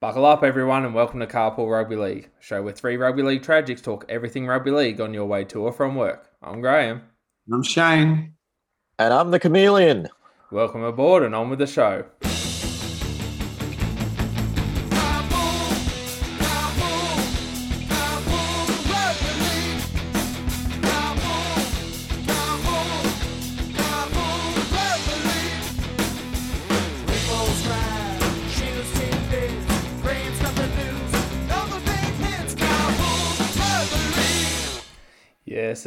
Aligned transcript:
Buckle 0.00 0.26
up, 0.26 0.44
everyone, 0.44 0.84
and 0.84 0.94
welcome 0.94 1.18
to 1.18 1.26
Carpool 1.26 1.68
Rugby 1.68 1.96
League, 1.96 2.30
a 2.38 2.40
show 2.40 2.62
where 2.62 2.72
three 2.72 2.96
rugby 2.96 3.24
league 3.24 3.42
tragics 3.42 3.82
talk 3.82 4.04
everything 4.08 4.46
rugby 4.46 4.70
league 4.70 5.00
on 5.00 5.12
your 5.12 5.26
way 5.26 5.42
to 5.46 5.62
or 5.62 5.72
from 5.72 5.96
work. 5.96 6.30
I'm 6.40 6.60
Graham. 6.60 7.02
I'm 7.52 7.64
Shane. 7.64 8.34
And 9.00 9.12
I'm 9.12 9.32
the 9.32 9.40
chameleon. 9.40 10.06
Welcome 10.52 10.84
aboard 10.84 11.24
and 11.24 11.34
on 11.34 11.50
with 11.50 11.58
the 11.58 11.66
show. 11.66 12.04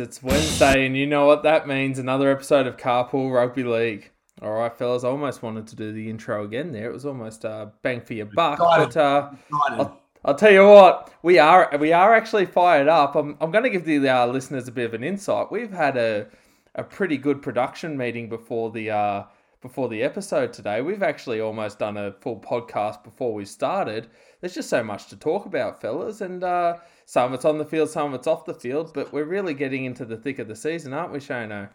It's 0.01 0.23
Wednesday, 0.23 0.85
and 0.85 0.97
you 0.97 1.05
know 1.05 1.27
what 1.27 1.43
that 1.43 1.67
means. 1.67 1.99
Another 1.99 2.31
episode 2.31 2.65
of 2.65 2.75
Carpool 2.75 3.31
Rugby 3.31 3.63
League. 3.63 4.09
All 4.41 4.51
right, 4.51 4.75
fellas, 4.75 5.03
I 5.03 5.09
almost 5.09 5.43
wanted 5.43 5.67
to 5.67 5.75
do 5.75 5.93
the 5.93 6.09
intro 6.09 6.43
again 6.43 6.71
there. 6.71 6.89
It 6.89 6.93
was 6.93 7.05
almost 7.05 7.45
uh, 7.45 7.67
bang 7.83 8.01
for 8.01 8.15
your 8.15 8.25
buck. 8.25 8.57
But 8.57 8.97
uh, 8.97 9.29
I'll, 9.69 10.01
I'll, 10.25 10.35
tell 10.35 10.51
you 10.51 10.67
what, 10.67 11.13
we 11.21 11.37
are 11.37 11.69
we 11.79 11.93
are 11.93 12.15
actually 12.15 12.47
fired 12.47 12.87
up. 12.87 13.15
I'm, 13.15 13.37
I'm 13.39 13.51
going 13.51 13.63
to 13.63 13.69
give 13.69 13.85
the 13.85 14.09
uh, 14.09 14.25
listeners 14.25 14.67
a 14.67 14.71
bit 14.71 14.85
of 14.85 14.95
an 14.95 15.03
insight. 15.03 15.51
We've 15.51 15.71
had 15.71 15.95
a, 15.97 16.25
a 16.73 16.83
pretty 16.83 17.17
good 17.17 17.43
production 17.43 17.95
meeting 17.95 18.27
before 18.27 18.71
the 18.71 18.89
uh, 18.89 19.23
before 19.61 19.87
the 19.87 20.01
episode 20.01 20.51
today. 20.51 20.81
We've 20.81 21.03
actually 21.03 21.41
almost 21.41 21.77
done 21.77 21.97
a 21.97 22.13
full 22.13 22.39
podcast 22.39 23.03
before 23.03 23.35
we 23.35 23.45
started. 23.45 24.07
There's 24.39 24.55
just 24.55 24.69
so 24.69 24.83
much 24.83 25.07
to 25.09 25.15
talk 25.15 25.45
about, 25.45 25.79
fellas, 25.79 26.21
and 26.21 26.43
uh, 26.43 26.77
some 27.11 27.25
of 27.25 27.33
it's 27.33 27.43
on 27.43 27.57
the 27.57 27.65
field, 27.65 27.89
some 27.89 28.07
of 28.07 28.13
it's 28.13 28.25
off 28.25 28.45
the 28.45 28.53
field, 28.53 28.93
but 28.93 29.11
we're 29.11 29.25
really 29.25 29.53
getting 29.53 29.83
into 29.83 30.05
the 30.05 30.15
thick 30.15 30.39
of 30.39 30.47
the 30.47 30.55
season, 30.55 30.93
aren't 30.93 31.11
we, 31.11 31.19
Shano? 31.19 31.67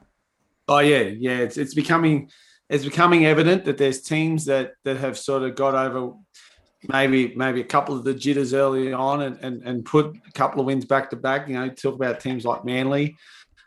Oh 0.67 0.79
yeah, 0.79 1.03
yeah. 1.03 1.41
It's 1.41 1.59
it's 1.59 1.75
becoming 1.75 2.31
it's 2.71 2.87
becoming 2.87 3.27
evident 3.27 3.67
that 3.67 3.77
there's 3.77 4.01
teams 4.01 4.47
that 4.47 4.73
that 4.85 4.97
have 4.97 5.19
sort 5.19 5.43
of 5.43 5.55
got 5.55 5.75
over 5.75 6.15
maybe 6.89 7.35
maybe 7.37 7.61
a 7.61 7.65
couple 7.65 7.95
of 7.95 8.03
the 8.03 8.15
jitters 8.15 8.55
early 8.55 8.95
on 8.95 9.21
and 9.21 9.39
and, 9.43 9.63
and 9.65 9.85
put 9.85 10.17
a 10.27 10.33
couple 10.33 10.61
of 10.61 10.67
wins 10.67 10.87
back 10.87 11.11
to 11.11 11.17
back. 11.17 11.49
You 11.49 11.57
know, 11.57 11.69
talk 11.69 11.97
about 11.97 12.19
teams 12.19 12.47
like 12.47 12.65
Manly. 12.65 13.15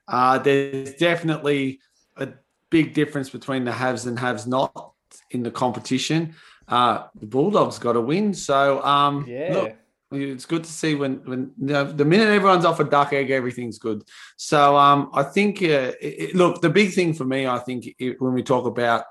Uh, 0.08 0.40
there's 0.40 0.96
definitely 0.96 1.82
a 2.18 2.30
big 2.72 2.96
difference 2.96 3.30
between 3.30 3.64
the 3.64 3.72
haves 3.72 4.08
and 4.08 4.18
haves 4.18 4.48
not 4.48 4.94
in 5.30 5.44
the 5.44 5.52
competition. 5.52 6.34
Uh, 6.68 7.04
the 7.20 7.28
Bulldogs 7.28 7.78
got 7.78 7.96
a 7.96 8.02
win, 8.02 8.34
so 8.34 8.84
um, 8.84 9.24
yeah. 9.28 9.54
Look, 9.54 9.76
it's 10.12 10.46
good 10.46 10.64
to 10.64 10.72
see 10.72 10.96
when 10.96 11.18
when 11.26 11.52
know, 11.58 11.84
the 11.84 12.06
minute 12.06 12.30
everyone's 12.30 12.66
off 12.66 12.80
a 12.80 12.84
duck 12.84 13.14
egg, 13.14 13.30
everything's 13.30 13.78
good. 13.78 14.04
So 14.38 14.76
um, 14.76 15.12
I 15.14 15.24
think 15.24 15.62
uh, 15.62 15.94
it, 16.02 16.36
look, 16.36 16.62
the 16.62 16.70
big 16.70 16.94
thing 16.94 17.14
for 17.14 17.26
me, 17.26 17.46
I 17.48 17.60
think, 17.60 17.94
it, 18.00 18.20
when 18.20 18.34
we 18.34 18.44
talk 18.44 18.66
about 18.66 19.06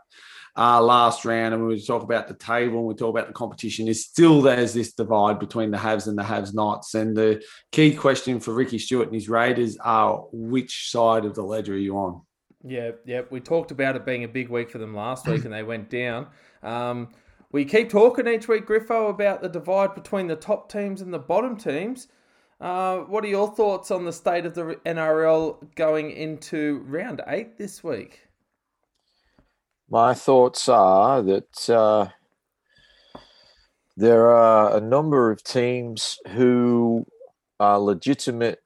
our 0.56 0.82
last 0.82 1.24
round 1.24 1.54
and 1.54 1.62
when 1.62 1.72
we 1.72 1.80
talk 1.80 2.02
about 2.02 2.26
the 2.26 2.34
table 2.34 2.78
and 2.78 2.86
we 2.88 2.94
talk 2.94 3.10
about 3.10 3.28
the 3.28 3.32
competition, 3.32 3.86
is 3.86 4.04
still 4.04 4.42
there's 4.42 4.74
this 4.74 4.92
divide 4.92 5.38
between 5.38 5.70
the 5.70 5.78
haves 5.78 6.08
and 6.08 6.18
the 6.18 6.24
haves 6.24 6.52
nots. 6.52 6.94
And 6.94 7.16
the 7.16 7.44
key 7.70 7.94
question 7.94 8.40
for 8.40 8.52
Ricky 8.52 8.78
Stuart 8.78 9.06
and 9.06 9.14
his 9.14 9.28
Raiders 9.28 9.76
are 9.78 10.24
which 10.32 10.90
side 10.90 11.24
of 11.24 11.34
the 11.36 11.42
ledger 11.42 11.74
are 11.74 11.78
you 11.78 11.96
on? 11.96 12.22
Yeah, 12.64 12.92
yeah. 13.06 13.22
We 13.30 13.38
talked 13.38 13.70
about 13.70 13.94
it 13.94 14.04
being 14.04 14.24
a 14.24 14.28
big 14.28 14.48
week 14.48 14.70
for 14.70 14.78
them 14.78 14.94
last 14.94 15.28
week 15.28 15.44
and 15.44 15.54
they 15.54 15.62
went 15.62 15.90
down. 15.90 16.26
Um, 16.64 17.10
we 17.50 17.64
keep 17.64 17.88
talking 17.88 18.26
each 18.26 18.46
week, 18.46 18.66
Griffo, 18.66 19.08
about 19.08 19.40
the 19.40 19.48
divide 19.48 19.94
between 19.94 20.26
the 20.26 20.36
top 20.36 20.70
teams 20.70 21.00
and 21.00 21.12
the 21.12 21.18
bottom 21.18 21.56
teams. 21.56 22.08
Uh, 22.60 22.98
what 22.98 23.24
are 23.24 23.28
your 23.28 23.48
thoughts 23.54 23.90
on 23.90 24.04
the 24.04 24.12
state 24.12 24.44
of 24.44 24.54
the 24.54 24.78
NRL 24.84 25.74
going 25.74 26.10
into 26.10 26.84
round 26.86 27.22
eight 27.28 27.56
this 27.56 27.82
week? 27.82 28.28
My 29.88 30.12
thoughts 30.12 30.68
are 30.68 31.22
that 31.22 31.70
uh, 31.70 32.08
there 33.96 34.30
are 34.30 34.76
a 34.76 34.80
number 34.80 35.30
of 35.30 35.42
teams 35.42 36.18
who 36.28 37.06
are 37.58 37.78
legitimate 37.78 38.60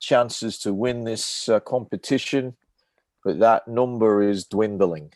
chances 0.00 0.58
to 0.58 0.74
win 0.74 1.04
this 1.04 1.48
uh, 1.48 1.60
competition, 1.60 2.56
but 3.24 3.38
that 3.38 3.66
number 3.66 4.22
is 4.22 4.44
dwindling. 4.44 5.12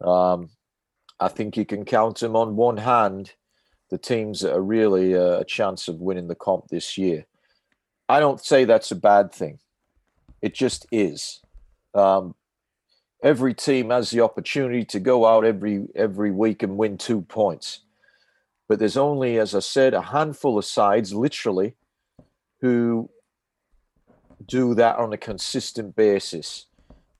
Um, 0.00 0.50
I 1.20 1.28
think 1.28 1.56
you 1.56 1.66
can 1.66 1.84
count 1.84 2.18
them 2.18 2.34
on 2.34 2.56
one 2.56 2.78
hand, 2.78 3.32
the 3.90 3.98
teams 3.98 4.40
that 4.40 4.54
are 4.54 4.62
really 4.62 5.12
a 5.12 5.44
chance 5.44 5.86
of 5.86 6.00
winning 6.00 6.28
the 6.28 6.34
comp 6.34 6.68
this 6.68 6.96
year. 6.96 7.26
I 8.08 8.20
don't 8.20 8.42
say 8.44 8.64
that's 8.64 8.90
a 8.90 8.96
bad 8.96 9.32
thing. 9.32 9.58
It 10.40 10.54
just 10.54 10.86
is. 10.90 11.40
Um, 11.94 12.34
every 13.22 13.52
team 13.52 13.90
has 13.90 14.10
the 14.10 14.22
opportunity 14.22 14.84
to 14.86 15.00
go 15.00 15.26
out 15.26 15.44
every 15.44 15.86
every 15.94 16.30
week 16.30 16.62
and 16.62 16.78
win 16.78 16.96
two 16.96 17.20
points. 17.22 17.80
But 18.68 18.78
there's 18.78 18.96
only, 18.96 19.38
as 19.38 19.54
I 19.54 19.58
said, 19.60 19.94
a 19.94 20.00
handful 20.00 20.56
of 20.56 20.64
sides, 20.64 21.12
literally, 21.12 21.74
who 22.60 23.10
do 24.46 24.74
that 24.74 24.96
on 24.96 25.12
a 25.12 25.18
consistent 25.18 25.96
basis. 25.96 26.66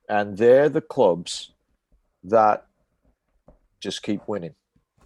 And 0.09 0.39
they're 0.39 0.69
the 0.69 0.81
clubs 0.81 1.53
that 2.25 2.67
just 3.81 4.03
keep 4.03 4.27
winning 4.27 4.55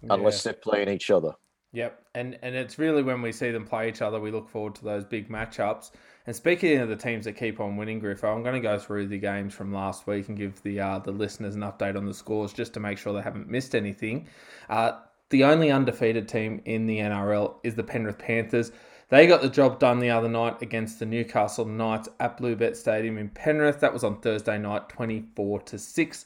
unless 0.09 0.45
yeah. 0.45 0.51
they're 0.51 0.61
playing 0.61 0.89
each 0.89 1.09
other. 1.09 1.33
Yep, 1.73 2.05
and 2.15 2.39
and 2.41 2.55
it's 2.55 2.79
really 2.79 3.03
when 3.03 3.21
we 3.21 3.33
see 3.33 3.51
them 3.51 3.65
play 3.65 3.89
each 3.89 4.01
other, 4.01 4.19
we 4.19 4.31
look 4.31 4.47
forward 4.47 4.75
to 4.75 4.85
those 4.85 5.03
big 5.03 5.27
matchups. 5.27 5.91
And 6.25 6.35
speaking 6.35 6.79
of 6.79 6.87
the 6.87 6.95
teams 6.95 7.25
that 7.25 7.33
keep 7.33 7.59
on 7.59 7.75
winning, 7.75 8.01
Griffo, 8.01 8.33
I'm 8.33 8.43
going 8.43 8.55
to 8.55 8.61
go 8.61 8.79
through 8.79 9.07
the 9.07 9.19
games 9.19 9.53
from 9.53 9.73
last 9.73 10.07
week 10.07 10.29
and 10.29 10.37
give 10.37 10.61
the 10.63 10.79
uh, 10.79 10.99
the 10.99 11.11
listeners 11.11 11.55
an 11.55 11.61
update 11.61 11.97
on 11.97 12.05
the 12.05 12.13
scores 12.13 12.53
just 12.53 12.73
to 12.75 12.79
make 12.79 12.97
sure 12.97 13.13
they 13.13 13.21
haven't 13.21 13.49
missed 13.49 13.75
anything. 13.75 14.27
Uh, 14.69 14.93
the 15.31 15.43
only 15.43 15.69
undefeated 15.69 16.29
team 16.29 16.61
in 16.65 16.85
the 16.87 16.99
NRL 16.99 17.55
is 17.63 17.75
the 17.75 17.83
Penrith 17.83 18.19
Panthers. 18.19 18.71
They 19.09 19.27
got 19.27 19.41
the 19.41 19.49
job 19.49 19.79
done 19.79 19.99
the 19.99 20.09
other 20.09 20.29
night 20.29 20.61
against 20.61 20.99
the 20.99 21.05
Newcastle 21.05 21.65
Knights 21.65 22.09
at 22.19 22.39
Bluebet 22.39 22.75
Stadium 22.75 23.17
in 23.17 23.29
Penrith. 23.29 23.79
That 23.81 23.93
was 23.93 24.03
on 24.03 24.21
Thursday 24.21 24.57
night, 24.57 24.89
24 24.89 25.61
to 25.61 25.77
six. 25.77 26.25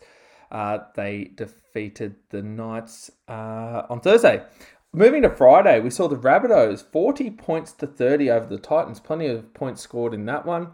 Uh, 0.51 0.79
they 0.95 1.31
defeated 1.35 2.15
the 2.29 2.41
Knights 2.41 3.11
uh, 3.27 3.83
on 3.89 3.99
Thursday. 4.01 4.43
Moving 4.91 5.21
to 5.21 5.29
Friday, 5.29 5.79
we 5.79 5.91
saw 5.91 6.07
the 6.07 6.17
Rabbitohs 6.17 6.83
40 6.91 7.29
points 7.31 7.71
to 7.73 7.85
30 7.85 8.31
over 8.31 8.47
the 8.47 8.57
Titans. 8.57 8.99
Plenty 8.99 9.27
of 9.27 9.53
points 9.53 9.81
scored 9.81 10.15
in 10.15 10.25
that 10.25 10.45
one. 10.45 10.69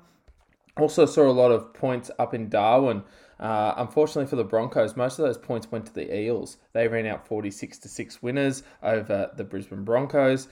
Also 0.77 1.05
saw 1.05 1.29
a 1.29 1.31
lot 1.31 1.51
of 1.51 1.73
points 1.73 2.09
up 2.17 2.33
in 2.33 2.47
Darwin. 2.47 3.03
Uh, 3.39 3.73
unfortunately 3.75 4.29
for 4.29 4.37
the 4.37 4.43
Broncos, 4.45 4.95
most 4.95 5.19
of 5.19 5.25
those 5.25 5.37
points 5.37 5.69
went 5.69 5.85
to 5.85 5.93
the 5.93 6.17
Eels. 6.17 6.57
They 6.71 6.87
ran 6.87 7.05
out 7.05 7.27
46 7.27 7.77
to 7.79 7.89
6 7.89 8.23
winners 8.23 8.63
over 8.81 9.31
the 9.35 9.43
Brisbane 9.43 9.83
Broncos. 9.83 10.47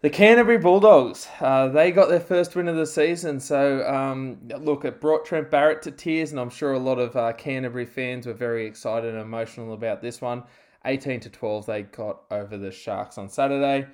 The 0.00 0.10
Canterbury 0.10 0.58
Bulldogs, 0.58 1.26
uh, 1.40 1.66
they 1.66 1.90
got 1.90 2.08
their 2.08 2.20
first 2.20 2.54
win 2.54 2.68
of 2.68 2.76
the 2.76 2.86
season. 2.86 3.40
So, 3.40 3.84
um, 3.84 4.38
look, 4.60 4.84
it 4.84 5.00
brought 5.00 5.24
Trent 5.24 5.50
Barrett 5.50 5.82
to 5.82 5.90
tears, 5.90 6.30
and 6.30 6.38
I'm 6.38 6.50
sure 6.50 6.72
a 6.72 6.78
lot 6.78 7.00
of 7.00 7.16
uh, 7.16 7.32
Canterbury 7.32 7.84
fans 7.84 8.24
were 8.24 8.32
very 8.32 8.64
excited 8.64 9.12
and 9.12 9.20
emotional 9.20 9.72
about 9.72 10.00
this 10.00 10.20
one. 10.20 10.44
18 10.84 11.18
to 11.18 11.30
12, 11.30 11.66
they 11.66 11.82
got 11.82 12.20
over 12.30 12.56
the 12.56 12.70
Sharks 12.70 13.18
on 13.18 13.28
Saturday. 13.28 13.88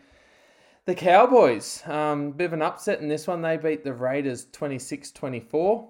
The 0.85 0.95
Cowboys, 0.95 1.83
um, 1.87 2.33
bit 2.33 2.45
of 2.45 2.53
an 2.53 2.61
upset 2.61 3.01
in 3.01 3.09
this 3.09 3.27
one. 3.27 3.41
They 3.41 3.57
beat 3.57 3.83
the 3.83 3.95
Raiders 3.95 4.47
26 4.53 5.11
24. 5.11 5.89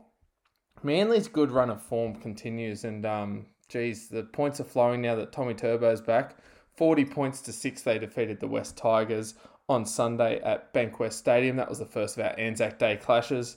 Manly's 0.85 1.27
good 1.27 1.51
run 1.51 1.71
of 1.71 1.83
form 1.83 2.15
continues, 2.15 2.85
and 2.85 3.05
um, 3.05 3.47
geez, 3.69 4.07
the 4.11 4.23
points 4.23 4.61
are 4.61 4.65
flowing 4.65 5.03
now 5.03 5.17
that 5.17 5.33
Tommy 5.33 5.55
Turbo's 5.55 6.01
back. 6.01 6.37
40 6.77 7.05
points 7.05 7.41
to 7.43 7.53
6, 7.53 7.83
they 7.83 7.99
defeated 7.99 8.39
the 8.39 8.49
West 8.49 8.77
Tigers 8.77 9.35
on 9.69 9.87
Sunday 9.87 10.41
at 10.41 10.73
Bankwest 10.75 11.15
Stadium. 11.15 11.57
That 11.57 11.69
was 11.69 11.79
the 11.79 11.87
first 11.87 12.17
of 12.17 12.25
our 12.25 12.39
Anzac 12.39 12.79
Day 12.79 12.97
clashes. 12.97 13.57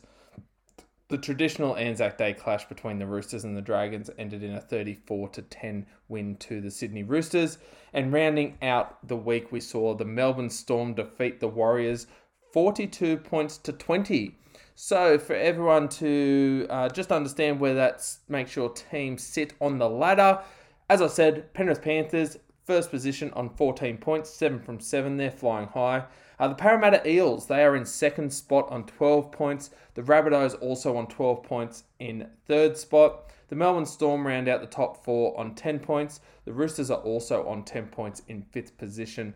The 1.10 1.18
traditional 1.18 1.78
Anzac 1.78 2.18
Day 2.18 2.34
clash 2.34 2.66
between 2.68 3.00
the 3.00 3.08
Roosters 3.08 3.46
and 3.46 3.56
the 3.56 3.62
Dragons 3.62 4.10
ended 4.18 4.44
in 4.44 4.56
a 4.56 4.62
34 4.62 5.30
to 5.30 5.42
10 5.42 5.86
win 6.10 6.36
to 6.38 6.60
the 6.60 6.72
Sydney 6.72 7.04
Roosters. 7.04 7.58
And 7.94 8.12
rounding 8.12 8.58
out 8.62 9.06
the 9.08 9.16
week, 9.16 9.52
we 9.52 9.62
saw 9.62 9.94
the 9.94 10.06
Melbourne 10.06 10.50
Storm 10.50 10.94
defeat 10.94 11.40
the 11.40 11.48
Warriors 11.48 12.08
42 12.52 13.18
points 13.18 13.58
to 13.60 13.72
20. 13.72 14.36
So, 14.76 15.18
for 15.18 15.34
everyone 15.34 15.90
to 15.90 16.68
uh, 16.70 16.90
just 16.90 17.12
understand 17.12 17.60
where 17.60 17.74
that 17.74 18.06
makes 18.28 18.56
your 18.56 18.70
team 18.70 19.18
sit 19.18 19.54
on 19.60 19.80
the 19.80 19.90
ladder, 19.90 20.42
as 20.90 21.02
I 21.02 21.08
said, 21.08 21.54
Penrith 21.54 21.82
Panthers 21.82 22.38
First 22.68 22.92
position 22.92 23.32
on 23.32 23.48
14 23.52 23.98
points, 23.98 24.30
7 24.30 24.60
from 24.60 24.82
7 24.82 25.16
They're 25.16 25.32
flying 25.32 25.70
high. 25.70 26.04
Uh, 26.38 26.50
the 26.50 26.56
Parramatta 26.56 27.10
Eels, 27.10 27.48
they 27.48 27.64
are 27.64 27.78
in 27.78 27.86
second 27.86 28.34
spot 28.34 28.70
on 28.70 28.84
12 28.84 29.32
points. 29.32 29.70
The 29.94 30.02
Rabbitohs 30.02 30.62
also 30.62 30.98
on 30.98 31.08
12 31.08 31.44
points 31.44 31.86
in 32.00 32.30
third 32.46 32.76
spot. 32.76 33.32
The 33.48 33.56
Melbourne 33.56 33.86
Storm 33.86 34.28
round 34.28 34.50
out 34.50 34.60
the 34.60 34.68
top 34.68 35.02
four 35.06 35.40
on 35.40 35.56
10 35.56 35.80
points. 35.80 36.20
The 36.44 36.52
Roosters 36.52 36.92
are 36.92 37.00
also 37.00 37.48
on 37.48 37.64
10 37.64 37.88
points 37.88 38.24
in 38.28 38.42
fifth 38.42 38.78
position 38.78 39.34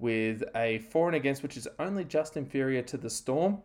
with 0.00 0.42
a 0.56 0.78
for 0.90 1.06
and 1.06 1.14
against, 1.14 1.44
which 1.44 1.56
is 1.56 1.68
only 1.78 2.04
just 2.04 2.36
inferior 2.36 2.82
to 2.82 2.96
the 2.96 3.10
Storm. 3.10 3.58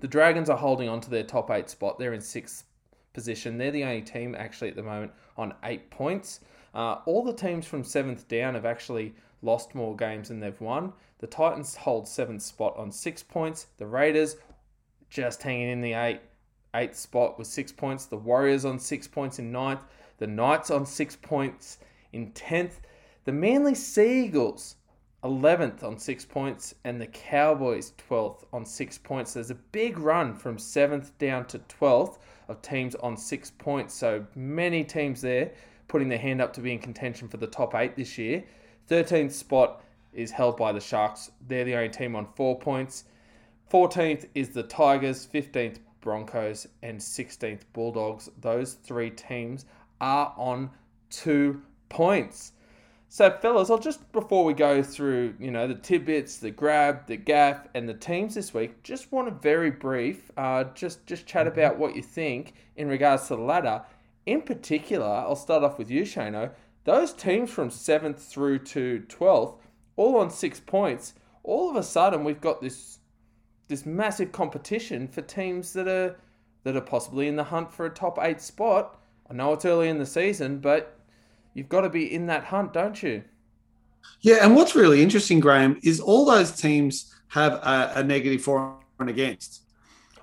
The 0.00 0.08
Dragons 0.08 0.50
are 0.50 0.58
holding 0.58 0.88
on 0.88 1.00
to 1.02 1.10
their 1.10 1.22
top 1.22 1.52
eight 1.52 1.70
spot. 1.70 2.00
They're 2.00 2.14
in 2.14 2.20
sixth 2.20 2.64
position. 3.12 3.58
They're 3.58 3.70
the 3.70 3.84
only 3.84 4.02
team 4.02 4.34
actually 4.34 4.70
at 4.70 4.76
the 4.76 4.82
moment 4.82 5.12
on 5.36 5.54
eight 5.62 5.88
points. 5.92 6.40
Uh, 6.74 6.98
all 7.06 7.24
the 7.24 7.32
teams 7.32 7.66
from 7.66 7.84
seventh 7.84 8.28
down 8.28 8.54
have 8.54 8.64
actually 8.64 9.14
lost 9.42 9.74
more 9.74 9.96
games 9.96 10.28
than 10.28 10.40
they've 10.40 10.60
won. 10.60 10.92
The 11.18 11.26
Titans 11.26 11.76
hold 11.76 12.08
seventh 12.08 12.42
spot 12.42 12.76
on 12.76 12.92
six 12.92 13.22
points. 13.22 13.66
The 13.78 13.86
Raiders 13.86 14.36
just 15.08 15.42
hanging 15.42 15.70
in 15.70 15.80
the 15.80 15.94
eight 15.94 16.20
eighth 16.74 16.96
spot 16.96 17.38
with 17.38 17.48
six 17.48 17.72
points. 17.72 18.06
The 18.06 18.16
Warriors 18.16 18.64
on 18.64 18.78
six 18.78 19.08
points 19.08 19.38
in 19.38 19.50
ninth. 19.50 19.82
The 20.18 20.26
Knights 20.26 20.70
on 20.70 20.86
six 20.86 21.16
points 21.16 21.78
in 22.12 22.30
tenth. 22.32 22.80
The 23.24 23.32
Manly 23.32 23.74
Seagulls 23.74 24.76
11th 25.22 25.82
on 25.82 25.98
six 25.98 26.24
points, 26.24 26.74
and 26.84 26.98
the 26.98 27.06
Cowboys 27.06 27.92
12th 28.08 28.44
on 28.52 28.64
six 28.64 28.96
points. 28.96 29.34
There's 29.34 29.50
a 29.50 29.54
big 29.54 29.98
run 29.98 30.34
from 30.34 30.56
7th 30.56 31.10
down 31.18 31.44
to 31.46 31.58
12th 31.58 32.18
of 32.48 32.62
teams 32.62 32.94
on 32.96 33.16
six 33.16 33.50
points. 33.50 33.92
So 33.92 34.24
many 34.34 34.82
teams 34.82 35.20
there 35.20 35.52
putting 35.90 36.08
their 36.08 36.18
hand 36.18 36.40
up 36.40 36.52
to 36.52 36.60
be 36.60 36.72
in 36.72 36.78
contention 36.78 37.26
for 37.26 37.36
the 37.36 37.48
top 37.48 37.74
eight 37.74 37.96
this 37.96 38.16
year. 38.16 38.44
13th 38.88 39.32
spot 39.32 39.82
is 40.14 40.30
held 40.30 40.56
by 40.56 40.70
the 40.70 40.80
Sharks. 40.80 41.32
They're 41.48 41.64
the 41.64 41.74
only 41.74 41.88
team 41.88 42.14
on 42.14 42.28
four 42.36 42.56
points. 42.56 43.04
14th 43.72 44.26
is 44.36 44.50
the 44.50 44.62
Tigers, 44.62 45.26
15th 45.26 45.78
Broncos, 46.00 46.68
and 46.82 46.98
16th 46.98 47.62
Bulldogs. 47.72 48.30
Those 48.40 48.74
three 48.74 49.10
teams 49.10 49.64
are 50.00 50.32
on 50.36 50.70
two 51.10 51.60
points. 51.88 52.52
So, 53.08 53.28
fellas, 53.28 53.68
I'll 53.70 53.78
just 53.78 54.12
before 54.12 54.44
we 54.44 54.54
go 54.54 54.84
through, 54.84 55.34
you 55.40 55.50
know, 55.50 55.66
the 55.66 55.74
tidbits, 55.74 56.36
the 56.36 56.52
grab, 56.52 57.08
the 57.08 57.16
gaff, 57.16 57.66
and 57.74 57.88
the 57.88 57.94
teams 57.94 58.36
this 58.36 58.54
week, 58.54 58.80
just 58.84 59.10
want 59.10 59.26
a 59.26 59.32
very 59.32 59.72
brief, 59.72 60.30
uh, 60.36 60.64
just 60.74 61.04
just 61.06 61.26
chat 61.26 61.46
Mm-hmm. 61.48 61.58
about 61.58 61.78
what 61.78 61.96
you 61.96 62.02
think 62.02 62.54
in 62.76 62.86
regards 62.86 63.26
to 63.26 63.34
the 63.34 63.42
ladder. 63.42 63.82
In 64.26 64.42
particular, 64.42 65.06
I'll 65.06 65.36
start 65.36 65.64
off 65.64 65.78
with 65.78 65.90
you, 65.90 66.02
Shano. 66.02 66.50
Those 66.84 67.12
teams 67.12 67.50
from 67.50 67.70
seventh 67.70 68.22
through 68.22 68.60
to 68.60 69.00
twelfth, 69.08 69.56
all 69.96 70.16
on 70.16 70.30
six 70.30 70.60
points. 70.60 71.14
All 71.42 71.70
of 71.70 71.76
a 71.76 71.82
sudden, 71.82 72.24
we've 72.24 72.40
got 72.40 72.60
this 72.60 72.98
this 73.68 73.86
massive 73.86 74.32
competition 74.32 75.06
for 75.06 75.22
teams 75.22 75.72
that 75.72 75.88
are 75.88 76.16
that 76.64 76.76
are 76.76 76.80
possibly 76.80 77.28
in 77.28 77.36
the 77.36 77.44
hunt 77.44 77.72
for 77.72 77.86
a 77.86 77.90
top 77.90 78.18
eight 78.20 78.40
spot. 78.40 79.00
I 79.30 79.34
know 79.34 79.52
it's 79.52 79.64
early 79.64 79.88
in 79.88 79.98
the 79.98 80.06
season, 80.06 80.58
but 80.58 80.98
you've 81.54 81.68
got 81.68 81.82
to 81.82 81.88
be 81.88 82.12
in 82.12 82.26
that 82.26 82.44
hunt, 82.44 82.72
don't 82.72 83.02
you? 83.02 83.22
Yeah, 84.20 84.38
and 84.42 84.56
what's 84.56 84.74
really 84.74 85.02
interesting, 85.02 85.40
Graham, 85.40 85.78
is 85.82 86.00
all 86.00 86.24
those 86.24 86.52
teams 86.52 87.14
have 87.28 87.54
a, 87.54 87.92
a 87.96 88.02
negative 88.02 88.42
for 88.42 88.78
and 88.98 89.08
against. 89.08 89.62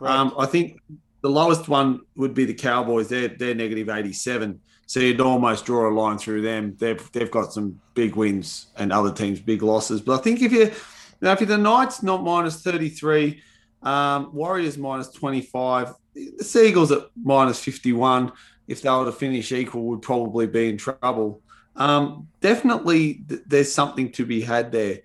Um, 0.01 0.33
I 0.37 0.45
think 0.45 0.79
the 1.27 1.33
lowest 1.33 1.67
one 1.67 2.01
would 2.15 2.33
be 2.33 2.45
the 2.45 2.53
Cowboys. 2.53 3.09
They're 3.09 3.27
they're 3.27 3.53
negative 3.53 3.89
eighty 3.89 4.13
seven. 4.13 4.61
So 4.85 5.01
you'd 5.01 5.19
almost 5.19 5.65
draw 5.65 5.89
a 5.89 5.93
line 5.93 6.17
through 6.17 6.41
them. 6.41 6.75
They've 6.79 7.11
they've 7.11 7.29
got 7.29 7.51
some 7.51 7.81
big 7.93 8.15
wins 8.15 8.67
and 8.77 8.93
other 8.93 9.11
teams 9.11 9.41
big 9.41 9.61
losses. 9.61 9.99
But 10.01 10.19
I 10.19 10.23
think 10.23 10.41
if 10.41 10.53
you, 10.53 10.71
know, 11.19 11.33
if 11.33 11.41
you're 11.41 11.47
the 11.47 11.57
Knights 11.57 12.01
not 12.01 12.23
minus 12.23 12.63
thirty 12.63 12.87
three, 12.87 13.41
um, 13.83 14.33
Warriors 14.33 14.77
minus 14.77 15.09
twenty 15.09 15.41
five, 15.41 15.93
the 16.13 16.43
Seagulls 16.43 16.93
at 16.93 17.03
minus 17.21 17.59
fifty 17.59 17.91
one. 17.91 18.31
If 18.69 18.81
they 18.81 18.89
were 18.89 19.05
to 19.05 19.11
finish 19.11 19.51
equal, 19.51 19.83
would 19.87 20.01
probably 20.01 20.47
be 20.47 20.69
in 20.69 20.77
trouble. 20.77 21.41
Um, 21.75 22.27
definitely, 22.41 23.21
th- 23.27 23.41
there's 23.45 23.71
something 23.71 24.11
to 24.13 24.25
be 24.25 24.41
had 24.41 24.71
there. 24.71 24.99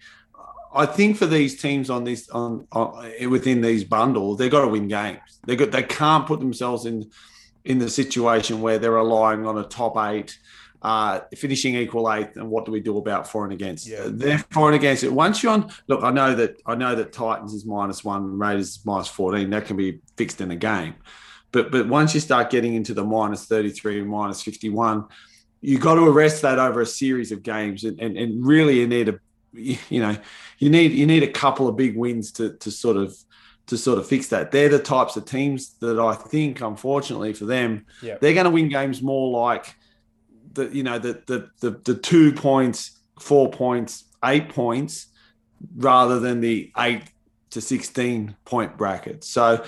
I 0.74 0.86
think 0.86 1.16
for 1.16 1.26
these 1.26 1.60
teams 1.60 1.90
on 1.90 2.04
this 2.04 2.28
on, 2.30 2.66
on 2.72 3.10
within 3.28 3.60
these 3.60 3.84
bundles, 3.84 4.38
they've 4.38 4.50
got 4.50 4.62
to 4.62 4.68
win 4.68 4.88
games. 4.88 5.20
They 5.46 5.56
got 5.56 5.70
they 5.70 5.82
can't 5.82 6.26
put 6.26 6.40
themselves 6.40 6.86
in 6.86 7.10
in 7.64 7.78
the 7.78 7.88
situation 7.88 8.60
where 8.60 8.78
they're 8.78 8.92
relying 8.92 9.46
on 9.46 9.58
a 9.58 9.64
top 9.64 9.96
eight, 9.96 10.38
uh, 10.82 11.20
finishing 11.36 11.74
equal 11.76 12.12
eighth. 12.12 12.36
And 12.36 12.48
what 12.50 12.64
do 12.64 12.72
we 12.72 12.80
do 12.80 12.98
about 12.98 13.28
for 13.28 13.44
and 13.44 13.52
against? 13.52 13.86
Yeah. 13.86 14.08
They're 14.08 14.44
for 14.50 14.68
and 14.68 14.74
against 14.74 15.04
it. 15.04 15.12
Once 15.12 15.42
you're 15.42 15.52
on, 15.52 15.70
look, 15.88 16.02
I 16.02 16.10
know 16.10 16.34
that 16.34 16.60
I 16.66 16.74
know 16.74 16.94
that 16.94 17.12
Titans 17.12 17.54
is 17.54 17.64
minus 17.64 18.02
one, 18.02 18.38
Raiders 18.38 18.68
is 18.68 18.86
minus 18.86 19.08
fourteen. 19.08 19.50
That 19.50 19.66
can 19.66 19.76
be 19.76 20.00
fixed 20.16 20.40
in 20.40 20.50
a 20.50 20.56
game. 20.56 20.94
But 21.52 21.70
but 21.70 21.86
once 21.88 22.14
you 22.14 22.20
start 22.20 22.50
getting 22.50 22.74
into 22.74 22.94
the 22.94 23.04
minus 23.04 23.12
minus 23.12 23.46
thirty 23.46 23.70
three, 23.70 24.02
minus 24.02 24.42
fifty 24.42 24.70
one. 24.70 25.04
you 25.62 25.78
got 25.78 25.94
to 25.94 26.04
arrest 26.04 26.42
that 26.42 26.58
over 26.58 26.80
a 26.80 26.86
series 26.86 27.32
of 27.32 27.42
games. 27.42 27.84
And, 27.84 27.98
and, 28.00 28.16
and 28.18 28.44
really 28.44 28.80
you 28.80 28.88
need 28.88 29.08
a 29.08 29.18
you 29.52 30.00
know, 30.00 30.16
you 30.58 30.70
need 30.70 30.92
you 30.92 31.06
need 31.06 31.22
a 31.22 31.30
couple 31.30 31.68
of 31.68 31.76
big 31.76 31.96
wins 31.96 32.32
to 32.32 32.54
to 32.58 32.70
sort 32.70 32.96
of 32.96 33.14
to 33.66 33.76
sort 33.78 33.98
of 33.98 34.06
fix 34.06 34.28
that. 34.28 34.50
They're 34.50 34.68
the 34.68 34.78
types 34.78 35.16
of 35.16 35.24
teams 35.24 35.74
that 35.80 35.98
I 35.98 36.14
think, 36.14 36.60
unfortunately 36.60 37.32
for 37.32 37.44
them, 37.44 37.86
Yeah. 38.02 38.18
they're 38.20 38.34
going 38.34 38.44
to 38.44 38.50
win 38.50 38.68
games 38.68 39.00
more 39.02 39.30
like 39.30 39.74
the 40.52 40.68
you 40.74 40.82
know 40.82 40.98
the 40.98 41.22
the 41.26 41.48
the, 41.60 41.80
the 41.84 41.94
two 41.94 42.32
points, 42.32 42.98
four 43.20 43.50
points, 43.50 44.04
eight 44.24 44.48
points, 44.48 45.06
rather 45.76 46.18
than 46.18 46.40
the 46.40 46.72
eight 46.78 47.02
to 47.50 47.60
sixteen 47.60 48.36
point 48.44 48.76
bracket. 48.76 49.24
So, 49.24 49.64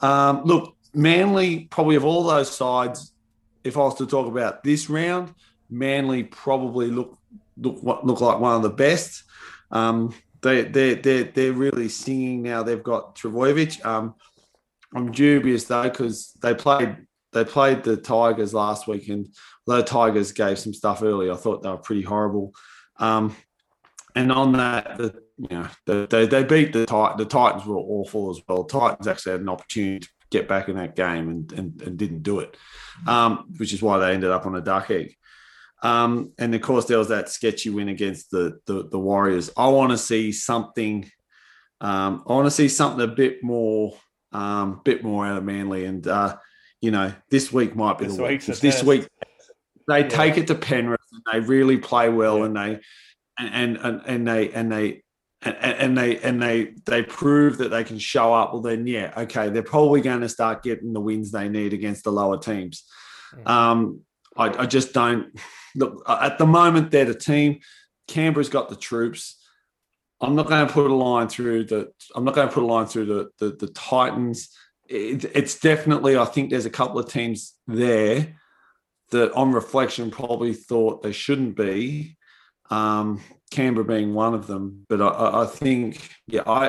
um, 0.00 0.42
look, 0.44 0.76
Manly 0.94 1.60
probably 1.70 1.96
of 1.96 2.04
all 2.04 2.24
those 2.24 2.54
sides, 2.54 3.12
if 3.64 3.76
I 3.76 3.80
was 3.80 3.94
to 3.96 4.06
talk 4.06 4.26
about 4.26 4.62
this 4.62 4.90
round, 4.90 5.32
Manly 5.70 6.24
probably 6.24 6.88
look 6.90 7.16
look 7.62 7.78
look 7.82 8.20
like 8.20 8.40
one 8.40 8.56
of 8.56 8.62
the 8.62 8.70
best. 8.70 9.24
Um, 9.70 10.14
they 10.42 10.62
they 10.62 10.94
they 10.94 11.22
they're 11.24 11.52
really 11.52 11.88
singing 11.88 12.42
now. 12.42 12.62
They've 12.62 12.82
got 12.82 13.16
Trbojevic. 13.16 13.84
Um, 13.84 14.14
I'm 14.94 15.10
dubious 15.10 15.64
though 15.64 15.84
because 15.84 16.32
they 16.42 16.54
played 16.54 16.96
they 17.32 17.44
played 17.44 17.82
the 17.82 17.96
Tigers 17.96 18.52
last 18.52 18.86
week, 18.86 19.08
and 19.08 19.28
the 19.66 19.82
Tigers 19.82 20.32
gave 20.32 20.58
some 20.58 20.74
stuff 20.74 21.02
early. 21.02 21.30
I 21.30 21.36
thought 21.36 21.62
they 21.62 21.70
were 21.70 21.78
pretty 21.78 22.02
horrible. 22.02 22.54
Um, 22.98 23.34
and 24.14 24.30
on 24.30 24.52
that, 24.52 24.98
the, 24.98 25.22
you 25.38 25.56
know, 25.56 25.68
the, 25.86 26.06
they 26.10 26.26
they 26.26 26.44
beat 26.44 26.72
the 26.72 26.86
Tit- 26.86 27.16
the 27.16 27.24
Titans 27.24 27.64
were 27.64 27.78
awful 27.78 28.30
as 28.30 28.40
well. 28.46 28.64
The 28.64 28.78
Titans 28.78 29.08
actually 29.08 29.32
had 29.32 29.40
an 29.40 29.48
opportunity 29.48 30.00
to 30.00 30.08
get 30.30 30.48
back 30.48 30.68
in 30.68 30.76
that 30.76 30.96
game 30.96 31.28
and 31.28 31.52
and, 31.52 31.82
and 31.82 31.96
didn't 31.96 32.22
do 32.22 32.40
it, 32.40 32.56
um, 33.06 33.46
which 33.56 33.72
is 33.72 33.80
why 33.80 33.98
they 33.98 34.12
ended 34.12 34.30
up 34.30 34.44
on 34.44 34.56
a 34.56 34.60
duck 34.60 34.90
egg. 34.90 35.16
Um, 35.82 36.32
and 36.38 36.54
of 36.54 36.62
course, 36.62 36.84
there 36.86 36.98
was 36.98 37.08
that 37.08 37.28
sketchy 37.28 37.70
win 37.70 37.88
against 37.88 38.30
the 38.30 38.58
the, 38.66 38.88
the 38.88 38.98
Warriors. 38.98 39.50
I 39.56 39.68
want 39.68 39.90
to 39.90 39.98
see 39.98 40.32
something. 40.32 41.10
Um, 41.80 42.22
I 42.26 42.32
want 42.32 42.46
to 42.46 42.50
see 42.52 42.68
something 42.68 43.00
a 43.02 43.08
bit 43.12 43.42
more, 43.42 43.94
um, 44.32 44.80
bit 44.84 45.02
more 45.02 45.26
out 45.26 45.38
of 45.38 45.44
Manly. 45.44 45.84
And 45.84 46.06
uh, 46.06 46.36
you 46.80 46.90
know, 46.92 47.12
this 47.30 47.52
week 47.52 47.74
might 47.74 47.98
be 47.98 48.06
This 48.06 48.16
the 48.16 48.22
week. 48.22 48.30
week's 48.30 48.46
the 48.46 48.52
If 48.52 48.60
this 48.60 48.74
test. 48.76 48.86
week 48.86 49.08
they 49.88 50.00
Yeah. 50.02 50.08
take 50.08 50.38
it 50.38 50.46
to 50.46 50.54
Penrith 50.54 51.00
and 51.12 51.22
they 51.32 51.40
really 51.46 51.78
play 51.78 52.08
well, 52.08 52.38
Yeah. 52.38 52.44
and 52.44 52.56
they 52.56 52.80
and 53.38 53.76
and 53.78 54.02
and 54.06 54.28
they 54.28 54.50
and 54.52 54.70
they. 54.72 55.02
And, 55.44 55.56
and 55.56 55.98
they 55.98 56.18
and 56.18 56.40
they 56.40 56.74
they 56.86 57.02
prove 57.02 57.58
that 57.58 57.70
they 57.70 57.82
can 57.82 57.98
show 57.98 58.32
up. 58.32 58.52
Well, 58.52 58.62
then 58.62 58.86
yeah, 58.86 59.12
okay, 59.16 59.48
they're 59.48 59.64
probably 59.64 60.00
going 60.00 60.20
to 60.20 60.28
start 60.28 60.62
getting 60.62 60.92
the 60.92 61.00
wins 61.00 61.32
they 61.32 61.48
need 61.48 61.72
against 61.72 62.04
the 62.04 62.12
lower 62.12 62.38
teams. 62.38 62.84
Mm. 63.34 63.48
Um, 63.50 64.00
I, 64.36 64.62
I 64.62 64.66
just 64.66 64.92
don't 64.92 65.38
look 65.74 66.02
at 66.08 66.38
the 66.38 66.46
moment. 66.46 66.90
They're 66.90 67.04
the 67.04 67.14
team. 67.14 67.60
Canberra's 68.08 68.48
got 68.48 68.68
the 68.68 68.76
troops. 68.76 69.38
I'm 70.20 70.34
not 70.34 70.48
going 70.48 70.66
to 70.66 70.72
put 70.72 70.90
a 70.90 70.94
line 70.94 71.28
through 71.28 71.64
the. 71.64 71.92
I'm 72.14 72.24
not 72.24 72.34
going 72.34 72.48
to 72.48 72.54
put 72.54 72.62
a 72.62 72.66
line 72.66 72.86
through 72.86 73.06
the 73.06 73.30
the, 73.38 73.56
the 73.56 73.72
Titans. 73.72 74.50
It, 74.88 75.24
it's 75.34 75.58
definitely. 75.58 76.16
I 76.16 76.24
think 76.24 76.50
there's 76.50 76.66
a 76.66 76.70
couple 76.70 76.98
of 76.98 77.10
teams 77.10 77.54
there 77.66 78.36
that, 79.12 79.32
on 79.32 79.52
reflection, 79.52 80.10
probably 80.10 80.54
thought 80.54 81.02
they 81.02 81.12
shouldn't 81.12 81.56
be. 81.56 82.16
Um, 82.70 83.20
Canberra 83.50 83.84
being 83.84 84.14
one 84.14 84.34
of 84.34 84.46
them, 84.46 84.86
but 84.88 85.02
I, 85.02 85.42
I, 85.42 85.46
think, 85.46 86.08
yeah, 86.26 86.42
I, 86.46 86.68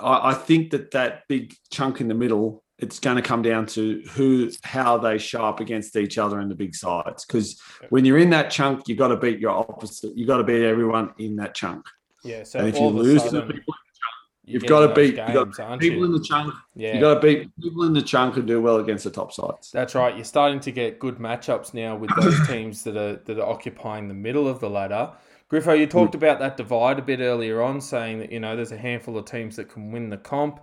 I, 0.00 0.30
I 0.30 0.34
think 0.34 0.70
that 0.70 0.92
that 0.92 1.24
big 1.28 1.54
chunk 1.70 2.00
in 2.00 2.08
the 2.08 2.14
middle, 2.14 2.64
it's 2.80 2.98
going 2.98 3.16
to 3.16 3.22
come 3.22 3.42
down 3.42 3.66
to 3.66 4.02
who, 4.12 4.50
how 4.62 4.96
they 4.98 5.18
show 5.18 5.44
up 5.44 5.60
against 5.60 5.96
each 5.96 6.18
other 6.18 6.40
in 6.40 6.48
the 6.48 6.54
big 6.54 6.74
sides. 6.74 7.24
Because 7.24 7.60
when 7.90 8.04
you're 8.04 8.18
in 8.18 8.30
that 8.30 8.50
chunk, 8.50 8.88
you've 8.88 8.98
got 8.98 9.08
to 9.08 9.16
beat 9.16 9.38
your 9.38 9.50
opposite. 9.50 10.16
you've 10.16 10.28
got 10.28 10.38
to 10.38 10.44
beat 10.44 10.62
everyone 10.62 11.12
in 11.18 11.36
that 11.36 11.54
chunk. 11.54 11.86
Yeah, 12.24 12.42
so 12.42 12.58
and 12.58 12.68
if 12.68 12.74
you 12.74 12.80
all 12.80 12.88
of 12.90 12.96
a 12.96 12.98
lose 12.98 13.22
to 13.22 13.30
the 13.30 13.30
sudden, 13.30 13.52
people, 13.56 13.74
you're 14.44 14.60
you've 14.60 14.68
got 14.68 14.86
to 14.86 14.94
beat 14.94 15.12
you 15.12 15.16
got 15.16 15.44
games, 15.44 15.58
aren't 15.58 15.80
people 15.80 15.98
you? 15.98 16.04
in 16.04 16.12
the 16.12 16.20
chunk. 16.20 16.54
Yeah, 16.74 16.92
you've 16.92 17.00
got 17.00 17.14
to 17.14 17.20
beat 17.20 17.50
people 17.60 17.84
in 17.84 17.92
the 17.92 18.02
chunk 18.02 18.36
and 18.36 18.46
do 18.46 18.60
well 18.60 18.76
against 18.76 19.04
the 19.04 19.10
top 19.10 19.32
sides. 19.32 19.70
That's 19.70 19.94
right. 19.94 20.14
You're 20.14 20.24
starting 20.24 20.60
to 20.60 20.72
get 20.72 20.98
good 20.98 21.16
matchups 21.16 21.72
now 21.72 21.96
with 21.96 22.10
those 22.20 22.46
teams 22.48 22.82
that 22.84 22.96
are 22.96 23.16
that 23.16 23.38
are 23.38 23.48
occupying 23.48 24.08
the 24.08 24.14
middle 24.14 24.48
of 24.48 24.60
the 24.60 24.68
ladder. 24.68 25.12
Griffo, 25.50 25.78
you 25.78 25.86
talked 25.86 26.12
mm. 26.12 26.16
about 26.16 26.38
that 26.38 26.56
divide 26.56 26.98
a 26.98 27.02
bit 27.02 27.20
earlier 27.20 27.62
on, 27.62 27.80
saying 27.80 28.18
that 28.20 28.32
you 28.32 28.40
know 28.40 28.54
there's 28.54 28.72
a 28.72 28.78
handful 28.78 29.16
of 29.16 29.24
teams 29.24 29.56
that 29.56 29.68
can 29.68 29.92
win 29.92 30.10
the 30.10 30.18
comp. 30.18 30.60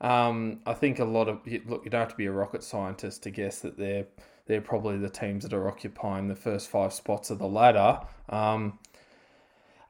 Um, 0.00 0.60
I 0.66 0.74
think 0.74 0.98
a 0.98 1.04
lot 1.04 1.28
of 1.28 1.40
look, 1.66 1.84
you 1.84 1.90
don't 1.90 2.00
have 2.00 2.10
to 2.10 2.16
be 2.16 2.26
a 2.26 2.32
rocket 2.32 2.62
scientist 2.62 3.22
to 3.22 3.30
guess 3.30 3.60
that 3.60 3.78
they're 3.78 4.06
they're 4.46 4.60
probably 4.60 4.98
the 4.98 5.08
teams 5.08 5.42
that 5.42 5.52
are 5.52 5.68
occupying 5.68 6.28
the 6.28 6.36
first 6.36 6.68
five 6.68 6.92
spots 6.92 7.30
of 7.30 7.38
the 7.38 7.48
ladder. 7.48 8.00
Um, 8.28 8.78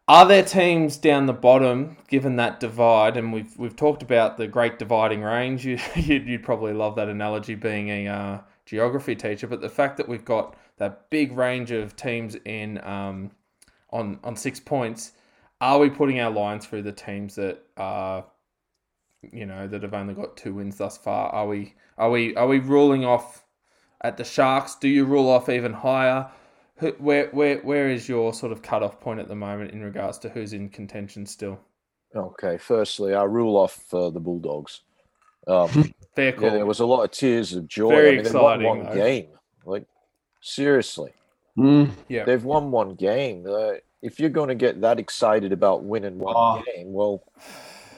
Are 0.09 0.27
there 0.27 0.45
teams 0.45 0.97
down 0.97 1.27
the 1.27 1.33
bottom, 1.33 1.97
given 2.09 2.37
that 2.37 2.61
divide, 2.61 3.17
and 3.17 3.33
we've 3.33 3.57
we've 3.59 3.77
talked 3.77 4.03
about 4.03 4.37
the 4.37 4.47
great 4.47 4.79
dividing 4.79 5.23
range? 5.23 5.67
You 5.67 5.79
you'd, 5.97 6.27
you'd 6.27 6.45
probably 6.45 6.73
love 6.73 6.97
that 6.97 7.09
analogy, 7.09 7.55
being 7.55 7.89
a 7.89 8.07
uh, 8.09 8.41
geography 8.65 9.17
teacher. 9.17 9.47
But 9.47 9.61
the 9.61 9.69
fact 9.69 9.97
that 9.97 10.09
we've 10.09 10.25
got 10.25 10.57
that 10.79 11.11
big 11.11 11.33
range 11.37 11.71
of 11.73 11.97
teams 11.97 12.37
in 12.45 12.79
um, 12.85 13.33
on 13.91 14.21
on 14.23 14.37
six 14.37 14.61
points, 14.61 15.13
are 15.61 15.79
we 15.79 15.91
putting 15.91 16.21
our 16.21 16.31
line 16.31 16.61
through 16.61 16.83
the 16.83 16.93
teams 16.93 17.35
that 17.37 17.63
are, 17.77 18.25
you 19.23 19.47
know, 19.47 19.67
that 19.67 19.83
have 19.83 19.95
only 19.95 20.15
got 20.15 20.37
two 20.37 20.55
wins 20.55 20.77
thus 20.77 20.97
far? 20.97 21.31
Are 21.31 21.47
we 21.47 21.75
are 21.99 22.11
we 22.11 22.35
are 22.37 22.47
we 22.47 22.59
ruling 22.59 23.05
off 23.05 23.45
at 24.03 24.17
the 24.17 24.25
Sharks? 24.25 24.75
Do 24.77 24.89
you 24.89 25.05
rule 25.05 25.29
off 25.29 25.49
even 25.49 25.73
higher? 25.73 26.29
Where 26.99 27.29
where 27.31 27.59
where 27.59 27.89
is 27.89 28.09
your 28.09 28.35
sort 28.35 28.53
of 28.53 28.61
cutoff 28.63 29.01
point 29.01 29.21
at 29.21 29.29
the 29.29 29.35
moment 29.35 29.71
in 29.73 29.83
regards 29.83 30.19
to 30.19 30.29
who's 30.29 30.53
in 30.53 30.69
contention 30.69 31.25
still? 31.27 31.59
Okay, 32.15 32.57
firstly, 32.59 33.15
I 33.15 33.25
rule 33.25 33.57
off 33.57 33.93
uh, 33.93 34.11
the 34.11 34.21
Bulldogs. 34.21 34.83
Um, 35.49 35.69
Fair 36.15 36.35
yeah, 36.41 36.51
there 36.51 36.67
was 36.67 36.81
a 36.81 36.87
lot 36.87 37.03
of 37.05 37.11
tears 37.11 37.53
of 37.55 37.67
joy. 37.69 37.91
Very 37.91 38.09
I 38.09 38.23
mean, 38.23 38.25
they've 38.25 38.35
won 38.35 38.63
one 38.63 38.85
though. 38.85 38.95
game. 38.95 39.29
Like, 39.65 39.85
seriously, 40.41 41.13
Mm. 41.59 41.91
yeah. 42.09 42.25
they've 42.25 42.45
won 42.45 42.71
one 42.71 42.95
game. 42.95 43.47
Uh, 43.49 43.73
if 44.03 44.21
you're 44.21 44.31
going 44.31 44.49
to 44.49 44.55
get 44.55 44.81
that 44.83 44.99
excited 44.99 45.53
about 45.53 45.83
winning 45.85 46.19
one 46.19 46.35
Oh. 46.37 46.63
game, 46.75 46.93
well, 46.93 47.23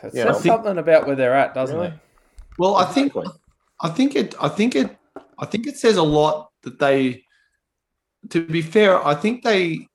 It 0.03 0.15
you 0.15 0.23
says 0.23 0.45
know. 0.45 0.55
something 0.55 0.79
about 0.79 1.07
where 1.07 1.17
they're 1.17 1.35
at, 1.35 1.55
doesn't 1.55 1.77
Really? 1.77 1.89
it? 1.89 1.95
Well, 2.59 2.77
I 2.77 2.85
think 2.85 3.13
I 3.81 3.89
think 3.89 4.17
it 4.17 4.35
I 4.41 4.49
think 4.49 4.75
it 4.75 4.97
I 5.39 5.47
think 5.47 5.67
it 5.67 5.77
says 5.77 5.97
a 5.97 6.03
lot 6.03 6.51
that 6.63 6.79
they 6.79 7.25
to 8.31 8.45
be 8.45 8.63
fair, 8.63 9.05
I 9.07 9.15
think 9.15 9.43
they 9.45 9.87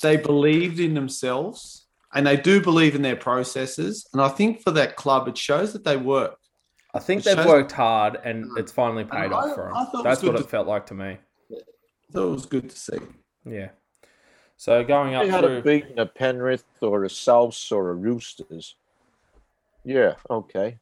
they 0.00 0.16
believed 0.16 0.80
in 0.80 0.94
themselves 0.94 1.86
and 2.14 2.26
they 2.26 2.36
do 2.36 2.60
believe 2.60 2.94
in 2.94 3.02
their 3.02 3.16
processes. 3.16 4.06
And 4.12 4.20
I 4.22 4.28
think 4.28 4.62
for 4.62 4.70
that 4.72 4.96
club 4.96 5.28
it 5.28 5.36
shows 5.38 5.72
that 5.72 5.84
they 5.84 5.96
work. 5.96 6.36
I 6.94 6.98
think 6.98 7.20
It 7.22 7.24
they've 7.24 7.36
shows- 7.36 7.46
worked 7.46 7.72
hard 7.72 8.18
and 8.24 8.46
it's 8.58 8.70
finally 8.72 9.04
paid 9.04 9.32
I- 9.32 9.34
off 9.34 9.54
for 9.54 9.72
them. 9.92 10.02
That's 10.04 10.22
what 10.22 10.32
good 10.32 10.40
it 10.42 10.50
felt 10.50 10.66
like 10.68 10.86
to 10.86 10.94
me. 10.94 11.18
So 12.12 12.28
it 12.28 12.30
was 12.32 12.46
good 12.46 12.68
to 12.70 12.76
see. 12.78 12.98
Yeah. 13.44 13.70
So 14.58 14.84
going 14.84 15.14
up 15.14 15.24
they 15.24 15.30
had 15.30 15.44
through, 15.44 15.62
beaten 15.62 15.98
a 15.98 16.06
Penrith 16.06 16.64
or 16.82 17.04
a 17.04 17.08
Souths 17.08 17.72
or 17.72 17.90
a 17.90 17.94
Roosters. 17.94 18.76
Yeah, 19.84 20.14
okay. 20.30 20.78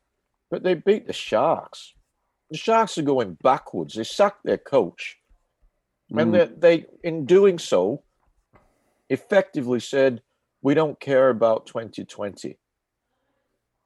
But 0.51 0.63
they 0.63 0.75
beat 0.75 1.07
the 1.07 1.13
Sharks. 1.13 1.95
The 2.51 2.59
Sharks 2.59 2.99
are 2.99 3.03
going 3.03 3.35
backwards. 3.43 3.95
They 3.95 4.05
sacked 4.05 4.45
their 4.45 4.59
coach. 4.59 5.19
And 6.11 6.33
Mm. 6.33 6.59
they, 6.61 6.79
they, 6.79 6.87
in 7.05 7.25
doing 7.25 7.59
so, 7.59 8.03
effectively 9.09 9.81
said, 9.81 10.23
we 10.63 10.75
don't 10.75 10.99
care 11.01 11.31
about 11.31 11.67
2020. 11.67 12.59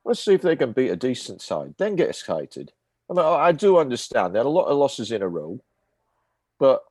Let's 0.04 0.20
see 0.20 0.34
if 0.34 0.42
they 0.42 0.56
can 0.56 0.72
beat 0.72 0.90
a 0.90 0.96
decent 0.96 1.40
side. 1.42 1.74
Then 1.78 1.96
get 1.96 2.08
excited. 2.10 2.72
I 3.10 3.12
mean, 3.14 3.24
I 3.24 3.48
I 3.48 3.52
do 3.52 3.76
understand. 3.78 4.34
They 4.34 4.38
had 4.38 4.46
a 4.46 4.48
lot 4.48 4.66
of 4.66 4.76
losses 4.78 5.12
in 5.12 5.22
a 5.22 5.28
row. 5.28 5.60
But, 6.58 6.82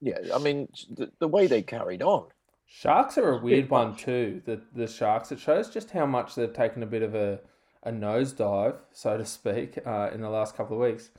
yeah, 0.00 0.18
I 0.32 0.38
mean, 0.38 0.68
the, 0.90 1.10
the 1.18 1.28
way 1.28 1.46
they 1.48 1.62
carried 1.62 2.02
on. 2.02 2.26
Sharks 2.70 3.16
are 3.16 3.30
a 3.32 3.34
bit 3.36 3.42
weird 3.44 3.70
one 3.70 3.96
too. 3.96 4.42
The 4.44 4.60
the 4.74 4.86
Sharks. 4.86 5.32
It 5.32 5.40
shows 5.40 5.70
just 5.70 5.90
how 5.90 6.04
much 6.06 6.34
they've 6.34 6.52
taken 6.52 6.82
a 6.82 6.86
bit 6.86 7.02
of 7.02 7.14
a 7.14 7.40
a 7.82 7.90
nosedive, 7.90 8.76
so 8.92 9.16
to 9.16 9.24
speak, 9.24 9.78
uh, 9.86 10.10
in 10.12 10.20
the 10.20 10.28
last 10.28 10.54
couple 10.56 10.76
of 10.76 10.82
weeks. 10.82 11.10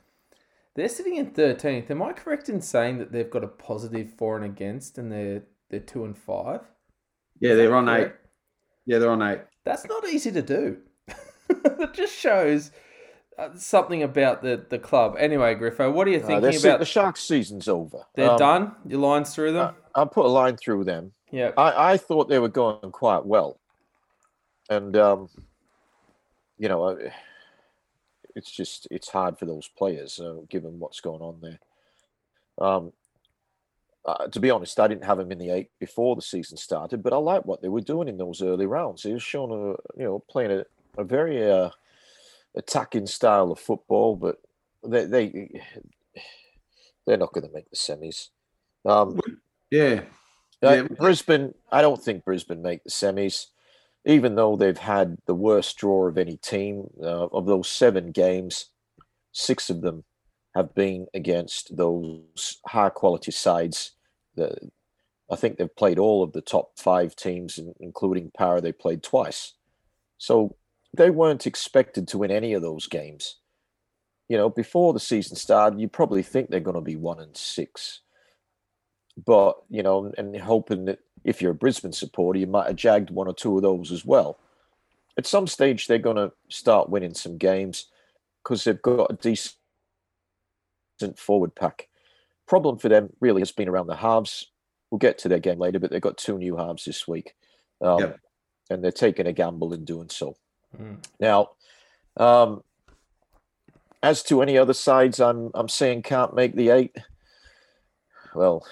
They're 0.76 0.88
sitting 0.88 1.16
in 1.16 1.32
thirteenth. 1.32 1.90
Am 1.90 2.02
I 2.02 2.12
correct 2.12 2.48
in 2.48 2.60
saying 2.60 2.98
that 2.98 3.10
they've 3.10 3.28
got 3.28 3.42
a 3.42 3.48
positive 3.48 4.12
for 4.16 4.36
and 4.36 4.44
against, 4.44 4.96
and 4.96 5.10
they're 5.10 5.42
they're 5.70 5.80
two 5.80 6.04
and 6.04 6.16
five? 6.16 6.60
Yeah, 7.40 7.54
they're 7.54 7.74
on 7.74 7.88
eight. 7.88 8.12
Yeah, 8.86 8.98
they're 8.98 9.10
on 9.10 9.22
eight. 9.22 9.40
That's 9.64 9.86
not 9.86 10.06
easy 10.08 10.30
to 10.30 10.42
do. 10.42 10.78
it 11.50 11.94
just 11.94 12.14
shows 12.14 12.70
uh, 13.38 13.48
something 13.56 14.02
about 14.02 14.42
the, 14.42 14.64
the 14.68 14.78
club. 14.78 15.16
Anyway, 15.18 15.54
Griffo, 15.54 15.92
what 15.92 16.06
are 16.06 16.10
you 16.10 16.18
Uh, 16.18 16.26
thinking 16.26 16.42
they're 16.42 16.70
about? 16.70 16.78
the 16.80 16.84
Sharks 16.86 17.22
season's 17.22 17.66
over. 17.68 18.04
They're 18.14 18.30
Um, 18.30 18.38
done. 18.38 18.76
Your 18.86 19.00
lines 19.00 19.34
through 19.34 19.52
them. 19.52 19.74
I'll 19.94 20.06
put 20.06 20.26
a 20.26 20.28
line 20.28 20.56
through 20.56 20.84
them. 20.84 21.12
Yeah. 21.30 21.50
I, 21.56 21.92
I 21.92 21.96
thought 21.96 22.28
they 22.28 22.38
were 22.38 22.48
going 22.48 22.90
quite 22.92 23.24
well, 23.24 23.58
and 24.68 24.96
um, 24.96 25.28
you 26.58 26.68
know, 26.68 26.98
it's 28.36 28.50
just 28.50 28.86
it's 28.90 29.08
hard 29.08 29.38
for 29.38 29.46
those 29.46 29.68
players 29.68 30.20
uh, 30.20 30.36
given 30.48 30.78
what's 30.78 31.00
going 31.00 31.20
on 31.20 31.40
there. 31.40 31.58
Um, 32.58 32.92
uh, 34.04 34.26
to 34.28 34.40
be 34.40 34.50
honest, 34.50 34.80
I 34.80 34.88
didn't 34.88 35.04
have 35.04 35.18
them 35.18 35.32
in 35.32 35.38
the 35.38 35.50
eight 35.50 35.70
before 35.78 36.16
the 36.16 36.22
season 36.22 36.56
started, 36.56 37.02
but 37.02 37.12
I 37.12 37.16
like 37.16 37.44
what 37.44 37.60
they 37.60 37.68
were 37.68 37.80
doing 37.80 38.08
in 38.08 38.16
those 38.16 38.42
early 38.42 38.66
rounds. 38.66 39.02
They 39.02 39.12
were 39.12 39.18
showing 39.20 39.52
a 39.52 39.70
you 39.98 40.04
know 40.04 40.18
playing 40.30 40.52
a, 40.52 40.64
a 40.96 41.04
very 41.04 41.50
uh, 41.50 41.70
attacking 42.54 43.06
style 43.06 43.52
of 43.52 43.60
football, 43.60 44.16
but 44.16 44.40
they 44.82 45.04
they 45.04 45.62
they're 47.06 47.16
not 47.16 47.32
going 47.32 47.46
to 47.46 47.52
make 47.52 47.68
the 47.70 47.76
semis. 47.76 48.28
Um, 48.84 49.20
Yeah. 49.70 50.02
Uh, 50.62 50.82
Brisbane, 50.82 51.54
I 51.72 51.80
don't 51.80 52.02
think 52.02 52.24
Brisbane 52.24 52.62
make 52.62 52.84
the 52.84 52.90
semis, 52.90 53.46
even 54.04 54.34
though 54.34 54.56
they've 54.56 54.76
had 54.76 55.16
the 55.26 55.34
worst 55.34 55.78
draw 55.78 56.06
of 56.06 56.18
any 56.18 56.36
team. 56.36 56.90
Uh, 57.02 57.26
of 57.26 57.46
those 57.46 57.68
seven 57.68 58.10
games, 58.10 58.66
six 59.32 59.70
of 59.70 59.80
them 59.80 60.04
have 60.54 60.74
been 60.74 61.06
against 61.14 61.76
those 61.76 62.58
high 62.66 62.90
quality 62.90 63.30
sides. 63.30 63.92
The, 64.34 64.54
I 65.30 65.36
think 65.36 65.56
they've 65.56 65.76
played 65.76 65.98
all 65.98 66.22
of 66.22 66.32
the 66.32 66.42
top 66.42 66.78
five 66.78 67.16
teams, 67.16 67.58
including 67.78 68.32
Parra. 68.36 68.60
They 68.60 68.72
played 68.72 69.02
twice, 69.02 69.54
so 70.18 70.56
they 70.94 71.10
weren't 71.10 71.46
expected 71.46 72.08
to 72.08 72.18
win 72.18 72.30
any 72.30 72.52
of 72.52 72.62
those 72.62 72.86
games. 72.86 73.36
You 74.28 74.36
know, 74.36 74.50
before 74.50 74.92
the 74.92 75.00
season 75.00 75.36
started, 75.36 75.80
you 75.80 75.88
probably 75.88 76.22
think 76.22 76.50
they're 76.50 76.60
going 76.60 76.74
to 76.74 76.80
be 76.80 76.96
one 76.96 77.20
and 77.20 77.36
six 77.36 78.00
but 79.24 79.56
you 79.68 79.82
know, 79.82 80.12
and 80.16 80.36
hoping 80.36 80.84
that 80.86 81.00
if 81.24 81.42
you're 81.42 81.52
a 81.52 81.54
Brisbane 81.54 81.92
supporter, 81.92 82.38
you 82.38 82.46
might 82.46 82.66
have 82.66 82.76
jagged 82.76 83.10
one 83.10 83.28
or 83.28 83.34
two 83.34 83.56
of 83.56 83.62
those 83.62 83.92
as 83.92 84.04
well. 84.04 84.38
At 85.18 85.26
some 85.26 85.46
stage, 85.46 85.86
they're 85.86 85.98
going 85.98 86.16
to 86.16 86.32
start 86.48 86.88
winning 86.88 87.14
some 87.14 87.36
games 87.36 87.86
because 88.42 88.64
they've 88.64 88.80
got 88.80 89.10
a 89.10 89.14
decent 89.14 89.56
forward 91.18 91.54
pack. 91.54 91.88
Problem 92.46 92.78
for 92.78 92.88
them 92.88 93.10
really 93.20 93.40
has 93.40 93.52
been 93.52 93.68
around 93.68 93.88
the 93.88 93.96
halves. 93.96 94.50
We'll 94.90 94.98
get 94.98 95.18
to 95.18 95.28
their 95.28 95.38
game 95.38 95.58
later, 95.58 95.78
but 95.78 95.90
they've 95.90 96.00
got 96.00 96.16
two 96.16 96.38
new 96.38 96.56
halves 96.56 96.84
this 96.84 97.06
week, 97.06 97.34
um, 97.80 97.98
Yep. 98.00 98.20
and 98.70 98.82
they're 98.84 98.90
taking 98.90 99.26
a 99.26 99.32
gamble 99.32 99.72
in 99.72 99.84
doing 99.84 100.08
so. 100.08 100.36
Mm. 100.76 101.04
Now, 101.20 101.50
um, 102.16 102.62
as 104.02 104.22
to 104.24 104.42
any 104.42 104.56
other 104.56 104.72
sides, 104.72 105.20
I'm 105.20 105.50
I'm 105.54 105.68
saying 105.68 106.02
can't 106.02 106.34
make 106.34 106.54
the 106.54 106.70
eight. 106.70 106.96
Well, 108.34 108.66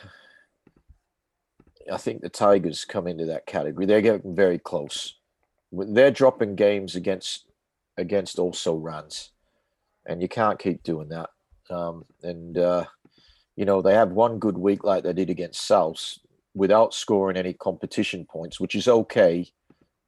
I 1.93 1.97
think 1.97 2.21
the 2.21 2.29
Tigers 2.29 2.85
come 2.85 3.07
into 3.07 3.27
that 3.27 3.47
category. 3.47 3.87
They're 3.87 4.01
getting 4.01 4.35
very 4.35 4.59
close. 4.59 5.15
They're 5.73 6.11
dropping 6.11 6.55
games 6.55 6.97
against 6.97 7.45
against 7.97 8.39
also 8.39 8.77
runs, 8.77 9.33
and 10.07 10.23
you 10.23 10.29
can't 10.29 10.59
keep 10.59 10.83
doing 10.83 11.09
that. 11.09 11.31
Um, 11.71 12.05
and 12.23 12.57
uh, 12.57 12.85
you 13.57 13.65
know 13.65 13.83
they 13.83 13.95
have 13.95 14.13
one 14.13 14.39
good 14.39 14.57
week 14.57 14.85
like 14.85 15.05
they 15.05 15.13
did 15.13 15.31
against 15.31 15.67
South 15.67 16.19
without 16.55 16.95
scoring 16.95 17.37
any 17.37 17.53
competition 17.53 18.25
points, 18.25 18.59
which 18.59 18.75
is 18.75 18.89
okay. 18.89 19.47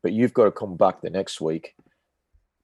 But 0.02 0.12
you've 0.12 0.34
got 0.34 0.44
to 0.44 0.50
come 0.50 0.76
back 0.76 1.02
the 1.02 1.10
next 1.10 1.40
week, 1.40 1.75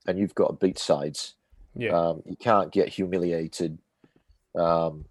and 0.06 0.18
you've 0.18 0.34
got 0.34 0.48
to 0.48 0.66
beat 0.66 0.78
sides. 0.78 1.34
Yeah. 1.74 1.92
Um, 1.92 2.22
you 2.24 2.36
can't 2.36 2.72
get 2.72 2.88
humiliated. 2.88 3.78
Um, 4.58 5.04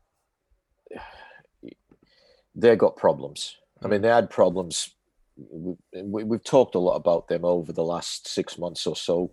they've 2.56 2.78
got 2.78 2.96
problems. 2.96 3.58
I 3.84 3.88
mean, 3.88 4.02
they 4.02 4.10
had 4.10 4.30
problems. 4.30 4.96
We, 5.38 5.76
we, 5.94 6.24
we've 6.24 6.44
talked 6.44 6.76
a 6.76 6.80
lot 6.80 6.96
about 6.96 7.28
them 7.28 7.44
over 7.44 7.74
the 7.74 7.84
last 7.84 8.28
six 8.28 8.58
months 8.58 8.88
or 8.88 8.96
so. 8.96 9.32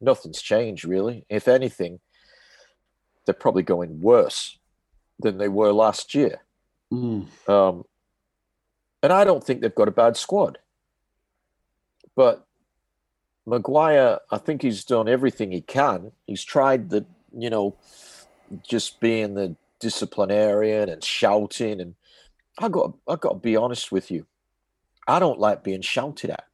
Nothing's 0.00 0.40
changed, 0.40 0.84
really. 0.84 1.24
If 1.28 1.48
anything, 1.48 2.00
they're 3.26 3.34
probably 3.34 3.64
going 3.64 4.00
worse 4.00 4.58
than 5.18 5.38
they 5.38 5.48
were 5.48 5.72
last 5.72 6.14
year. 6.14 6.42
Mm. 6.92 7.26
Um, 7.48 7.84
and 9.02 9.12
I 9.12 9.24
don't 9.24 9.42
think 9.42 9.60
they've 9.60 9.74
got 9.74 9.88
a 9.88 9.92
bad 9.92 10.16
squad. 10.16 10.58
But 12.16 12.46
Maguire, 13.46 14.18
I 14.30 14.38
think 14.38 14.62
he's 14.62 14.84
done 14.84 15.08
everything 15.08 15.52
he 15.52 15.60
can. 15.60 16.12
He's 16.26 16.44
tried 16.44 16.90
the, 16.90 17.04
you 17.36 17.50
know, 17.50 17.76
just 18.66 19.00
being 19.00 19.34
the 19.34 19.56
disciplinarian 19.80 20.88
and 20.88 21.02
shouting. 21.02 21.80
And 21.80 21.94
I 22.58 22.68
got, 22.68 22.94
I 23.06 23.16
got 23.16 23.30
to 23.30 23.38
be 23.38 23.56
honest 23.56 23.92
with 23.92 24.10
you, 24.10 24.26
I 25.06 25.18
don't 25.18 25.38
like 25.38 25.62
being 25.62 25.80
shouted 25.82 26.30
at. 26.30 26.44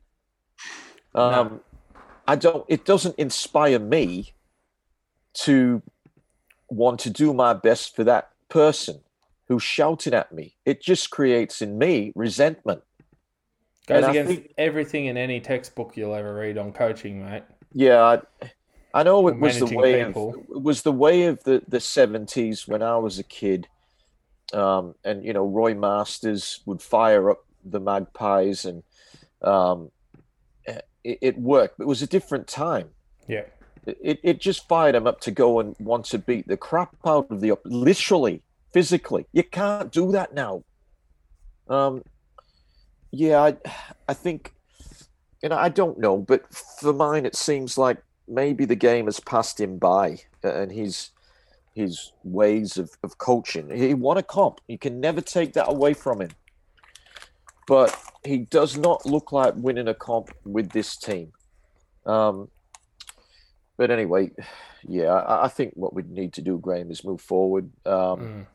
Um, 1.14 1.60
I 2.26 2.36
don't. 2.36 2.64
It 2.68 2.84
doesn't 2.84 3.16
inspire 3.18 3.78
me 3.78 4.32
to 5.34 5.82
want 6.68 7.00
to 7.00 7.10
do 7.10 7.32
my 7.32 7.52
best 7.54 7.94
for 7.94 8.04
that 8.04 8.30
person 8.48 9.00
who's 9.46 9.62
shouting 9.62 10.14
at 10.14 10.32
me. 10.32 10.56
It 10.64 10.80
just 10.82 11.10
creates 11.10 11.62
in 11.62 11.78
me 11.78 12.12
resentment. 12.14 12.82
Goes 13.86 14.02
And 14.02 14.10
against 14.10 14.32
think- 14.32 14.54
everything 14.58 15.06
in 15.06 15.16
any 15.16 15.40
textbook 15.40 15.96
you'll 15.96 16.14
ever 16.14 16.34
read 16.34 16.56
on 16.58 16.72
coaching, 16.72 17.24
mate. 17.24 17.42
Yeah, 17.72 18.02
I, 18.02 18.48
I 18.94 19.02
know 19.02 19.28
it 19.28 19.38
was 19.38 19.58
the 19.58 19.66
way 19.66 20.04
people. 20.04 20.30
of 20.30 20.40
it 20.56 20.62
was 20.62 20.82
the 20.82 20.92
way 20.92 21.24
of 21.26 21.42
the 21.44 21.62
the 21.68 21.80
seventies 21.80 22.66
when 22.66 22.82
I 22.82 22.96
was 22.96 23.18
a 23.18 23.24
kid, 23.24 23.68
um, 24.52 24.94
and 25.04 25.24
you 25.24 25.32
know 25.32 25.46
Roy 25.46 25.74
Masters 25.74 26.60
would 26.66 26.82
fire 26.82 27.30
up 27.30 27.44
the 27.64 27.80
Magpies, 27.80 28.64
and 28.64 28.82
um, 29.42 29.90
it, 30.66 31.18
it 31.20 31.38
worked. 31.38 31.78
But 31.78 31.84
it 31.84 31.88
was 31.88 32.02
a 32.02 32.06
different 32.06 32.46
time. 32.46 32.90
Yeah. 33.28 33.44
It, 33.86 34.18
it 34.22 34.40
just 34.40 34.66
fired 34.66 34.94
him 34.94 35.06
up 35.06 35.20
to 35.20 35.30
go 35.30 35.60
and 35.60 35.76
want 35.78 36.06
to 36.06 36.18
beat 36.18 36.48
the 36.48 36.56
crap 36.56 36.94
out 37.04 37.30
of 37.30 37.42
the 37.42 37.50
op- 37.50 37.60
literally 37.66 38.42
physically. 38.72 39.26
You 39.32 39.42
can't 39.42 39.92
do 39.92 40.10
that 40.12 40.32
now. 40.32 40.64
Um, 41.68 42.02
yeah, 43.10 43.42
I, 43.42 43.56
I 44.08 44.14
think, 44.14 44.54
you 45.42 45.50
know, 45.50 45.56
I 45.56 45.68
don't 45.68 45.98
know, 45.98 46.16
but 46.16 46.50
for 46.54 46.92
mine, 46.94 47.26
it 47.26 47.36
seems 47.36 47.76
like 47.76 47.98
maybe 48.26 48.64
the 48.64 48.74
game 48.74 49.04
has 49.04 49.20
passed 49.20 49.60
him 49.60 49.76
by, 49.78 50.20
and 50.42 50.72
his 50.72 51.10
his 51.74 52.12
ways 52.22 52.76
of, 52.76 52.90
of 53.02 53.18
coaching. 53.18 53.74
He 53.74 53.94
won 53.94 54.16
a 54.16 54.22
comp. 54.22 54.60
You 54.68 54.78
can 54.78 55.00
never 55.00 55.20
take 55.20 55.54
that 55.54 55.68
away 55.68 55.94
from 55.94 56.22
him. 56.22 56.30
But 57.66 57.96
he 58.24 58.38
does 58.38 58.76
not 58.76 59.04
look 59.06 59.32
like 59.32 59.54
winning 59.56 59.88
a 59.88 59.94
comp 59.94 60.30
with 60.44 60.70
this 60.70 60.96
team. 60.96 61.32
Um, 62.06 62.48
but 63.76 63.90
anyway, 63.90 64.30
yeah, 64.86 65.12
I, 65.12 65.46
I 65.46 65.48
think 65.48 65.72
what 65.74 65.94
we 65.94 66.02
need 66.02 66.32
to 66.34 66.42
do, 66.42 66.58
Graham, 66.58 66.90
is 66.90 67.04
move 67.04 67.20
forward. 67.20 67.70
Um, 67.86 68.20
Mm. 68.20 68.46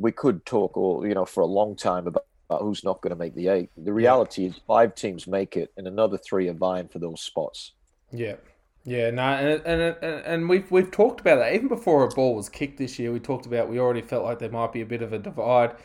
We 0.00 0.12
could 0.12 0.46
talk, 0.46 0.76
all 0.76 1.04
you 1.04 1.12
know, 1.14 1.24
for 1.24 1.40
a 1.40 1.46
long 1.46 1.74
time 1.74 2.06
about, 2.06 2.24
about 2.48 2.62
who's 2.62 2.84
not 2.84 3.00
going 3.00 3.10
to 3.10 3.16
make 3.16 3.34
the 3.34 3.48
eight. 3.48 3.70
The 3.76 3.92
reality 3.92 4.46
is, 4.46 4.54
five 4.64 4.94
teams 4.94 5.26
make 5.26 5.56
it, 5.56 5.72
and 5.76 5.88
another 5.88 6.16
three 6.16 6.48
are 6.48 6.52
vying 6.52 6.86
for 6.86 7.00
those 7.00 7.20
spots. 7.20 7.72
Yeah, 8.12 8.36
yeah, 8.88 9.10
no, 9.10 9.22
and 9.22 9.62
and 9.66 10.24
and, 10.24 10.48
we've 10.48 10.70
we've 10.70 10.90
talked 10.90 11.20
about 11.20 11.36
that 11.40 11.52
even 11.52 11.68
before 11.68 12.04
a 12.04 12.08
ball 12.08 12.34
was 12.34 12.48
kicked 12.48 12.78
this 12.78 12.98
year. 12.98 13.12
We 13.12 13.20
talked 13.20 13.44
about 13.44 13.68
we 13.68 13.78
already 13.78 14.00
felt 14.00 14.24
like 14.24 14.38
there 14.38 14.50
might 14.50 14.72
be 14.72 14.80
a 14.80 14.86
bit 14.86 15.02
of 15.02 15.12
a 15.12 15.18
divide. 15.18 15.76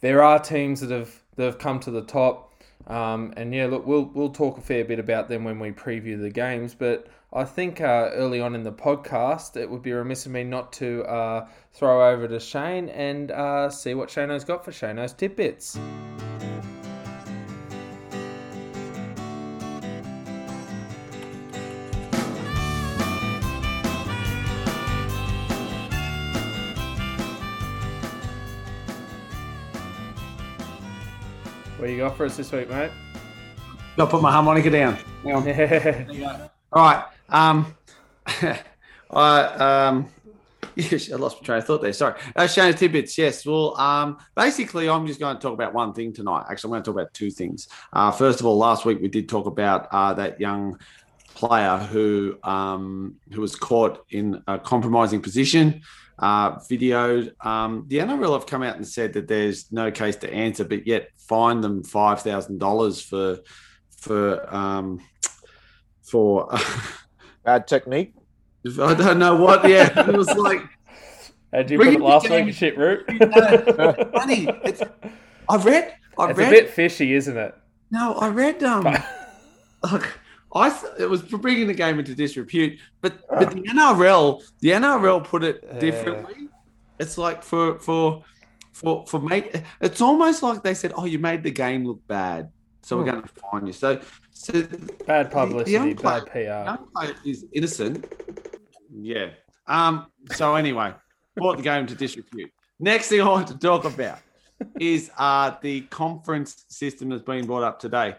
There 0.00 0.22
are 0.22 0.38
teams 0.38 0.80
that 0.80 0.90
have 0.90 1.22
that 1.36 1.44
have 1.44 1.58
come 1.58 1.80
to 1.80 1.90
the 1.90 2.00
top, 2.00 2.54
um, 2.86 3.34
and 3.36 3.54
yeah, 3.54 3.66
look, 3.66 3.86
we'll 3.86 4.04
we'll 4.04 4.30
talk 4.30 4.56
a 4.56 4.62
fair 4.62 4.86
bit 4.86 4.98
about 4.98 5.28
them 5.28 5.44
when 5.44 5.58
we 5.58 5.70
preview 5.70 6.18
the 6.18 6.30
games. 6.30 6.74
But 6.74 7.08
I 7.30 7.44
think 7.44 7.82
uh, 7.82 8.08
early 8.14 8.40
on 8.40 8.54
in 8.54 8.62
the 8.62 8.72
podcast, 8.72 9.58
it 9.58 9.70
would 9.70 9.82
be 9.82 9.92
remiss 9.92 10.24
of 10.24 10.32
me 10.32 10.42
not 10.42 10.72
to 10.74 11.04
uh, 11.04 11.46
throw 11.74 12.10
over 12.10 12.26
to 12.26 12.40
Shane 12.40 12.88
and 12.88 13.32
uh, 13.32 13.68
see 13.68 13.92
what 13.92 14.08
Shano's 14.08 14.44
got 14.44 14.64
for 14.64 14.70
Shano's 14.72 15.12
tidbits. 15.12 15.78
You 31.96 32.02
got 32.02 32.14
for 32.14 32.26
us 32.26 32.36
this 32.36 32.52
week, 32.52 32.68
mate? 32.68 32.90
I'll 33.96 34.06
put 34.06 34.20
my 34.20 34.30
harmonica 34.30 34.68
down. 34.68 34.98
Hang 35.24 35.34
on. 35.34 35.44
There 35.44 36.06
you 36.12 36.20
go. 36.20 36.50
All 36.70 36.84
right. 36.84 37.04
Um, 37.30 37.74
I 39.10 39.40
um, 39.40 40.06
yes, 40.74 41.10
I 41.10 41.16
lost 41.16 41.40
my 41.40 41.46
train 41.46 41.58
of 41.60 41.66
thought 41.66 41.80
there. 41.80 41.94
Sorry. 41.94 42.20
Uh, 42.36 42.42
Shano's 42.42 42.78
tidbits. 42.78 43.16
Yes. 43.16 43.46
Well, 43.46 43.74
um, 43.80 44.18
basically, 44.34 44.90
I'm 44.90 45.06
just 45.06 45.18
going 45.18 45.36
to 45.36 45.40
talk 45.40 45.54
about 45.54 45.72
one 45.72 45.94
thing 45.94 46.12
tonight. 46.12 46.44
Actually, 46.50 46.68
I'm 46.68 46.72
going 46.72 46.82
to 46.82 46.90
talk 46.90 47.00
about 47.00 47.14
two 47.14 47.30
things. 47.30 47.66
Uh, 47.94 48.10
first 48.10 48.40
of 48.40 48.46
all, 48.46 48.58
last 48.58 48.84
week 48.84 49.00
we 49.00 49.08
did 49.08 49.26
talk 49.26 49.46
about 49.46 49.88
uh, 49.90 50.12
that 50.12 50.38
young 50.38 50.78
player 51.34 51.78
who 51.78 52.38
um, 52.42 53.16
who 53.32 53.40
was 53.40 53.56
caught 53.56 54.04
in 54.10 54.42
a 54.46 54.58
compromising 54.58 55.22
position. 55.22 55.80
Uh, 56.18 56.56
videoed. 56.56 57.32
Um, 57.44 57.84
the 57.88 57.98
NRL 57.98 58.32
have 58.32 58.46
come 58.46 58.62
out 58.62 58.76
and 58.76 58.86
said 58.86 59.12
that 59.14 59.28
there's 59.28 59.70
no 59.70 59.90
case 59.90 60.16
to 60.16 60.32
answer, 60.32 60.64
but 60.64 60.86
yet 60.86 61.10
fined 61.18 61.62
them 61.62 61.84
five 61.84 62.22
thousand 62.22 62.58
dollars 62.58 63.02
for 63.02 63.38
for 63.98 64.54
um, 64.54 65.00
for 66.02 66.48
Bad 67.44 67.66
technique. 67.68 68.14
I 68.80 68.94
don't 68.94 69.18
know 69.18 69.36
what. 69.36 69.68
Yeah, 69.68 70.08
it 70.08 70.16
was 70.16 70.28
like 70.36 70.62
How'd 71.52 71.70
you 71.70 71.78
put 71.78 71.86
it 71.88 71.94
it 71.94 72.00
last 72.00 72.26
again. 72.26 72.46
week, 72.46 72.54
shit 72.54 72.76
root? 72.76 73.06
funny. 74.12 74.48
It's, 74.64 74.82
I 75.48 75.56
read. 75.58 75.94
I 76.18 76.30
It's 76.30 76.38
read. 76.38 76.48
a 76.48 76.50
bit 76.50 76.70
fishy, 76.70 77.12
isn't 77.14 77.36
it? 77.36 77.54
No, 77.90 78.14
I 78.14 78.28
read. 78.28 78.62
Um, 78.64 78.84
look, 79.92 80.18
I 80.56 80.70
th- 80.70 80.92
it 80.98 81.08
was 81.08 81.22
for 81.22 81.38
bringing 81.38 81.66
the 81.66 81.74
game 81.74 81.98
into 81.98 82.14
disrepute, 82.14 82.78
but 83.00 83.14
but 83.28 83.50
the 83.50 83.62
NRL, 83.62 84.42
the 84.60 84.70
NRL 84.70 85.24
put 85.24 85.44
it 85.44 85.78
differently. 85.80 86.48
It's 86.98 87.18
like 87.18 87.42
for 87.42 87.78
for 87.78 88.24
for 88.72 89.06
for 89.06 89.20
make. 89.20 89.62
It's 89.80 90.00
almost 90.00 90.42
like 90.42 90.62
they 90.62 90.74
said, 90.74 90.92
"Oh, 90.96 91.04
you 91.04 91.18
made 91.18 91.42
the 91.42 91.50
game 91.50 91.84
look 91.86 92.00
bad, 92.06 92.50
so 92.82 92.96
we're 92.96 93.04
Hmm. 93.04 93.10
going 93.10 93.22
to 93.22 93.28
fine 93.50 93.66
you." 93.66 93.72
So 93.72 94.00
so 94.30 94.62
Bad 95.06 95.30
publicity, 95.30 95.72
young 95.72 95.94
bad 95.94 96.26
PR. 96.26 96.38
young 96.68 96.86
player 96.94 97.14
is 97.24 97.44
innocent. 97.52 98.06
Yeah. 98.94 99.30
Um. 99.66 100.06
So 100.34 100.54
anyway, 100.54 100.94
brought 101.36 101.56
the 101.56 101.62
game 101.62 101.86
to 101.86 101.94
disrepute. 101.94 102.50
Next 102.78 103.08
thing 103.08 103.20
I 103.20 103.28
want 103.28 103.48
to 103.48 103.58
talk 103.58 103.84
about 103.84 104.18
is 104.80 105.10
uh 105.18 105.52
the 105.60 105.82
conference 105.82 106.64
system 106.68 107.08
that's 107.10 107.22
been 107.22 107.46
brought 107.46 107.62
up 107.62 107.78
today. 107.80 108.16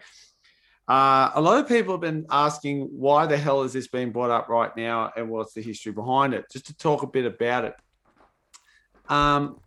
Uh, 0.88 1.30
a 1.34 1.40
lot 1.40 1.58
of 1.58 1.68
people 1.68 1.92
have 1.92 2.00
been 2.00 2.24
asking 2.30 2.88
why 2.90 3.26
the 3.26 3.36
hell 3.36 3.62
is 3.62 3.74
this 3.74 3.88
being 3.88 4.10
brought 4.10 4.30
up 4.30 4.48
right 4.48 4.74
now 4.74 5.12
and 5.16 5.28
what's 5.28 5.52
the 5.52 5.60
history 5.60 5.92
behind 5.92 6.32
it. 6.32 6.46
Just 6.50 6.66
to 6.66 6.76
talk 6.76 7.02
a 7.02 7.06
bit 7.06 7.26
about 7.26 7.66
it. 7.66 7.74
Um, 9.10 9.60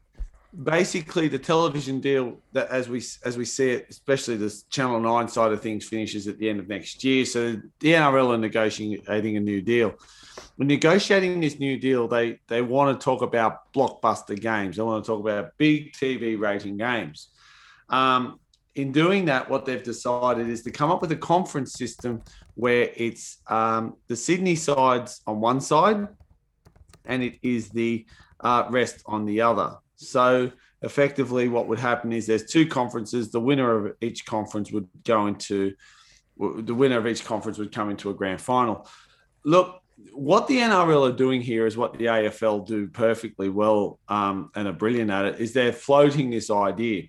basically, 0.64 1.28
the 1.28 1.38
television 1.38 2.00
deal 2.00 2.40
that 2.54 2.70
as 2.70 2.90
we 2.90 3.04
as 3.24 3.38
we 3.38 3.46
see 3.46 3.70
it, 3.70 3.86
especially 3.90 4.36
this 4.38 4.64
Channel 4.64 5.00
Nine 5.00 5.28
side 5.28 5.52
of 5.52 5.62
things, 5.62 5.88
finishes 5.88 6.28
at 6.28 6.40
the 6.40 6.50
end 6.50 6.60
of 6.60 6.68
next 6.68 7.04
year. 7.04 7.24
So 7.26 7.52
the 7.80 7.94
NRL 7.94 8.34
are 8.34 8.38
negotiating 8.40 9.38
a 9.38 9.40
new 9.40 9.62
deal. 9.62 9.94
When 10.56 10.68
negotiating 10.68 11.40
this 11.40 11.60
new 11.60 11.78
deal, 11.78 12.08
they 12.08 12.40
they 12.48 12.64
want 12.64 13.00
to 13.00 13.04
talk 13.04 13.22
about 13.22 13.72
blockbuster 13.74 14.40
games. 14.40 14.78
They 14.78 14.84
want 14.84 15.04
to 15.04 15.08
talk 15.08 15.20
about 15.20 15.56
big 15.60 15.94
TV 15.94 16.40
rating 16.40 16.78
games. 16.78 17.30
Um, 17.90 18.40
in 18.76 18.92
doing 18.92 19.26
that, 19.26 19.50
what 19.50 19.66
they've 19.66 19.84
decided 19.84 20.48
is 20.48 20.64
to 20.64 20.72
come 20.72 20.92
up 20.92 21.02
with 21.02 21.12
a 21.12 21.18
conference 21.18 21.74
system 21.74 22.22
where 22.56 22.90
it's 22.96 23.40
um, 23.48 23.96
the 24.08 24.16
Sydney 24.16 24.56
sides 24.56 25.22
on 25.28 25.42
one 25.42 25.60
side, 25.60 26.08
and 27.06 27.24
it 27.24 27.38
is 27.42 27.70
the 27.70 28.06
uh, 28.40 28.66
rest 28.70 29.04
on 29.06 29.26
the 29.26 29.42
other. 29.42 29.76
So 29.96 30.52
effectively, 30.82 31.48
what 31.48 31.68
would 31.68 31.80
happen 31.80 32.12
is 32.14 32.26
there's 32.26 32.46
two 32.46 32.66
conferences. 32.66 33.32
The 33.32 33.40
winner 33.40 33.88
of 33.88 33.96
each 34.02 34.26
conference 34.26 34.72
would 34.72 34.88
go 35.04 35.28
into 35.28 35.74
the 36.38 36.74
winner 36.74 36.98
of 36.98 37.06
each 37.06 37.24
conference 37.24 37.58
would 37.60 37.72
come 37.72 37.92
into 37.92 38.10
a 38.10 38.14
grand 38.14 38.42
final. 38.42 38.88
Look, 39.44 39.82
what 40.14 40.48
the 40.48 40.58
NRL 40.58 41.10
are 41.10 41.16
doing 41.16 41.42
here 41.42 41.68
is 41.68 41.78
what 41.78 41.94
the 41.94 42.06
AFL 42.06 42.66
do 42.66 42.88
perfectly 42.88 43.50
well 43.50 44.00
um, 44.08 44.50
and 44.56 44.68
are 44.68 44.74
brilliant 44.74 45.12
at 45.12 45.26
it. 45.26 45.40
Is 45.40 45.54
they're 45.54 45.74
floating 45.74 46.30
this 46.30 46.50
idea. 46.50 47.04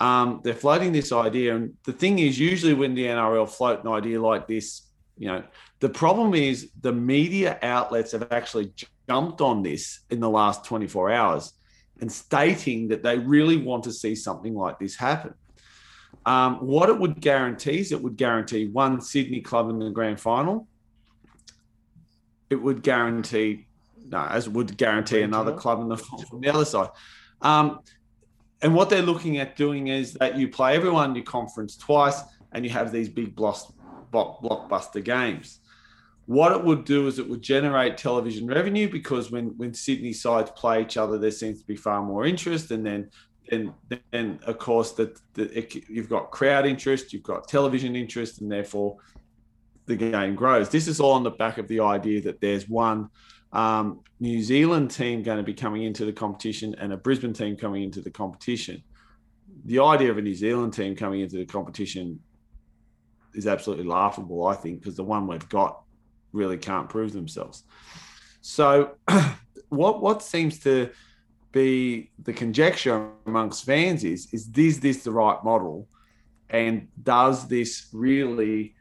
Um, 0.00 0.40
they're 0.42 0.54
floating 0.54 0.92
this 0.92 1.12
idea, 1.12 1.54
and 1.54 1.74
the 1.84 1.92
thing 1.92 2.18
is, 2.18 2.38
usually 2.38 2.74
when 2.74 2.94
the 2.94 3.04
NRL 3.04 3.48
float 3.48 3.84
an 3.84 3.90
idea 3.90 4.20
like 4.20 4.48
this, 4.48 4.88
you 5.18 5.28
know, 5.28 5.44
the 5.80 5.90
problem 5.90 6.34
is 6.34 6.70
the 6.80 6.92
media 6.92 7.58
outlets 7.62 8.12
have 8.12 8.32
actually 8.32 8.72
jumped 9.08 9.40
on 9.42 9.62
this 9.62 10.00
in 10.10 10.18
the 10.18 10.30
last 10.30 10.64
24 10.64 11.10
hours 11.10 11.52
and 12.00 12.10
stating 12.10 12.88
that 12.88 13.02
they 13.02 13.18
really 13.18 13.56
want 13.56 13.84
to 13.84 13.92
see 13.92 14.14
something 14.14 14.54
like 14.54 14.78
this 14.78 14.96
happen. 14.96 15.34
Um, 16.26 16.56
what 16.66 16.88
it 16.88 16.98
would 16.98 17.20
guarantee 17.20 17.80
is 17.80 17.92
it 17.92 18.02
would 18.02 18.16
guarantee 18.16 18.68
one 18.68 19.00
Sydney 19.00 19.40
club 19.40 19.70
in 19.70 19.78
the 19.78 19.90
grand 19.90 20.20
final. 20.20 20.66
It 22.48 22.56
would 22.56 22.82
guarantee, 22.82 23.66
no, 24.06 24.24
as 24.24 24.48
would 24.48 24.76
guarantee 24.76 25.22
another 25.22 25.54
club 25.54 25.80
in 25.80 25.88
the 25.88 25.96
from 25.96 26.40
the 26.40 26.48
other 26.48 26.64
side. 26.64 26.88
Um, 27.40 27.80
and 28.62 28.74
what 28.74 28.90
they're 28.90 29.02
looking 29.02 29.38
at 29.38 29.56
doing 29.56 29.88
is 29.88 30.14
that 30.14 30.36
you 30.36 30.48
play 30.48 30.76
everyone 30.76 31.10
in 31.10 31.16
your 31.16 31.24
conference 31.24 31.76
twice, 31.76 32.20
and 32.52 32.64
you 32.64 32.70
have 32.70 32.92
these 32.92 33.08
big 33.08 33.34
block, 33.34 33.72
block, 34.10 34.42
blockbuster 34.42 35.02
games. 35.02 35.60
What 36.26 36.52
it 36.52 36.62
would 36.62 36.84
do 36.84 37.06
is 37.06 37.18
it 37.18 37.28
would 37.28 37.42
generate 37.42 37.96
television 37.96 38.46
revenue 38.46 38.88
because 38.90 39.30
when 39.30 39.56
when 39.56 39.74
Sydney 39.74 40.12
sides 40.12 40.50
play 40.52 40.82
each 40.82 40.96
other, 40.96 41.18
there 41.18 41.30
seems 41.30 41.60
to 41.60 41.66
be 41.66 41.76
far 41.76 42.02
more 42.02 42.24
interest, 42.24 42.70
and 42.70 42.86
then 42.86 43.10
then 43.48 43.74
then 44.12 44.38
of 44.44 44.58
course 44.58 44.92
that 44.92 45.18
you've 45.88 46.08
got 46.08 46.30
crowd 46.30 46.66
interest, 46.66 47.12
you've 47.12 47.22
got 47.22 47.48
television 47.48 47.96
interest, 47.96 48.40
and 48.40 48.50
therefore 48.50 48.98
the 49.86 49.96
game 49.96 50.36
grows. 50.36 50.68
This 50.68 50.86
is 50.86 51.00
all 51.00 51.12
on 51.12 51.24
the 51.24 51.30
back 51.30 51.58
of 51.58 51.66
the 51.66 51.80
idea 51.80 52.20
that 52.22 52.40
there's 52.40 52.68
one 52.68 53.08
um, 53.52 54.00
New 54.20 54.42
Zealand 54.42 54.90
team 54.90 55.22
going 55.22 55.38
to 55.38 55.42
be 55.42 55.54
coming 55.54 55.82
into 55.82 56.04
the 56.04 56.12
competition 56.12 56.74
and 56.78 56.92
a 56.92 56.96
Brisbane 56.96 57.32
team 57.32 57.56
coming 57.56 57.82
into 57.82 58.00
the 58.00 58.10
competition. 58.10 58.82
The 59.64 59.80
idea 59.80 60.10
of 60.10 60.18
a 60.18 60.22
New 60.22 60.34
Zealand 60.34 60.72
team 60.72 60.94
coming 60.94 61.20
into 61.20 61.36
the 61.36 61.46
competition 61.46 62.20
is 63.34 63.46
absolutely 63.46 63.86
laughable. 63.86 64.46
I 64.46 64.54
think 64.54 64.80
because 64.80 64.96
the 64.96 65.04
one 65.04 65.26
we've 65.26 65.48
got 65.48 65.82
really 66.32 66.58
can't 66.58 66.88
prove 66.88 67.12
themselves. 67.12 67.64
So, 68.40 68.96
what 69.68 70.00
what 70.00 70.22
seems 70.22 70.60
to 70.60 70.90
be 71.52 72.10
the 72.22 72.32
conjecture 72.32 73.10
amongst 73.26 73.64
fans 73.64 74.04
is 74.04 74.28
is 74.32 74.48
is 74.56 74.80
this 74.80 75.02
the 75.02 75.10
right 75.10 75.42
model, 75.42 75.88
and 76.48 76.88
does 77.02 77.48
this 77.48 77.88
really 77.92 78.74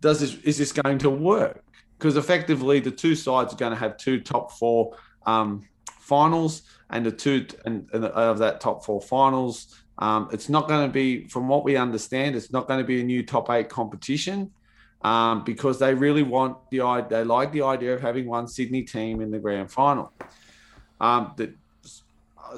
does 0.00 0.20
this 0.20 0.34
is 0.42 0.58
this 0.58 0.72
going 0.72 0.98
to 0.98 1.10
work? 1.10 1.64
Because 2.02 2.16
effectively, 2.16 2.80
the 2.80 2.90
two 2.90 3.14
sides 3.14 3.54
are 3.54 3.56
going 3.56 3.70
to 3.70 3.78
have 3.78 3.96
two 3.96 4.18
top 4.20 4.50
four 4.50 4.96
um, 5.24 5.62
finals, 6.00 6.62
and 6.90 7.06
the 7.06 7.12
two 7.12 7.46
and, 7.64 7.88
and 7.92 8.06
of 8.06 8.38
that 8.38 8.60
top 8.60 8.84
four 8.84 9.00
finals, 9.00 9.80
um, 9.98 10.28
it's 10.32 10.48
not 10.48 10.66
going 10.66 10.84
to 10.84 10.92
be, 10.92 11.28
from 11.28 11.46
what 11.46 11.62
we 11.62 11.76
understand, 11.76 12.34
it's 12.34 12.50
not 12.50 12.66
going 12.66 12.80
to 12.80 12.84
be 12.84 13.00
a 13.00 13.04
new 13.04 13.22
top 13.22 13.48
eight 13.50 13.68
competition. 13.68 14.50
Um, 15.02 15.44
because 15.44 15.78
they 15.78 15.94
really 15.94 16.24
want 16.24 16.56
the 16.70 17.06
they 17.08 17.22
like 17.24 17.52
the 17.52 17.62
idea 17.62 17.94
of 17.94 18.00
having 18.00 18.26
one 18.26 18.48
Sydney 18.48 18.82
team 18.82 19.20
in 19.20 19.30
the 19.30 19.38
grand 19.38 19.70
final. 19.70 20.12
Um, 21.00 21.34
that, 21.36 21.54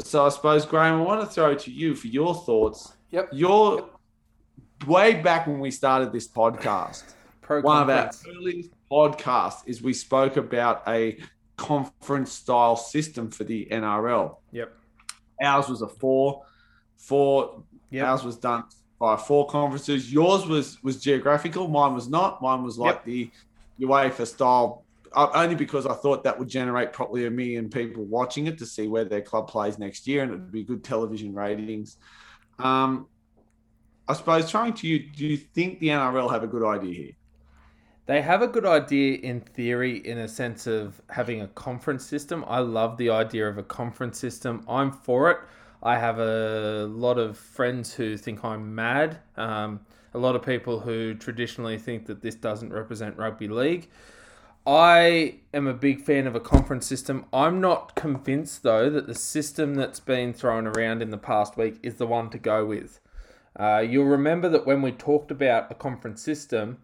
so 0.05 0.25
I 0.25 0.31
suppose 0.31 0.65
Graham, 0.65 1.01
I 1.01 1.03
want 1.03 1.21
to 1.21 1.27
throw 1.27 1.55
to 1.55 1.71
you 1.71 1.95
for 1.95 2.07
your 2.07 2.35
thoughts. 2.35 2.95
Yep. 3.11 3.29
Your 3.33 3.77
yep. 3.77 4.89
way 4.89 5.15
back 5.23 5.47
when 5.47 5.59
we 5.59 5.71
started 5.71 6.13
this 6.13 6.29
podcast, 6.29 7.15
Pro 7.41 7.61
one 7.63 7.83
of 7.83 7.91
our 7.91 8.11
earliest 8.29 8.71
podcasts 8.95 9.63
is 9.67 9.83
we 9.83 9.93
spoke 9.93 10.37
about 10.37 10.83
a 10.87 11.19
conference 11.57 12.33
style 12.33 12.77
system 12.77 13.31
for 13.31 13.45
the 13.45 13.67
NRL. 13.71 14.37
Yep. 14.53 14.73
Ours 15.43 15.69
was 15.69 15.83
a 15.83 15.89
four, 15.89 16.45
four. 16.97 17.63
Yep. 17.91 18.07
Ours 18.07 18.25
was 18.25 18.37
done 18.37 18.65
by 19.01 19.17
four 19.17 19.47
conferences. 19.49 20.13
Yours 20.13 20.47
was 20.47 20.83
was 20.83 21.01
geographical. 21.01 21.67
Mine 21.69 21.95
was 21.95 22.09
not. 22.09 22.41
Mine 22.41 22.63
was 22.63 22.79
like 22.79 22.97
yep. 22.97 23.05
the 23.05 23.31
UEFA 23.81 24.27
style. 24.27 24.85
Uh, 25.13 25.31
only 25.35 25.55
because 25.55 25.87
I 25.87 25.95
thought 25.95 26.25
that 26.25 26.37
would 26.37 26.49
generate 26.49 26.93
probably 26.93 27.27
a 27.27 27.31
million 27.31 27.71
people 27.71 28.05
watching 28.05 28.49
it 28.49 28.59
to 28.59 28.67
see 28.67 28.89
where 28.89 29.05
their 29.05 29.23
club 29.23 29.47
plays 29.49 29.79
next 29.79 30.09
year, 30.09 30.23
and 30.23 30.33
it 30.33 30.35
would 30.35 30.53
be 30.53 30.65
good 30.65 30.83
television 30.83 31.33
ratings. 31.35 31.99
Um, 32.59 33.07
I 34.09 34.15
suppose 34.15 34.51
trying 34.51 34.75
to 34.75 34.89
you, 34.89 34.99
do 34.99 35.27
you 35.27 35.37
think 35.37 35.79
the 35.79 35.89
NRL 35.89 36.31
have 36.33 36.43
a 36.43 36.49
good 36.49 36.65
idea 36.65 36.95
here? 36.95 37.13
They 38.07 38.21
have 38.21 38.43
a 38.43 38.47
good 38.47 38.67
idea 38.67 39.19
in 39.19 39.41
theory, 39.41 39.97
in 39.97 40.19
a 40.19 40.29
sense 40.29 40.67
of 40.67 41.01
having 41.09 41.41
a 41.41 41.49
conference 41.49 42.05
system. 42.05 42.45
I 42.47 42.59
love 42.59 42.99
the 42.99 43.09
idea 43.09 43.49
of 43.49 43.57
a 43.57 43.63
conference 43.63 44.19
system. 44.19 44.63
I'm 44.69 44.93
for 44.93 45.31
it. 45.31 45.39
I 45.83 45.99
have 45.99 46.19
a 46.19 46.87
lot 46.91 47.19
of 47.19 47.39
friends 47.39 47.95
who 47.95 48.19
think 48.19 48.45
I'm 48.45 48.75
mad. 48.75 49.19
Um, 49.37 49.81
a 50.13 50.19
lot 50.19 50.37
of 50.37 50.43
people 50.43 50.81
who 50.81 51.15
traditionally 51.15 51.79
think 51.79 52.07
that 52.07 52.21
this 52.21 52.35
doesn't 52.35 52.73
represent 52.73 53.17
rugby 53.17 53.49
league. 53.49 53.89
I 54.67 55.37
am 55.53 55.67
a 55.67 55.75
big 55.75 56.03
fan 56.03 56.27
of 56.27 56.35
a 56.35 56.41
conference 56.41 56.87
system. 56.87 57.27
I'm 57.33 57.61
not 57.61 57.95
convinced, 57.95 58.63
though, 58.63 58.89
that 58.91 59.07
the 59.07 59.15
system 59.15 59.75
that's 59.75 60.01
been 60.01 60.33
thrown 60.33 60.67
around 60.67 61.03
in 61.03 61.11
the 61.11 61.19
past 61.19 61.57
week 61.57 61.81
is 61.83 61.97
the 61.97 62.07
one 62.07 62.31
to 62.31 62.39
go 62.39 62.65
with. 62.65 63.01
Uh, 63.59 63.85
you'll 63.87 64.05
remember 64.05 64.49
that 64.49 64.67
when 64.67 64.83
we 64.83 64.93
talked 64.93 65.31
about 65.31 65.71
a 65.71 65.75
conference 65.75 66.23
system, 66.23 66.79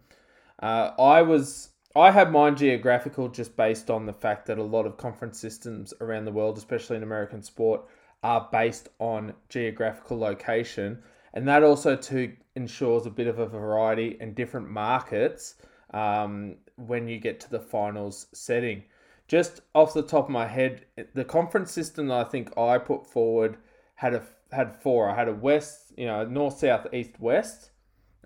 uh, 0.61 0.91
I 0.99 1.21
was 1.21 1.69
I 1.95 2.11
had 2.11 2.31
mine 2.31 2.55
geographical 2.55 3.27
just 3.27 3.57
based 3.57 3.89
on 3.89 4.05
the 4.05 4.13
fact 4.13 4.45
that 4.45 4.57
a 4.57 4.63
lot 4.63 4.85
of 4.85 4.97
conference 4.97 5.39
systems 5.39 5.93
around 5.99 6.25
the 6.25 6.31
world, 6.31 6.57
especially 6.57 6.95
in 6.95 7.03
American 7.03 7.41
sport, 7.41 7.81
are 8.23 8.47
based 8.51 8.89
on 8.99 9.33
geographical 9.49 10.17
location, 10.17 11.01
and 11.33 11.47
that 11.47 11.63
also 11.63 11.95
to 11.95 12.33
ensures 12.55 13.05
a 13.05 13.09
bit 13.09 13.27
of 13.27 13.39
a 13.39 13.45
variety 13.45 14.17
and 14.21 14.35
different 14.35 14.69
markets 14.69 15.55
um, 15.93 16.55
when 16.75 17.07
you 17.07 17.19
get 17.19 17.39
to 17.39 17.49
the 17.49 17.59
finals 17.59 18.27
setting. 18.33 18.83
Just 19.27 19.61
off 19.73 19.93
the 19.93 20.01
top 20.01 20.25
of 20.25 20.29
my 20.29 20.47
head, 20.47 20.85
the 21.13 21.23
conference 21.23 21.71
system 21.71 22.07
that 22.07 22.25
I 22.25 22.29
think 22.29 22.57
I 22.57 22.77
put 22.77 23.07
forward 23.07 23.57
had 23.95 24.13
a 24.13 24.23
had 24.51 24.75
four. 24.81 25.09
I 25.09 25.15
had 25.15 25.29
a 25.29 25.33
west, 25.33 25.93
you 25.97 26.05
know, 26.05 26.25
north, 26.25 26.57
south, 26.57 26.87
east, 26.93 27.19
west. 27.19 27.71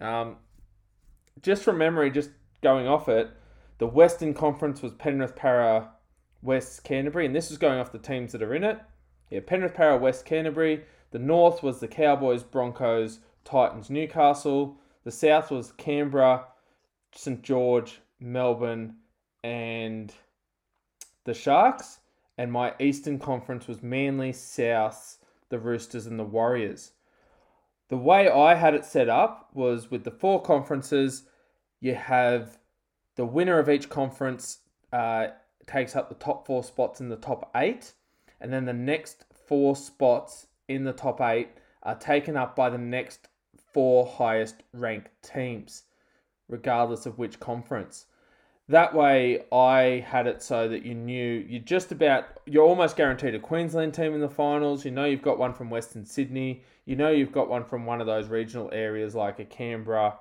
Um, 0.02 0.38
just 1.42 1.64
from 1.64 1.78
memory, 1.78 2.12
just 2.12 2.32
going 2.62 2.88
off 2.88 3.10
it, 3.10 3.30
the 3.78 3.88
Western 3.88 4.34
Conference 4.34 4.82
was 4.82 4.94
Penrith, 4.94 5.36
Parra, 5.36 5.92
West 6.42 6.84
Canterbury, 6.84 7.26
and 7.26 7.36
this 7.36 7.52
is 7.52 7.58
going 7.58 7.80
off 7.80 7.92
the 7.92 8.00
teams 8.00 8.32
that 8.32 8.42
are 8.42 8.56
in 8.56 8.64
it. 8.64 8.80
Yeah, 9.30 9.42
Penrith, 9.46 9.74
Parra, 9.74 9.98
West 9.98 10.26
Canterbury. 10.26 10.86
The 11.12 11.20
North 11.20 11.64
was 11.64 11.80
the 11.80 11.88
Cowboys, 11.88 12.44
Broncos, 12.44 13.20
Titans, 13.44 13.90
Newcastle. 13.90 14.78
The 15.04 15.12
South 15.12 15.52
was 15.52 15.72
Canberra, 15.74 16.46
St 17.14 17.42
George, 17.42 18.02
Melbourne, 18.20 18.96
and 19.44 20.14
the 21.26 21.34
Sharks. 21.34 22.00
And 22.38 22.52
my 22.52 22.74
Eastern 22.80 23.20
Conference 23.20 23.68
was 23.68 23.82
Manly, 23.82 24.34
South, 24.34 25.18
the 25.50 25.60
Roosters, 25.60 26.06
and 26.06 26.20
the 26.20 26.24
Warriors. 26.24 26.92
The 27.90 27.98
way 27.98 28.30
I 28.30 28.56
had 28.56 28.74
it 28.74 28.86
set 28.86 29.10
up 29.10 29.50
was 29.54 29.92
with 29.92 30.04
the 30.04 30.12
four 30.12 30.42
conferences, 30.42 31.24
you 31.80 31.96
have 31.96 32.58
the 33.16 33.26
winner 33.26 33.60
of 33.60 33.70
each 33.70 33.90
conference 33.90 34.60
uh, 34.92 35.28
takes 35.68 35.96
up 35.96 36.10
the 36.10 36.16
top 36.16 36.46
four 36.46 36.64
spots 36.64 37.00
in 37.00 37.10
the 37.10 37.16
top 37.16 37.52
eight, 37.56 37.94
and 38.42 38.52
then 38.52 38.66
the 38.66 38.74
next 38.74 39.26
four 39.48 39.76
spots 39.76 40.48
in 40.68 40.84
the 40.84 40.94
top 40.94 41.22
eight 41.22 41.50
are 41.84 41.96
taken 41.96 42.36
up 42.36 42.56
by 42.56 42.70
the 42.70 42.78
next 42.78 43.28
four 43.72 44.06
highest 44.08 44.64
ranked 44.74 45.10
teams, 45.22 45.84
regardless 46.48 47.06
of 47.06 47.20
which 47.20 47.40
conference. 47.40 48.08
That 48.68 48.96
way, 48.96 49.44
I 49.52 50.04
had 50.08 50.26
it 50.26 50.42
so 50.42 50.68
that 50.68 50.84
you 50.84 50.96
knew 50.96 51.46
you're 51.48 51.62
just 51.62 51.92
about, 51.92 52.26
you're 52.48 52.66
almost 52.66 52.98
guaranteed 52.98 53.36
a 53.36 53.40
Queensland 53.40 53.94
team 53.94 54.16
in 54.16 54.22
the 54.22 54.30
finals. 54.30 54.84
You 54.84 54.92
know 54.92 55.06
you've 55.06 55.22
got 55.22 55.38
one 55.38 55.54
from 55.54 55.70
Western 55.70 56.04
Sydney. 56.04 56.64
You 56.86 56.96
know 56.96 57.10
you've 57.10 57.32
got 57.32 57.48
one 57.48 57.64
from 57.64 57.86
one 57.86 58.02
of 58.02 58.08
those 58.08 58.28
regional 58.28 58.70
areas 58.74 59.14
like 59.14 59.40
a 59.40 59.46
Canberra, 59.46 60.16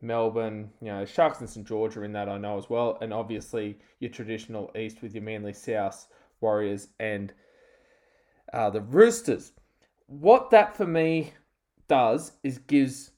Melbourne. 0.00 0.70
You 0.80 0.88
know, 0.88 1.04
Sharks 1.04 1.40
and 1.40 1.48
St 1.48 1.66
George 1.66 1.96
are 1.98 2.04
in 2.04 2.12
that, 2.12 2.30
I 2.30 2.38
know 2.38 2.56
as 2.56 2.70
well. 2.70 2.96
And 3.02 3.12
obviously 3.12 3.78
your 4.00 4.10
traditional 4.10 4.70
East 4.74 5.02
with 5.02 5.14
your 5.14 5.22
Manly 5.22 5.52
South, 5.52 6.06
Warriors, 6.40 6.88
and 6.98 7.32
uh, 8.54 8.70
the 8.70 8.80
Roosters. 8.80 9.52
What 10.06 10.50
that 10.50 10.76
for 10.76 10.86
me 10.86 11.34
does 11.88 12.32
is 12.42 12.56
gives 12.56 13.11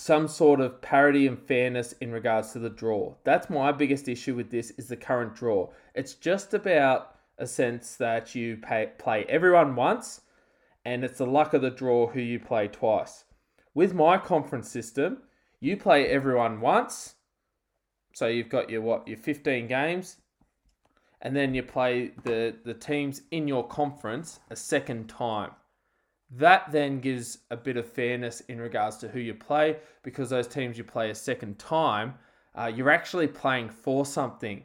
some 0.00 0.26
sort 0.26 0.60
of 0.60 0.80
parity 0.80 1.26
and 1.26 1.38
fairness 1.38 1.92
in 2.00 2.10
regards 2.10 2.52
to 2.52 2.58
the 2.58 2.70
draw. 2.70 3.14
That's 3.22 3.50
my 3.50 3.70
biggest 3.70 4.08
issue 4.08 4.34
with 4.34 4.50
this 4.50 4.70
is 4.72 4.88
the 4.88 4.96
current 4.96 5.34
draw. 5.34 5.68
It's 5.94 6.14
just 6.14 6.54
about 6.54 7.16
a 7.36 7.46
sense 7.46 7.96
that 7.96 8.34
you 8.34 8.56
pay, 8.56 8.92
play 8.98 9.26
everyone 9.28 9.76
once 9.76 10.22
and 10.86 11.04
it's 11.04 11.18
the 11.18 11.26
luck 11.26 11.52
of 11.52 11.60
the 11.60 11.70
draw 11.70 12.06
who 12.06 12.20
you 12.20 12.40
play 12.40 12.66
twice. 12.66 13.24
With 13.74 13.92
my 13.92 14.16
conference 14.16 14.70
system, 14.70 15.18
you 15.60 15.76
play 15.76 16.06
everyone 16.06 16.62
once. 16.62 17.16
So 18.14 18.26
you've 18.26 18.48
got 18.48 18.70
your 18.70 18.80
what, 18.80 19.06
your 19.06 19.18
15 19.18 19.66
games 19.66 20.16
and 21.20 21.36
then 21.36 21.54
you 21.54 21.62
play 21.62 22.12
the 22.24 22.56
the 22.64 22.72
teams 22.72 23.20
in 23.30 23.46
your 23.46 23.68
conference 23.68 24.40
a 24.48 24.56
second 24.56 25.10
time. 25.10 25.50
That 26.30 26.70
then 26.70 27.00
gives 27.00 27.38
a 27.50 27.56
bit 27.56 27.76
of 27.76 27.90
fairness 27.90 28.40
in 28.42 28.60
regards 28.60 28.98
to 28.98 29.08
who 29.08 29.18
you 29.18 29.34
play 29.34 29.78
because 30.02 30.30
those 30.30 30.46
teams 30.46 30.78
you 30.78 30.84
play 30.84 31.10
a 31.10 31.14
second 31.14 31.58
time, 31.58 32.14
uh, 32.54 32.70
you're 32.72 32.90
actually 32.90 33.26
playing 33.26 33.70
for 33.70 34.06
something. 34.06 34.62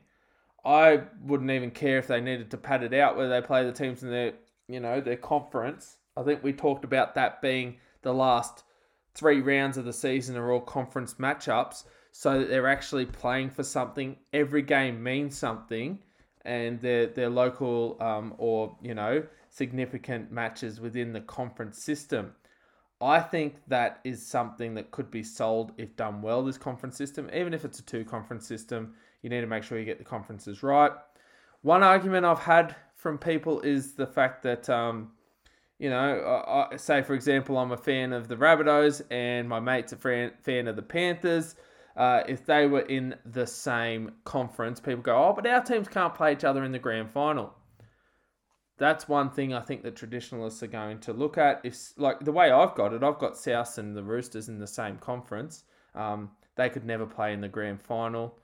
I 0.63 1.01
wouldn't 1.23 1.51
even 1.51 1.71
care 1.71 1.97
if 1.97 2.07
they 2.07 2.21
needed 2.21 2.51
to 2.51 2.57
pad 2.57 2.83
it 2.83 2.93
out 2.93 3.17
where 3.17 3.29
they 3.29 3.41
play 3.41 3.63
the 3.63 3.71
teams 3.71 4.03
in 4.03 4.09
their, 4.09 4.33
you 4.67 4.79
know, 4.79 5.01
their 5.01 5.17
conference. 5.17 5.97
I 6.17 6.23
think 6.23 6.43
we 6.43 6.53
talked 6.53 6.85
about 6.85 7.15
that 7.15 7.41
being 7.41 7.77
the 8.01 8.13
last 8.13 8.63
three 9.13 9.41
rounds 9.41 9.77
of 9.77 9.85
the 9.85 9.93
season 9.93 10.35
are 10.37 10.51
all 10.51 10.61
conference 10.61 11.15
matchups, 11.15 11.85
so 12.11 12.39
that 12.39 12.49
they're 12.49 12.67
actually 12.67 13.05
playing 13.05 13.49
for 13.49 13.63
something. 13.63 14.15
Every 14.33 14.61
game 14.61 15.03
means 15.03 15.37
something, 15.37 15.99
and 16.43 16.79
their 16.79 17.07
their 17.07 17.29
local 17.29 17.97
um, 18.01 18.33
or 18.37 18.77
you 18.81 18.93
know 18.93 19.23
significant 19.55 20.31
matches 20.31 20.81
within 20.81 21.13
the 21.13 21.21
conference 21.21 21.81
system. 21.81 22.33
I 22.99 23.19
think 23.19 23.55
that 23.67 23.99
is 24.03 24.25
something 24.25 24.73
that 24.75 24.91
could 24.91 25.09
be 25.09 25.23
sold 25.23 25.71
if 25.77 25.95
done 25.95 26.21
well. 26.21 26.43
This 26.43 26.57
conference 26.57 26.97
system, 26.97 27.29
even 27.33 27.53
if 27.53 27.63
it's 27.63 27.79
a 27.79 27.83
two 27.83 28.03
conference 28.03 28.45
system, 28.45 28.93
you 29.21 29.29
need 29.29 29.41
to 29.41 29.47
make 29.47 29.63
sure 29.63 29.79
you 29.79 29.85
get 29.85 29.97
the 29.97 30.03
conferences 30.03 30.61
right. 30.61 30.91
One 31.61 31.83
argument 31.83 32.25
I've 32.25 32.39
had 32.39 32.75
from 32.95 33.17
people 33.17 33.61
is 33.61 33.93
the 33.93 34.07
fact 34.07 34.43
that, 34.43 34.69
um, 34.69 35.11
you 35.79 35.89
know, 35.89 36.67
I, 36.71 36.75
say 36.75 37.01
for 37.01 37.13
example, 37.13 37.57
I'm 37.57 37.71
a 37.71 37.77
fan 37.77 38.11
of 38.11 38.27
the 38.27 38.35
Rabbitohs 38.35 39.03
and 39.09 39.47
my 39.47 39.59
mate's 39.59 39.93
a 39.93 39.97
fan, 39.97 40.31
fan 40.41 40.67
of 40.67 40.75
the 40.75 40.81
Panthers. 40.81 41.55
Uh, 41.95 42.23
if 42.27 42.45
they 42.45 42.67
were 42.67 42.81
in 42.81 43.15
the 43.25 43.47
same 43.47 44.11
conference, 44.25 44.81
people 44.81 45.01
go, 45.01 45.15
oh, 45.15 45.33
but 45.33 45.47
our 45.47 45.63
teams 45.63 45.87
can't 45.87 46.13
play 46.13 46.33
each 46.33 46.43
other 46.43 46.65
in 46.65 46.73
the 46.73 46.79
grand 46.79 47.09
final 47.09 47.53
that's 48.77 49.07
one 49.07 49.29
thing 49.29 49.53
I 49.53 49.61
think 49.61 49.83
that 49.83 49.95
traditionalists 49.95 50.61
are 50.63 50.67
going 50.67 50.99
to 51.01 51.13
look 51.13 51.37
at. 51.37 51.61
If 51.63 51.93
like 51.97 52.19
the 52.19 52.31
way 52.31 52.51
I've 52.51 52.75
got 52.75 52.93
it, 52.93 53.03
I've 53.03 53.19
got 53.19 53.37
South 53.37 53.77
and 53.77 53.95
the 53.95 54.03
Roosters 54.03 54.49
in 54.49 54.59
the 54.59 54.67
same 54.67 54.97
conference. 54.97 55.63
Um, 55.93 56.31
they 56.55 56.69
could 56.69 56.85
never 56.85 57.05
play 57.05 57.33
in 57.33 57.41
the 57.41 57.47
grand 57.47 57.81
final. 57.81 58.37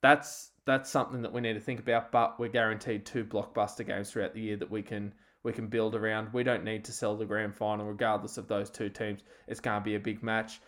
That's 0.00 0.50
that's 0.64 0.90
something 0.90 1.22
that 1.22 1.32
we 1.32 1.40
need 1.40 1.54
to 1.54 1.60
think 1.60 1.80
about. 1.80 2.12
But 2.12 2.38
we're 2.38 2.48
guaranteed 2.48 3.04
two 3.04 3.24
blockbuster 3.24 3.86
games 3.86 4.10
throughout 4.10 4.34
the 4.34 4.40
year 4.40 4.56
that 4.56 4.70
we 4.70 4.82
can 4.82 5.12
we 5.42 5.52
can 5.52 5.66
build 5.66 5.94
around. 5.94 6.32
We 6.32 6.44
don't 6.44 6.64
need 6.64 6.84
to 6.84 6.92
sell 6.92 7.16
the 7.16 7.24
grand 7.24 7.54
final, 7.54 7.86
regardless 7.86 8.38
of 8.38 8.46
those 8.48 8.70
two 8.70 8.88
teams. 8.88 9.22
It's 9.48 9.60
going 9.60 9.80
to 9.80 9.84
be 9.84 9.96
a 9.96 10.00
big 10.00 10.22
match. 10.22 10.60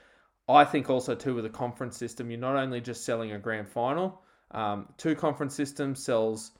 I 0.48 0.64
think 0.64 0.90
also 0.90 1.14
too 1.14 1.34
with 1.34 1.46
a 1.46 1.50
conference 1.50 1.96
system, 1.96 2.30
you're 2.30 2.40
not 2.40 2.56
only 2.56 2.80
just 2.80 3.04
selling 3.04 3.32
a 3.32 3.38
grand 3.38 3.68
final. 3.68 4.20
Um, 4.50 4.88
two 4.96 5.14
conference 5.14 5.54
systems 5.54 6.02
sells 6.04 6.52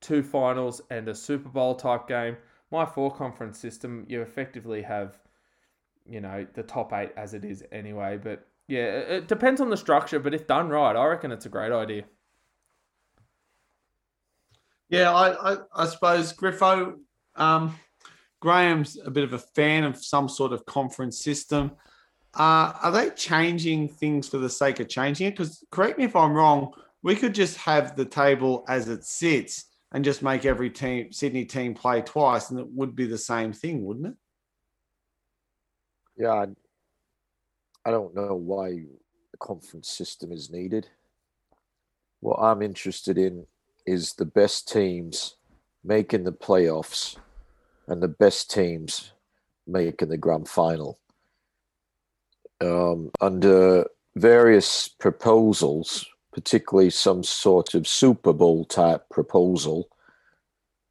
two 0.00 0.22
finals 0.22 0.80
and 0.90 1.08
a 1.08 1.14
Super 1.14 1.48
Bowl 1.48 1.74
type 1.74 2.08
game. 2.08 2.36
My 2.70 2.84
four 2.84 3.14
conference 3.14 3.58
system, 3.58 4.04
you 4.08 4.22
effectively 4.22 4.82
have, 4.82 5.18
you 6.04 6.20
know, 6.20 6.46
the 6.54 6.62
top 6.62 6.92
eight 6.92 7.12
as 7.16 7.34
it 7.34 7.44
is 7.44 7.64
anyway. 7.72 8.18
But 8.22 8.46
yeah, 8.68 8.84
it 8.84 9.28
depends 9.28 9.60
on 9.60 9.70
the 9.70 9.76
structure. 9.76 10.18
But 10.18 10.34
if 10.34 10.46
done 10.46 10.68
right, 10.68 10.96
I 10.96 11.06
reckon 11.06 11.32
it's 11.32 11.46
a 11.46 11.50
great 11.50 11.72
idea. 11.72 12.04
Yeah, 14.88 15.12
I, 15.12 15.52
I, 15.52 15.56
I 15.74 15.86
suppose 15.86 16.32
Griffo, 16.32 16.94
um, 17.34 17.74
Graham's 18.40 18.98
a 19.04 19.10
bit 19.10 19.24
of 19.24 19.32
a 19.32 19.38
fan 19.38 19.84
of 19.84 19.96
some 19.96 20.28
sort 20.28 20.52
of 20.52 20.64
conference 20.66 21.18
system. 21.18 21.72
Uh, 22.34 22.72
are 22.82 22.92
they 22.92 23.10
changing 23.10 23.88
things 23.88 24.28
for 24.28 24.38
the 24.38 24.50
sake 24.50 24.78
of 24.78 24.88
changing 24.88 25.28
it? 25.28 25.30
Because 25.30 25.64
correct 25.70 25.98
me 25.98 26.04
if 26.04 26.14
I'm 26.14 26.32
wrong, 26.32 26.72
we 27.02 27.16
could 27.16 27.34
just 27.34 27.56
have 27.56 27.96
the 27.96 28.04
table 28.04 28.64
as 28.68 28.88
it 28.88 29.04
sits 29.04 29.66
and 29.96 30.04
just 30.04 30.22
make 30.22 30.44
every 30.44 30.68
team 30.68 31.10
Sydney 31.10 31.46
team 31.46 31.72
play 31.72 32.02
twice, 32.02 32.50
and 32.50 32.60
it 32.60 32.68
would 32.68 32.94
be 32.94 33.06
the 33.06 33.16
same 33.16 33.54
thing, 33.54 33.82
wouldn't 33.82 34.08
it? 34.08 34.14
Yeah, 36.18 36.44
I, 37.82 37.90
don't 37.90 38.14
know 38.14 38.34
why 38.34 38.72
the 38.72 39.38
conference 39.40 39.88
system 39.88 40.32
is 40.32 40.50
needed. 40.50 40.86
What 42.20 42.36
I'm 42.36 42.60
interested 42.60 43.16
in 43.16 43.46
is 43.86 44.12
the 44.12 44.26
best 44.26 44.70
teams 44.70 45.36
making 45.82 46.24
the 46.24 46.32
playoffs 46.32 47.16
and 47.88 48.02
the 48.02 48.08
best 48.08 48.50
teams 48.50 49.12
making 49.66 50.10
the 50.10 50.18
grand 50.18 50.46
final. 50.46 50.98
Um, 52.60 53.12
under 53.22 53.86
various 54.14 54.88
proposals, 54.88 56.04
particularly 56.36 56.90
some 56.90 57.24
sort 57.24 57.72
of 57.72 57.88
Super 57.88 58.34
Bowl 58.34 58.66
type 58.66 59.08
proposal, 59.08 59.88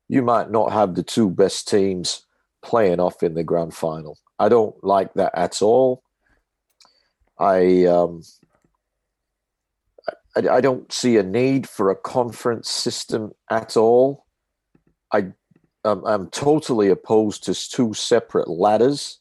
you 0.10 0.24
might 0.24 0.50
not 0.50 0.72
have 0.72 0.96
the 0.96 1.04
two 1.04 1.30
best 1.30 1.68
teams 1.68 2.26
playing 2.64 3.00
off 3.00 3.22
in 3.22 3.36
the 3.36 3.44
grand 3.44 3.76
final. 3.76 4.18
I 4.40 4.50
don't 4.50 4.84
like 4.84 5.14
that 5.14 5.32
at 5.36 5.62
all. 5.62 6.02
I 7.38 7.86
um, 7.86 8.24
I, 10.36 10.48
I 10.56 10.62
don't 10.62 10.92
see 10.92 11.18
a 11.18 11.24
need 11.24 11.70
for 11.70 11.92
a 11.92 11.96
conference 11.96 12.68
system 12.68 13.32
at 13.52 13.78
all. 13.78 14.26
I 15.14 15.28
um, 15.84 16.04
I'm 16.08 16.28
totally 16.32 16.90
opposed 16.90 17.44
to 17.44 17.54
two 17.54 17.94
separate 17.94 18.48
ladders. 18.48 19.20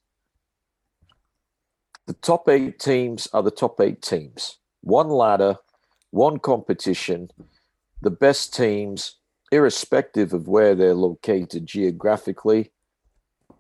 The 2.07 2.15
top 2.15 2.49
eight 2.49 2.79
teams 2.79 3.29
are 3.35 3.43
the 3.43 3.51
top 3.51 3.79
eight 3.79 4.01
teams. 4.01 4.57
One 4.81 5.11
ladder, 5.11 5.59
one 6.15 6.39
competition. 6.39 7.29
The 8.01 8.11
best 8.11 8.55
teams, 8.55 9.17
irrespective 9.51 10.33
of 10.33 10.47
where 10.47 10.77
they're 10.77 10.95
located 10.95 11.67
geographically, 11.67 12.71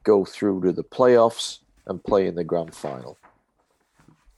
go 0.04 0.24
through 0.24 0.62
to 0.62 0.72
the 0.72 0.84
playoffs 0.84 1.58
and 1.86 2.02
play 2.04 2.28
in 2.28 2.36
the 2.36 2.44
grand 2.44 2.74
final. 2.74 3.18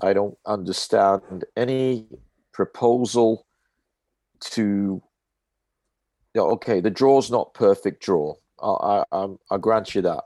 I 0.00 0.14
don't 0.14 0.38
understand 0.46 1.44
any 1.56 2.06
proposal 2.52 3.46
to 4.40 5.02
okay, 6.36 6.80
the 6.80 6.90
draw's 6.90 7.30
not 7.30 7.54
perfect 7.54 8.02
draw. 8.02 8.34
I, 8.62 9.04
I, 9.10 9.26
I 9.50 9.56
grant 9.56 9.94
you 9.94 10.02
that. 10.02 10.24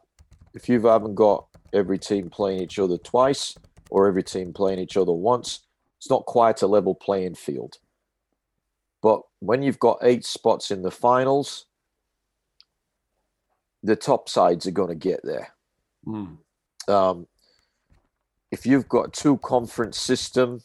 If 0.55 0.68
you 0.68 0.81
haven't 0.87 1.14
got 1.14 1.46
every 1.72 1.98
team 1.98 2.31
playing 2.31 2.62
each 2.62 2.81
other 2.81 2.98
twice 2.98 3.57
or 3.90 4.09
every 4.09 4.24
team 4.24 4.53
playing 4.53 4.81
each 4.81 4.96
other 4.96 5.12
once, 5.12 5.61
it's 6.01 6.09
not 6.09 6.25
quite 6.25 6.63
a 6.63 6.67
level 6.67 6.95
playing 6.95 7.35
field. 7.35 7.77
But 9.03 9.21
when 9.41 9.63
you've 9.63 9.79
got 9.79 9.99
eight 10.01 10.25
spots 10.25 10.71
in 10.71 10.81
the 10.81 10.91
finals, 10.91 11.67
the 13.83 13.97
top 13.97 14.27
sides 14.27 14.67
are 14.67 14.71
going 14.71 14.89
to 14.89 14.95
get 14.95 15.21
there. 15.23 15.53
Mm. 16.07 16.39
Um, 16.89 17.27
if 18.51 18.65
you've 18.65 18.89
got 18.89 19.13
two 19.13 19.37
conference 19.39 19.99
system 19.99 20.63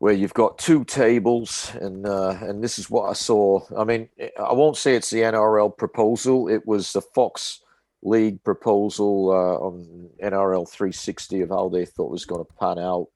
where 0.00 0.14
you've 0.14 0.34
got 0.34 0.58
two 0.58 0.84
tables, 0.84 1.72
and 1.80 2.06
uh, 2.06 2.36
and 2.42 2.62
this 2.62 2.78
is 2.78 2.90
what 2.90 3.08
I 3.08 3.12
saw. 3.12 3.60
I 3.76 3.84
mean, 3.84 4.08
I 4.36 4.52
won't 4.52 4.76
say 4.76 4.96
it's 4.96 5.10
the 5.10 5.20
NRL 5.20 5.76
proposal; 5.76 6.48
it 6.48 6.66
was 6.66 6.92
the 6.92 7.02
Fox 7.02 7.60
League 8.02 8.42
proposal 8.42 9.30
uh, 9.30 9.64
on 9.64 10.10
NRL 10.22 10.68
360 10.68 11.42
of 11.42 11.50
how 11.50 11.68
they 11.68 11.84
thought 11.84 12.10
was 12.10 12.24
going 12.24 12.44
to 12.44 12.52
pan 12.54 12.78
out, 12.78 13.08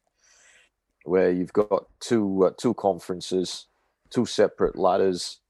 where 1.04 1.30
you've 1.30 1.52
got 1.52 1.86
two 2.00 2.46
uh, 2.46 2.50
two 2.56 2.74
conferences, 2.74 3.66
two 4.10 4.26
separate 4.26 4.76
ladders. 4.76 5.40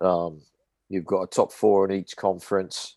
Um, 0.00 0.42
you've 0.88 1.06
got 1.06 1.22
a 1.22 1.26
top 1.26 1.52
four 1.52 1.84
in 1.84 1.92
each 1.92 2.16
conference 2.16 2.96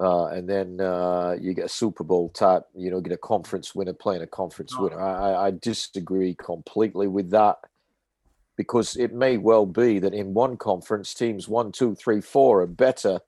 uh, 0.00 0.26
and 0.26 0.48
then 0.48 0.80
uh, 0.80 1.36
you 1.40 1.54
get 1.54 1.64
a 1.64 1.68
Super 1.68 2.04
Bowl 2.04 2.28
type, 2.28 2.62
you 2.74 2.90
know, 2.90 3.00
get 3.00 3.12
a 3.12 3.18
conference 3.18 3.74
winner 3.74 3.92
playing 3.92 4.22
a 4.22 4.26
conference 4.26 4.72
oh. 4.78 4.84
winner. 4.84 5.00
I, 5.00 5.46
I 5.46 5.50
disagree 5.50 6.34
completely 6.34 7.08
with 7.08 7.30
that 7.30 7.56
because 8.56 8.96
it 8.96 9.12
may 9.12 9.38
well 9.38 9.66
be 9.66 9.98
that 9.98 10.14
in 10.14 10.34
one 10.34 10.56
conference, 10.56 11.14
teams 11.14 11.48
one, 11.48 11.72
two, 11.72 11.96
three, 11.96 12.20
four 12.20 12.62
are 12.62 12.66
better 12.66 13.20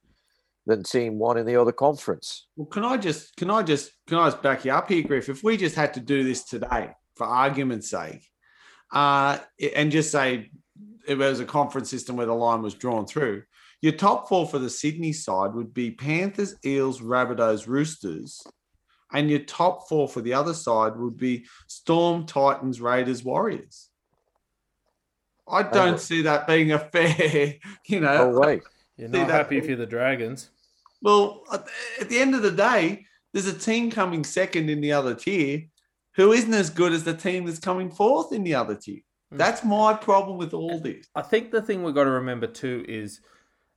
than 0.66 0.84
team 0.84 1.18
one 1.18 1.38
in 1.38 1.46
the 1.46 1.56
other 1.56 1.72
conference. 1.72 2.46
Well, 2.56 2.66
can 2.66 2.84
I 2.84 2.96
just 2.96 3.34
can 3.36 3.50
I 3.50 3.62
just 3.62 3.92
can 4.06 4.18
I 4.18 4.30
just 4.30 4.42
back 4.42 4.64
you 4.64 4.72
up 4.72 4.88
here, 4.88 5.02
Griff? 5.02 5.28
If 5.28 5.42
we 5.42 5.56
just 5.56 5.74
had 5.74 5.94
to 5.94 6.00
do 6.00 6.22
this 6.22 6.44
today, 6.44 6.90
for 7.20 7.26
argument's 7.26 7.90
sake, 7.90 8.26
uh, 8.92 9.36
and 9.76 9.92
just 9.92 10.10
say 10.10 10.50
it 11.06 11.18
was 11.18 11.38
a 11.38 11.44
conference 11.44 11.90
system 11.90 12.16
where 12.16 12.24
the 12.24 12.32
line 12.32 12.62
was 12.62 12.72
drawn 12.72 13.06
through, 13.06 13.42
your 13.82 13.92
top 13.92 14.26
four 14.26 14.48
for 14.48 14.58
the 14.58 14.70
Sydney 14.70 15.12
side 15.12 15.52
would 15.52 15.74
be 15.74 15.90
Panthers, 15.90 16.54
Eels, 16.64 17.02
Rabbitohs, 17.02 17.66
Roosters. 17.66 18.42
And 19.12 19.28
your 19.28 19.40
top 19.40 19.86
four 19.86 20.08
for 20.08 20.22
the 20.22 20.32
other 20.32 20.54
side 20.54 20.96
would 20.96 21.18
be 21.18 21.44
Storm, 21.66 22.24
Titans, 22.24 22.80
Raiders, 22.80 23.22
Warriors. 23.22 23.90
I 25.46 25.62
don't 25.62 25.94
oh, 25.94 25.98
see 25.98 26.22
that 26.22 26.46
being 26.46 26.72
a 26.72 26.78
fair, 26.78 27.56
you 27.86 28.00
know. 28.00 28.32
Oh, 28.34 28.40
wait. 28.40 28.62
You're 28.96 29.08
not 29.10 29.28
happy 29.28 29.58
if 29.58 29.66
you're 29.66 29.76
the 29.76 29.84
Dragons. 29.84 30.48
Well, 31.02 31.42
at 31.52 32.08
the 32.08 32.18
end 32.18 32.34
of 32.34 32.40
the 32.40 32.50
day, 32.50 33.04
there's 33.34 33.46
a 33.46 33.58
team 33.58 33.90
coming 33.90 34.24
second 34.24 34.70
in 34.70 34.80
the 34.80 34.92
other 34.92 35.14
tier 35.14 35.64
who 36.14 36.32
isn't 36.32 36.54
as 36.54 36.70
good 36.70 36.92
as 36.92 37.04
the 37.04 37.14
team 37.14 37.46
that's 37.46 37.58
coming 37.58 37.90
fourth 37.90 38.32
in 38.32 38.44
the 38.44 38.54
other 38.54 38.74
tier. 38.74 39.00
Hmm. 39.30 39.36
That's 39.36 39.64
my 39.64 39.94
problem 39.94 40.38
with 40.38 40.54
all 40.54 40.78
this. 40.78 41.06
I 41.14 41.22
think 41.22 41.50
the 41.50 41.62
thing 41.62 41.82
we've 41.82 41.94
got 41.94 42.04
to 42.04 42.10
remember 42.10 42.46
too 42.46 42.84
is– 42.88 43.20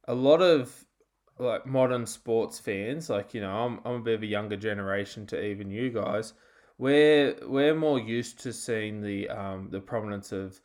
a 0.07 0.13
lot 0.13 0.41
of 0.41 0.85
like 1.39 1.65
modern 1.65 2.05
sports 2.05 2.59
fans, 2.59 3.09
like 3.09 3.33
you 3.33 3.41
know, 3.41 3.51
I'm 3.51 3.79
I'm 3.85 3.95
a 3.95 4.03
bit 4.03 4.15
of 4.15 4.23
a 4.23 4.27
younger 4.27 4.57
generation 4.57 5.25
to 5.27 5.43
even 5.43 5.71
you 5.71 5.89
guys. 5.89 6.33
We're 6.77 7.35
we're 7.43 7.75
more 7.75 7.99
used 7.99 8.39
to 8.41 8.53
seeing 8.53 9.01
the 9.01 9.29
um, 9.29 9.69
the 9.69 9.79
prominence 9.79 10.31
of 10.31 10.59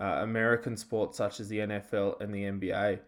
uh, 0.00 0.20
American 0.22 0.76
sports 0.76 1.18
such 1.18 1.40
as 1.40 1.48
the 1.48 1.58
NFL 1.58 2.20
and 2.20 2.34
the 2.34 2.44
NBA. 2.44 3.00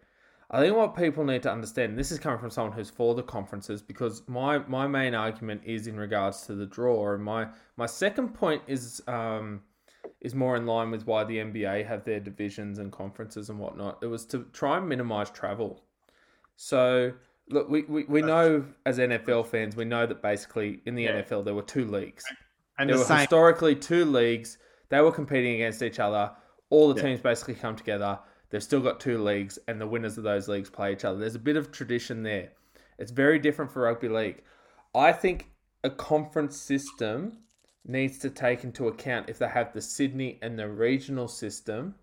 I 0.53 0.59
think 0.59 0.75
what 0.75 0.97
people 0.97 1.23
need 1.23 1.43
to 1.43 1.51
understand, 1.51 1.97
this 1.97 2.11
is 2.11 2.19
coming 2.19 2.37
from 2.37 2.49
someone 2.49 2.73
who's 2.73 2.89
for 2.89 3.15
the 3.15 3.23
conferences, 3.23 3.81
because 3.81 4.21
my, 4.27 4.57
my 4.67 4.85
main 4.85 5.15
argument 5.15 5.61
is 5.65 5.87
in 5.87 5.95
regards 5.95 6.45
to 6.47 6.55
the 6.55 6.65
draw, 6.65 7.13
and 7.13 7.23
my 7.23 7.47
my 7.77 7.85
second 7.85 8.33
point 8.33 8.61
is 8.67 9.01
um, 9.07 9.61
is 10.19 10.35
more 10.35 10.57
in 10.57 10.65
line 10.65 10.91
with 10.91 11.07
why 11.07 11.23
the 11.23 11.37
NBA 11.37 11.87
have 11.87 12.03
their 12.03 12.19
divisions 12.19 12.79
and 12.79 12.91
conferences 12.91 13.49
and 13.49 13.59
whatnot. 13.59 13.99
It 14.01 14.07
was 14.07 14.25
to 14.27 14.45
try 14.51 14.77
and 14.77 14.89
minimize 14.89 15.29
travel. 15.29 15.83
So 16.57 17.13
look, 17.49 17.69
we, 17.69 17.83
we, 17.83 18.03
we 18.05 18.21
know 18.21 18.65
as 18.85 18.99
NFL 18.99 19.47
fans, 19.47 19.75
we 19.75 19.85
know 19.85 20.05
that 20.05 20.21
basically 20.21 20.81
in 20.85 20.95
the 20.95 21.03
yeah. 21.03 21.21
NFL 21.21 21.45
there 21.45 21.55
were 21.55 21.61
two 21.61 21.85
leagues. 21.85 22.23
And 22.77 22.89
there 22.89 22.97
the 22.97 23.01
were 23.01 23.07
same. 23.07 23.19
historically 23.19 23.75
two 23.75 24.05
leagues. 24.05 24.57
They 24.89 25.01
were 25.01 25.11
competing 25.11 25.55
against 25.55 25.81
each 25.81 25.99
other. 25.99 26.31
All 26.69 26.93
the 26.93 27.01
yeah. 27.01 27.07
teams 27.07 27.21
basically 27.21 27.55
come 27.55 27.75
together. 27.75 28.19
They've 28.51 28.61
still 28.61 28.81
got 28.81 28.99
two 28.99 29.17
leagues, 29.17 29.57
and 29.67 29.81
the 29.81 29.87
winners 29.87 30.17
of 30.17 30.23
those 30.23 30.47
leagues 30.47 30.69
play 30.69 30.93
each 30.93 31.05
other. 31.05 31.17
There's 31.17 31.35
a 31.35 31.39
bit 31.39 31.55
of 31.55 31.71
tradition 31.71 32.23
there. 32.23 32.49
It's 32.99 33.11
very 33.11 33.39
different 33.39 33.71
for 33.71 33.83
rugby 33.83 34.09
league. 34.09 34.43
I 34.93 35.13
think 35.13 35.49
a 35.83 35.89
conference 35.89 36.57
system 36.57 37.39
needs 37.85 38.19
to 38.19 38.29
take 38.29 38.63
into 38.63 38.87
account 38.87 39.29
if 39.29 39.39
they 39.39 39.47
have 39.47 39.73
the 39.73 39.81
Sydney 39.81 40.37
and 40.41 40.59
the 40.59 40.69
regional 40.69 41.27
system. 41.27 41.95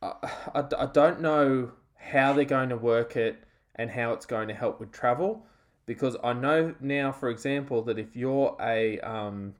I, 0.00 0.12
I, 0.54 0.64
I 0.78 0.86
don't 0.86 1.20
know 1.20 1.72
how 1.96 2.32
they're 2.32 2.44
going 2.44 2.68
to 2.68 2.76
work 2.76 3.16
it 3.16 3.42
and 3.74 3.90
how 3.90 4.12
it's 4.12 4.26
going 4.26 4.48
to 4.48 4.54
help 4.54 4.78
with 4.78 4.92
travel 4.92 5.46
because 5.86 6.16
I 6.22 6.34
know 6.34 6.74
now, 6.80 7.10
for 7.10 7.30
example, 7.30 7.82
that 7.82 7.98
if 7.98 8.14
you're 8.14 8.56
a 8.60 9.00
um, 9.00 9.54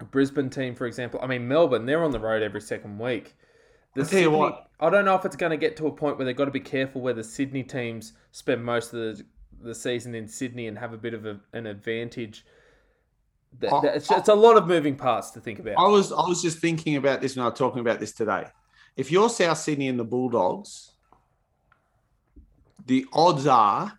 a 0.00 0.04
Brisbane 0.04 0.50
team, 0.50 0.74
for 0.74 0.86
example. 0.86 1.20
I 1.22 1.26
mean, 1.26 1.46
Melbourne, 1.46 1.86
they're 1.86 2.02
on 2.02 2.10
the 2.10 2.18
road 2.18 2.42
every 2.42 2.60
second 2.60 2.98
week. 2.98 3.34
The 3.94 4.02
I'll 4.02 4.08
tell 4.08 4.20
you 4.20 4.30
what. 4.30 4.70
I 4.80 4.90
don't 4.90 5.04
know 5.04 5.14
if 5.14 5.24
it's 5.24 5.36
going 5.36 5.50
to 5.50 5.56
get 5.56 5.76
to 5.78 5.86
a 5.86 5.92
point 5.92 6.18
where 6.18 6.24
they've 6.26 6.36
got 6.36 6.46
to 6.46 6.50
be 6.50 6.60
careful 6.60 7.00
where 7.00 7.14
the 7.14 7.24
Sydney 7.24 7.62
teams 7.62 8.12
spend 8.32 8.64
most 8.64 8.92
of 8.92 8.98
the, 8.98 9.24
the 9.62 9.74
season 9.74 10.14
in 10.14 10.26
Sydney 10.26 10.66
and 10.66 10.76
have 10.78 10.92
a 10.92 10.96
bit 10.98 11.14
of 11.14 11.26
a, 11.26 11.38
an 11.52 11.66
advantage. 11.66 12.44
That, 13.60 13.72
I- 13.72 13.80
that- 13.82 13.96
it's, 13.96 14.10
it's 14.10 14.28
a 14.28 14.34
lot 14.34 14.56
of 14.56 14.66
moving 14.66 14.96
parts 14.96 15.30
to 15.32 15.40
think 15.40 15.60
about. 15.60 15.74
I 15.78 15.86
was 15.88 16.12
I 16.12 16.26
was 16.26 16.42
just 16.42 16.58
thinking 16.58 16.96
about 16.96 17.20
this 17.20 17.36
when 17.36 17.44
I 17.44 17.48
was 17.48 17.58
talking 17.58 17.80
about 17.80 18.00
this 18.00 18.12
today. 18.12 18.46
If 18.96 19.10
you're 19.12 19.28
South 19.28 19.58
Sydney 19.58 19.88
and 19.88 19.98
the 19.98 20.04
Bulldogs, 20.04 20.92
the 22.86 23.06
odds 23.12 23.46
are 23.46 23.98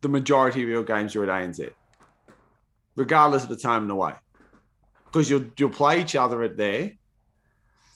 the 0.00 0.08
majority 0.08 0.62
of 0.62 0.68
your 0.68 0.82
games 0.84 1.14
are 1.14 1.22
at 1.24 1.28
ANZ, 1.28 1.70
regardless 2.96 3.42
of 3.44 3.48
the 3.48 3.56
time 3.56 3.82
and 3.82 3.90
away, 3.90 4.12
because 5.06 5.28
you'll 5.28 5.44
you'll 5.56 5.70
play 5.70 6.00
each 6.00 6.16
other 6.16 6.42
at 6.42 6.56
there. 6.56 6.92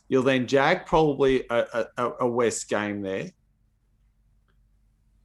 You'll 0.08 0.22
then 0.22 0.46
jag 0.46 0.86
probably 0.86 1.44
a, 1.50 1.86
a, 1.96 2.10
a 2.20 2.28
West 2.28 2.68
game 2.68 3.02
there. 3.02 3.30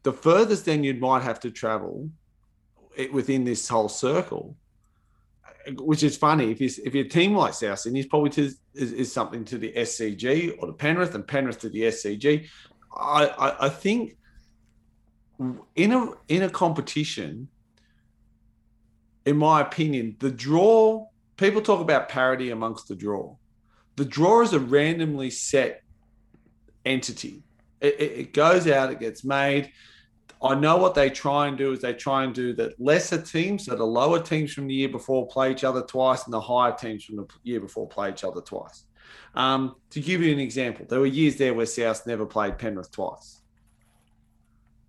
The 0.03 0.13
furthest 0.13 0.65
then 0.65 0.83
you 0.83 0.95
might 0.95 1.21
have 1.21 1.39
to 1.41 1.51
travel 1.51 2.09
it, 2.97 3.13
within 3.13 3.43
this 3.43 3.67
whole 3.67 3.89
circle 3.89 4.55
eh, 5.67 5.71
which 5.77 6.03
is 6.03 6.17
funny 6.17 6.51
if 6.51 6.59
you 6.59 6.69
if 6.83 6.95
your 6.95 7.05
team 7.05 7.35
like 7.35 7.53
South 7.53 7.79
Sydney 7.79 7.99
is 7.99 8.07
probably 8.07 8.31
to 8.31 8.45
is, 8.73 8.93
is 8.93 9.13
something 9.13 9.45
to 9.45 9.57
the 9.57 9.71
SCG 9.73 10.57
or 10.59 10.67
to 10.67 10.73
Penrith 10.73 11.13
and 11.13 11.27
Penrith 11.27 11.59
to 11.59 11.69
the 11.69 11.83
SCG. 11.83 12.47
I, 12.97 13.25
I 13.27 13.65
I 13.65 13.69
think 13.69 14.17
in 15.75 15.91
a 15.91 16.11
in 16.27 16.43
a 16.43 16.49
competition, 16.49 17.47
in 19.25 19.37
my 19.37 19.61
opinion, 19.61 20.15
the 20.19 20.31
draw 20.31 21.07
people 21.37 21.61
talk 21.61 21.81
about 21.81 22.09
parity 22.09 22.51
amongst 22.51 22.87
the 22.87 22.95
draw. 22.95 23.35
The 24.01 24.05
draw 24.05 24.41
is 24.41 24.53
a 24.53 24.59
randomly 24.59 25.29
set 25.29 25.83
entity. 26.85 27.43
It, 27.79 27.93
it, 27.99 28.11
it 28.21 28.33
goes 28.33 28.67
out, 28.67 28.91
it 28.91 28.99
gets 28.99 29.23
made. 29.23 29.71
I 30.41 30.55
know 30.55 30.77
what 30.77 30.95
they 30.95 31.11
try 31.11 31.45
and 31.47 31.55
do 31.55 31.71
is 31.71 31.81
they 31.81 31.93
try 31.93 32.23
and 32.23 32.33
do 32.33 32.51
that 32.53 32.81
lesser 32.81 33.21
teams, 33.21 33.65
so 33.65 33.75
the 33.75 33.85
lower 33.85 34.19
teams 34.19 34.53
from 34.53 34.65
the 34.65 34.73
year 34.73 34.89
before 34.89 35.27
play 35.27 35.51
each 35.51 35.63
other 35.63 35.83
twice, 35.83 36.23
and 36.23 36.33
the 36.33 36.41
higher 36.41 36.71
teams 36.71 37.03
from 37.03 37.17
the 37.17 37.27
year 37.43 37.59
before 37.59 37.87
play 37.87 38.09
each 38.09 38.23
other 38.23 38.41
twice. 38.41 38.85
Um, 39.35 39.75
to 39.91 40.01
give 40.01 40.23
you 40.23 40.33
an 40.33 40.39
example, 40.39 40.87
there 40.89 40.99
were 40.99 41.05
years 41.05 41.35
there 41.35 41.53
where 41.53 41.67
South 41.67 42.07
never 42.07 42.25
played 42.25 42.57
Penrith 42.57 42.91
twice 42.91 43.41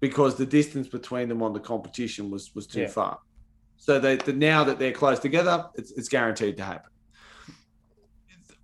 because 0.01 0.37
the 0.37 0.46
distance 0.46 0.88
between 0.88 1.29
them 1.29 1.42
on 1.42 1.53
the 1.53 1.61
competition 1.61 2.31
was 2.31 2.55
was 2.55 2.66
too 2.66 2.81
Yeah. 2.81 2.88
far. 2.88 3.18
So 3.77 3.98
they, 3.98 4.16
the, 4.16 4.33
now 4.33 4.64
that 4.64 4.79
they're 4.79 4.92
close 4.92 5.18
together, 5.18 5.66
it's, 5.75 5.90
it's 5.98 6.09
guaranteed 6.09 6.57
to 6.57 6.64
happen. 6.64 6.92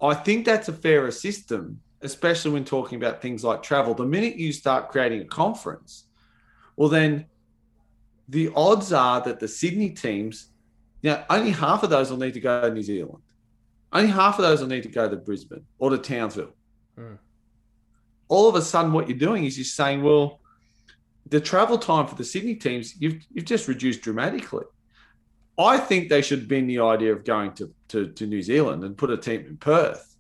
I 0.01 0.15
think 0.15 0.45
that's 0.45 0.69
a 0.69 0.73
fairer 0.73 1.11
system, 1.11 1.81
especially 2.03 2.53
when 2.53 2.65
talking 2.65 2.97
about 2.97 3.21
things 3.21 3.43
like 3.43 3.63
travel. 3.63 3.95
The 3.95 4.05
minute 4.05 4.37
you 4.37 4.53
start 4.53 4.91
creating 4.91 5.23
a 5.23 5.25
conference, 5.25 6.05
well, 6.77 6.89
then 6.89 7.27
the 8.29 8.51
odds 8.55 8.93
are 8.93 9.21
that 9.23 9.41
the 9.41 9.49
Sydney 9.49 9.91
teams, 9.91 10.49
you 11.03 11.11
know, 11.11 11.25
only 11.31 11.51
half 11.51 11.83
of 11.83 11.91
those 11.91 12.11
will 12.11 12.19
need 12.19 12.35
to 12.35 12.41
go 12.41 12.63
to 12.63 12.71
New 12.73 12.83
Zealand. 12.83 13.23
Only 13.93 14.11
half 14.11 14.39
of 14.39 14.45
those 14.45 14.61
will 14.61 14.69
need 14.69 14.83
to 14.83 14.89
go 14.89 15.09
to 15.09 15.17
Brisbane 15.17 15.65
or 15.79 15.91
to 15.91 15.99
Townsville. 15.99 16.55
Hmm. 16.97 17.15
All 18.29 18.49
of 18.49 18.55
a 18.55 18.63
sudden, 18.63 18.93
what 18.93 19.09
you're 19.09 19.19
doing 19.19 19.45
is 19.45 19.57
you're 19.57 19.65
saying, 19.65 20.03
well, 20.03 20.41
the 21.27 21.41
travel 21.41 21.79
time 21.79 22.07
for 22.07 22.15
the 22.15 22.25
Sydney 22.25 22.55
teams, 22.55 23.01
you've, 23.01 23.25
you've 23.33 23.47
just 23.47 23.67
reduced 23.67 24.03
dramatically. 24.03 24.65
I 25.59 25.79
think 25.79 26.09
they 26.09 26.23
should 26.23 26.47
bend 26.47 26.71
the 26.71 26.79
idea 26.81 27.13
of 27.13 27.25
going 27.25 27.53
to, 27.55 27.73
to, 27.89 28.09
to 28.13 28.27
New 28.27 28.43
Zealand 28.43 28.85
and 28.85 28.97
put 28.97 29.11
a 29.11 29.17
team 29.17 29.45
in 29.47 29.57
Perth. 29.57 30.17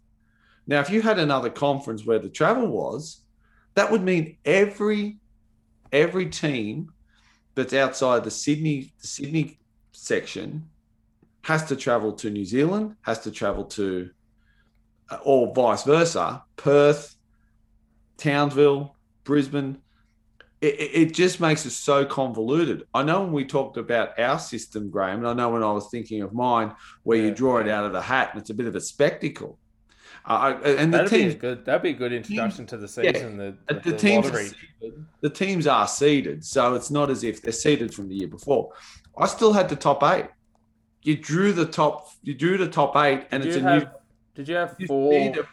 Now, 0.67 0.81
if 0.81 0.91
you 0.91 1.01
had 1.01 1.19
another 1.19 1.49
conference 1.49 2.05
where 2.05 2.19
the 2.19 2.29
travel 2.29 2.67
was, 2.67 3.21
that 3.75 3.91
would 3.91 4.03
mean 4.03 4.37
every 4.45 5.19
every 5.93 6.27
team 6.27 6.93
that's 7.55 7.73
outside 7.73 8.25
the 8.25 8.31
Sydney 8.31 8.93
the 9.01 9.07
Sydney 9.07 9.59
section 9.93 10.69
has 11.43 11.65
to 11.65 11.77
travel 11.77 12.13
to 12.13 12.29
New 12.29 12.45
Zealand, 12.45 12.97
has 13.03 13.21
to 13.21 13.31
travel 13.31 13.65
to, 13.65 14.11
uh, 15.11 15.19
or 15.23 15.55
vice 15.55 15.85
versa, 15.85 16.43
Perth, 16.57 17.17
Townsville, 18.19 18.95
Brisbane. 19.25 19.79
It, 20.61 20.75
it 20.93 21.15
just 21.15 21.39
makes 21.41 21.65
it 21.67 21.71
so 21.71 22.05
convoluted. 22.05 22.85
I 22.93 23.03
know 23.05 23.23
when 23.23 23.33
we 23.33 23.45
talked 23.45 23.77
about 23.77 24.19
our 24.19 24.39
system, 24.39 24.91
Graham, 24.91 25.19
and 25.21 25.29
I 25.29 25.33
know 25.33 25.51
when 25.51 25.63
I 25.63 25.71
was 25.73 25.89
thinking 25.91 26.23
of 26.23 26.33
mine, 26.33 26.75
where 27.05 27.19
you 27.19 27.29
Yeah, 27.29 27.35
draw 27.35 27.59
it 27.59 27.69
out 27.69 27.85
of 27.85 27.93
the 27.93 28.03
hat 28.03 28.31
and 28.33 28.41
it's 28.41 28.51
a 28.51 28.55
bit 28.55 28.67
of 28.67 28.75
a 28.75 28.81
spectacle. 28.81 29.59
Uh, 30.25 30.59
and 30.65 30.93
the 30.93 30.99
That'd 30.99 31.11
be 31.13 31.19
teams 31.19 31.35
a 31.35 31.37
good. 31.37 31.65
That'd 31.65 31.83
be 31.83 31.91
a 31.91 31.95
good 31.95 32.13
introduction 32.13 32.67
to 32.67 32.77
the 32.77 32.89
Yeah. 33.03 33.13
season. 33.13 33.37
The, 33.39 33.47
uh, 33.69 33.75
the, 33.75 33.75
the, 33.75 33.91
the 33.93 33.97
teams 33.97 34.27
are 34.27 34.37
seeded. 34.39 35.07
the 35.23 35.31
teams 35.31 35.67
are 35.67 35.87
seeded, 35.89 36.45
so 36.45 36.75
it's 36.75 36.91
not 36.91 37.09
as 37.09 37.23
if 37.25 37.41
they're 37.41 37.53
seeded 37.53 37.95
from 37.95 38.09
the 38.09 38.17
year 38.17 38.29
before. 38.29 38.73
I 39.17 39.27
still 39.27 39.53
had 39.53 39.69
the 39.69 39.77
top 39.77 40.03
eight. 40.03 40.27
You 41.03 41.17
drew 41.17 41.53
the 41.53 41.67
top. 41.67 42.09
You 42.23 42.35
drew 42.35 42.59
the 42.59 42.69
top 42.69 42.97
eight, 42.97 43.27
and 43.31 43.43
Did 43.43 43.51
it's 43.51 43.57
a 43.59 43.61
have? 43.63 43.83
new. 43.85 43.89
Did 44.35 44.49
you 44.49 44.57
have 44.57 44.75
You 44.79 44.87
four? 44.89 45.13
see 45.13 45.29
them. 45.29 45.47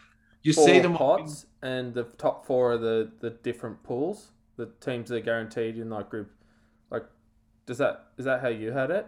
You 0.44 0.54
see 0.54 0.80
them. 0.80 0.96
pots, 0.96 1.46
and 1.62 1.94
the 1.94 2.04
top 2.04 2.46
four 2.46 2.74
are 2.74 2.78
the 2.78 3.12
the 3.20 3.30
different 3.30 3.82
pools. 3.84 4.32
The 4.58 4.68
teams 4.80 5.10
that 5.10 5.18
are 5.18 5.22
guaranteed 5.22 5.78
in 5.78 5.90
that 5.90 6.10
group. 6.10 6.32
Like, 6.90 7.04
does 7.66 7.78
that 7.80 8.06
is 8.18 8.26
that 8.26 8.42
how 8.42 8.48
you 8.48 8.72
had 8.72 8.92
it? 8.92 9.06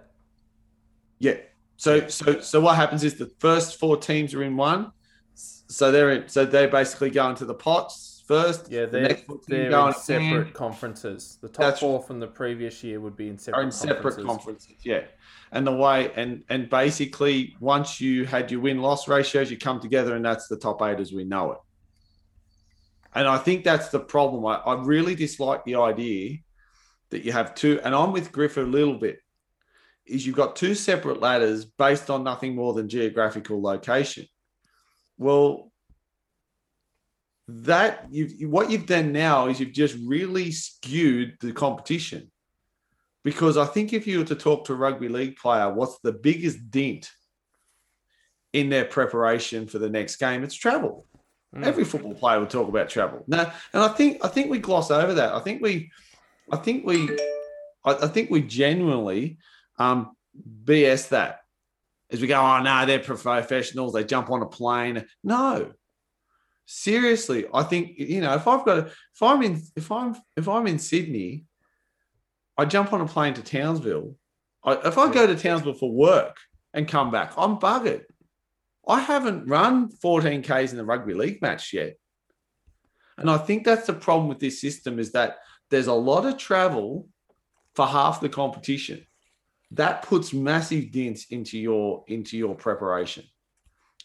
Yeah. 1.19 1.37
So 1.77 2.07
so 2.07 2.39
so 2.41 2.59
what 2.59 2.75
happens 2.75 3.03
is 3.03 3.15
the 3.15 3.31
first 3.39 3.79
four 3.79 3.97
teams 3.97 4.33
are 4.33 4.43
in 4.43 4.57
one. 4.57 4.91
So 5.35 5.91
they're 5.91 6.11
in, 6.11 6.27
so 6.27 6.45
they 6.45 6.65
basically 6.67 7.09
go 7.11 7.29
into 7.29 7.45
the 7.45 7.53
pots 7.53 8.23
first. 8.27 8.69
Yeah, 8.71 8.85
The 8.85 8.91
they're 8.91 9.07
teams 9.13 9.45
they're 9.47 9.69
go 9.69 9.87
in 9.87 9.93
separate 9.93 10.47
and 10.47 10.53
conferences. 10.53 11.37
The 11.41 11.47
top 11.49 11.57
That's- 11.59 11.79
four 11.79 12.01
from 12.01 12.19
the 12.19 12.27
previous 12.27 12.83
year 12.83 12.99
would 12.99 13.15
be 13.15 13.29
in 13.29 13.37
separate 13.37 13.59
are 13.59 13.63
in 13.63 13.71
separate 13.71 14.01
conferences. 14.01 14.25
conferences. 14.25 14.75
Yeah. 14.83 15.03
And 15.51 15.65
the 15.65 15.71
way 15.71 16.11
and 16.15 16.43
and 16.49 16.69
basically 16.69 17.55
once 17.59 18.01
you 18.01 18.25
had 18.25 18.51
your 18.51 18.59
win 18.61 18.81
loss 18.81 19.07
ratios, 19.07 19.49
you 19.51 19.57
come 19.57 19.79
together 19.79 20.15
and 20.15 20.25
that's 20.25 20.47
the 20.47 20.57
top 20.57 20.81
eight 20.81 20.99
as 20.99 21.13
we 21.13 21.23
know 21.23 21.51
it. 21.53 21.57
And 23.17 23.27
I 23.27 23.39
think 23.39 23.63
that's 23.63 23.89
the 23.89 23.99
problem. 23.99 24.45
I, 24.45 24.57
I 24.57 24.79
really 24.83 25.15
dislike 25.15 25.65
the 25.65 25.73
idea 25.73 26.37
that 27.09 27.25
you 27.25 27.31
have 27.31 27.55
two, 27.55 27.81
and 27.83 27.95
I'm 27.95 28.11
with 28.11 28.31
Griff 28.31 28.57
a 28.57 28.61
little 28.61 28.99
bit, 28.99 29.17
is 30.05 30.23
you've 30.23 30.35
got 30.35 30.55
two 30.55 30.75
separate 30.75 31.19
ladders 31.19 31.65
based 31.65 32.11
on 32.11 32.23
nothing 32.23 32.53
more 32.53 32.73
than 32.75 32.87
geographical 32.87 33.59
location. 33.59 34.27
Well, 35.17 35.71
that 37.47 38.05
you've 38.11 38.51
what 38.51 38.69
you've 38.69 38.85
done 38.85 39.13
now 39.13 39.47
is 39.47 39.59
you've 39.59 39.71
just 39.71 39.95
really 40.05 40.51
skewed 40.51 41.37
the 41.39 41.53
competition 41.53 42.29
because 43.23 43.57
I 43.57 43.65
think 43.65 43.93
if 43.93 44.05
you 44.05 44.19
were 44.19 44.25
to 44.25 44.35
talk 44.35 44.65
to 44.65 44.73
a 44.73 44.75
rugby 44.75 45.09
league 45.09 45.37
player, 45.37 45.73
what's 45.73 45.97
the 46.03 46.11
biggest 46.11 46.69
dent 46.69 47.09
in 48.53 48.69
their 48.69 48.85
preparation 48.85 49.65
for 49.65 49.79
the 49.79 49.89
next 49.89 50.17
game? 50.17 50.43
It's 50.43 50.53
travel. 50.53 51.07
Mm. 51.55 51.65
Every 51.65 51.85
football 51.85 52.13
player 52.13 52.39
would 52.39 52.49
talk 52.49 52.67
about 52.67 52.89
travel. 52.89 53.23
Now, 53.27 53.51
and 53.73 53.83
I 53.83 53.87
think 53.89 54.23
I 54.23 54.27
think 54.27 54.49
we 54.49 54.59
gloss 54.59 54.91
over 54.91 55.13
that. 55.15 55.33
I 55.33 55.39
think 55.39 55.61
we, 55.61 55.91
I 56.51 56.57
think 56.57 56.85
we, 56.85 57.09
I, 57.85 57.93
I 57.93 58.07
think 58.07 58.29
we 58.29 58.41
genuinely 58.41 59.37
um, 59.79 60.15
BS 60.65 61.09
that 61.09 61.39
as 62.11 62.21
we 62.21 62.27
go. 62.27 62.39
Oh 62.39 62.61
no, 62.61 62.85
they're 62.85 62.99
professionals. 62.99 63.93
They 63.93 64.03
jump 64.03 64.29
on 64.29 64.41
a 64.41 64.45
plane. 64.45 65.05
No, 65.23 65.71
seriously, 66.65 67.45
I 67.53 67.63
think 67.63 67.97
you 67.97 68.21
know 68.21 68.33
if 68.35 68.47
I've 68.47 68.65
got 68.65 68.77
a, 68.79 68.85
if 68.85 69.23
I'm 69.23 69.41
in 69.41 69.61
if 69.75 69.91
I'm 69.91 70.15
if 70.35 70.47
I'm 70.47 70.67
in 70.67 70.79
Sydney, 70.79 71.45
I 72.57 72.65
jump 72.65 72.93
on 72.93 73.01
a 73.01 73.07
plane 73.07 73.33
to 73.35 73.41
Townsville. 73.41 74.15
I, 74.63 74.73
if 74.85 74.97
I 74.97 75.11
go 75.11 75.25
to 75.25 75.35
Townsville 75.35 75.73
for 75.73 75.91
work 75.91 76.37
and 76.73 76.87
come 76.87 77.09
back, 77.09 77.33
I'm 77.37 77.57
buggered. 77.57 78.03
I 78.87 79.01
haven't 79.01 79.47
run 79.47 79.89
14 79.89 80.41
Ks 80.41 80.71
in 80.71 80.77
the 80.77 80.85
rugby 80.85 81.13
league 81.13 81.41
match 81.41 81.73
yet. 81.73 81.97
And 83.17 83.29
I 83.29 83.37
think 83.37 83.65
that's 83.65 83.87
the 83.87 83.93
problem 83.93 84.29
with 84.29 84.39
this 84.39 84.61
system 84.61 84.99
is 84.99 85.11
that 85.13 85.37
there's 85.69 85.87
a 85.87 85.93
lot 85.93 86.25
of 86.25 86.37
travel 86.37 87.09
for 87.75 87.85
half 87.85 88.21
the 88.21 88.29
competition. 88.29 89.05
That 89.71 90.03
puts 90.03 90.33
massive 90.33 90.91
dents 90.91 91.25
into 91.29 91.57
your 91.57 92.05
into 92.07 92.37
your 92.37 92.55
preparation. 92.55 93.25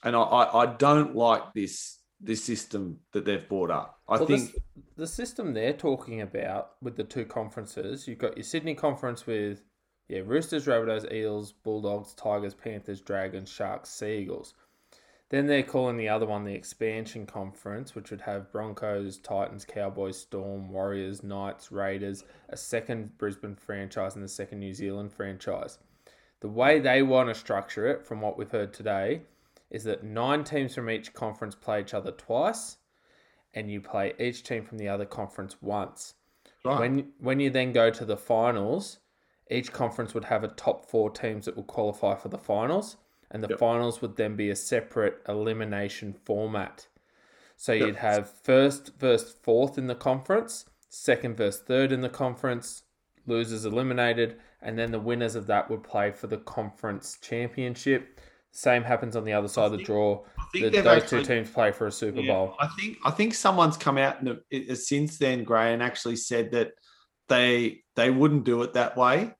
And 0.02 0.16
I, 0.16 0.20
I, 0.20 0.62
I 0.62 0.66
don't 0.66 1.14
like 1.14 1.52
this 1.54 1.98
this 2.20 2.42
system 2.42 2.98
that 3.12 3.24
they've 3.24 3.48
brought 3.48 3.70
up. 3.70 4.00
I 4.08 4.16
Well, 4.16 4.26
think 4.26 4.52
this, 4.52 4.60
the 4.96 5.06
system 5.06 5.52
they're 5.52 5.72
talking 5.72 6.22
about 6.22 6.72
with 6.80 6.96
the 6.96 7.04
two 7.04 7.24
conferences, 7.24 8.08
you've 8.08 8.18
got 8.18 8.36
your 8.36 8.44
Sydney 8.44 8.74
conference 8.74 9.26
with 9.26 9.62
yeah 10.08 10.20
Roosters, 10.24 10.66
Rabbitohs, 10.66 11.12
Eels, 11.12 11.52
Bulldogs, 11.52 12.14
Tigers, 12.14 12.54
Panthers, 12.54 13.00
Dragons, 13.00 13.48
Sharks, 13.48 13.90
Seagulls. 13.90 14.54
Then 15.32 15.46
they're 15.46 15.62
calling 15.62 15.96
the 15.96 16.10
other 16.10 16.26
one 16.26 16.44
the 16.44 16.52
expansion 16.52 17.24
conference, 17.24 17.94
which 17.94 18.10
would 18.10 18.20
have 18.20 18.52
Broncos, 18.52 19.16
Titans, 19.16 19.64
Cowboys, 19.64 20.18
Storm, 20.18 20.68
Warriors, 20.68 21.22
Knights, 21.22 21.72
Raiders, 21.72 22.22
a 22.50 22.56
second 22.58 23.16
Brisbane 23.16 23.56
franchise, 23.56 24.14
and 24.14 24.22
a 24.22 24.28
second 24.28 24.58
New 24.58 24.74
Zealand 24.74 25.10
franchise. 25.10 25.78
The 26.40 26.50
way 26.50 26.80
they 26.80 27.02
want 27.02 27.30
to 27.30 27.34
structure 27.34 27.86
it, 27.86 28.06
from 28.06 28.20
what 28.20 28.36
we've 28.36 28.50
heard 28.50 28.74
today, 28.74 29.22
is 29.70 29.84
that 29.84 30.04
nine 30.04 30.44
teams 30.44 30.74
from 30.74 30.90
each 30.90 31.14
conference 31.14 31.54
play 31.54 31.80
each 31.80 31.94
other 31.94 32.10
twice, 32.10 32.76
and 33.54 33.70
you 33.70 33.80
play 33.80 34.12
each 34.20 34.42
team 34.42 34.66
from 34.66 34.76
the 34.76 34.88
other 34.88 35.06
conference 35.06 35.56
once. 35.62 36.12
Right. 36.62 36.78
When 36.78 37.12
when 37.18 37.40
you 37.40 37.48
then 37.48 37.72
go 37.72 37.88
to 37.88 38.04
the 38.04 38.18
finals, 38.18 38.98
each 39.50 39.72
conference 39.72 40.12
would 40.12 40.24
have 40.24 40.44
a 40.44 40.48
top 40.48 40.90
four 40.90 41.08
teams 41.08 41.46
that 41.46 41.56
will 41.56 41.62
qualify 41.62 42.16
for 42.16 42.28
the 42.28 42.36
finals, 42.36 42.98
and 43.32 43.42
the 43.42 43.48
Yep. 43.48 43.58
finals 43.58 44.00
would 44.00 44.16
then 44.16 44.36
be 44.36 44.50
a 44.50 44.56
separate 44.56 45.20
elimination 45.28 46.12
format. 46.24 46.86
So 47.56 47.72
Yep. 47.72 47.86
you'd 47.86 47.96
have 47.96 48.30
first 48.42 48.92
versus 48.98 49.34
fourth 49.42 49.78
in 49.78 49.86
the 49.88 49.94
conference, 49.94 50.66
second 50.88 51.36
versus 51.36 51.62
third 51.62 51.90
in 51.92 52.00
the 52.02 52.08
conference, 52.08 52.84
losers 53.26 53.64
eliminated, 53.64 54.38
and 54.60 54.78
then 54.78 54.92
the 54.92 55.00
winners 55.00 55.34
of 55.34 55.46
that 55.46 55.70
would 55.70 55.82
play 55.82 56.10
for 56.12 56.26
the 56.28 56.38
conference 56.38 57.18
championship. 57.20 58.20
Same 58.50 58.82
happens 58.82 59.16
on 59.16 59.24
the 59.24 59.32
other 59.32 59.48
side 59.48 59.66
of 59.72 59.72
the 59.72 59.82
draw. 59.82 60.22
The, 60.52 60.68
those 60.68 60.86
actually- 60.86 61.22
two 61.24 61.34
teams 61.34 61.50
play 61.50 61.72
for 61.72 61.86
a 61.86 61.92
Super 61.92 62.20
Yeah, 62.20 62.32
Bowl. 62.34 62.54
I 62.60 62.68
think 62.78 62.98
I 63.04 63.10
think 63.10 63.32
someone's 63.34 63.78
come 63.78 63.96
out 63.96 64.20
and 64.20 64.28
uh, 64.70 64.74
since 64.74 65.16
then, 65.16 65.42
Gray, 65.44 65.72
and 65.72 65.82
actually 65.82 66.16
said 66.16 66.50
that 66.52 66.72
they 67.28 67.82
they 67.96 68.10
wouldn't 68.10 68.44
do 68.44 68.62
it 68.62 68.74
that 68.74 68.94
way. 68.96 69.34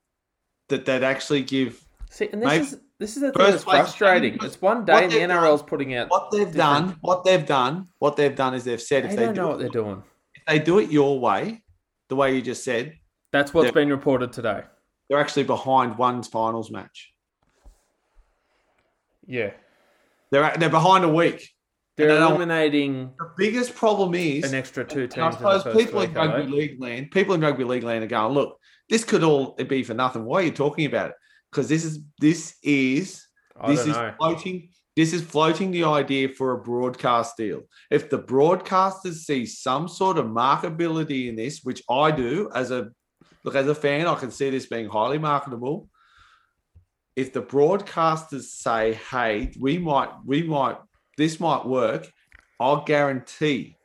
That 0.69 0.85
they'd 0.85 1.03
actually 1.03 1.43
give 1.43 1.85
See, 2.09 2.29
and 2.31 2.41
this 2.41 2.47
Maybe- 2.47 2.65
is 2.65 2.79
this 3.03 3.17
is 3.17 3.21
the 3.21 3.31
thing 3.33 3.51
that's 3.51 3.65
frustrating. 3.65 4.37
It's 4.41 4.61
one 4.61 4.85
day 4.85 5.03
and 5.03 5.11
the 5.11 5.17
NRL's 5.17 5.61
putting 5.61 5.93
out. 5.95 6.09
what 6.09 6.31
they've 6.31 6.39
different- 6.51 6.55
done. 6.55 6.97
What 7.01 7.25
they've 7.25 7.45
done. 7.45 7.89
What 7.99 8.15
they've 8.15 8.33
done 8.35 8.53
is 8.53 8.63
they've 8.63 8.81
said 8.81 9.03
They 9.03 9.09
if 9.09 9.15
they 9.17 9.25
don't 9.25 9.35
know 9.35 9.43
do 9.43 9.47
what 9.49 9.57
they're 9.57 9.67
it, 9.67 9.73
doing. 9.73 10.03
if 10.35 10.45
they 10.47 10.59
do 10.59 10.79
it 10.79 10.89
your 10.89 11.19
way, 11.19 11.63
the 12.07 12.15
way 12.15 12.33
you 12.33 12.41
just 12.41 12.63
said, 12.63 12.93
That's 13.33 13.53
what's 13.53 13.71
been 13.71 13.89
reported 13.89 14.31
today. 14.31 14.63
they're 15.09 15.19
actually 15.19 15.43
behind 15.43 15.97
one's 15.97 16.29
finals 16.29 16.71
match. 16.71 17.13
Yeah, 19.27 19.51
They're 20.31 20.55
they're 20.57 20.69
behind 20.69 21.03
a 21.03 21.09
week. 21.09 21.49
they're 21.97 22.09
eliminating 22.21 23.11
The 23.19 23.31
biggest 23.37 23.75
problem 23.75 24.13
is 24.15 24.49
an 24.49 24.57
extra 24.57 24.83
two 24.85 25.07
teams. 25.07 25.35
I 25.35 25.57
suppose 25.57 25.63
people 25.75 25.99
week, 25.99 26.09
in 26.09 26.15
rugby 26.15 26.43
eh? 26.43 26.55
league 26.55 26.81
land, 26.81 27.11
people 27.11 27.35
in 27.35 27.41
rugby 27.41 27.63
league 27.65 27.83
land 27.83 28.03
are 28.03 28.07
going, 28.07 28.33
look, 28.33 28.57
this 28.89 29.03
could 29.03 29.23
all 29.23 29.55
be 29.55 29.83
for 29.83 29.93
nothing. 29.93 30.23
Why 30.25 30.39
are 30.41 30.43
you 30.45 30.51
talking 30.51 30.85
about 30.85 31.09
it? 31.11 31.15
Because 31.53 31.69
this 31.69 31.85
is 31.85 31.99
this 32.19 32.55
is 32.63 33.27
I 33.59 33.67
this 33.67 33.81
is 33.81 33.95
know. 33.95 34.13
floating. 34.17 34.69
This 34.95 35.13
is 35.13 35.21
floating 35.21 35.69
the 35.71 35.83
idea 35.83 36.29
for 36.29 36.51
a 36.51 36.57
broadcast 36.57 37.37
deal. 37.37 37.61
If 37.91 38.09
the 38.09 38.19
broadcasters 38.19 39.15
see 39.15 39.45
some 39.45 39.87
sort 39.87 40.17
of 40.17 40.25
marketability 40.25 41.29
in 41.29 41.35
this, 41.35 41.61
which 41.63 41.83
I 41.89 42.09
do 42.09 42.49
as 42.55 42.71
a 42.71 42.89
look 43.43 43.55
as 43.55 43.67
a 43.67 43.75
fan, 43.75 44.07
I 44.07 44.15
can 44.15 44.31
see 44.31 44.49
this 44.49 44.65
being 44.65 44.89
highly 44.89 45.19
marketable. 45.19 45.89
If 47.15 47.33
the 47.33 47.41
broadcasters 47.43 48.45
say, 48.45 48.93
"Hey, 49.11 49.51
we 49.59 49.77
might, 49.77 50.09
we 50.25 50.41
might, 50.41 50.77
this 51.17 51.39
might 51.39 51.65
work," 51.65 52.11
I'll 52.59 52.83
guarantee 52.83 53.77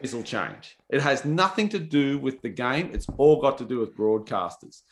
this 0.00 0.12
will 0.14 0.24
change. 0.24 0.76
It 0.90 1.00
has 1.00 1.24
nothing 1.24 1.68
to 1.70 1.78
do 1.78 2.18
with 2.18 2.42
the 2.42 2.48
game. 2.48 2.90
It's 2.92 3.06
all 3.18 3.40
got 3.40 3.58
to 3.58 3.64
do 3.64 3.78
with 3.78 3.96
broadcasters. 3.96 4.82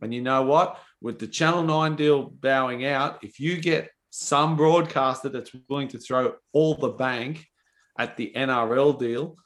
And 0.00 0.14
you 0.14 0.22
know 0.22 0.42
what? 0.42 0.78
With 1.00 1.18
the 1.18 1.26
Channel 1.26 1.62
9 1.62 1.96
deal 1.96 2.22
bowing 2.22 2.84
out, 2.86 3.22
if 3.22 3.38
you 3.40 3.60
get 3.60 3.90
some 4.10 4.56
broadcaster 4.56 5.28
that's 5.28 5.50
willing 5.68 5.88
to 5.88 5.98
throw 5.98 6.34
all 6.52 6.74
the 6.76 6.90
bank 6.90 7.46
at 7.98 8.16
the 8.16 8.32
NRL 8.36 8.98
deal 8.98 9.36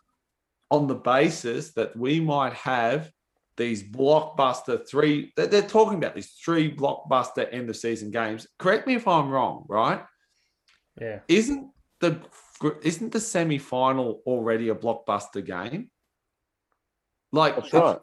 on 0.70 0.86
the 0.86 0.94
basis 0.94 1.72
that 1.72 1.96
we 1.96 2.20
might 2.20 2.52
have 2.52 3.10
these 3.56 3.82
blockbuster 3.82 4.86
three, 4.88 5.32
they're, 5.36 5.46
they're 5.46 5.62
talking 5.62 5.98
about 5.98 6.14
these 6.14 6.32
three 6.32 6.74
blockbuster 6.74 7.48
end 7.52 7.68
of 7.70 7.76
season 7.76 8.10
games. 8.10 8.46
Correct 8.58 8.86
me 8.86 8.94
if 8.94 9.08
I'm 9.08 9.30
wrong, 9.30 9.64
right? 9.68 10.04
Yeah, 11.00 11.20
Isn't 11.28 11.70
the 12.00 12.20
isn't 12.82 13.12
the 13.12 13.20
semi-final 13.20 14.22
already 14.26 14.68
a 14.68 14.74
blockbuster 14.74 15.44
game? 15.44 15.90
Like 17.32 17.56
That's 17.56 17.72
right. 17.72 17.98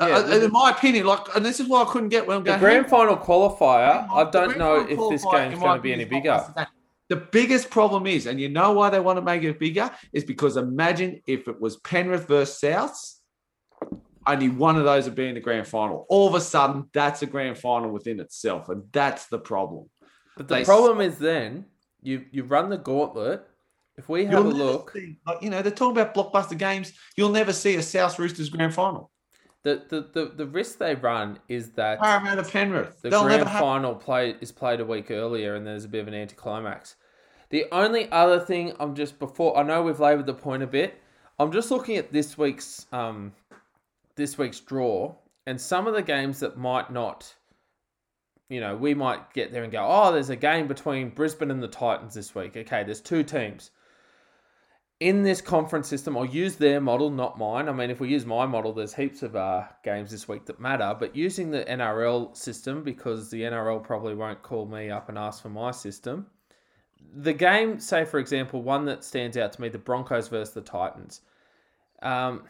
Uh, 0.00 0.06
Yeah, 0.06 0.16
uh, 0.16 0.44
in 0.44 0.50
my 0.52 0.70
opinion, 0.70 1.06
like, 1.06 1.20
and 1.36 1.44
this 1.44 1.60
is 1.60 1.68
why 1.68 1.82
I 1.82 1.84
couldn't 1.86 2.08
get 2.08 2.26
when 2.26 2.38
I'm 2.38 2.44
the 2.44 2.56
grand 2.56 2.86
"Hey, 2.86 2.90
final 2.90 3.16
qualifier. 3.16 4.08
I 4.10 4.28
don't 4.30 4.58
know 4.58 4.80
if 4.80 4.98
this 5.10 5.24
game's 5.30 5.58
going 5.58 5.76
to 5.76 5.82
be 5.82 5.92
any 5.92 6.04
bigger. 6.04 6.44
The 7.08 7.16
biggest 7.16 7.68
problem 7.70 8.06
is, 8.06 8.26
and 8.26 8.40
you 8.40 8.48
know 8.48 8.72
why 8.72 8.88
they 8.90 8.98
want 8.98 9.18
to 9.18 9.22
make 9.22 9.42
it 9.42 9.58
bigger, 9.58 9.90
is 10.12 10.24
because 10.24 10.56
imagine 10.56 11.20
if 11.26 11.48
it 11.48 11.60
was 11.60 11.76
Penrith 11.78 12.26
versus 12.26 12.58
Souths, 12.60 13.18
only 14.26 14.48
one 14.48 14.76
of 14.76 14.84
those 14.84 15.04
would 15.04 15.14
be 15.14 15.28
in 15.28 15.34
the 15.34 15.40
grand 15.40 15.66
final. 15.66 16.06
All 16.08 16.26
of 16.26 16.34
a 16.34 16.40
sudden, 16.40 16.88
that's 16.94 17.20
a 17.22 17.26
grand 17.26 17.58
final 17.58 17.90
within 17.90 18.20
itself, 18.20 18.70
and 18.70 18.84
that's 18.90 19.26
the 19.26 19.38
problem. 19.38 19.90
But 20.36 20.48
the 20.48 20.54
They- 20.56 20.64
problem 20.64 21.00
is 21.02 21.18
then 21.18 21.66
you 22.02 22.24
you 22.32 22.44
run 22.44 22.70
the 22.70 22.78
gauntlet. 22.78 23.46
If 23.96 24.08
we 24.08 24.24
have 24.24 24.32
You'll 24.32 24.48
a 24.52 24.52
look, 24.52 24.90
see- 24.92 25.18
like 25.26 25.42
you 25.42 25.50
know, 25.50 25.62
they're 25.62 25.70
talking 25.70 25.96
about 26.00 26.14
blockbuster 26.14 26.58
games. 26.58 26.92
You'll 27.16 27.28
never 27.30 27.52
see 27.52 27.76
a 27.76 27.82
South 27.82 28.18
Roosters 28.18 28.48
grand 28.48 28.74
final. 28.74 29.10
The, 29.64 29.82
the, 29.88 30.08
the, 30.12 30.32
the 30.36 30.46
risk 30.46 30.78
they 30.78 30.94
run 30.94 31.38
is 31.48 31.70
that 31.72 31.98
Parramatta 32.00 32.44
Penrith. 32.44 33.02
the 33.02 33.10
They'll 33.10 33.24
grand 33.24 33.48
have. 33.48 33.60
final 33.60 33.94
play 33.94 34.36
is 34.40 34.52
played 34.52 34.80
a 34.80 34.84
week 34.84 35.10
earlier, 35.10 35.56
and 35.56 35.66
there's 35.66 35.84
a 35.84 35.88
bit 35.88 36.00
of 36.02 36.08
an 36.08 36.14
anticlimax. 36.14 36.96
The 37.50 37.66
only 37.72 38.10
other 38.12 38.38
thing 38.40 38.74
I'm 38.78 38.94
just 38.94 39.18
before 39.18 39.56
I 39.56 39.62
know 39.62 39.82
we've 39.82 40.00
laboured 40.00 40.26
the 40.26 40.34
point 40.34 40.62
a 40.62 40.66
bit. 40.66 41.00
I'm 41.38 41.50
just 41.50 41.70
looking 41.70 41.96
at 41.96 42.12
this 42.12 42.38
week's 42.38 42.86
um 42.92 43.32
this 44.16 44.38
week's 44.38 44.60
draw 44.60 45.14
and 45.46 45.60
some 45.60 45.86
of 45.86 45.94
the 45.94 46.02
games 46.02 46.40
that 46.40 46.56
might 46.56 46.92
not. 46.92 47.34
You 48.50 48.60
know, 48.60 48.76
we 48.76 48.92
might 48.94 49.32
get 49.32 49.50
there 49.52 49.62
and 49.62 49.72
go, 49.72 49.84
oh, 49.88 50.12
there's 50.12 50.28
a 50.30 50.36
game 50.36 50.68
between 50.68 51.08
Brisbane 51.08 51.50
and 51.50 51.62
the 51.62 51.68
Titans 51.68 52.12
this 52.14 52.34
week. 52.34 52.56
Okay, 52.56 52.84
there's 52.84 53.00
two 53.00 53.22
teams. 53.22 53.70
In 55.04 55.22
this 55.22 55.42
conference 55.42 55.86
system, 55.86 56.16
I'll 56.16 56.24
use 56.24 56.56
their 56.56 56.80
model, 56.80 57.10
not 57.10 57.36
mine. 57.36 57.68
I 57.68 57.72
mean, 57.72 57.90
if 57.90 58.00
we 58.00 58.08
use 58.08 58.24
my 58.24 58.46
model, 58.46 58.72
there's 58.72 58.94
heaps 58.94 59.22
of 59.22 59.36
uh, 59.36 59.64
games 59.82 60.10
this 60.10 60.26
week 60.26 60.46
that 60.46 60.58
matter. 60.58 60.96
But 60.98 61.14
using 61.14 61.50
the 61.50 61.62
NRL 61.62 62.34
system, 62.34 62.82
because 62.82 63.28
the 63.28 63.42
NRL 63.42 63.84
probably 63.84 64.14
won't 64.14 64.42
call 64.42 64.64
me 64.64 64.88
up 64.88 65.10
and 65.10 65.18
ask 65.18 65.42
for 65.42 65.50
my 65.50 65.72
system, 65.72 66.28
the 67.16 67.34
game, 67.34 67.78
say 67.78 68.06
for 68.06 68.18
example, 68.18 68.62
one 68.62 68.86
that 68.86 69.04
stands 69.04 69.36
out 69.36 69.52
to 69.52 69.60
me, 69.60 69.68
the 69.68 69.76
Broncos 69.76 70.28
versus 70.28 70.54
the 70.54 70.62
Titans. 70.62 71.20
Um, 72.00 72.44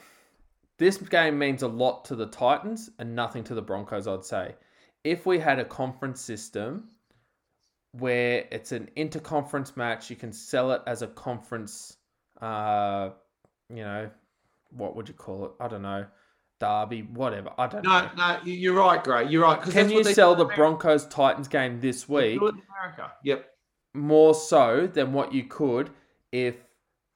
this 0.78 0.96
game 0.98 1.36
means 1.36 1.64
a 1.64 1.68
lot 1.68 2.04
to 2.04 2.14
the 2.14 2.26
Titans 2.26 2.88
and 3.00 3.16
nothing 3.16 3.42
to 3.42 3.56
the 3.56 3.62
Broncos, 3.62 4.06
I'd 4.06 4.24
say. 4.24 4.54
If 5.02 5.26
we 5.26 5.40
had 5.40 5.58
a 5.58 5.64
conference 5.64 6.20
system 6.20 6.84
where 7.98 8.46
it's 8.52 8.70
an 8.70 8.90
interconference 8.96 9.76
match, 9.76 10.08
you 10.08 10.14
can 10.14 10.32
sell 10.32 10.70
it 10.70 10.82
as 10.86 11.02
a 11.02 11.08
conference, 11.08 11.96
uh, 12.40 13.10
you 13.70 13.82
know, 13.84 14.10
what 14.70 14.96
would 14.96 15.08
you 15.08 15.14
call 15.14 15.46
it? 15.46 15.52
I 15.60 15.68
don't 15.68 15.82
know, 15.82 16.06
derby, 16.60 17.02
whatever. 17.02 17.50
I 17.58 17.66
don't 17.66 17.84
No, 17.84 18.02
know. 18.02 18.10
no, 18.16 18.38
you're 18.44 18.74
right, 18.74 19.02
Gray. 19.02 19.28
You're 19.28 19.42
right. 19.42 19.60
Can 19.62 19.90
you 19.90 20.04
sell 20.04 20.34
the 20.34 20.44
Broncos 20.46 21.06
Titans 21.06 21.48
game 21.48 21.80
this 21.80 22.08
week 22.08 22.40
do 22.40 22.46
it 22.46 22.54
in 22.54 22.62
America. 22.70 23.12
Yep. 23.22 23.46
more 23.94 24.34
so 24.34 24.86
than 24.86 25.12
what 25.12 25.32
you 25.32 25.44
could 25.44 25.90
if 26.32 26.56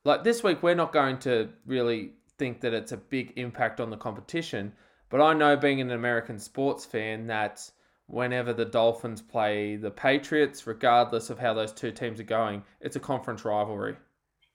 like 0.04 0.22
this 0.24 0.42
week 0.44 0.62
we're 0.62 0.74
not 0.76 0.92
going 0.92 1.18
to 1.18 1.48
really 1.66 2.12
think 2.38 2.60
that 2.60 2.72
it's 2.72 2.92
a 2.92 2.96
big 2.96 3.32
impact 3.36 3.80
on 3.80 3.90
the 3.90 3.96
competition 3.96 4.72
but 5.10 5.20
i 5.20 5.34
know 5.34 5.56
being 5.56 5.80
an 5.80 5.90
american 5.90 6.38
sports 6.38 6.84
fan 6.84 7.26
that 7.26 7.68
whenever 8.06 8.52
the 8.52 8.64
dolphins 8.64 9.20
play 9.20 9.74
the 9.74 9.90
patriots 9.90 10.68
regardless 10.68 11.30
of 11.30 11.38
how 11.40 11.52
those 11.52 11.72
two 11.72 11.90
teams 11.90 12.20
are 12.20 12.24
going 12.24 12.62
it's 12.80 12.94
a 12.94 13.00
conference 13.00 13.44
rivalry 13.44 13.96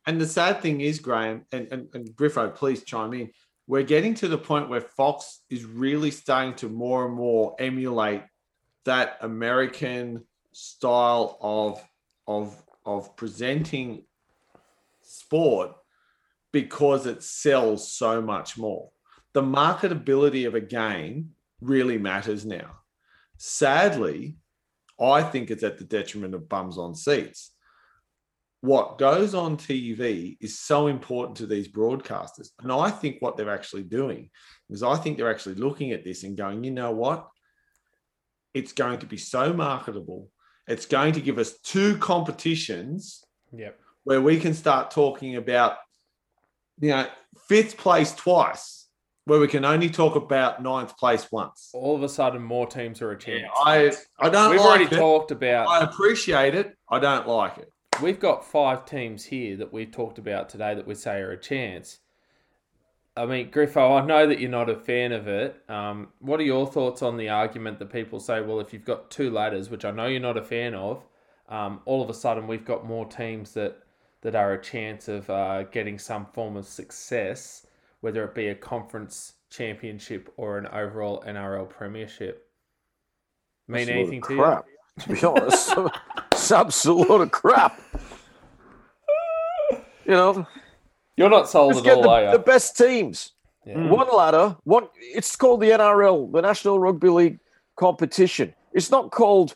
And 0.06 0.20
the 0.20 0.28
sad 0.28 0.62
thing 0.62 0.82
is, 0.82 1.00
Graham 1.00 1.46
and, 1.52 1.68
and, 1.72 1.88
and 1.94 2.10
Griffo, 2.16 2.54
please 2.54 2.84
chime 2.84 3.14
in. 3.14 3.32
We're 3.68 3.84
getting 3.84 4.14
to 4.16 4.28
the 4.28 4.38
point 4.38 4.70
where 4.70 4.82
Fox 4.82 5.42
is 5.50 5.64
really 5.64 6.12
starting 6.12 6.56
to 6.56 6.70
more 6.70 7.06
and 7.06 7.16
more 7.16 7.56
emulate 7.60 8.24
that 8.84 9.18
American 9.22 10.26
style 10.52 11.38
of 11.42 11.82
of 12.28 12.62
of 12.86 13.16
presenting 13.16 14.04
sport 15.02 15.72
because 16.52 17.06
it 17.06 17.24
sells 17.24 17.92
so 17.92 18.22
much 18.22 18.58
more. 18.58 18.90
The 19.34 19.42
marketability 19.42 20.46
of 20.46 20.56
a 20.56 20.62
game 20.62 21.32
really 21.62 21.98
matters 21.98 22.46
now. 22.46 22.80
Sadly, 23.38 24.38
I 25.00 25.24
think 25.24 25.50
it's 25.50 25.64
at 25.64 25.78
the 25.78 25.86
detriment 25.86 26.36
of 26.36 26.50
bums 26.50 26.78
on 26.78 26.94
seats 26.94 27.53
what 28.64 28.98
goes 28.98 29.36
on 29.36 29.58
TV 29.58 30.38
is 30.40 30.58
so 30.58 30.88
important 30.88 31.36
to 31.36 31.46
these 31.46 31.68
broadcasters. 31.68 32.48
And 32.62 32.72
I 32.72 32.90
think 32.92 33.18
what 33.20 33.36
they're 33.36 33.54
actually 33.54 33.84
doing 33.84 34.30
is 34.70 34.84
I 34.84 34.96
think 34.96 35.18
they're 35.18 35.30
actually 35.30 35.56
looking 35.56 35.92
at 35.92 36.06
this 36.06 36.24
and 36.24 36.38
going, 36.38 36.64
you 36.64 36.72
know 36.72 36.92
what? 36.92 37.28
It's 38.54 38.72
going 38.72 39.00
to 39.00 39.06
be 39.06 39.18
so 39.18 39.52
marketable. 39.52 40.30
It's 40.66 40.86
going 40.86 41.12
to 41.16 41.20
give 41.20 41.40
us 41.40 41.60
two 41.60 41.98
competitions 41.98 43.26
yep 43.52 43.78
where 44.06 44.22
we 44.22 44.40
can 44.40 44.54
start 44.54 44.92
talking 44.92 45.36
about, 45.36 45.76
you 46.80 46.92
know, 46.92 47.08
fifth 47.50 47.76
place 47.76 48.16
twice, 48.16 48.88
where 49.26 49.42
we 49.42 49.48
can 49.50 49.66
only 49.66 49.90
talk 49.90 50.16
about 50.16 50.64
ninth 50.64 50.98
place 50.98 51.30
once. 51.34 51.70
all 51.74 51.98
of 51.98 52.04
a 52.04 52.08
sudden 52.08 52.42
more 52.42 52.66
teams 52.66 53.02
are 53.02 53.12
a 53.12 53.18
chance 53.20 53.52
I 53.66 53.92
I 54.22 54.30
don't 54.30 54.52
we've 54.52 54.60
like 54.62 54.70
already 54.70 54.86
it. 54.86 54.98
talked 54.98 55.32
about 55.32 55.68
I 55.68 55.84
appreciate 55.84 56.56
it. 56.56 56.78
I 56.90 57.00
don't 57.00 57.28
like 57.28 57.58
it. 57.58 57.73
We've 58.02 58.20
got 58.20 58.46
five 58.46 58.86
teams 58.86 59.26
here 59.26 59.56
that 59.58 59.74
we've 59.74 59.92
talked 59.92 60.18
about 60.18 60.50
today 60.50 60.76
that 60.76 60.88
we 60.88 60.96
say 60.96 61.20
are 61.20 61.32
a 61.32 61.38
chance. 61.38 62.00
I 63.16 63.26
mean, 63.26 63.52
Griffo, 63.52 64.02
I 64.02 64.06
know 64.06 64.26
that 64.28 64.40
you're 64.40 64.50
not 64.50 64.70
a 64.70 64.76
fan 64.76 65.12
of 65.12 65.28
it. 65.28 65.62
Um, 65.70 66.08
what 66.20 66.40
are 66.40 66.44
your 66.44 66.66
thoughts 66.66 67.04
on 67.04 67.18
the 67.18 67.30
argument 67.30 67.78
that 67.80 67.92
people 67.92 68.20
say, 68.20 68.42
well, 68.42 68.60
if 68.60 68.74
you've 68.74 68.86
got 68.86 69.12
two 69.12 69.30
ladders, 69.30 69.70
which 69.70 69.86
I 69.86 69.92
know 69.92 70.08
you're 70.08 70.20
not 70.20 70.38
a 70.38 70.44
fan 70.44 70.74
of, 70.74 71.04
um, 71.48 71.82
all 71.86 72.02
of 72.02 72.10
a 72.10 72.14
sudden 72.14 72.48
we've 72.48 72.66
got 72.66 72.86
more 72.86 73.06
teams 73.06 73.54
that, 73.54 73.78
that 74.22 74.36
are 74.36 74.54
a 74.54 74.62
chance 74.62 75.08
of 75.08 75.30
uh, 75.30 75.64
getting 75.64 76.00
some 76.00 76.26
form 76.26 76.58
of 76.58 76.66
success, 76.66 77.68
whether 78.02 78.24
it 78.24 78.34
be 78.34 78.48
a 78.48 78.56
conference 78.56 79.34
championship 79.52 80.34
or 80.36 80.58
an 80.58 80.66
overall 80.68 81.24
NRL 81.28 81.70
premiership? 81.70 82.50
Mean 83.68 83.86
That's 83.86 83.90
a 83.90 83.94
load 83.94 84.08
of 84.08 84.14
anything 84.14 84.22
to 84.24 84.34
you? 84.34 84.40
crap, 84.40 84.66
to 85.02 85.10
be 85.10 85.24
honest. 85.24 85.74
it's 86.44 86.52
absolute 86.52 87.10
load 87.10 87.22
of 87.22 87.32
crap. 87.32 87.80
You 90.06 90.12
know, 90.12 90.34
you? 90.34 90.48
You're 91.16 91.30
not 91.30 91.48
sold 91.50 91.74
just 91.76 91.86
at 91.86 91.90
get 91.90 91.98
all, 91.98 92.04
the, 92.04 92.10
are 92.10 92.24
you? 92.26 92.32
the 92.32 92.40
best 92.40 92.76
teams. 92.78 93.32
Yeah. 93.66 93.88
One 93.88 94.08
ladder, 94.14 94.58
one. 94.66 94.88
It's 95.00 95.36
called 95.38 95.62
the 95.62 95.70
NRL, 95.70 96.32
the 96.34 96.42
National 96.42 96.80
Rugby 96.80 97.08
League 97.10 97.40
competition. 97.78 98.54
It's 98.74 98.92
not 98.92 99.12
called 99.12 99.56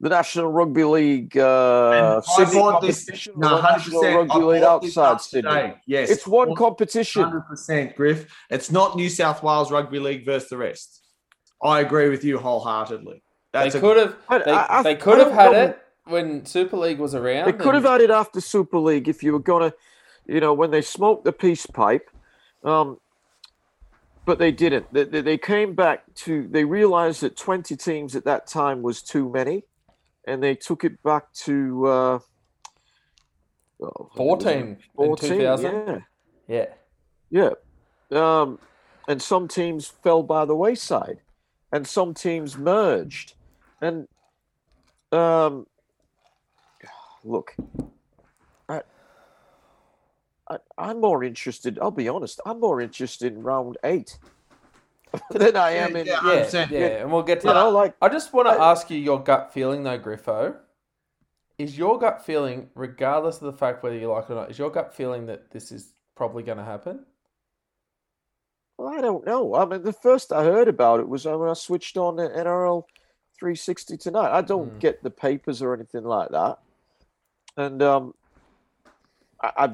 the 0.00 0.10
National 0.10 0.46
Rugby 0.52 0.84
League 0.84 1.36
uh, 1.36 1.90
And 1.90 2.06
I 2.06 2.20
Sydney 2.20 2.54
bought 2.60 2.82
this- 2.82 3.04
competition 3.06 3.32
or 3.34 3.38
No, 3.40 3.48
the 3.56 3.62
hundred 3.62 3.78
National 3.78 4.00
percent. 4.02 4.16
Rugby 4.30 4.44
League 4.44 4.62
outside 4.62 5.20
Sydney. 5.20 5.74
Yes, 5.88 6.10
It's 6.10 6.26
one 6.28 6.54
competition. 6.54 7.24
Hundred 7.24 7.40
percent, 7.48 7.96
Griff. 7.96 8.32
It's 8.50 8.70
not 8.70 8.94
New 8.94 9.08
South 9.08 9.42
Wales 9.42 9.72
Rugby 9.72 9.98
League 9.98 10.24
versus 10.24 10.50
the 10.50 10.56
rest. 10.56 11.02
I 11.60 11.80
agree 11.80 12.08
with 12.10 12.22
you 12.22 12.38
wholeheartedly. 12.38 13.24
They 13.52 13.58
That's 13.64 13.74
a- 13.74 13.80
could 13.80 13.96
have. 13.96 14.16
They, 14.44 14.52
I- 14.52 14.82
they 14.84 14.94
could 14.94 15.18
have 15.18 15.32
had 15.32 15.52
it 15.54 15.78
when 16.08 16.44
Super 16.46 16.76
League 16.76 16.98
was 16.98 17.14
around. 17.14 17.46
They 17.46 17.52
could 17.52 17.74
have 17.74 17.84
and- 17.84 17.92
had 17.92 18.00
it 18.00 18.10
after 18.10 18.40
Super 18.40 18.78
League 18.78 19.08
if 19.08 19.22
you 19.22 19.32
were 19.32 19.38
gonna, 19.38 19.72
you 20.26 20.40
know, 20.40 20.52
when 20.54 20.70
they 20.70 20.82
smoked 20.82 21.24
the 21.24 21.32
peace 21.32 21.66
pipe. 21.66 22.10
Um, 22.64 22.98
but 24.24 24.38
they 24.38 24.52
didn't. 24.52 24.92
They, 24.92 25.04
they, 25.04 25.20
they 25.22 25.38
came 25.38 25.74
back 25.74 26.02
to. 26.16 26.46
They 26.48 26.64
realized 26.64 27.22
that 27.22 27.36
twenty 27.36 27.76
teams 27.76 28.14
at 28.14 28.24
that 28.24 28.46
time 28.46 28.82
was 28.82 29.00
too 29.02 29.30
many, 29.30 29.62
and 30.26 30.42
they 30.42 30.54
took 30.54 30.84
it 30.84 31.02
back 31.02 31.32
to 31.44 31.86
uh, 31.86 32.18
oh, 33.80 34.10
what 34.14 34.38
was 34.38 34.46
it? 34.46 34.50
14 34.50 34.62
in 34.62 34.78
14, 34.96 35.30
2000. 35.30 36.02
yeah, 36.46 36.66
Yeah. 37.30 37.50
yeah. 38.10 38.40
Um, 38.40 38.58
and 39.06 39.22
some 39.22 39.48
teams 39.48 39.86
fell 39.86 40.22
by 40.22 40.44
the 40.44 40.54
wayside, 40.54 41.20
and 41.72 41.86
some 41.86 42.12
teams 42.12 42.58
merged, 42.58 43.32
and 43.80 44.08
um, 45.10 45.66
look, 47.28 47.54
I, 48.68 48.82
I, 50.48 50.56
I'm 50.76 51.00
more 51.00 51.22
interested. 51.24 51.78
I'll 51.80 51.90
be 51.90 52.08
honest. 52.08 52.40
I'm 52.46 52.60
more 52.60 52.80
interested 52.80 53.32
in 53.34 53.42
round 53.42 53.76
eight 53.84 54.18
than 55.30 55.56
I 55.56 55.70
am 55.72 55.96
in. 55.96 56.06
Yeah, 56.06 56.20
Yeah, 56.24 56.44
100%. 56.44 56.70
yeah, 56.70 56.78
and 57.02 57.12
we'll 57.12 57.22
get 57.22 57.40
to 57.42 57.48
You 57.48 57.54
that. 57.54 57.60
know, 57.60 57.70
like 57.70 57.94
I 58.00 58.08
just 58.08 58.32
want 58.32 58.48
to 58.48 58.54
I- 58.54 58.70
ask 58.70 58.90
you 58.90 58.98
your 58.98 59.22
gut 59.22 59.52
feeling, 59.52 59.82
though, 59.82 59.98
Griffo. 59.98 60.56
Is 61.58 61.76
your 61.76 61.98
gut 61.98 62.24
feeling, 62.24 62.70
regardless 62.76 63.36
of 63.42 63.46
the 63.52 63.52
fact 63.52 63.82
whether 63.82 63.96
you 63.96 64.06
like 64.12 64.24
it 64.24 64.32
or 64.32 64.36
not, 64.36 64.50
is 64.50 64.58
your 64.60 64.70
gut 64.70 64.94
feeling 64.94 65.26
that 65.26 65.50
this 65.50 65.72
is 65.72 65.92
probably 66.14 66.42
going 66.44 66.58
to 66.58 66.64
happen? 66.64 67.04
well, 68.76 68.96
I 68.96 69.00
don't 69.00 69.26
know. 69.26 69.56
I 69.56 69.64
mean, 69.64 69.82
the 69.82 69.92
first 69.92 70.32
I 70.32 70.44
heard 70.44 70.68
about 70.68 71.00
it 71.00 71.08
was 71.08 71.24
when 71.24 71.48
I 71.48 71.54
switched 71.54 71.96
on 71.96 72.14
the 72.14 72.28
NRL 72.28 72.84
360 73.40 73.96
tonight. 73.96 74.30
I 74.30 74.40
don't 74.40 74.68
Hmm. 74.74 74.78
get 74.78 75.02
the 75.02 75.10
papers 75.10 75.60
or 75.62 75.74
anything 75.74 76.04
like 76.04 76.28
that, 76.28 76.58
and 77.58 77.82
um, 77.82 78.14
I, 79.42 79.50
I 79.56 79.64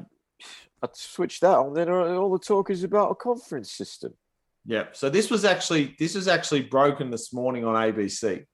I 0.83 0.87
switched 0.93 1.41
that 1.41 1.55
on. 1.57 1.73
Then 1.73 1.89
all 1.89 2.31
the 2.31 2.39
talk 2.39 2.69
is 2.69 2.83
about 2.83 3.11
a 3.11 3.15
conference 3.15 3.71
system. 3.71 4.13
yeah. 4.65 4.85
So 4.91 5.09
this 5.09 5.29
was 5.29 5.45
actually 5.45 5.95
this 5.99 6.15
was 6.15 6.27
actually 6.27 6.61
broken 6.63 7.11
this 7.11 7.31
morning 7.31 7.63
on 7.63 7.75
ABC, 7.75 8.45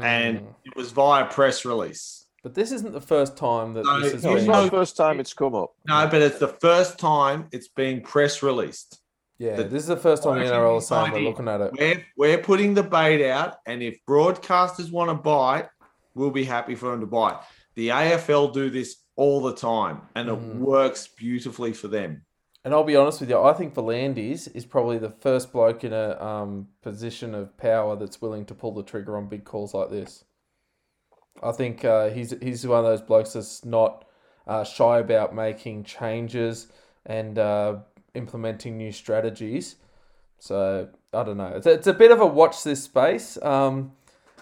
and 0.00 0.38
Mm. 0.40 0.54
it 0.64 0.76
was 0.76 0.92
via 0.92 1.26
press 1.26 1.64
release. 1.64 2.26
But 2.42 2.54
this 2.54 2.72
isn't 2.72 2.92
the 2.92 3.00
first 3.00 3.36
time 3.36 3.72
that 3.74 3.84
No, 3.86 4.00
this 4.00 4.12
is. 4.14 4.22
No, 4.24 4.30
You 4.30 4.36
it's 4.36 4.44
been. 4.44 4.52
not 4.52 4.64
the 4.64 4.70
first 4.70 4.96
time 4.96 5.18
it's 5.20 5.32
come 5.34 5.54
up. 5.54 5.72
No, 5.88 6.06
but 6.10 6.20
it's 6.22 6.38
the 6.38 6.48
first 6.60 6.98
time 6.98 7.48
it's 7.52 7.68
being 7.68 8.02
press 8.02 8.42
released. 8.42 9.00
Yeah, 9.38 9.56
the- 9.56 9.64
this 9.64 9.82
is 9.82 9.88
the 9.88 9.96
first 9.96 10.22
time 10.22 10.34
the 10.38 10.44
Working 10.44 10.54
NRL 10.60 10.78
is 10.78 10.86
saying 10.86 11.12
we're 11.12 11.18
looking 11.20 11.48
at 11.48 11.60
it. 11.60 11.72
We're 11.78 12.04
we're 12.16 12.38
putting 12.38 12.74
the 12.74 12.82
bait 12.84 13.28
out, 13.28 13.56
and 13.66 13.82
if 13.82 13.98
broadcasters 14.08 14.90
want 14.92 15.10
to 15.10 15.14
buy 15.14 15.68
we'll 16.16 16.30
be 16.30 16.44
happy 16.44 16.76
for 16.76 16.92
them 16.92 17.00
to 17.00 17.06
buy 17.06 17.30
it. 17.32 17.38
The 17.74 17.88
AFL 17.88 18.52
do 18.52 18.70
this 18.70 18.96
all 19.16 19.40
the 19.40 19.54
time, 19.54 20.02
and 20.14 20.28
it 20.28 20.34
Mhm. 20.34 20.58
works 20.58 21.06
beautifully 21.08 21.72
for 21.72 21.88
them. 21.88 22.24
And 22.64 22.72
I'll 22.72 22.82
be 22.84 22.96
honest 22.96 23.20
with 23.20 23.28
you, 23.28 23.38
I 23.38 23.52
think 23.52 23.74
V'landys 23.74 24.48
is 24.54 24.64
probably 24.64 24.96
the 24.96 25.10
first 25.10 25.52
bloke 25.52 25.84
in 25.84 25.92
a 25.92 26.18
um, 26.22 26.68
position 26.82 27.34
of 27.34 27.56
power 27.58 27.94
that's 27.94 28.22
willing 28.22 28.46
to 28.46 28.54
pull 28.54 28.72
the 28.72 28.82
trigger 28.82 29.16
on 29.16 29.28
big 29.28 29.44
calls 29.44 29.74
like 29.74 29.90
this. 29.90 30.24
I 31.42 31.52
think 31.52 31.84
uh, 31.84 32.08
he's 32.10 32.30
he's 32.40 32.66
one 32.66 32.78
of 32.78 32.84
those 32.84 33.02
blokes 33.02 33.34
that's 33.34 33.64
not 33.64 34.06
uh, 34.46 34.64
shy 34.64 34.98
about 34.98 35.34
making 35.34 35.84
changes 35.84 36.68
and 37.04 37.38
uh, 37.38 37.76
implementing 38.14 38.78
new 38.78 38.92
strategies. 38.92 39.76
So 40.38 40.88
I 41.12 41.22
don't 41.22 41.36
know. 41.36 41.52
It's, 41.56 41.66
it's 41.66 41.86
a 41.86 41.92
bit 41.94 42.12
of 42.12 42.20
a 42.20 42.26
watch 42.26 42.62
this 42.62 42.84
space. 42.84 43.36
Um, 43.42 43.92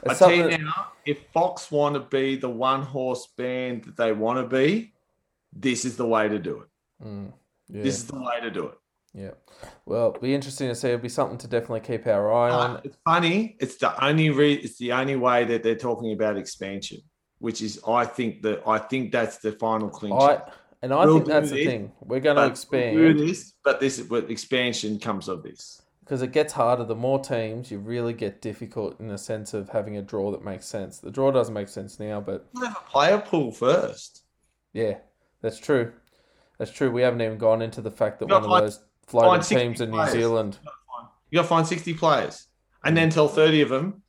I 0.08 0.14
tell 0.14 0.32
you 0.32 0.58
now, 0.58 0.88
if 1.06 1.18
Fox 1.32 1.70
want 1.70 1.94
to 1.94 2.00
be 2.00 2.36
the 2.36 2.48
one 2.48 2.82
horse 2.82 3.28
band 3.36 3.84
that 3.84 3.96
they 3.96 4.12
want 4.12 4.38
to 4.38 4.56
be, 4.56 4.92
this 5.52 5.84
is 5.84 5.96
the 5.96 6.06
way 6.06 6.28
to 6.28 6.38
do 6.38 6.62
it. 6.62 7.06
Mm, 7.06 7.32
yeah, 7.68 7.82
This 7.82 7.96
is 7.98 8.06
the 8.06 8.18
way 8.20 8.40
to 8.40 8.50
do 8.50 8.66
it. 8.66 8.78
yeah. 9.14 9.30
Well, 9.86 10.08
it'll 10.08 10.20
be 10.22 10.34
interesting 10.34 10.68
to 10.68 10.74
see. 10.74 10.88
It'll 10.88 11.00
be 11.00 11.08
something 11.08 11.38
to 11.38 11.46
definitely 11.48 11.80
keep 11.80 12.06
our 12.06 12.32
eye 12.32 12.50
on. 12.50 12.70
Uh, 12.76 12.80
it's 12.84 12.96
funny. 13.04 13.56
It's 13.60 13.76
the 13.76 14.04
only 14.04 14.30
re- 14.30 14.54
It's 14.54 14.78
the 14.78 14.92
only 14.92 15.16
way 15.16 15.44
that 15.44 15.62
they're 15.62 15.76
talking 15.76 16.12
about 16.12 16.36
expansion, 16.36 16.98
which 17.38 17.60
is 17.62 17.80
I 17.86 18.04
think 18.06 18.42
that 18.42 18.62
I 18.66 18.78
think 18.78 19.12
that's 19.12 19.38
the 19.38 19.52
final 19.52 19.88
clinch. 19.90 20.14
I 20.18 20.40
and 20.80 20.92
I 20.92 21.04
We'll 21.04 21.16
think 21.18 21.28
that's 21.28 21.50
the 21.50 21.64
thing. 21.64 21.92
We're 22.00 22.20
going 22.20 22.36
to 22.36 22.46
expand. 22.46 22.96
we'll 22.96 23.12
do 23.12 23.26
this, 23.26 23.52
but 23.62 23.78
this 23.78 23.98
is 24.00 24.10
expansion 24.10 24.98
comes 24.98 25.28
of 25.28 25.42
this. 25.42 25.81
Because 26.04 26.22
it 26.22 26.32
gets 26.32 26.52
harder. 26.52 26.84
The 26.84 26.94
more 26.94 27.18
teams, 27.18 27.70
you 27.70 27.78
really 27.78 28.12
get 28.12 28.40
difficult 28.42 28.98
in 29.00 29.08
the 29.08 29.18
sense 29.18 29.54
of 29.54 29.68
having 29.68 29.96
a 29.96 30.02
draw 30.02 30.30
that 30.32 30.44
makes 30.44 30.66
sense. 30.66 30.98
The 30.98 31.10
draw 31.10 31.30
doesn't 31.30 31.54
make 31.54 31.68
sense 31.68 31.98
now, 32.00 32.20
but 32.20 32.46
We'll 32.54 32.66
have 32.66 32.76
a 32.76 32.90
player 32.90 33.18
pool 33.18 33.52
first. 33.52 34.22
yeah, 34.72 34.98
that's 35.40 35.58
true. 35.58 35.92
That's 36.58 36.70
true. 36.72 36.90
We 36.90 37.02
haven't 37.02 37.22
even 37.22 37.38
gone 37.38 37.62
into 37.62 37.80
the 37.80 37.90
fact 37.90 38.18
that 38.20 38.26
You 38.26 38.30
gotta 38.30 38.48
one 38.48 38.62
of 38.62 38.64
those 38.70 38.84
floated 39.06 39.26
find 39.28 39.44
60 39.44 39.64
teams 39.64 39.80
in 39.80 39.90
New. 39.90 40.06
Zealand. 40.08 40.58
You 41.30 41.36
got 41.38 41.42
to 41.42 41.48
find 41.48 41.66
sixty 41.66 41.94
players, 41.94 42.46
and 42.84 42.94
then 42.96 43.08
tell 43.08 43.26
thirty 43.26 43.62
of 43.62 43.70
them, 43.70 44.02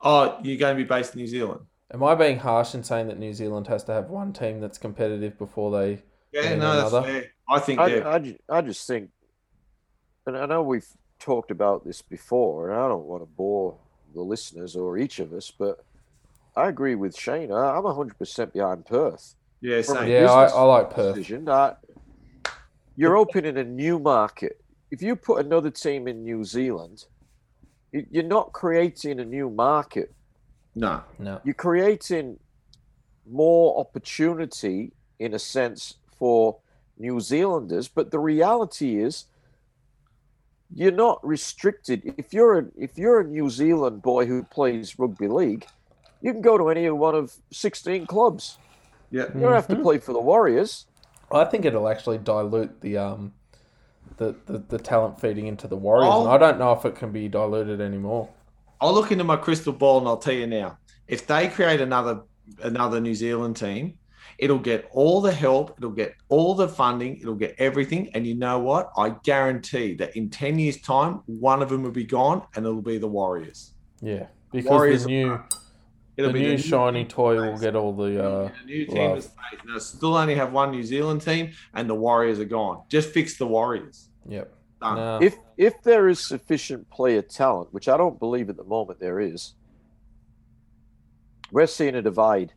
"Oh, 0.00 0.38
you're 0.42 0.56
going 0.56 0.74
to 0.74 0.82
be 0.82 0.88
based 0.88 1.14
in 1.14 1.20
New 1.20 1.26
Zealand." 1.26 1.60
Am 1.92 2.02
I 2.02 2.14
being 2.14 2.38
harsh 2.38 2.74
in 2.74 2.82
saying 2.82 3.08
that 3.08 3.18
New 3.18 3.34
Zealand 3.34 3.66
has 3.68 3.84
to 3.84 3.92
have 3.92 4.08
one 4.08 4.32
team 4.32 4.58
that's 4.60 4.78
competitive 4.78 5.36
before 5.38 5.70
they? 5.70 6.02
Yeah, 6.32 6.42
Yeah, 6.42 6.54
no, 6.56 6.90
that's 6.90 7.06
fair. 7.06 7.24
I 7.48 7.58
think 7.60 7.78
they're 7.78 8.08
I, 8.08 8.16
I, 8.16 8.36
I 8.48 8.60
just 8.62 8.86
think, 8.86 9.10
and 10.26 10.36
I 10.36 10.46
know 10.46 10.62
we've 10.62 10.88
talked 11.18 11.50
about 11.50 11.84
this 11.84 12.02
before, 12.02 12.70
and 12.70 12.78
I 12.78 12.88
don't 12.88 13.04
want 13.04 13.22
to 13.22 13.26
bore 13.26 13.76
the 14.14 14.22
listeners 14.22 14.76
or 14.76 14.98
each 14.98 15.18
of 15.18 15.32
us, 15.32 15.50
but 15.50 15.84
I 16.56 16.68
agree 16.68 16.94
with 16.94 17.16
Shane. 17.16 17.52
I, 17.52 17.76
I'm 17.76 17.82
100% 17.84 18.52
behind 18.52 18.86
Perth. 18.86 19.34
yeah, 19.60 19.82
same. 19.82 20.08
Yeah, 20.08 20.30
I, 20.30 20.46
I 20.46 20.62
like 20.62 20.90
Perth. 20.90 21.16
Decision 21.16 21.44
that 21.46 21.80
you're 22.96 23.16
opening 23.16 23.58
a 23.58 23.64
new 23.64 23.98
market. 23.98 24.60
If 24.90 25.02
you 25.02 25.16
put 25.16 25.44
another 25.44 25.70
team 25.70 26.08
in 26.08 26.22
New 26.22 26.44
Zealand, 26.44 27.04
you're 27.92 28.22
not 28.22 28.52
creating 28.52 29.20
a 29.20 29.24
new 29.24 29.50
market. 29.50 30.12
No, 30.74 31.02
No, 31.18 31.40
You're 31.44 31.54
creating 31.54 32.38
more 33.26 33.78
opportunity 33.80 34.92
in 35.18 35.34
a 35.34 35.38
sense 35.38 35.94
for 36.18 36.58
New 36.98 37.20
Zealanders, 37.20 37.88
but 37.88 38.10
the 38.10 38.18
reality 38.18 38.98
is 39.02 39.24
you're 40.74 40.92
not 40.92 41.24
restricted. 41.26 42.14
If 42.18 42.32
you're 42.32 42.58
a 42.58 42.64
if 42.76 42.98
you're 42.98 43.20
a 43.20 43.24
New 43.24 43.48
Zealand 43.50 44.02
boy 44.02 44.26
who 44.26 44.42
plays 44.42 44.98
rugby 44.98 45.28
league, 45.28 45.66
you 46.20 46.32
can 46.32 46.42
go 46.42 46.58
to 46.58 46.68
any 46.68 46.88
one 46.90 47.14
of 47.14 47.32
16 47.52 48.06
clubs. 48.06 48.58
yeah, 49.10 49.24
You 49.34 49.40
don't 49.40 49.52
have 49.52 49.68
to 49.68 49.76
play 49.76 49.98
for 49.98 50.12
the 50.12 50.20
Warriors. 50.20 50.86
I 51.32 51.44
think 51.44 51.64
it'll 51.64 51.88
actually 51.88 52.18
dilute 52.18 52.80
the 52.80 52.98
um, 52.98 53.32
the 54.16 54.34
the, 54.46 54.58
the 54.68 54.78
talent 54.78 55.20
feeding 55.20 55.46
into 55.46 55.66
the 55.68 55.76
Warriors, 55.76 56.10
Oh. 56.12 56.24
and 56.24 56.30
I 56.32 56.38
don't 56.38 56.58
know 56.58 56.72
if 56.72 56.84
it 56.84 56.94
can 56.96 57.10
be 57.12 57.28
diluted 57.28 57.80
anymore. 57.80 58.28
I'll 58.80 58.92
look 58.94 59.10
into 59.10 59.24
my 59.24 59.36
crystal 59.36 59.72
ball 59.72 59.98
and 59.98 60.06
I'll 60.08 60.18
tell 60.18 60.34
you 60.34 60.46
now. 60.46 60.78
If 61.08 61.26
they 61.26 61.48
create 61.48 61.80
another 61.80 62.20
another 62.62 63.00
New 63.00 63.14
Zealand 63.14 63.56
team, 63.56 63.98
it'll 64.38 64.58
get 64.58 64.88
all 64.92 65.20
the 65.20 65.32
help, 65.32 65.74
it'll 65.78 65.90
get 65.90 66.14
all 66.28 66.54
the 66.54 66.68
funding, 66.68 67.18
it'll 67.18 67.34
get 67.34 67.54
everything. 67.58 68.10
And 68.14 68.26
you 68.26 68.34
know 68.34 68.58
what? 68.58 68.90
I 68.96 69.10
guarantee 69.22 69.94
that 69.94 70.16
in 70.16 70.30
ten 70.30 70.58
years' 70.58 70.80
time, 70.80 71.22
one 71.26 71.62
of 71.62 71.68
them 71.68 71.82
will 71.82 71.90
be 71.90 72.04
gone, 72.04 72.46
and 72.54 72.64
it'll 72.64 72.82
be 72.82 72.98
the 72.98 73.08
Warriors. 73.08 73.72
Yeah, 74.00 74.26
because 74.52 74.70
Warriors 74.70 75.04
the 75.04 75.08
new 75.08 75.40
It'll 76.16 76.32
the 76.32 76.38
be 76.38 76.46
new 76.46 76.56
the 76.56 76.62
shiny 76.62 77.00
team 77.00 77.08
toy 77.08 77.34
will 77.36 77.58
get 77.58 77.76
all 77.76 77.92
the. 77.92 78.24
Uh, 78.24 78.50
the 78.60 78.64
new 78.64 78.86
team 78.86 78.96
love. 78.96 79.16
that 79.16 79.22
stays. 79.22 79.60
Now, 79.66 79.78
still 79.78 80.16
only 80.16 80.34
have 80.34 80.52
one 80.52 80.70
New 80.70 80.82
Zealand 80.82 81.20
team, 81.20 81.52
and 81.74 81.88
the 81.90 81.94
Warriors 81.94 82.38
are 82.40 82.46
gone. 82.46 82.82
Just 82.88 83.10
fix 83.10 83.36
the 83.36 83.46
Warriors. 83.46 84.08
yep. 84.26 84.52
Done. 84.80 84.96
No. 84.96 85.18
If 85.20 85.36
if 85.56 85.82
there 85.82 86.08
is 86.08 86.20
sufficient 86.20 86.88
player 86.90 87.22
talent, 87.22 87.72
which 87.72 87.88
I 87.88 87.96
don't 87.96 88.18
believe 88.18 88.48
at 88.48 88.56
the 88.56 88.64
moment 88.64 88.98
there 88.98 89.20
is, 89.20 89.54
we're 91.50 91.66
seeing 91.66 91.94
a 91.94 92.02
divide 92.02 92.50
a- 92.50 92.54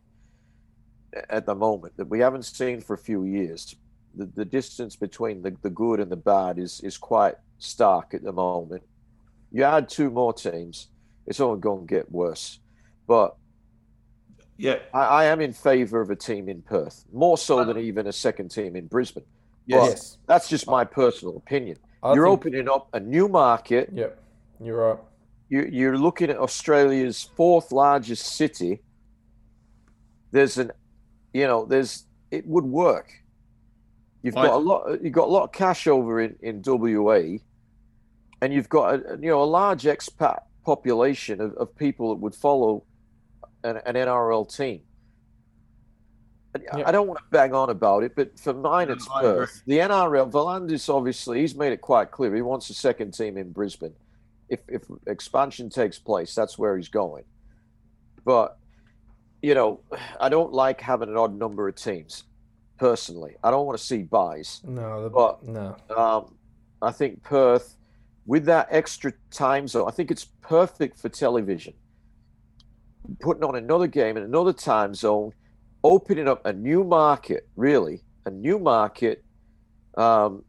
at 1.28 1.46
the 1.46 1.54
moment 1.54 1.96
that 1.96 2.08
we 2.08 2.20
haven't 2.20 2.44
seen 2.44 2.80
for 2.80 2.94
a 2.94 2.98
few 2.98 3.24
years. 3.24 3.74
The, 4.14 4.26
the 4.34 4.44
distance 4.44 4.96
between 4.96 5.42
the, 5.42 5.56
the 5.62 5.70
good 5.70 6.00
and 6.00 6.10
the 6.10 6.16
bad 6.16 6.58
is 6.58 6.80
is 6.80 6.98
quite 6.98 7.36
stark 7.58 8.14
at 8.14 8.22
the 8.22 8.32
moment. 8.32 8.82
You 9.52 9.64
add 9.64 9.88
two 9.88 10.10
more 10.10 10.32
teams, 10.32 10.88
it's 11.26 11.40
only 11.40 11.60
going 11.60 11.86
to 11.86 11.94
get 11.94 12.10
worse. 12.10 12.58
But 13.06 13.36
yeah. 14.56 14.78
I, 14.92 15.00
I 15.00 15.24
am 15.26 15.40
in 15.40 15.52
favour 15.52 16.00
of 16.00 16.10
a 16.10 16.16
team 16.16 16.48
in 16.48 16.62
Perth, 16.62 17.04
more 17.12 17.38
so 17.38 17.58
than 17.58 17.70
uh-huh. 17.70 17.80
even 17.80 18.06
a 18.06 18.12
second 18.12 18.50
team 18.50 18.76
in 18.76 18.86
Brisbane. 18.86 19.24
Yes. 19.66 19.88
yes. 19.88 20.18
That's 20.26 20.48
just 20.48 20.68
uh, 20.68 20.72
my 20.72 20.84
personal 20.84 21.36
opinion. 21.36 21.78
I 22.02 22.14
You're 22.14 22.26
think- 22.26 22.38
opening 22.38 22.68
up 22.68 22.88
a 22.92 23.00
new 23.00 23.28
market. 23.28 23.90
Yep. 23.92 24.18
You're 24.62 24.76
right. 24.76 24.98
you, 25.48 25.68
you're 25.70 25.98
looking 25.98 26.30
at 26.30 26.38
Australia's 26.38 27.28
fourth 27.36 27.72
largest 27.72 28.26
city. 28.36 28.80
There's 30.32 30.58
an, 30.58 30.70
you 31.32 31.46
know, 31.46 31.64
there's 31.64 32.04
it 32.30 32.46
would 32.46 32.64
work. 32.64 33.12
You've 34.22 34.34
got 34.34 34.52
a 34.52 34.56
lot. 34.56 35.02
You've 35.02 35.12
got 35.12 35.28
a 35.28 35.32
lot 35.32 35.44
of 35.44 35.52
cash 35.52 35.86
over 35.86 36.20
in 36.20 36.36
in 36.42 36.62
WA, 36.64 37.38
and 38.42 38.52
you've 38.52 38.68
got 38.68 38.94
a 38.94 39.18
you 39.20 39.28
know 39.28 39.42
a 39.42 39.44
large 39.44 39.84
expat 39.84 40.40
population 40.64 41.40
of, 41.40 41.54
of 41.54 41.74
people 41.76 42.10
that 42.14 42.20
would 42.20 42.34
follow 42.34 42.84
an, 43.64 43.78
an 43.86 43.94
NRL 43.94 44.54
team. 44.54 44.82
Yep. 46.60 46.84
I 46.84 46.90
don't 46.90 47.06
want 47.06 47.18
to 47.18 47.24
bang 47.30 47.54
on 47.54 47.70
about 47.70 48.02
it, 48.02 48.16
but 48.16 48.38
for 48.38 48.52
mine, 48.52 48.90
it's 48.90 49.08
I 49.08 49.20
agree. 49.20 49.30
Perth. 49.30 49.62
The 49.66 49.78
NRL, 49.78 50.30
V'landys 50.32 50.92
obviously, 50.92 51.40
he's 51.40 51.54
made 51.54 51.72
it 51.72 51.80
quite 51.80 52.10
clear 52.10 52.34
he 52.34 52.42
wants 52.42 52.68
a 52.70 52.74
second 52.74 53.12
team 53.12 53.38
in 53.38 53.52
Brisbane. 53.52 53.94
If 54.48 54.60
if 54.68 54.82
expansion 55.06 55.70
takes 55.70 55.98
place, 55.98 56.34
that's 56.34 56.58
where 56.58 56.76
he's 56.76 56.88
going. 56.88 57.24
But 58.24 58.58
you 59.42 59.54
know, 59.54 59.80
I 60.20 60.28
don't 60.28 60.52
like 60.52 60.80
having 60.80 61.08
an 61.08 61.16
odd 61.16 61.36
number 61.38 61.68
of 61.68 61.74
teams. 61.74 62.24
Personally, 62.78 63.36
I 63.44 63.50
don't 63.50 63.66
want 63.66 63.78
to 63.78 63.84
see 63.84 64.02
buys. 64.02 64.60
No. 64.64 65.02
The, 65.04 65.10
But- 65.10 65.42
no. 65.46 65.76
Um, 65.94 66.34
I 66.82 66.92
think 66.92 67.22
Perth, 67.22 67.76
with 68.26 68.44
that 68.46 68.68
extra 68.70 69.12
time 69.30 69.68
zone, 69.68 69.86
I 69.86 69.90
think 69.90 70.10
it's 70.10 70.24
perfect 70.40 70.98
for 70.98 71.08
television. 71.10 71.74
Putting 73.20 73.44
on 73.44 73.56
another 73.56 73.86
game 73.86 74.16
in 74.16 74.22
another 74.22 74.52
time 74.52 74.94
zone, 74.94 75.32
opening 75.84 76.28
up 76.28 76.44
a 76.46 76.52
new 76.52 76.84
market, 76.84 77.48
really, 77.56 78.02
a 78.24 78.30
new 78.30 78.58
market 78.58 79.24
um, 79.96 80.44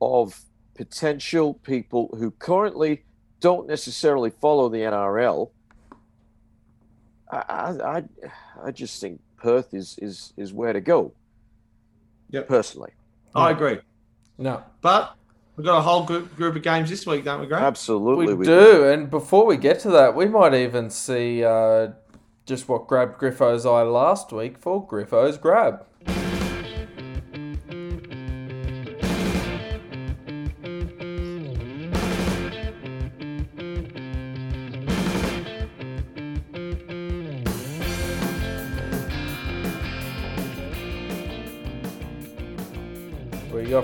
of 0.00 0.40
potential 0.74 1.54
people 1.54 2.14
who 2.18 2.30
currently 2.30 3.04
don't 3.40 3.66
necessarily 3.66 4.30
follow 4.30 4.68
the 4.70 4.78
NRL. 4.78 5.50
I, 7.34 7.44
I, 7.48 7.96
I, 7.96 8.02
I 8.66 8.70
just 8.70 9.00
think 9.00 9.20
Perth 9.36 9.74
is, 9.74 9.98
is, 10.00 10.32
is 10.36 10.52
where 10.52 10.72
to 10.72 10.80
go. 10.80 11.12
Yeah, 12.30 12.42
Personally. 12.42 12.92
I 13.34 13.50
agree. 13.50 13.78
No. 14.38 14.62
But 14.80 15.16
we've 15.56 15.64
got 15.64 15.78
a 15.78 15.82
whole 15.82 16.04
group, 16.04 16.34
group 16.36 16.56
of 16.56 16.62
games 16.62 16.90
this 16.90 17.06
week, 17.06 17.24
don't 17.24 17.40
we, 17.40 17.46
Grant? 17.46 17.64
Absolutely. 17.64 18.34
We 18.34 18.44
do, 18.44 18.88
and 18.88 19.10
before 19.10 19.46
we 19.46 19.56
get 19.56 19.80
to 19.80 19.90
that, 19.90 20.14
we 20.14 20.26
might 20.26 20.54
even 20.54 20.90
see 20.90 21.44
uh, 21.44 21.88
just 22.46 22.68
what 22.68 22.86
grabbed 22.86 23.20
Griffo's 23.20 23.66
eye 23.66 23.82
last 23.82 24.32
week 24.32 24.58
for 24.58 24.86
Griffo's 24.86 25.38
grab. 25.38 25.84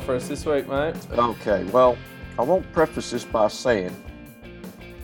For 0.01 0.14
us 0.14 0.28
this 0.28 0.46
week, 0.46 0.68
mate? 0.68 0.94
Okay, 1.12 1.64
well, 1.64 1.96
I 2.38 2.42
won't 2.42 2.70
preface 2.72 3.11
this 3.11 3.24
by 3.24 3.48
saying 3.48 3.94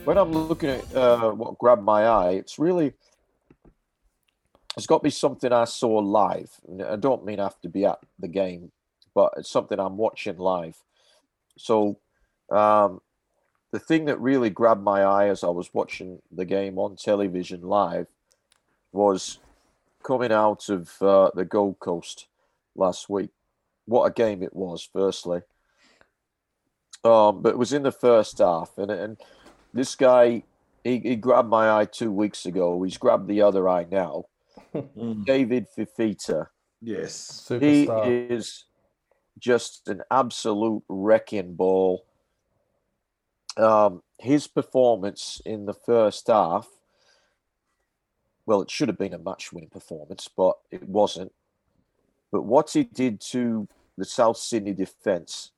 when 0.04 0.16
I'm 0.16 0.32
looking 0.32 0.70
at 0.70 0.94
uh, 0.94 1.32
what 1.32 1.58
grabbed 1.58 1.82
my 1.82 2.06
eye, 2.06 2.30
it's 2.32 2.58
really 2.58 2.94
it's 4.76 4.86
got 4.86 4.98
to 4.98 5.04
be 5.04 5.10
something 5.10 5.52
I 5.52 5.64
saw 5.64 5.98
live. 5.98 6.50
I 6.86 6.96
don't 6.96 7.24
mean 7.24 7.40
I 7.40 7.44
have 7.44 7.60
to 7.62 7.68
be 7.68 7.84
at 7.84 7.98
the 8.18 8.28
game, 8.28 8.70
but 9.14 9.32
it's 9.36 9.50
something 9.50 9.80
I'm 9.80 9.96
watching 9.96 10.38
live. 10.38 10.76
So, 11.58 11.98
um, 12.50 13.00
the 13.72 13.78
thing 13.78 14.04
that 14.04 14.20
really 14.20 14.50
grabbed 14.50 14.82
my 14.82 15.02
eye 15.02 15.28
as 15.28 15.42
I 15.42 15.48
was 15.48 15.74
watching 15.74 16.20
the 16.30 16.44
game 16.44 16.78
on 16.78 16.96
television 16.96 17.62
live 17.62 18.06
was 18.92 19.38
coming 20.02 20.30
out 20.30 20.68
of 20.68 21.02
uh, 21.02 21.30
the 21.34 21.44
Gold 21.44 21.80
Coast 21.80 22.28
last 22.76 23.08
week. 23.08 23.30
What 23.86 24.06
a 24.06 24.12
game 24.12 24.42
it 24.42 24.54
was, 24.54 24.88
firstly. 24.92 25.40
Um, 27.04 27.42
but 27.42 27.50
it 27.50 27.58
was 27.58 27.72
in 27.72 27.84
the 27.84 27.92
first 27.92 28.38
half, 28.38 28.76
and 28.78 28.90
and 28.90 29.16
this 29.72 29.94
guy 29.94 30.42
he, 30.86 31.00
he 31.00 31.16
grabbed 31.16 31.48
my 31.48 31.70
eye 31.70 31.84
two 31.84 32.12
weeks 32.12 32.46
ago. 32.46 32.80
He's 32.82 32.96
grabbed 32.96 33.26
the 33.26 33.42
other 33.42 33.68
eye 33.68 33.86
now. 33.90 34.26
David 35.24 35.66
Fifita. 35.76 36.46
Yes. 36.80 37.46
He 37.48 37.84
is 38.34 38.64
just 39.38 39.88
an 39.88 40.02
absolute 40.10 40.84
wrecking 40.88 41.54
ball. 41.54 42.06
Um, 43.56 44.02
his 44.18 44.46
performance 44.46 45.42
in 45.44 45.66
the 45.66 45.74
first 45.74 46.28
half, 46.28 46.68
well, 48.44 48.62
it 48.62 48.70
should 48.70 48.88
have 48.88 48.98
been 48.98 49.14
a 49.14 49.18
match 49.18 49.52
winning 49.52 49.70
performance, 49.70 50.28
but 50.34 50.56
it 50.70 50.88
wasn't. 50.88 51.32
But 52.36 52.44
what 52.44 52.70
he 52.70 52.84
did 52.84 53.18
to 53.32 53.66
the 53.96 54.04
South 54.04 54.36
Sydney 54.36 54.74
defense, 54.74 55.52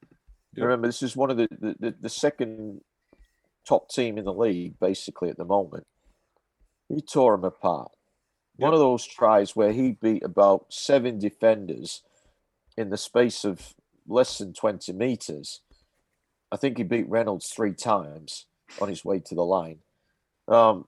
Yep. 0.55 0.63
remember, 0.65 0.87
this 0.87 1.03
is 1.03 1.17
one 1.17 1.29
of 1.29 1.37
the, 1.37 1.49
the, 1.51 1.75
the, 1.81 1.95
the 2.03 2.09
second 2.09 2.83
top 3.67 3.91
team 3.91 4.17
in 4.17 4.25
the 4.25 4.33
league, 4.33 4.79
basically, 4.79 5.29
at 5.29 5.37
the 5.37 5.45
moment. 5.45 5.89
He 6.89 7.01
tore 7.01 7.37
them 7.37 7.43
apart. 7.43 7.91
One 8.59 8.73
of 8.73 8.79
those 8.79 9.05
tries 9.05 9.57
where 9.57 9.73
he 9.73 9.91
beat 10.01 10.23
about 10.23 10.67
seven 10.69 11.19
defenders 11.19 12.03
in 12.77 12.91
the 12.91 12.97
space 12.97 13.45
of 13.45 13.75
less 14.07 14.39
than 14.39 14.53
20 14.53 14.93
meters. 14.93 15.63
I 16.53 16.57
think 16.59 16.79
he 16.79 16.85
beat 16.85 17.11
Reynolds 17.11 17.49
three 17.49 17.75
times 17.75 18.47
on 18.81 18.89
his 18.89 19.05
way 19.05 19.19
to 19.19 19.35
the 19.35 19.45
line. 19.45 19.81
Um, 20.47 20.87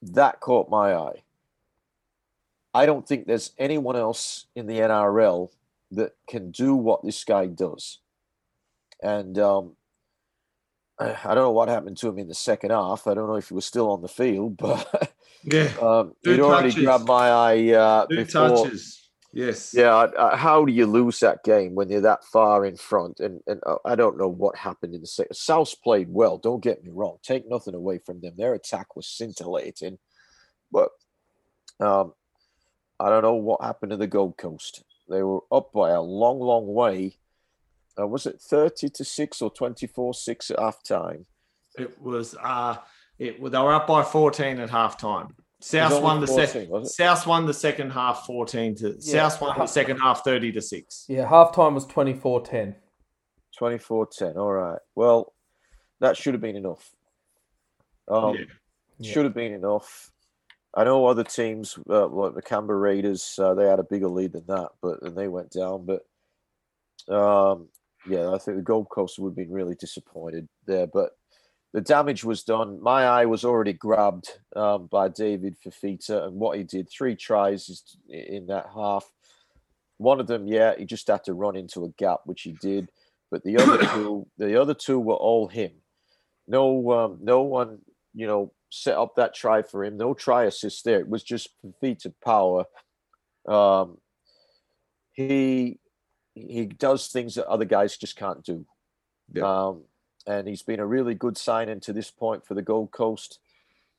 that 0.00 0.38
caught 0.38 0.70
my 0.70 0.94
eye. 0.94 1.24
I 2.74 2.86
don't 2.86 3.06
think 3.06 3.26
there's 3.26 3.52
anyone 3.58 3.96
else 3.96 4.46
in 4.56 4.66
the 4.66 4.78
NRL 4.78 5.50
that 5.92 6.12
can 6.28 6.50
do 6.50 6.74
what 6.74 7.04
this 7.04 7.22
guy 7.24 7.46
does. 7.46 7.98
And 9.02 9.38
um, 9.38 9.76
I 10.98 11.14
don't 11.24 11.36
know 11.36 11.50
what 11.50 11.68
happened 11.68 11.96
to 11.98 12.08
him 12.08 12.18
in 12.18 12.28
the 12.28 12.34
second 12.34 12.70
half. 12.70 13.06
I 13.06 13.14
don't 13.14 13.28
know 13.28 13.34
if 13.36 13.48
he 13.48 13.54
was 13.54 13.64
still 13.66 13.90
on 13.90 14.00
the 14.02 14.08
field, 14.08 14.56
but 14.58 15.12
Yeah. 15.44 15.70
um, 15.82 16.14
he'd 16.22 16.40
already 16.40 16.70
touches. 16.70 16.84
grabbed 16.84 17.06
my 17.06 17.28
eye 17.30 17.72
uh, 17.72 18.06
Two 18.06 18.16
before. 18.16 18.48
touches. 18.48 18.98
Yes. 19.34 19.72
Yeah, 19.74 19.94
I- 19.94 20.32
I- 20.32 20.36
how 20.36 20.64
do 20.64 20.72
you 20.72 20.86
lose 20.86 21.18
that 21.20 21.42
game 21.42 21.74
when 21.74 21.88
you're 21.88 22.02
that 22.02 22.22
far 22.24 22.64
in 22.66 22.76
front? 22.76 23.18
And 23.18 23.40
and 23.46 23.60
uh, 23.66 23.76
I 23.84 23.94
don't 23.96 24.18
know 24.18 24.28
what 24.28 24.56
happened 24.56 24.94
in 24.94 25.00
the 25.00 25.06
second. 25.06 25.34
South 25.34 25.74
played 25.82 26.08
well. 26.10 26.36
Don't 26.38 26.62
get 26.62 26.84
me 26.84 26.90
wrong. 26.92 27.16
Take 27.22 27.48
nothing 27.48 27.74
away 27.74 27.98
from 27.98 28.20
them. 28.20 28.34
Their 28.36 28.52
attack 28.54 28.94
was 28.94 29.06
scintillating, 29.08 29.98
but 30.70 30.90
um, 31.80 32.12
I 33.00 33.08
don't 33.08 33.22
know 33.22 33.34
what 33.34 33.62
happened 33.62 33.90
to 33.90 33.96
the 33.96 34.06
Gold 34.06 34.36
Coast. 34.36 34.84
They 35.08 35.22
were 35.22 35.40
up 35.50 35.72
by 35.72 35.90
a 35.90 36.00
long, 36.00 36.38
long 36.40 36.66
way. 36.72 37.16
Uh, 37.98 38.06
was 38.06 38.26
it 38.26 38.40
thirty 38.40 38.88
to 38.88 39.04
six 39.04 39.42
or 39.42 39.50
twenty-four 39.50 40.14
six 40.14 40.50
at 40.50 40.58
half 40.58 40.82
time? 40.82 41.26
It 41.78 42.00
was 42.00 42.34
uh 42.42 42.76
it 43.18 43.42
they 43.42 43.58
were 43.58 43.74
up 43.74 43.86
by 43.86 44.02
14 44.02 44.58
at 44.60 44.70
halftime. 44.70 45.30
South 45.60 46.02
won 46.02 46.20
the 46.20 46.26
14, 46.26 46.46
second? 46.48 46.86
South 46.86 47.26
won 47.26 47.46
the 47.46 47.54
second 47.54 47.90
half 47.90 48.26
14 48.26 48.74
to 48.76 48.88
Yeah. 49.00 49.28
South 49.28 49.40
won 49.40 49.58
the 49.58 49.66
second 49.66 49.98
half 49.98 50.24
30 50.24 50.52
to 50.52 50.60
6. 50.60 51.06
Yeah, 51.08 51.28
halftime 51.28 51.74
was 51.74 51.86
24 51.86 52.40
10. 52.42 52.74
24-10. 53.60 54.36
All 54.36 54.52
right. 54.52 54.78
Well, 54.94 55.34
that 56.00 56.16
should 56.16 56.34
have 56.34 56.40
been 56.40 56.56
enough. 56.56 56.90
Um, 58.08 58.34
Yeah. 58.34 58.44
Yeah. 58.98 59.12
Should 59.12 59.24
have 59.24 59.34
been 59.34 59.52
enough. 59.52 60.11
I 60.74 60.84
know 60.84 61.06
other 61.06 61.24
teams, 61.24 61.78
uh, 61.88 62.06
like 62.08 62.34
the 62.34 62.42
Canberra 62.42 62.78
Raiders, 62.78 63.38
uh, 63.38 63.54
they 63.54 63.66
had 63.66 63.78
a 63.78 63.84
bigger 63.84 64.08
lead 64.08 64.32
than 64.32 64.46
that, 64.46 64.70
but 64.80 65.02
and 65.02 65.16
they 65.16 65.28
went 65.28 65.50
down. 65.50 65.86
But 65.86 66.06
um, 67.14 67.68
yeah, 68.06 68.30
I 68.30 68.38
think 68.38 68.56
the 68.56 68.62
Gold 68.62 68.88
Coast 68.88 69.18
would 69.18 69.30
have 69.30 69.36
been 69.36 69.52
really 69.52 69.74
disappointed 69.74 70.48
there. 70.66 70.86
But 70.86 71.10
the 71.72 71.80
damage 71.80 72.24
was 72.24 72.42
done. 72.42 72.82
My 72.82 73.04
eye 73.04 73.26
was 73.26 73.44
already 73.44 73.72
grabbed 73.72 74.30
um, 74.56 74.86
by 74.86 75.08
David 75.08 75.56
Fifita 75.64 76.26
and 76.26 76.36
what 76.36 76.56
he 76.56 76.64
did. 76.64 76.88
Three 76.90 77.16
tries 77.16 77.96
in 78.08 78.46
that 78.46 78.66
half. 78.74 79.10
One 79.98 80.20
of 80.20 80.26
them, 80.26 80.46
yeah, 80.46 80.74
he 80.76 80.84
just 80.84 81.06
had 81.06 81.24
to 81.24 81.34
run 81.34 81.56
into 81.56 81.84
a 81.84 81.90
gap, 81.90 82.20
which 82.24 82.42
he 82.42 82.52
did. 82.52 82.90
But 83.30 83.44
the 83.44 83.56
other 83.56 83.78
two, 83.78 84.26
the 84.36 84.60
other 84.60 84.74
two 84.74 85.00
were 85.00 85.14
all 85.14 85.48
him. 85.48 85.72
No, 86.46 86.92
um, 86.92 87.18
no 87.22 87.42
one, 87.42 87.78
you 88.14 88.26
know, 88.26 88.52
set 88.74 88.96
up 88.96 89.14
that 89.16 89.34
try 89.34 89.60
for 89.60 89.84
him. 89.84 89.98
No 89.98 90.14
try 90.14 90.44
assist 90.44 90.84
there. 90.84 90.98
It 90.98 91.08
was 91.08 91.22
just 91.22 91.50
Fifita 91.62 92.12
power. 92.24 92.64
Um, 93.46 93.98
he 95.12 95.78
he 96.34 96.64
does 96.64 97.08
things 97.08 97.34
that 97.34 97.46
other 97.46 97.66
guys 97.66 97.98
just 97.98 98.16
can't 98.16 98.42
do. 98.42 98.64
Yeah. 99.34 99.42
Um, 99.44 99.82
and 100.26 100.48
he's 100.48 100.62
been 100.62 100.80
a 100.80 100.86
really 100.86 101.14
good 101.14 101.36
signing 101.36 101.80
to 101.80 101.92
this 101.92 102.10
point 102.10 102.46
for 102.46 102.54
the 102.54 102.62
Gold 102.62 102.92
Coast. 102.92 103.40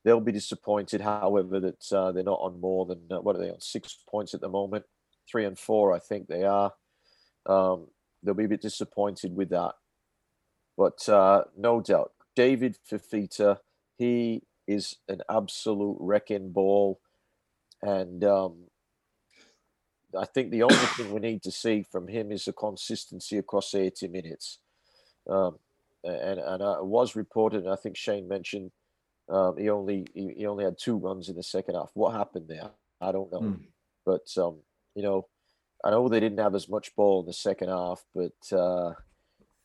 They'll 0.03 0.19
be 0.19 0.31
disappointed, 0.31 1.01
however, 1.01 1.59
that 1.59 1.93
uh, 1.93 2.11
they're 2.11 2.23
not 2.23 2.39
on 2.41 2.59
more 2.59 2.87
than 2.87 3.01
uh, 3.11 3.21
what 3.21 3.35
are 3.35 3.39
they 3.39 3.51
on 3.51 3.61
six 3.61 3.99
points 4.09 4.33
at 4.33 4.41
the 4.41 4.49
moment, 4.49 4.85
three 5.29 5.45
and 5.45 5.57
four, 5.57 5.93
I 5.93 5.99
think 5.99 6.27
they 6.27 6.43
are. 6.43 6.73
Um, 7.45 7.87
they'll 8.23 8.33
be 8.33 8.45
a 8.45 8.49
bit 8.49 8.61
disappointed 8.61 9.35
with 9.35 9.49
that, 9.49 9.75
but 10.77 11.07
uh, 11.07 11.43
no 11.55 11.79
doubt, 11.79 12.13
David 12.35 12.77
Fifita, 12.89 13.59
he 13.97 14.41
is 14.67 14.97
an 15.07 15.21
absolute 15.29 15.97
wrecking 15.99 16.51
ball, 16.51 16.99
and 17.81 18.23
um, 18.23 18.55
I 20.17 20.25
think 20.25 20.51
the 20.51 20.63
only 20.63 20.75
thing 20.75 21.11
we 21.11 21.19
need 21.19 21.43
to 21.43 21.51
see 21.51 21.83
from 21.83 22.07
him 22.07 22.31
is 22.31 22.47
a 22.47 22.53
consistency 22.53 23.37
across 23.37 23.73
80 23.73 24.07
minutes. 24.07 24.59
Um, 25.29 25.57
and 26.03 26.39
and 26.39 26.61
it 26.61 26.85
was 26.85 27.15
reported, 27.15 27.63
and 27.63 27.71
I 27.71 27.77
think 27.77 27.95
Shane 27.95 28.27
mentioned 28.27 28.71
um, 29.29 29.57
he 29.57 29.69
only 29.69 30.05
he, 30.13 30.33
he, 30.37 30.45
only 30.45 30.65
had 30.65 30.77
two 30.77 30.97
runs 30.97 31.29
in 31.29 31.35
the 31.35 31.43
second 31.43 31.75
half. 31.75 31.91
What 31.93 32.13
happened 32.13 32.47
there? 32.49 32.71
I 32.99 33.11
don't 33.11 33.31
know. 33.31 33.39
Mm. 33.39 33.59
But 34.05 34.27
um, 34.37 34.57
you 34.95 35.03
know, 35.03 35.27
I 35.83 35.91
know 35.91 36.09
they 36.09 36.19
didn't 36.19 36.39
have 36.39 36.55
as 36.55 36.67
much 36.67 36.95
ball 36.95 37.21
in 37.21 37.25
the 37.25 37.33
second 37.33 37.69
half, 37.69 38.03
but 38.13 38.57
uh, 38.57 38.93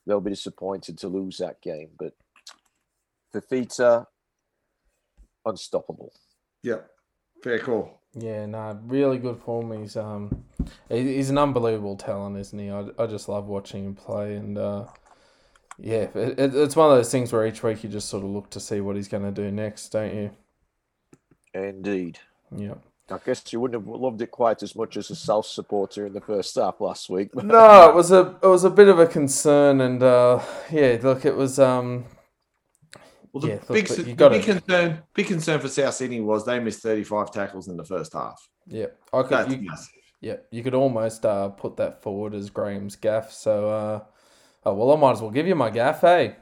they'll 0.06 0.20
be 0.20 0.30
disappointed 0.30 0.98
to 0.98 1.08
lose 1.08 1.38
that 1.38 1.60
game. 1.60 1.90
But 1.98 2.14
Fifita, 3.34 4.06
unstoppable. 5.44 6.12
Yeah, 6.62 6.80
fair 7.42 7.58
call. 7.58 8.00
Yeah, 8.14 8.46
no, 8.46 8.78
really 8.86 9.18
good 9.18 9.38
form. 9.38 9.78
He's 9.78 9.96
um, 9.96 10.44
he's 10.88 11.30
an 11.30 11.38
unbelievable 11.38 11.96
talent, 11.96 12.36
isn't 12.38 12.58
he? 12.58 12.70
I, 12.70 12.86
I 12.98 13.06
just 13.06 13.28
love 13.28 13.46
watching 13.46 13.84
him 13.84 13.94
play, 13.94 14.34
and 14.36 14.56
uh, 14.58 14.86
yeah, 15.78 16.06
it, 16.14 16.54
it's 16.54 16.76
one 16.76 16.90
of 16.90 16.96
those 16.96 17.12
things 17.12 17.32
where 17.32 17.46
each 17.46 17.62
week 17.62 17.84
you 17.84 17.90
just 17.90 18.08
sort 18.08 18.24
of 18.24 18.30
look 18.30 18.50
to 18.50 18.60
see 18.60 18.80
what 18.80 18.96
he's 18.96 19.08
going 19.08 19.22
to 19.22 19.30
do 19.30 19.50
next, 19.50 19.90
don't 19.90 20.14
you? 20.14 20.30
Indeed. 21.54 22.18
Yeah. 22.54 22.74
I 23.10 23.18
guess 23.24 23.42
you 23.52 23.60
wouldn't 23.60 23.82
have 23.82 23.88
loved 23.88 24.20
it 24.20 24.30
quite 24.30 24.62
as 24.62 24.76
much 24.76 24.96
as 24.98 25.10
a 25.10 25.16
South 25.16 25.46
supporter 25.46 26.06
in 26.06 26.12
the 26.12 26.20
first 26.20 26.54
half 26.56 26.80
last 26.80 27.08
week. 27.08 27.34
no, 27.34 27.88
it 27.88 27.94
was 27.94 28.10
a 28.10 28.36
it 28.42 28.46
was 28.46 28.64
a 28.64 28.70
bit 28.70 28.88
of 28.88 28.98
a 28.98 29.06
concern, 29.06 29.80
and 29.80 30.02
uh, 30.02 30.40
yeah, 30.70 30.98
look, 31.02 31.24
it 31.24 31.36
was. 31.36 31.58
Um, 31.58 32.04
well, 33.32 33.40
the 33.40 33.48
yeah, 33.48 33.58
big, 33.68 33.90
look, 33.90 33.98
the 34.06 34.28
big 34.30 34.42
concern, 34.44 35.02
big 35.14 35.26
concern 35.26 35.60
for 35.60 35.68
South 35.68 35.94
Sydney 35.94 36.20
was 36.20 36.44
they 36.44 36.58
missed 36.60 36.82
thirty 36.82 37.04
five 37.04 37.30
tackles 37.30 37.68
in 37.68 37.76
the 37.76 37.84
first 37.84 38.12
half. 38.12 38.48
Yeah, 38.66 38.86
I 39.12 39.22
could. 39.22 39.30
That's 39.30 39.52
you, 39.52 39.62
massive. 39.62 39.92
Yeah, 40.20 40.36
you 40.50 40.62
could 40.62 40.74
almost 40.74 41.24
uh, 41.24 41.48
put 41.50 41.76
that 41.76 42.02
forward 42.02 42.34
as 42.34 42.50
Graham's 42.50 42.96
gaff. 42.96 43.32
So 43.32 43.70
uh, 43.70 44.00
Oh, 44.68 44.74
well, 44.74 44.92
I 44.92 45.00
might 45.00 45.12
as 45.12 45.22
well 45.22 45.30
give 45.30 45.46
you 45.46 45.54
my 45.54 45.70
gaff, 45.70 46.02
hey? 46.02 46.36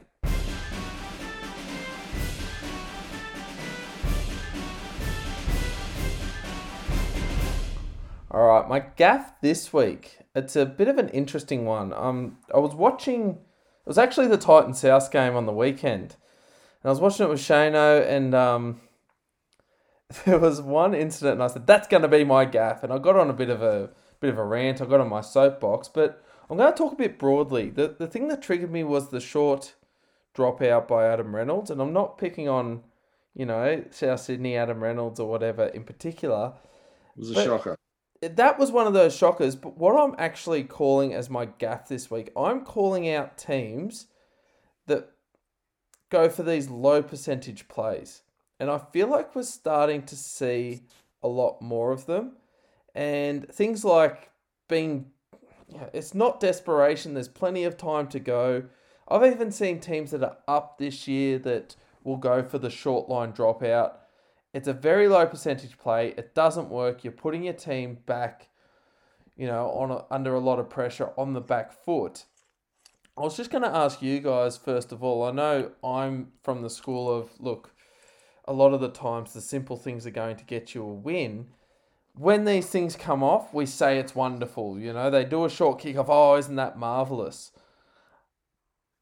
All 8.29 8.47
right, 8.47 8.67
my 8.67 8.79
gaff 8.97 9.39
this 9.41 9.71
week. 9.71 10.19
It's 10.35 10.55
a 10.55 10.65
bit 10.65 10.87
of 10.89 10.97
an 10.97 11.09
interesting 11.09 11.63
one. 11.63 11.93
Um, 11.93 12.39
I 12.53 12.57
was 12.57 12.75
watching. 12.75 13.29
It 13.29 13.87
was 13.87 13.97
actually 13.97 14.27
the 14.27 14.37
Titan 14.37 14.73
South 14.73 15.09
game 15.11 15.35
on 15.35 15.45
the 15.45 15.53
weekend, 15.53 16.17
and 16.83 16.89
I 16.89 16.89
was 16.89 16.99
watching 16.99 17.25
it 17.25 17.29
with 17.29 17.39
Shano, 17.39 18.07
and 18.07 18.33
um, 18.35 18.81
there 20.25 20.39
was 20.39 20.61
one 20.61 20.93
incident, 20.93 21.33
and 21.33 21.43
I 21.43 21.47
said 21.47 21.67
that's 21.67 21.87
going 21.87 22.03
to 22.03 22.07
be 22.07 22.23
my 22.23 22.45
gaff, 22.45 22.83
and 22.83 22.93
I 22.93 22.97
got 22.97 23.15
on 23.15 23.29
a 23.29 23.33
bit 23.33 23.49
of 23.49 23.61
a 23.61 23.89
bit 24.19 24.29
of 24.29 24.37
a 24.37 24.45
rant. 24.45 24.81
I 24.81 24.85
got 24.85 24.99
on 24.99 25.09
my 25.09 25.21
soapbox, 25.21 25.87
but 25.87 26.23
I'm 26.49 26.57
going 26.57 26.71
to 26.71 26.77
talk 26.77 26.93
a 26.93 26.97
bit 26.97 27.19
broadly. 27.19 27.69
The, 27.69 27.95
the 27.97 28.07
thing 28.07 28.27
that 28.29 28.41
triggered 28.41 28.71
me 28.71 28.83
was 28.83 29.09
the 29.09 29.19
short 29.19 29.75
dropout 30.35 30.87
by 30.87 31.05
Adam 31.05 31.35
Reynolds, 31.35 31.69
and 31.69 31.81
I'm 31.81 31.93
not 31.93 32.17
picking 32.17 32.47
on, 32.47 32.83
you 33.33 33.45
know, 33.45 33.83
South 33.91 34.21
Sydney 34.21 34.55
Adam 34.55 34.81
Reynolds 34.81 35.19
or 35.19 35.29
whatever 35.29 35.65
in 35.65 35.83
particular. 35.83 36.53
It 37.15 37.19
was 37.19 37.31
a 37.31 37.43
shocker. 37.43 37.77
That 38.21 38.57
was 38.57 38.71
one 38.71 38.87
of 38.87 38.93
those 38.93 39.15
shockers, 39.15 39.55
but 39.55 39.77
what 39.77 39.95
I'm 39.95 40.15
actually 40.17 40.63
calling 40.63 41.13
as 41.13 41.29
my 41.29 41.45
gaff 41.45 41.87
this 41.87 42.09
week, 42.09 42.31
I'm 42.35 42.61
calling 42.61 43.09
out 43.09 43.37
teams 43.37 44.07
that 44.87 45.11
go 46.09 46.29
for 46.29 46.43
these 46.43 46.69
low 46.69 47.01
percentage 47.01 47.67
plays. 47.67 48.21
And 48.59 48.69
I 48.69 48.79
feel 48.79 49.07
like 49.07 49.35
we're 49.35 49.43
starting 49.43 50.03
to 50.03 50.15
see 50.15 50.81
a 51.21 51.27
lot 51.27 51.61
more 51.61 51.91
of 51.91 52.05
them. 52.05 52.33
And 52.95 53.47
things 53.49 53.85
like 53.85 54.31
being 54.67 55.11
yeah, 55.69 55.89
it's 55.93 56.13
not 56.13 56.39
desperation. 56.39 57.13
There's 57.13 57.27
plenty 57.27 57.63
of 57.65 57.77
time 57.77 58.07
to 58.07 58.19
go. 58.19 58.63
I've 59.07 59.31
even 59.31 59.51
seen 59.51 59.79
teams 59.79 60.11
that 60.11 60.23
are 60.23 60.37
up 60.47 60.77
this 60.77 61.07
year 61.07 61.39
that 61.39 61.75
will 62.03 62.17
go 62.17 62.43
for 62.43 62.57
the 62.57 62.69
short 62.69 63.09
line 63.09 63.33
dropout. 63.33 63.93
It's 64.53 64.67
a 64.67 64.73
very 64.73 65.07
low 65.07 65.25
percentage 65.25 65.77
play. 65.77 66.13
It 66.17 66.33
doesn't 66.33 66.69
work. 66.69 67.03
You're 67.03 67.13
putting 67.13 67.43
your 67.43 67.53
team 67.53 67.99
back, 68.05 68.47
you 69.35 69.45
know, 69.45 69.69
on 69.71 69.91
a, 69.91 70.05
under 70.09 70.33
a 70.33 70.39
lot 70.39 70.59
of 70.59 70.69
pressure 70.69 71.11
on 71.17 71.33
the 71.33 71.41
back 71.41 71.71
foot. 71.71 72.25
I 73.17 73.21
was 73.21 73.35
just 73.35 73.49
going 73.49 73.63
to 73.63 73.75
ask 73.75 74.01
you 74.01 74.19
guys 74.19 74.57
first 74.57 74.91
of 74.91 75.03
all. 75.03 75.23
I 75.23 75.31
know 75.31 75.71
I'm 75.83 76.27
from 76.43 76.61
the 76.61 76.69
school 76.69 77.11
of 77.11 77.31
look. 77.39 77.71
A 78.45 78.53
lot 78.53 78.73
of 78.73 78.79
the 78.79 78.89
times, 78.89 79.33
the 79.33 79.41
simple 79.41 79.75
things 79.75 80.07
are 80.07 80.11
going 80.11 80.37
to 80.37 80.45
get 80.45 80.73
you 80.73 80.83
a 80.83 80.93
win 80.93 81.47
when 82.17 82.45
these 82.45 82.67
things 82.67 82.95
come 82.95 83.23
off, 83.23 83.53
we 83.53 83.65
say 83.65 83.99
it's 83.99 84.15
wonderful. 84.15 84.79
You 84.79 84.93
know, 84.93 85.09
they 85.09 85.23
do 85.23 85.45
a 85.45 85.49
short 85.49 85.79
kick 85.79 85.97
off. 85.97 86.07
Oh, 86.09 86.35
isn't 86.35 86.55
that 86.55 86.77
marvelous? 86.77 87.51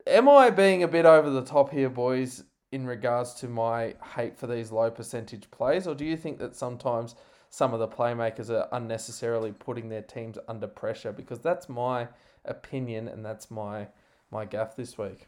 Am 0.06 0.30
I 0.30 0.50
being 0.50 0.84
a 0.84 0.88
bit 0.88 1.06
over 1.06 1.30
the 1.30 1.42
top 1.42 1.72
here, 1.72 1.90
boys, 1.90 2.44
in 2.72 2.86
regards 2.86 3.34
to 3.36 3.48
my 3.48 3.96
hate 4.16 4.38
for 4.38 4.48
these 4.48 4.72
low 4.72 4.92
percentage 4.92 5.50
plays? 5.50 5.88
Or 5.88 5.96
do 5.96 6.06
you 6.06 6.18
think 6.18 6.38
that 6.40 6.56
sometimes 6.56 7.16
some 7.50 7.74
of 7.74 7.80
the 7.80 7.88
playmakers 7.88 8.50
are 8.50 8.68
unnecessarily 8.74 9.54
putting 9.54 9.90
their 9.90 10.02
teams 10.02 10.38
under 10.48 10.68
pressure? 10.68 11.14
Because 11.14 11.40
that's 11.40 11.70
my 11.70 12.10
opinion 12.44 13.08
and 13.08 13.26
that's 13.26 13.50
my 13.50 13.88
my 14.32 14.46
gaff 14.46 14.76
this 14.76 14.98
week. 14.98 15.28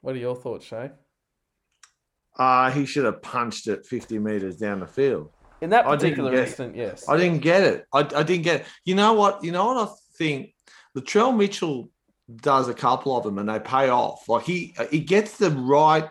What 0.00 0.14
are 0.14 0.18
your 0.18 0.36
thoughts, 0.36 0.66
Shay? 0.66 0.90
Uh, 2.38 2.70
he 2.70 2.84
should 2.84 3.04
have 3.04 3.22
punched 3.22 3.66
it 3.66 3.86
50 3.86 4.18
metres 4.18 4.56
down 4.56 4.80
the 4.80 4.86
field. 4.86 5.30
In 5.60 5.70
that 5.70 5.86
particular 5.86 6.34
instant, 6.34 6.76
yes. 6.76 7.08
I 7.08 7.16
didn't 7.16 7.40
get 7.40 7.62
it. 7.62 7.86
I, 7.92 8.00
I 8.00 8.22
didn't 8.22 8.42
get 8.42 8.60
it. 8.60 8.66
You 8.84 8.94
know 8.94 9.14
what? 9.14 9.42
You 9.42 9.52
know 9.52 9.66
what 9.66 9.88
I 9.88 9.92
think? 10.18 10.54
Latrell 10.96 11.36
Mitchell 11.36 11.90
does 12.34 12.68
a 12.68 12.74
couple 12.74 13.16
of 13.16 13.24
them 13.24 13.38
and 13.38 13.48
they 13.48 13.58
pay 13.58 13.88
off. 13.88 14.28
Like 14.28 14.44
he 14.44 14.74
he 14.90 15.00
gets 15.00 15.38
the 15.38 15.50
right. 15.50 16.08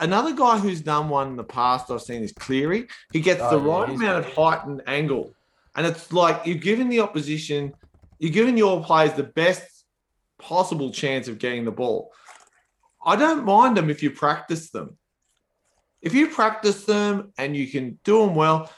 Another 0.00 0.34
guy 0.34 0.58
who's 0.58 0.80
done 0.80 1.08
one 1.08 1.28
in 1.28 1.36
the 1.36 1.44
past 1.44 1.90
I've 1.90 2.02
seen 2.02 2.22
is 2.22 2.32
Cleary. 2.32 2.88
He 3.12 3.20
gets 3.20 3.40
oh, 3.42 3.58
the 3.58 3.64
yeah, 3.64 3.72
right 3.72 3.88
amount 3.88 4.24
of 4.24 4.32
height 4.32 4.64
and 4.66 4.82
angle, 4.86 5.34
and 5.76 5.86
it's 5.86 6.12
like 6.12 6.46
you're 6.46 6.56
given 6.56 6.88
the 6.88 7.00
opposition, 7.00 7.74
you're 8.18 8.32
giving 8.32 8.56
your 8.56 8.82
players 8.82 9.12
the 9.14 9.24
best 9.24 9.62
possible 10.42 10.90
chance 10.90 11.28
of 11.28 11.38
getting 11.38 11.64
the 11.64 11.72
ball. 11.72 12.12
I 13.04 13.16
don't 13.16 13.44
mind 13.44 13.76
them 13.76 13.90
if 13.90 14.02
you 14.02 14.10
practice 14.10 14.70
them. 14.70 14.96
If 16.00 16.14
you 16.14 16.28
practice 16.28 16.84
them 16.84 17.32
and 17.38 17.56
you 17.56 17.68
can 17.68 17.98
do 18.04 18.26
them 18.26 18.34
well, 18.34 18.70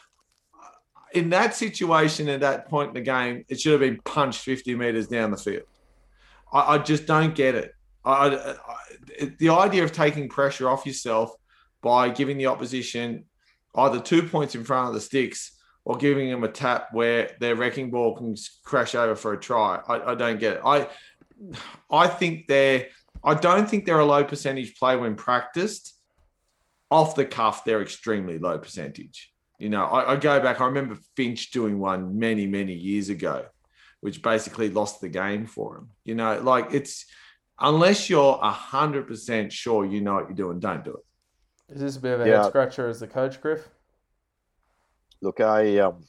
in 1.12 1.30
that 1.30 1.54
situation 1.54 2.28
at 2.28 2.40
that 2.40 2.68
point 2.68 2.88
in 2.88 2.94
the 2.94 3.00
game, 3.00 3.44
it 3.48 3.60
should 3.60 3.72
have 3.72 3.80
been 3.80 4.00
punched 4.04 4.40
50 4.40 4.74
meters 4.74 5.08
down 5.08 5.30
the 5.30 5.36
field. 5.36 5.64
I, 6.52 6.74
I 6.74 6.78
just 6.78 7.06
don't 7.06 7.34
get 7.34 7.54
it. 7.54 7.72
I, 8.04 8.36
I, 8.36 9.30
the 9.38 9.48
idea 9.48 9.84
of 9.84 9.92
taking 9.92 10.28
pressure 10.28 10.68
off 10.68 10.84
yourself 10.84 11.34
by 11.82 12.08
giving 12.08 12.36
the 12.36 12.46
opposition 12.46 13.24
either 13.76 14.00
two 14.00 14.22
points 14.22 14.54
in 14.54 14.64
front 14.64 14.88
of 14.88 14.94
the 14.94 15.00
sticks 15.00 15.52
or 15.84 15.96
giving 15.96 16.30
them 16.30 16.44
a 16.44 16.48
tap 16.48 16.88
where 16.92 17.30
their 17.40 17.54
wrecking 17.54 17.90
ball 17.90 18.16
can 18.16 18.34
crash 18.64 18.94
over 18.94 19.14
for 19.14 19.34
a 19.34 19.40
try. 19.40 19.80
I, 19.86 20.12
I 20.12 20.14
don't 20.14 20.40
get 20.40 20.56
it. 20.56 20.62
I 20.64 20.88
I 21.90 22.06
think 22.06 22.46
they're 22.46 22.88
I 23.22 23.34
don't 23.34 23.68
think 23.68 23.86
they're 23.86 24.00
a 24.00 24.04
low 24.04 24.24
percentage 24.24 24.76
play 24.78 24.96
when 24.96 25.14
practiced 25.14 25.94
off 26.90 27.16
the 27.16 27.24
cuff, 27.24 27.64
they're 27.64 27.82
extremely 27.82 28.38
low 28.38 28.58
percentage. 28.58 29.32
You 29.58 29.68
know, 29.68 29.84
I, 29.84 30.12
I, 30.12 30.16
go 30.16 30.40
back, 30.40 30.60
I 30.60 30.66
remember 30.66 30.96
Finch 31.16 31.50
doing 31.50 31.78
one 31.78 32.18
many, 32.18 32.46
many 32.46 32.74
years 32.74 33.08
ago, 33.08 33.46
which 34.00 34.22
basically 34.22 34.68
lost 34.68 35.00
the 35.00 35.08
game 35.08 35.46
for 35.46 35.78
him. 35.78 35.90
You 36.04 36.14
know, 36.14 36.40
like 36.40 36.72
it's 36.72 37.06
unless 37.58 38.10
you're 38.10 38.38
hundred 38.38 39.06
percent 39.08 39.52
sure 39.52 39.84
you 39.84 40.00
know 40.00 40.14
what 40.14 40.28
you're 40.28 40.36
doing, 40.36 40.60
don't 40.60 40.84
do 40.84 40.96
it. 40.96 41.74
Is 41.74 41.80
this 41.80 41.96
a 41.96 42.00
bit 42.00 42.14
of 42.14 42.20
a 42.20 42.28
Yeah. 42.28 42.42
head 42.42 42.48
scratcher 42.48 42.88
as 42.88 43.00
the 43.00 43.06
coach, 43.06 43.40
Griff? 43.40 43.68
Look, 45.22 45.40
I 45.40 45.78
um, 45.78 46.04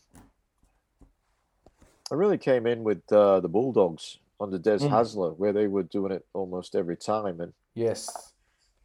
I 2.12 2.16
really 2.16 2.38
came 2.38 2.68
in 2.68 2.84
with 2.84 3.10
uh, 3.12 3.40
the 3.40 3.48
Bulldogs 3.48 4.20
under 4.46 4.58
Des 4.60 4.80
Mm. 4.86 4.90
Hasler, 4.92 5.36
where 5.38 5.54
they 5.54 5.68
were 5.68 5.84
doing 5.84 6.12
it 6.12 6.26
almost 6.34 6.76
every 6.76 6.98
time, 6.98 7.42
and 7.42 7.54
Yes. 7.74 8.32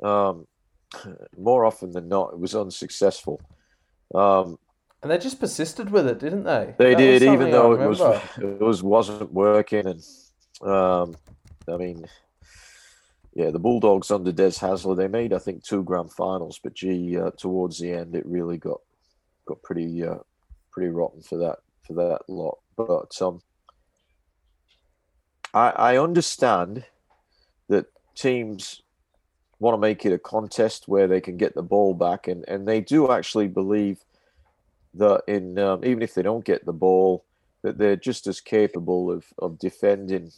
um, 0.02 0.46
more 1.38 1.64
often 1.64 1.92
than 1.92 2.08
not, 2.08 2.32
it 2.32 2.38
was 2.40 2.54
unsuccessful. 2.54 3.40
Um, 4.14 4.58
And 5.02 5.10
they 5.10 5.18
just 5.18 5.40
persisted 5.40 5.90
with 5.90 6.06
it, 6.06 6.18
didn't 6.18 6.44
they? 6.44 6.74
they 6.78 6.90
That 6.94 6.98
did, 6.98 7.22
even 7.22 7.50
though 7.50 7.72
it 7.72 7.88
was 7.88 8.00
it 8.38 8.60
was 8.60 8.82
wasn't 8.82 9.32
working, 9.32 9.86
and 9.86 10.02
um, 10.62 11.14
I 11.68 11.76
mean, 11.76 12.04
yeah, 13.34 13.50
the 13.50 13.58
Bulldogs 13.58 14.10
under 14.10 14.32
Des 14.32 14.58
Hasler, 14.60 14.96
they 14.96 15.08
made 15.08 15.32
I 15.32 15.38
think 15.38 15.62
two 15.62 15.82
grand 15.84 16.12
finals, 16.12 16.58
but 16.62 16.74
gee, 16.74 17.16
uh, 17.16 17.30
towards 17.38 17.78
the 17.78 17.92
end, 17.92 18.14
it 18.14 18.26
really 18.26 18.58
got 18.58 18.80
got 19.46 19.62
pretty 19.62 20.04
uh, 20.04 20.18
pretty 20.72 20.90
rotten 20.90 21.22
for 21.22 21.38
that 21.38 21.58
for 21.86 21.94
that 21.94 22.20
lot. 22.28 22.58
But 22.76 23.12
um, 23.22 23.40
I 25.54 25.70
I 25.70 25.98
understand 25.98 26.84
that 27.68 27.86
teams 28.14 28.82
want 29.58 29.74
to 29.74 29.78
make 29.78 30.04
it 30.06 30.12
a 30.12 30.18
contest 30.18 30.88
where 30.88 31.06
they 31.06 31.20
can 31.20 31.36
get 31.36 31.54
the 31.54 31.62
ball 31.62 31.94
back, 31.94 32.28
and 32.28 32.44
and 32.48 32.66
they 32.66 32.80
do 32.80 33.10
actually 33.10 33.48
believe 33.48 33.98
that 34.94 35.22
in 35.28 35.58
um, 35.58 35.84
even 35.84 36.02
if 36.02 36.14
they 36.14 36.22
don't 36.22 36.44
get 36.44 36.64
the 36.66 36.72
ball, 36.72 37.24
that 37.62 37.78
they're 37.78 37.96
just 37.96 38.26
as 38.26 38.40
capable 38.40 39.10
of 39.10 39.26
of 39.38 39.58
defending 39.58 40.32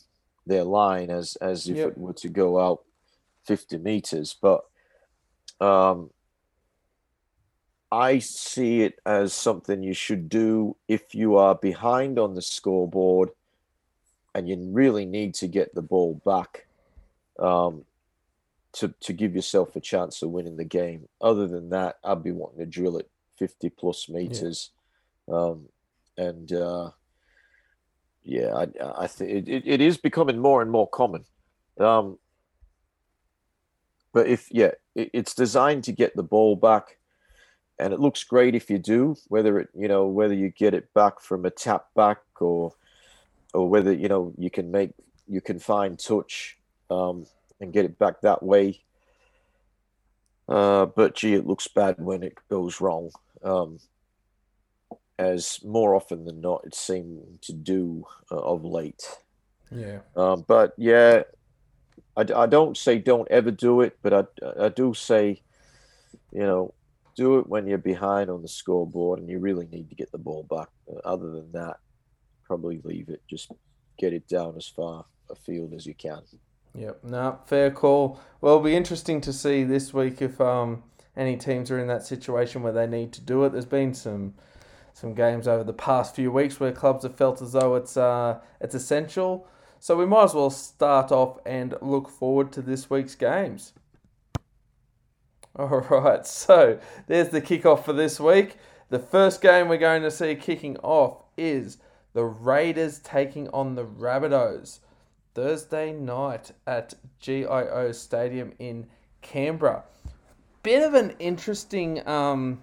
their 0.46 0.64
line 0.64 1.10
as 1.10 1.36
as 1.36 1.68
if 1.68 1.76
Yep. 1.78 1.88
it 1.88 1.98
were 1.98 2.12
to 2.14 2.28
go 2.28 2.58
out 2.60 2.82
50 3.46 3.78
meters. 3.78 4.36
But 4.40 4.64
um, 5.60 6.10
I 7.92 8.18
see 8.18 8.82
it 8.82 8.98
as 9.06 9.32
something 9.32 9.82
you 9.82 9.92
should 9.94 10.28
do 10.28 10.76
if 10.88 11.14
you 11.14 11.36
are 11.36 11.54
behind 11.54 12.18
on 12.18 12.34
the 12.34 12.42
scoreboard 12.42 13.30
and 14.34 14.48
you 14.48 14.56
really 14.70 15.04
need 15.04 15.34
to 15.34 15.46
get 15.46 15.74
the 15.74 15.82
ball 15.82 16.20
back 16.24 16.66
um, 17.38 17.84
to, 18.72 18.94
to 19.00 19.12
give 19.12 19.34
yourself 19.34 19.76
a 19.76 19.80
chance 19.80 20.22
of 20.22 20.30
winning 20.30 20.56
the 20.56 20.64
game. 20.64 21.08
Other 21.20 21.46
than 21.46 21.70
that, 21.70 21.98
I'd 22.02 22.22
be 22.22 22.32
wanting 22.32 22.58
to 22.58 22.66
drill 22.66 22.96
it 22.96 23.10
50 23.38 23.70
plus 23.70 24.08
meters. 24.08 24.70
Um, 25.30 25.68
and 26.16 26.52
uh, 26.52 26.90
yeah, 28.22 28.54
I, 28.54 29.02
I 29.04 29.06
think 29.06 29.30
it, 29.30 29.48
it, 29.48 29.62
it 29.66 29.80
is 29.80 29.96
becoming 29.98 30.38
more 30.38 30.62
and 30.62 30.70
more 30.70 30.88
common. 30.88 31.24
Um, 31.78 32.18
but 34.12 34.26
if, 34.26 34.48
yeah, 34.50 34.72
it, 34.94 35.10
it's 35.12 35.34
designed 35.34 35.84
to 35.84 35.92
get 35.92 36.16
the 36.16 36.22
ball 36.22 36.56
back 36.56 36.98
and 37.78 37.92
it 37.92 38.00
looks 38.00 38.22
great 38.24 38.54
if 38.54 38.70
you 38.70 38.78
do 38.78 39.16
whether 39.28 39.58
it 39.58 39.68
you 39.74 39.88
know 39.88 40.06
whether 40.06 40.34
you 40.34 40.50
get 40.50 40.74
it 40.74 40.92
back 40.94 41.20
from 41.20 41.44
a 41.44 41.50
tap 41.50 41.86
back 41.94 42.20
or 42.40 42.72
or 43.52 43.68
whether 43.68 43.92
you 43.92 44.08
know 44.08 44.32
you 44.38 44.50
can 44.50 44.70
make 44.70 44.90
you 45.28 45.40
can 45.40 45.58
find 45.58 45.98
touch 45.98 46.56
um, 46.90 47.26
and 47.60 47.72
get 47.72 47.84
it 47.84 47.98
back 47.98 48.20
that 48.20 48.42
way 48.42 48.82
uh, 50.48 50.86
but 50.86 51.14
gee 51.14 51.34
it 51.34 51.46
looks 51.46 51.68
bad 51.68 51.96
when 51.98 52.22
it 52.22 52.36
goes 52.50 52.80
wrong 52.80 53.10
um, 53.44 53.78
as 55.18 55.60
more 55.64 55.94
often 55.94 56.24
than 56.24 56.40
not 56.40 56.62
it 56.64 56.74
seemed 56.74 57.40
to 57.42 57.52
do 57.52 58.04
uh, 58.30 58.36
of 58.36 58.64
late 58.64 59.04
Yeah. 59.70 60.00
um, 60.16 60.44
but 60.46 60.74
yeah 60.76 61.22
I, 62.16 62.24
I 62.34 62.46
don't 62.46 62.76
say 62.76 62.98
don't 62.98 63.28
ever 63.30 63.50
do 63.50 63.80
it 63.80 63.98
but 64.02 64.12
I, 64.12 64.64
I 64.66 64.68
do 64.68 64.94
say 64.94 65.42
you 66.32 66.40
know 66.40 66.74
do 67.14 67.38
it 67.38 67.46
when 67.46 67.66
you're 67.66 67.78
behind 67.78 68.30
on 68.30 68.42
the 68.42 68.48
scoreboard 68.48 69.18
and 69.18 69.28
you 69.28 69.38
really 69.38 69.66
need 69.70 69.88
to 69.90 69.94
get 69.94 70.10
the 70.12 70.18
ball 70.18 70.44
back. 70.44 70.68
Other 71.04 71.30
than 71.30 71.52
that, 71.52 71.76
probably 72.52 72.82
leave 72.84 73.08
it. 73.08 73.22
Just 73.26 73.50
get 73.98 74.12
it 74.12 74.28
down 74.28 74.54
as 74.58 74.66
far 74.66 75.06
afield 75.30 75.72
as 75.72 75.86
you 75.86 75.94
can. 75.94 76.20
Yep. 76.74 77.04
No, 77.04 77.38
fair 77.46 77.70
call. 77.70 78.20
Well, 78.42 78.56
it'll 78.56 78.64
be 78.64 78.76
interesting 78.76 79.22
to 79.22 79.32
see 79.32 79.64
this 79.64 79.94
week 79.94 80.20
if 80.20 80.38
um 80.38 80.82
any 81.16 81.38
teams 81.38 81.70
are 81.70 81.78
in 81.78 81.86
that 81.86 82.04
situation 82.04 82.62
where 82.62 82.74
they 82.74 82.86
need 82.86 83.10
to 83.14 83.22
do 83.22 83.42
it. 83.44 83.52
There's 83.52 83.64
been 83.64 83.94
some 83.94 84.34
some 84.92 85.14
games 85.14 85.48
over 85.48 85.64
the 85.64 85.72
past 85.72 86.14
few 86.14 86.30
weeks 86.30 86.60
where 86.60 86.72
clubs 86.72 87.04
have 87.04 87.16
felt 87.16 87.40
as 87.40 87.52
though 87.52 87.74
it's 87.74 87.96
uh 87.96 88.40
it's 88.60 88.74
essential. 88.74 89.48
So 89.80 89.96
we 89.96 90.04
might 90.04 90.24
as 90.24 90.34
well 90.34 90.50
start 90.50 91.10
off 91.10 91.38
and 91.46 91.74
look 91.80 92.10
forward 92.10 92.52
to 92.52 92.60
this 92.60 92.90
week's 92.90 93.14
games. 93.14 93.72
All 95.56 95.68
right, 95.68 96.26
so 96.44 96.78
there's 97.06 97.30
the 97.30 97.40
kickoff 97.40 97.86
for 97.86 97.94
this 97.94 98.20
week. 98.20 98.58
The 98.90 98.98
first 98.98 99.40
game 99.40 99.68
we're 99.68 99.78
going 99.78 100.02
to 100.02 100.10
see 100.10 100.34
kicking 100.34 100.76
off 100.82 101.22
is 101.38 101.78
the 102.12 102.24
Raiders 102.24 102.98
taking 102.98 103.48
on 103.50 103.74
the 103.74 103.84
Rabbitohs. 103.84 104.80
Thursday 105.34 105.92
night 105.92 106.52
at 106.66 106.94
GIO 107.20 107.92
Stadium 107.92 108.52
in 108.58 108.86
Canberra. 109.22 109.84
Bit 110.62 110.82
of 110.82 110.94
an 110.94 111.14
interesting, 111.18 112.06
um, 112.06 112.62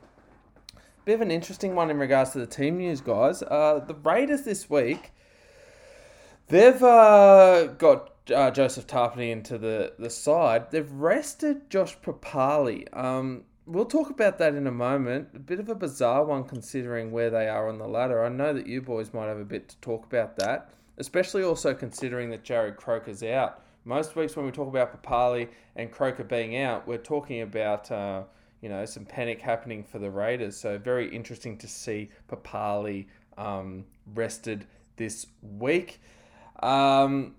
bit 1.04 1.16
of 1.16 1.22
an 1.22 1.32
interesting 1.32 1.76
one 1.76 1.89
in 1.89 1.97
regards 1.97 2.32
to 2.32 2.39
the 2.39 2.47
team 2.47 2.78
news, 2.78 3.02
guys. 3.02 3.41
Uh, 3.41 3.84
the 3.86 3.95
Raiders 3.95 4.43
this 4.43 4.70
week, 4.70 5.12
they've 6.47 6.82
uh, 6.84 7.68
got 7.78 8.12
uh, 8.34 8.52
Joseph 8.52 8.86
Tapine 8.86 9.32
into 9.32 9.58
the, 9.58 9.93
the 9.97 10.10
side. 10.10 10.70
They've 10.72 10.91
rested 10.91 11.70
Josh 11.70 11.97
Papalii. 12.00 12.95
Um, 12.95 13.45
we'll 13.70 13.86
talk 13.86 14.09
about 14.09 14.39
that 14.39 14.55
in 14.55 14.65
a 14.67 14.72
moment. 14.72 15.30
A 15.36 15.39
bit 15.39 15.59
of 15.59 15.70
a 15.70 15.76
bizarre 15.76 16.26
one 16.26 16.43
considering 16.43 17.11
where 17.11 17.30
they 17.30 17.47
are 17.47 17.70
on 17.70 17.78
the 17.78 17.88
ladder. 17.88 18.24
I 18.24 18.30
know 18.30 18.51
that 18.53 18.67
you 18.67 18.82
boys 18.82 19.13
might 19.13 19.28
have 19.28 19.39
a 19.39 19.45
bit 19.45 19.70
to 19.70 19.78
talk 19.78 20.05
about 20.05 20.36
that, 20.38 20.72
especially 20.97 21.43
also 21.43 21.74
considering 21.74 22.32
that 22.32 22.43
Jarrod 22.43 22.78
Croker's 22.78 23.22
out. 23.24 23.61
Most 23.86 24.15
weeks 24.15 24.36
when 24.36 24.45
we 24.45 24.51
talk 24.51 24.67
about 24.67 25.01
Papalii 25.01 25.49
and 25.76 25.91
Croker 25.91 26.24
being 26.24 26.57
out, 26.57 26.88
we're 26.88 26.97
talking 26.97 27.41
about 27.41 27.89
uh, 27.91 28.24
you 28.61 28.70
know 28.70 28.86
some 28.86 29.05
panic 29.05 29.39
happening 29.39 29.84
for 29.84 29.99
the 29.99 30.09
Raiders. 30.09 30.57
So 30.57 30.78
very 30.78 31.13
interesting 31.13 31.57
to 31.59 31.67
see 31.67 32.09
Papalii 32.28 33.05
um, 33.38 33.86
rested 34.13 34.65
this 34.97 35.28
week. 35.41 36.01
Um, 36.61 37.36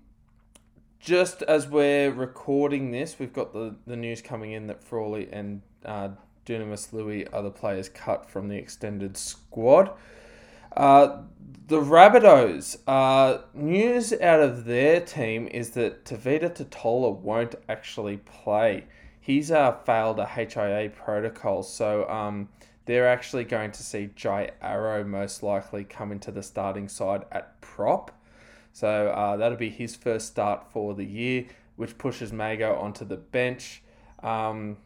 just 0.99 1.41
as 1.43 1.67
we're 1.67 2.11
recording 2.11 2.91
this, 2.91 3.17
we've 3.19 3.33
got 3.33 3.53
the, 3.53 3.75
the 3.85 3.95
news 3.95 4.21
coming 4.21 4.51
in 4.51 4.67
that 4.67 4.83
Frawley 4.83 5.27
and 5.31 5.61
uh, 5.85 6.09
Dunamis 6.45 6.91
Lui 6.93 7.27
are 7.27 7.43
the 7.43 7.51
players 7.51 7.89
cut 7.89 8.29
from 8.29 8.47
the 8.47 8.57
extended 8.57 9.17
squad. 9.17 9.91
Uh, 10.75 11.23
the 11.67 11.81
Rabbitohs, 11.81 12.77
uh, 12.87 13.43
news 13.53 14.13
out 14.13 14.41
of 14.41 14.65
their 14.65 14.99
team 14.99 15.47
is 15.47 15.71
that 15.71 16.05
Tevita 16.05 16.49
Tatola 16.53 17.15
won't 17.15 17.55
actually 17.69 18.17
play. 18.17 18.85
He's 19.19 19.51
uh, 19.51 19.73
failed 19.85 20.19
a 20.19 20.25
HIA 20.25 20.89
protocol, 20.89 21.63
so 21.63 22.09
um, 22.09 22.49
they're 22.85 23.07
actually 23.07 23.43
going 23.43 23.71
to 23.71 23.83
see 23.83 24.09
Jai 24.15 24.51
Arrow 24.61 25.03
most 25.03 25.43
likely 25.43 25.83
come 25.83 26.11
into 26.11 26.31
the 26.31 26.43
starting 26.43 26.87
side 26.87 27.25
at 27.31 27.61
prop. 27.61 28.11
So 28.73 29.09
uh, 29.09 29.37
that'll 29.37 29.57
be 29.57 29.69
his 29.69 29.95
first 29.95 30.27
start 30.27 30.71
for 30.71 30.93
the 30.93 31.05
year, 31.05 31.45
which 31.75 31.97
pushes 31.97 32.33
Mago 32.33 32.75
onto 32.75 33.05
the 33.05 33.17
bench. 33.17 33.83
Um, 34.23 34.77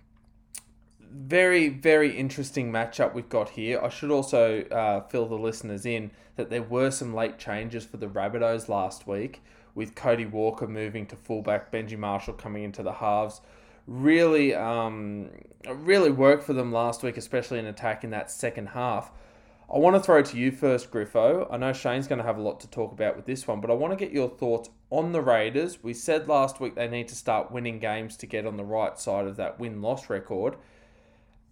very, 1.15 1.69
very 1.69 2.15
interesting 2.15 2.71
matchup 2.71 3.13
we've 3.13 3.29
got 3.29 3.49
here. 3.49 3.79
I 3.81 3.89
should 3.89 4.11
also 4.11 4.63
uh, 4.65 5.01
fill 5.07 5.27
the 5.27 5.35
listeners 5.35 5.85
in 5.85 6.11
that 6.35 6.49
there 6.49 6.63
were 6.63 6.91
some 6.91 7.13
late 7.13 7.37
changes 7.37 7.85
for 7.85 7.97
the 7.97 8.07
Rabbitohs 8.07 8.67
last 8.67 9.07
week, 9.07 9.41
with 9.73 9.95
Cody 9.95 10.25
Walker 10.25 10.67
moving 10.67 11.05
to 11.07 11.15
fullback, 11.15 11.71
Benji 11.71 11.97
Marshall 11.97 12.33
coming 12.33 12.63
into 12.63 12.83
the 12.83 12.93
halves. 12.93 13.41
Really, 13.87 14.53
um, 14.53 15.29
really 15.67 16.11
worked 16.11 16.43
for 16.43 16.53
them 16.53 16.71
last 16.71 17.03
week, 17.03 17.17
especially 17.17 17.59
in 17.59 17.65
attack 17.65 18.03
in 18.03 18.09
that 18.09 18.29
second 18.29 18.67
half. 18.69 19.11
I 19.73 19.79
want 19.79 19.95
to 19.95 19.99
throw 19.99 20.21
to 20.21 20.37
you 20.37 20.51
first, 20.51 20.91
Griffo. 20.91 21.47
I 21.49 21.57
know 21.57 21.73
Shane's 21.73 22.07
going 22.07 22.19
to 22.19 22.25
have 22.25 22.37
a 22.37 22.41
lot 22.41 22.59
to 22.59 22.69
talk 22.69 22.91
about 22.91 23.15
with 23.15 23.25
this 23.25 23.47
one, 23.47 23.61
but 23.61 23.71
I 23.71 23.73
want 23.73 23.97
to 23.97 24.05
get 24.05 24.13
your 24.13 24.29
thoughts 24.29 24.69
on 24.91 25.11
the 25.11 25.21
Raiders. 25.21 25.83
We 25.83 25.93
said 25.93 26.27
last 26.27 26.59
week 26.59 26.75
they 26.75 26.87
need 26.87 27.07
to 27.07 27.15
start 27.15 27.51
winning 27.51 27.79
games 27.79 28.15
to 28.17 28.27
get 28.27 28.45
on 28.45 28.57
the 28.57 28.63
right 28.63 28.99
side 28.99 29.25
of 29.25 29.37
that 29.37 29.59
win 29.59 29.81
loss 29.81 30.09
record. 30.09 30.55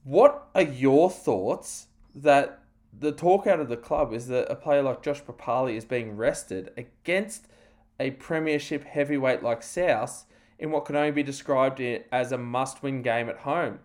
What 0.03 0.49
are 0.53 0.61
your 0.61 1.09
thoughts 1.09 1.87
that 2.15 2.59
the 2.97 3.11
talk 3.11 3.47
out 3.47 3.59
of 3.59 3.69
the 3.69 3.77
club 3.77 4.13
is 4.13 4.27
that 4.27 4.51
a 4.51 4.55
player 4.55 4.81
like 4.81 5.01
Josh 5.01 5.23
Papalii 5.23 5.75
is 5.75 5.85
being 5.85 6.15
rested 6.15 6.71
against 6.77 7.47
a 7.99 8.11
premiership 8.11 8.83
heavyweight 8.83 9.43
like 9.43 9.63
South 9.63 10.25
in 10.59 10.71
what 10.71 10.85
can 10.85 10.95
only 10.95 11.11
be 11.11 11.23
described 11.23 11.81
as 12.11 12.31
a 12.31 12.37
must 12.37 12.83
win 12.83 13.01
game 13.01 13.29
at 13.29 13.39
home? 13.39 13.79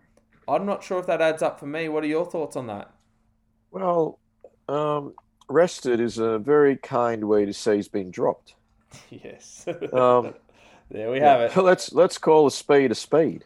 I'm 0.46 0.66
not 0.66 0.82
sure 0.82 0.98
if 0.98 1.06
that 1.06 1.20
adds 1.20 1.42
up 1.42 1.60
for 1.60 1.66
me. 1.66 1.88
What 1.88 2.04
are 2.04 2.08
your 2.08 2.24
thoughts 2.24 2.56
on 2.56 2.66
that? 2.66 2.90
Well, 3.70 4.18
um, 4.68 5.14
rested 5.48 6.00
is 6.00 6.18
a 6.18 6.38
very 6.38 6.76
kind 6.76 7.24
way 7.24 7.44
to 7.44 7.52
say 7.52 7.76
he's 7.76 7.88
been 7.88 8.10
dropped. 8.10 8.54
Yes. 9.10 9.66
Um, 9.92 10.34
There 10.90 11.10
we 11.10 11.20
have 11.20 11.40
it. 11.42 11.56
Let's 11.62 11.92
let's 11.92 12.16
call 12.16 12.46
a 12.46 12.50
spade 12.50 12.90
a 12.90 12.94
spade. 12.94 13.44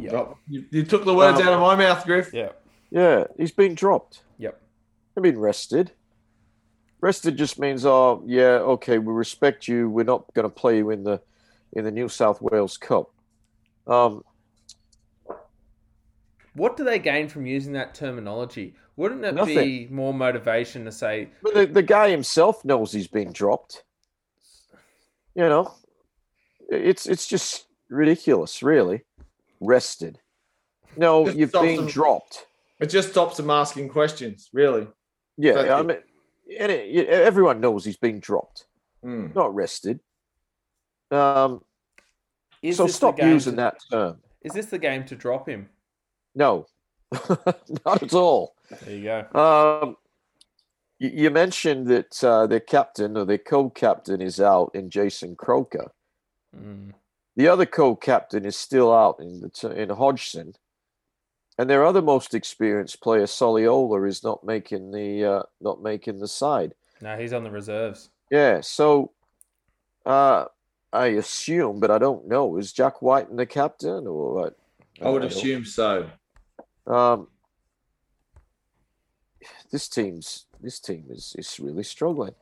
Yep. 0.00 0.12
Oh, 0.12 0.38
you, 0.48 0.64
you 0.70 0.82
took 0.84 1.04
the 1.04 1.14
words 1.14 1.40
Um, 1.40 1.48
out 1.48 1.54
of 1.54 1.60
my 1.60 1.76
mouth, 1.76 2.04
Griff. 2.04 2.32
Yep. 2.32 2.60
Yeah, 2.90 3.24
he's 3.36 3.52
been 3.52 3.74
dropped. 3.74 4.22
Yep. 4.38 4.60
He's 5.14 5.22
been 5.22 5.38
rested. 5.38 5.92
Rested 7.00 7.36
just 7.36 7.58
means, 7.58 7.84
oh 7.84 8.22
yeah, 8.26 8.58
okay, 8.74 8.98
we 8.98 9.12
respect 9.12 9.68
you. 9.68 9.90
We're 9.90 10.04
not 10.04 10.32
going 10.34 10.44
to 10.48 10.54
play 10.54 10.78
you 10.78 10.90
in 10.90 11.04
the 11.04 11.20
in 11.72 11.84
the 11.84 11.90
New 11.90 12.08
South 12.08 12.40
Wales 12.40 12.76
Cup. 12.76 13.10
Um, 13.86 14.22
What 16.54 16.76
do 16.76 16.84
they 16.84 16.98
gain 16.98 17.28
from 17.28 17.46
using 17.46 17.72
that 17.72 17.94
terminology? 17.94 18.74
Wouldn't 18.96 19.24
it 19.24 19.44
be 19.44 19.88
more 19.90 20.14
motivation 20.14 20.84
to 20.84 20.92
say, 20.92 21.28
but 21.42 21.54
the, 21.54 21.66
the 21.66 21.82
guy 21.82 22.10
himself 22.10 22.64
knows 22.64 22.92
he's 22.92 23.08
been 23.08 23.32
dropped. 23.32 23.82
You 25.34 25.48
know, 25.48 25.74
it's 26.68 27.06
it's 27.06 27.26
just 27.26 27.66
ridiculous, 27.88 28.62
really. 28.62 29.02
Rested. 29.66 30.18
No, 30.96 31.24
Just 31.26 31.36
you've 31.38 31.52
been 31.52 31.76
them. 31.76 31.86
dropped. 31.86 32.46
It 32.80 32.86
just 32.86 33.10
stops 33.10 33.36
them 33.36 33.50
asking 33.50 33.88
questions, 33.88 34.48
really. 34.52 34.86
Yeah, 35.36 35.54
But 35.54 35.70
I 35.70 35.82
mean, 35.82 35.96
and 36.60 36.70
it, 36.72 37.08
everyone 37.08 37.60
knows 37.60 37.84
he's 37.84 37.96
been 37.96 38.20
dropped, 38.20 38.66
Hmm. 39.02 39.28
not 39.34 39.54
rested. 39.54 40.00
Um, 41.10 41.62
is 42.62 42.76
so 42.76 42.86
stop 42.86 43.20
using 43.20 43.52
to- 43.52 43.56
that 43.56 43.76
term. 43.90 44.20
Is 44.42 44.52
this 44.52 44.66
the 44.66 44.78
game 44.78 45.04
to 45.06 45.16
drop 45.16 45.48
him? 45.48 45.68
No, 46.34 46.66
not 47.86 48.02
at 48.02 48.12
all. 48.14 48.54
There 48.82 48.94
you 48.96 49.04
go. 49.04 49.80
Um, 49.82 49.96
you, 50.98 51.10
you 51.14 51.30
mentioned 51.30 51.86
that 51.88 52.22
uh, 52.22 52.46
their 52.46 52.60
captain 52.60 53.16
or 53.16 53.24
their 53.24 53.38
co-captain 53.38 54.20
is 54.20 54.40
out 54.40 54.70
in 54.74 54.90
Jason 54.90 55.34
Croker. 55.36 55.90
Mm. 56.56 56.92
The 57.36 57.48
other 57.48 57.66
co-captain 57.66 58.44
is 58.44 58.56
still 58.56 58.92
out 58.92 59.18
in 59.18 59.40
the 59.40 59.48
t- 59.48 59.66
in 59.68 59.90
Hodgson, 59.90 60.54
and 61.58 61.68
their 61.68 61.84
other 61.84 62.02
most 62.02 62.34
experienced 62.34 63.00
player, 63.00 63.24
Soliola, 63.24 64.08
is 64.08 64.22
not 64.22 64.44
making 64.44 64.92
the 64.92 65.24
uh, 65.24 65.42
not 65.60 65.82
making 65.82 66.20
the 66.20 66.28
side. 66.28 66.74
No, 67.00 67.16
he's 67.16 67.32
on 67.32 67.42
the 67.42 67.50
reserves. 67.50 68.10
Yeah, 68.30 68.60
so 68.60 69.12
uh, 70.06 70.46
I 70.92 71.06
assume, 71.06 71.80
but 71.80 71.90
I 71.90 71.98
don't 71.98 72.28
know. 72.28 72.56
Is 72.56 72.72
Jack 72.72 73.02
Wighton 73.02 73.36
the 73.36 73.46
captain 73.46 74.06
or 74.06 74.34
what? 74.34 74.58
I 75.02 75.10
would 75.10 75.20
don't 75.20 75.30
know. 75.30 75.36
assume 75.36 75.64
so. 75.64 76.08
Um, 76.86 77.28
this 79.72 79.88
team's 79.88 80.46
this 80.60 80.78
team 80.78 81.06
is 81.10 81.34
is 81.36 81.58
really 81.58 81.82
struggling. 81.82 82.34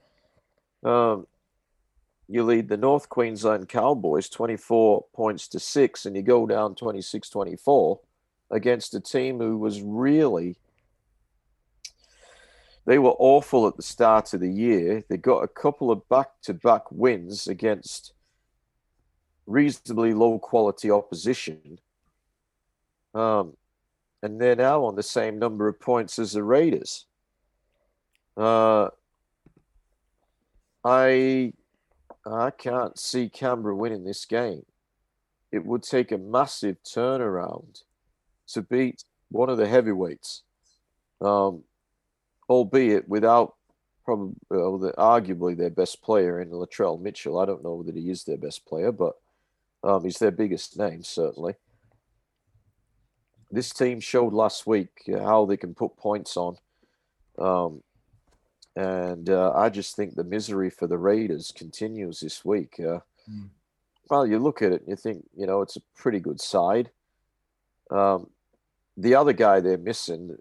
Um, 0.85 1.27
you 2.33 2.45
lead 2.45 2.69
the 2.69 2.77
North 2.77 3.09
Queensland 3.09 3.69
Cowboys 3.69 4.29
24 4.29 5.05
points 5.15 5.49
to 5.49 5.61
6 5.61 6.07
and 6.07 6.17
you 6.17 6.23
go 6.23 6.47
down 6.47 6.75
26-24 6.75 7.99
against 8.51 8.95
a 8.95 9.01
team 9.01 9.39
who 9.39 9.59
was 9.59 9.83
really 9.83 10.57
they 12.85 12.99
were 12.99 13.15
awful 13.19 13.69
at 13.69 13.77
the 13.77 13.83
start 13.83 14.35
of 14.35 14.41
the 14.41 14.51
year. 14.51 15.05
They 15.09 15.17
got 15.17 15.45
a 15.45 15.49
couple 15.49 15.91
of 15.91 16.09
back-to-back 16.09 16.91
wins 16.91 17.47
against 17.47 18.13
reasonably 19.47 20.15
low 20.15 20.39
quality 20.39 20.91
opposition. 20.91 21.79
Um, 23.15 23.57
and 24.23 24.41
they're 24.41 24.57
now 24.57 24.85
on 24.85 24.97
the 24.97 25.03
same 25.03 25.39
number 25.39 25.69
of 25.69 25.79
points 25.79 26.19
as 26.19 26.33
the 26.33 26.43
Raiders. 26.43 27.07
Uh, 28.37 28.89
I 30.85 31.53
I 32.25 32.51
can't 32.51 32.99
see 32.99 33.29
Canberra 33.29 33.75
winning 33.75 34.05
this 34.05 34.25
game. 34.25 34.65
It 35.51 35.65
would 35.65 35.83
take 35.83 36.13
a 36.13 36.19
massive 36.19 36.77
turnaround 36.83 37.83
to 38.49 38.63
beat 38.63 39.05
one 39.31 39.51
of 39.51 39.59
the 39.59 39.69
heavyweights, 39.69 40.43
um, 41.21 41.63
albeit 42.49 43.09
without 43.09 43.55
probably 44.05 44.35
the, 44.51 44.95
arguably 44.99 45.57
their 45.57 45.71
best 45.71 46.03
player 46.03 46.41
in 46.41 46.51
Latrell 46.51 47.01
Mitchell. 47.01 47.39
I 47.39 47.45
don't 47.45 47.65
know 47.65 47.83
that 47.83 47.97
he 47.97 48.11
is 48.11 48.25
their 48.25 48.39
best 48.39 48.67
player, 48.67 48.93
but 48.93 49.15
um, 49.83 50.05
he's 50.05 50.19
their 50.19 50.31
biggest 50.31 50.79
name 50.79 51.03
certainly 51.03 51.55
this 53.53 53.71
team 53.71 54.01
showed 54.01 54.33
last 54.33 54.67
week 54.67 55.03
uh, 55.15 55.23
how 55.23 55.45
they 55.45 55.59
can 55.59 55.75
put 55.75 55.97
points 55.97 56.37
on. 56.37 56.57
Um, 57.39 57.83
and 58.77 59.29
uh, 59.29 59.53
I 59.55 59.69
just 59.69 59.97
think 59.97 60.15
the 60.15 60.25
misery 60.25 60.71
for 60.71 60.87
the 60.87 60.99
Raiders 60.99 61.53
continues 61.55 62.21
this 62.21 62.45
week. 62.45 62.81
Uh, 62.81 63.01
Mm. 63.31 63.49
Well, 64.11 64.27
you 64.27 64.39
look 64.39 64.63
at 64.63 64.73
it 64.73 64.83
and 64.83 64.91
you 64.91 64.97
think, 64.97 65.25
you 65.37 65.47
know, 65.47 65.63
it's 65.63 65.77
a 65.77 65.83
pretty 65.97 66.21
good 66.21 66.41
side. 66.41 66.91
Um, 67.91 68.31
the 68.97 69.15
other 69.15 69.33
guy 69.33 69.61
they're 69.61 69.79
missing 69.79 70.37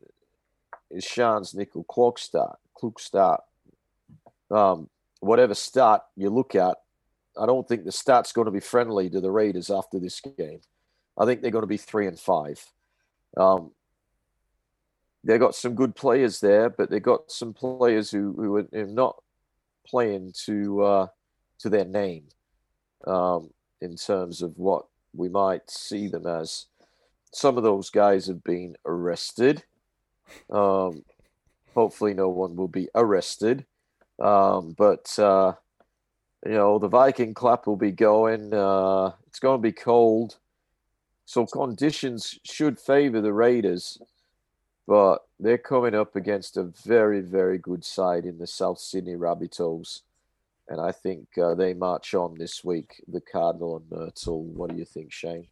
is 0.89 1.03
Shans 1.03 1.53
Nickel 1.53 1.85
Klugstart. 1.85 2.57
Klokstad. 2.81 3.39
Um, 4.49 4.89
whatever 5.19 5.53
start 5.53 6.01
you 6.15 6.29
look 6.29 6.55
at, 6.55 6.77
I 7.39 7.45
don't 7.45 7.67
think 7.67 7.85
the 7.85 7.91
start's 7.91 8.33
going 8.33 8.45
to 8.45 8.51
be 8.51 8.59
friendly 8.59 9.09
to 9.09 9.21
the 9.21 9.31
Raiders 9.31 9.69
after 9.69 9.99
this 9.99 10.19
game. 10.19 10.59
I 11.17 11.25
think 11.25 11.41
they're 11.41 11.51
going 11.51 11.63
to 11.63 11.67
be 11.67 11.77
three 11.77 12.07
and 12.07 12.19
five. 12.19 12.65
Um, 13.37 13.71
they 15.23 15.37
got 15.37 15.55
some 15.55 15.75
good 15.75 15.95
players 15.95 16.39
there, 16.39 16.69
but 16.69 16.89
they 16.89 16.99
got 16.99 17.31
some 17.31 17.53
players 17.53 18.09
who 18.11 18.33
who 18.33 18.57
are 18.57 18.85
not 18.87 19.21
playing 19.85 20.33
to 20.45 20.81
uh, 20.81 21.07
to 21.59 21.69
their 21.69 21.85
name 21.85 22.25
um, 23.05 23.51
in 23.81 23.95
terms 23.95 24.41
of 24.41 24.57
what 24.57 24.85
we 25.13 25.29
might 25.29 25.69
see 25.69 26.07
them 26.07 26.25
as. 26.25 26.65
Some 27.33 27.57
of 27.57 27.63
those 27.63 27.89
guys 27.89 28.27
have 28.27 28.43
been 28.43 28.75
arrested. 28.85 29.63
Um, 30.49 31.03
hopefully, 31.73 32.13
no 32.13 32.29
one 32.29 32.55
will 32.55 32.67
be 32.67 32.89
arrested. 32.93 33.65
Um, 34.19 34.75
but 34.77 35.17
uh, 35.17 35.53
you 36.45 36.53
know, 36.53 36.79
the 36.79 36.87
Viking 36.87 37.33
clap 37.33 37.67
will 37.67 37.77
be 37.77 37.91
going. 37.91 38.53
Uh, 38.53 39.11
it's 39.27 39.39
going 39.39 39.59
to 39.59 39.61
be 39.61 39.71
cold. 39.71 40.37
So 41.25 41.45
conditions 41.45 42.37
should 42.43 42.79
favor 42.79 43.21
the 43.21 43.31
Raiders, 43.31 43.97
but 44.91 45.19
they're 45.39 45.57
coming 45.57 45.95
up 45.95 46.17
against 46.17 46.57
a 46.57 46.63
very, 46.83 47.21
very 47.21 47.57
good 47.57 47.85
side 47.85 48.25
in 48.25 48.37
the 48.37 48.45
South 48.45 48.77
Sydney 48.77 49.15
Rabbitohs. 49.15 50.01
And 50.67 50.81
I 50.81 50.91
think 50.91 51.29
uh, 51.41 51.55
they 51.55 51.73
march 51.73 52.13
on 52.13 52.35
this 52.37 52.61
week, 52.61 53.01
the 53.07 53.21
Cardinal 53.21 53.77
and 53.77 53.89
Myrtle. 53.89 54.43
What 54.43 54.69
do 54.69 54.75
you 54.75 54.83
think, 54.83 55.13
Shane? 55.13 55.47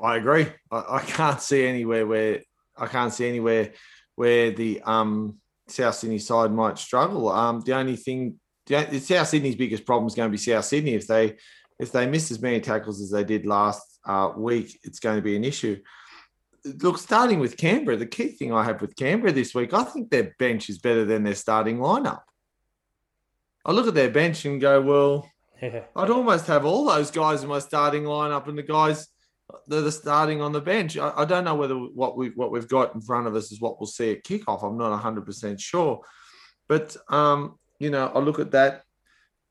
I 0.00 0.14
agree. 0.14 0.46
I, 0.70 0.84
I 0.88 1.00
can't 1.00 1.40
see 1.40 1.66
anywhere 1.66 2.06
where 2.06 2.42
I 2.76 2.86
can't 2.86 3.12
see 3.12 3.28
anywhere 3.28 3.72
where 4.14 4.52
the 4.52 4.80
um, 4.82 5.38
South 5.66 5.96
Sydney 5.96 6.20
side 6.20 6.52
might 6.52 6.78
struggle. 6.78 7.30
Um, 7.30 7.62
the 7.66 7.74
only 7.74 7.96
thing, 7.96 8.38
the, 8.66 9.00
South 9.00 9.26
Sydney's 9.26 9.56
biggest 9.56 9.84
problem 9.84 10.06
is 10.06 10.14
going 10.14 10.28
to 10.28 10.38
be 10.38 10.38
South 10.38 10.66
Sydney. 10.66 10.94
If 10.94 11.08
they 11.08 11.36
if 11.80 11.90
they 11.90 12.06
miss 12.06 12.30
as 12.30 12.40
many 12.40 12.60
tackles 12.60 13.02
as 13.02 13.10
they 13.10 13.24
did 13.24 13.44
last 13.44 13.98
uh, 14.06 14.30
week, 14.36 14.78
it's 14.84 15.00
going 15.00 15.16
to 15.16 15.22
be 15.22 15.34
an 15.34 15.42
issue. 15.42 15.80
Look, 16.64 16.98
starting 16.98 17.40
with 17.40 17.56
Canberra, 17.56 17.96
the 17.96 18.06
key 18.06 18.28
thing 18.28 18.52
I 18.52 18.64
have 18.64 18.80
with 18.80 18.96
Canberra 18.96 19.32
this 19.32 19.54
week, 19.54 19.74
I 19.74 19.84
think 19.84 20.10
their 20.10 20.34
bench 20.38 20.68
is 20.68 20.78
better 20.78 21.04
than 21.04 21.24
their 21.24 21.34
starting 21.34 21.78
lineup. 21.78 22.20
I 23.64 23.72
look 23.72 23.88
at 23.88 23.94
their 23.94 24.10
bench 24.10 24.44
and 24.44 24.60
go, 24.60 24.80
well, 24.80 25.30
Yeah. 25.60 25.84
I'd 25.96 26.10
almost 26.10 26.46
have 26.46 26.64
all 26.64 26.84
those 26.84 27.10
guys 27.10 27.42
in 27.42 27.48
my 27.48 27.58
starting 27.58 28.04
lineup, 28.04 28.48
and 28.48 28.58
the 28.58 28.62
guys 28.62 29.08
that 29.68 29.86
are 29.86 29.90
starting 29.90 30.40
on 30.40 30.52
the 30.52 30.60
bench. 30.60 30.96
I, 30.96 31.12
I 31.16 31.24
don't 31.24 31.44
know 31.44 31.54
whether 31.54 31.74
what 31.74 32.16
we 32.16 32.30
what 32.30 32.50
we've 32.50 32.68
got 32.68 32.94
in 32.94 33.00
front 33.00 33.26
of 33.26 33.34
us 33.34 33.52
is 33.52 33.60
what 33.60 33.78
we'll 33.78 33.86
see 33.86 34.12
at 34.12 34.24
kickoff. 34.24 34.64
I'm 34.64 34.78
not 34.78 34.90
100 34.90 35.24
percent 35.26 35.60
sure, 35.60 36.00
but 36.68 36.96
um, 37.08 37.58
you 37.78 37.90
know, 37.90 38.10
I 38.14 38.18
look 38.18 38.38
at 38.38 38.52
that, 38.52 38.82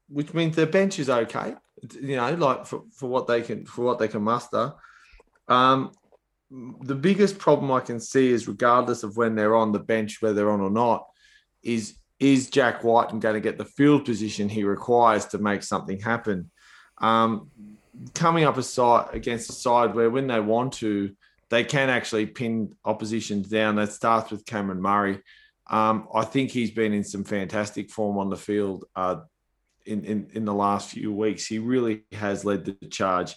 which 0.09 0.33
means 0.33 0.55
their 0.55 0.65
bench 0.65 0.99
is 0.99 1.09
okay. 1.09 1.55
You 1.99 2.15
know, 2.15 2.33
like 2.35 2.65
for, 2.65 2.83
for 2.93 3.07
what 3.07 3.27
they 3.27 3.41
can 3.41 3.65
for 3.65 3.83
what 3.83 3.99
they 3.99 4.07
can 4.07 4.21
muster. 4.23 4.73
Um, 5.47 5.91
the 6.81 6.95
biggest 6.95 7.39
problem 7.39 7.71
I 7.71 7.79
can 7.79 7.99
see 7.99 8.29
is, 8.29 8.47
regardless 8.47 9.03
of 9.03 9.15
when 9.15 9.35
they're 9.35 9.55
on 9.55 9.71
the 9.71 9.79
bench, 9.79 10.21
whether 10.21 10.33
they're 10.33 10.51
on 10.51 10.61
or 10.61 10.69
not, 10.69 11.07
is 11.63 11.97
is 12.19 12.49
Jack 12.49 12.83
Wighton 12.83 13.19
going 13.19 13.33
to 13.33 13.41
get 13.41 13.57
the 13.57 13.65
field 13.65 14.05
position 14.05 14.47
he 14.47 14.63
requires 14.63 15.25
to 15.27 15.37
make 15.37 15.63
something 15.63 15.99
happen? 15.99 16.51
Um, 16.99 17.49
coming 18.13 18.43
up 18.43 18.57
a 18.57 18.63
side 18.63 19.09
against 19.13 19.49
a 19.49 19.53
side 19.53 19.95
where 19.95 20.09
when 20.09 20.27
they 20.27 20.39
want 20.39 20.73
to, 20.73 21.15
they 21.49 21.63
can 21.63 21.89
actually 21.89 22.27
pin 22.27 22.75
oppositions 22.85 23.49
down. 23.49 23.75
That 23.75 23.91
starts 23.91 24.29
with 24.29 24.45
Cameron 24.45 24.81
Murray. 24.81 25.21
Um, 25.69 26.07
I 26.13 26.25
think 26.25 26.51
he's 26.51 26.71
been 26.71 26.93
in 26.93 27.03
some 27.03 27.23
fantastic 27.23 27.89
form 27.89 28.17
on 28.17 28.29
the 28.29 28.37
field 28.37 28.85
uh, 28.95 29.21
in, 29.85 30.03
in 30.03 30.29
in 30.33 30.45
the 30.45 30.53
last 30.53 30.89
few 30.89 31.13
weeks. 31.13 31.45
He 31.45 31.59
really 31.59 32.03
has 32.11 32.43
led 32.43 32.65
the 32.65 32.73
charge. 32.87 33.35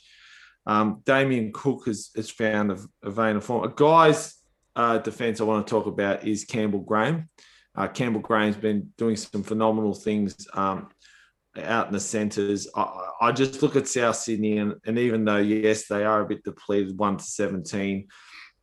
Um, 0.66 1.02
Damien 1.04 1.52
Cook 1.52 1.86
has, 1.86 2.10
has 2.16 2.30
found 2.30 2.72
a, 2.72 2.78
a 3.02 3.10
vein 3.10 3.36
of 3.36 3.44
form. 3.44 3.64
A 3.64 3.74
guy's 3.74 4.34
uh, 4.74 4.98
defense 4.98 5.40
I 5.40 5.44
want 5.44 5.66
to 5.66 5.70
talk 5.70 5.86
about 5.86 6.26
is 6.26 6.44
Campbell 6.44 6.80
Graham. 6.80 7.28
Uh, 7.76 7.88
Campbell 7.88 8.20
Graham's 8.20 8.56
been 8.56 8.92
doing 8.96 9.16
some 9.16 9.42
phenomenal 9.42 9.94
things 9.94 10.46
um, 10.54 10.88
out 11.56 11.88
in 11.88 11.92
the 11.92 12.00
centres. 12.00 12.68
I, 12.74 13.08
I 13.20 13.32
just 13.32 13.62
look 13.62 13.76
at 13.76 13.88
South 13.88 14.16
Sydney, 14.16 14.58
and, 14.58 14.74
and 14.86 14.98
even 14.98 15.24
though 15.24 15.38
yes, 15.38 15.86
they 15.86 16.04
are 16.04 16.20
a 16.20 16.26
bit 16.26 16.44
depleted, 16.44 16.98
one 16.98 17.16
to 17.16 17.24
seventeen, 17.24 18.08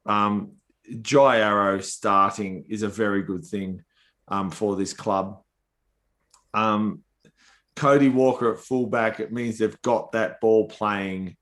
um, 0.05 0.53
Jai 1.01 1.39
Arrow 1.39 1.79
starting 1.81 2.65
is 2.67 2.83
a 2.83 2.89
very 2.89 3.21
good 3.21 3.45
thing 3.45 3.83
um, 4.27 4.49
for 4.49 4.75
this 4.75 4.93
club. 4.93 5.41
Um, 6.53 7.03
Cody 7.75 8.09
Walker 8.09 8.53
at 8.53 8.59
fullback, 8.59 9.19
it 9.19 9.31
means 9.31 9.57
they've 9.57 9.81
got 9.81 10.11
that 10.11 10.41
ball 10.41 10.67
playing, 10.67 11.37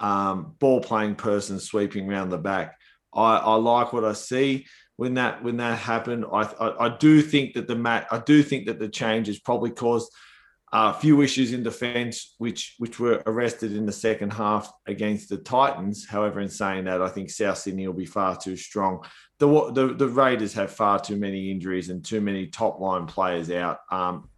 um, 0.00 0.54
ball 0.58 0.80
playing 0.80 1.16
person 1.16 1.58
sweeping 1.60 2.10
around 2.10 2.30
the 2.30 2.38
back. 2.38 2.76
I, 3.14 3.36
I 3.36 3.54
like 3.54 3.92
what 3.92 4.04
I 4.04 4.12
see 4.12 4.66
when 4.96 5.14
that 5.14 5.42
when 5.42 5.56
that 5.58 5.78
happened. 5.78 6.24
I, 6.30 6.42
I, 6.42 6.86
I 6.86 6.96
do 6.96 7.22
think 7.22 7.54
that 7.54 7.66
the 7.66 7.76
mat 7.76 8.06
I 8.10 8.18
do 8.18 8.42
think 8.42 8.66
that 8.66 8.78
the 8.78 8.88
change 8.88 9.26
has 9.28 9.38
probably 9.38 9.70
caused 9.70 10.12
a 10.72 10.92
few 10.92 11.22
issues 11.22 11.52
in 11.52 11.62
defence, 11.62 12.34
which 12.38 12.74
which 12.78 13.00
were 13.00 13.22
arrested 13.26 13.74
in 13.74 13.86
the 13.86 13.92
second 13.92 14.32
half 14.32 14.70
against 14.86 15.28
the 15.30 15.38
Titans. 15.38 16.06
However, 16.06 16.40
in 16.40 16.48
saying 16.48 16.84
that, 16.84 17.00
I 17.00 17.08
think 17.08 17.30
South 17.30 17.58
Sydney 17.58 17.86
will 17.86 17.94
be 17.94 18.06
far 18.06 18.36
too 18.36 18.56
strong. 18.56 19.04
The 19.38 19.72
the, 19.72 19.94
the 19.94 20.08
Raiders 20.08 20.52
have 20.54 20.70
far 20.70 21.00
too 21.00 21.16
many 21.16 21.50
injuries 21.50 21.88
and 21.88 22.04
too 22.04 22.20
many 22.20 22.48
top 22.48 22.80
line 22.80 23.06
players 23.06 23.50
out. 23.50 23.78
Um, 23.90 24.28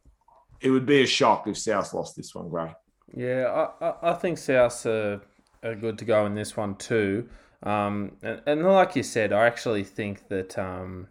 it 0.61 0.71
would 0.71 0.87
be 0.87 1.03
a 1.03 1.07
shock 1.07 1.47
if 1.49 1.59
South 1.59 1.93
lost 1.95 2.17
this 2.17 2.35
one, 2.35 2.49
Gray. 2.49 2.73
Yeah, 3.17 3.71
I, 3.81 4.11
I 4.11 4.15
think 4.15 4.39
South 4.39 4.87
are, 4.87 5.21
are 5.63 5.75
good 5.75 5.99
to 5.99 6.05
go 6.05 6.27
in 6.27 6.35
this 6.35 6.57
one 6.57 6.75
too. 6.77 7.29
Um, 7.63 8.13
and, 8.23 8.41
and 8.47 8.63
like 8.65 8.97
you 8.97 9.03
said, 9.03 9.33
I 9.33 9.47
actually 9.47 9.85
think 9.85 10.29
that 10.29 10.59
um, 10.59 11.09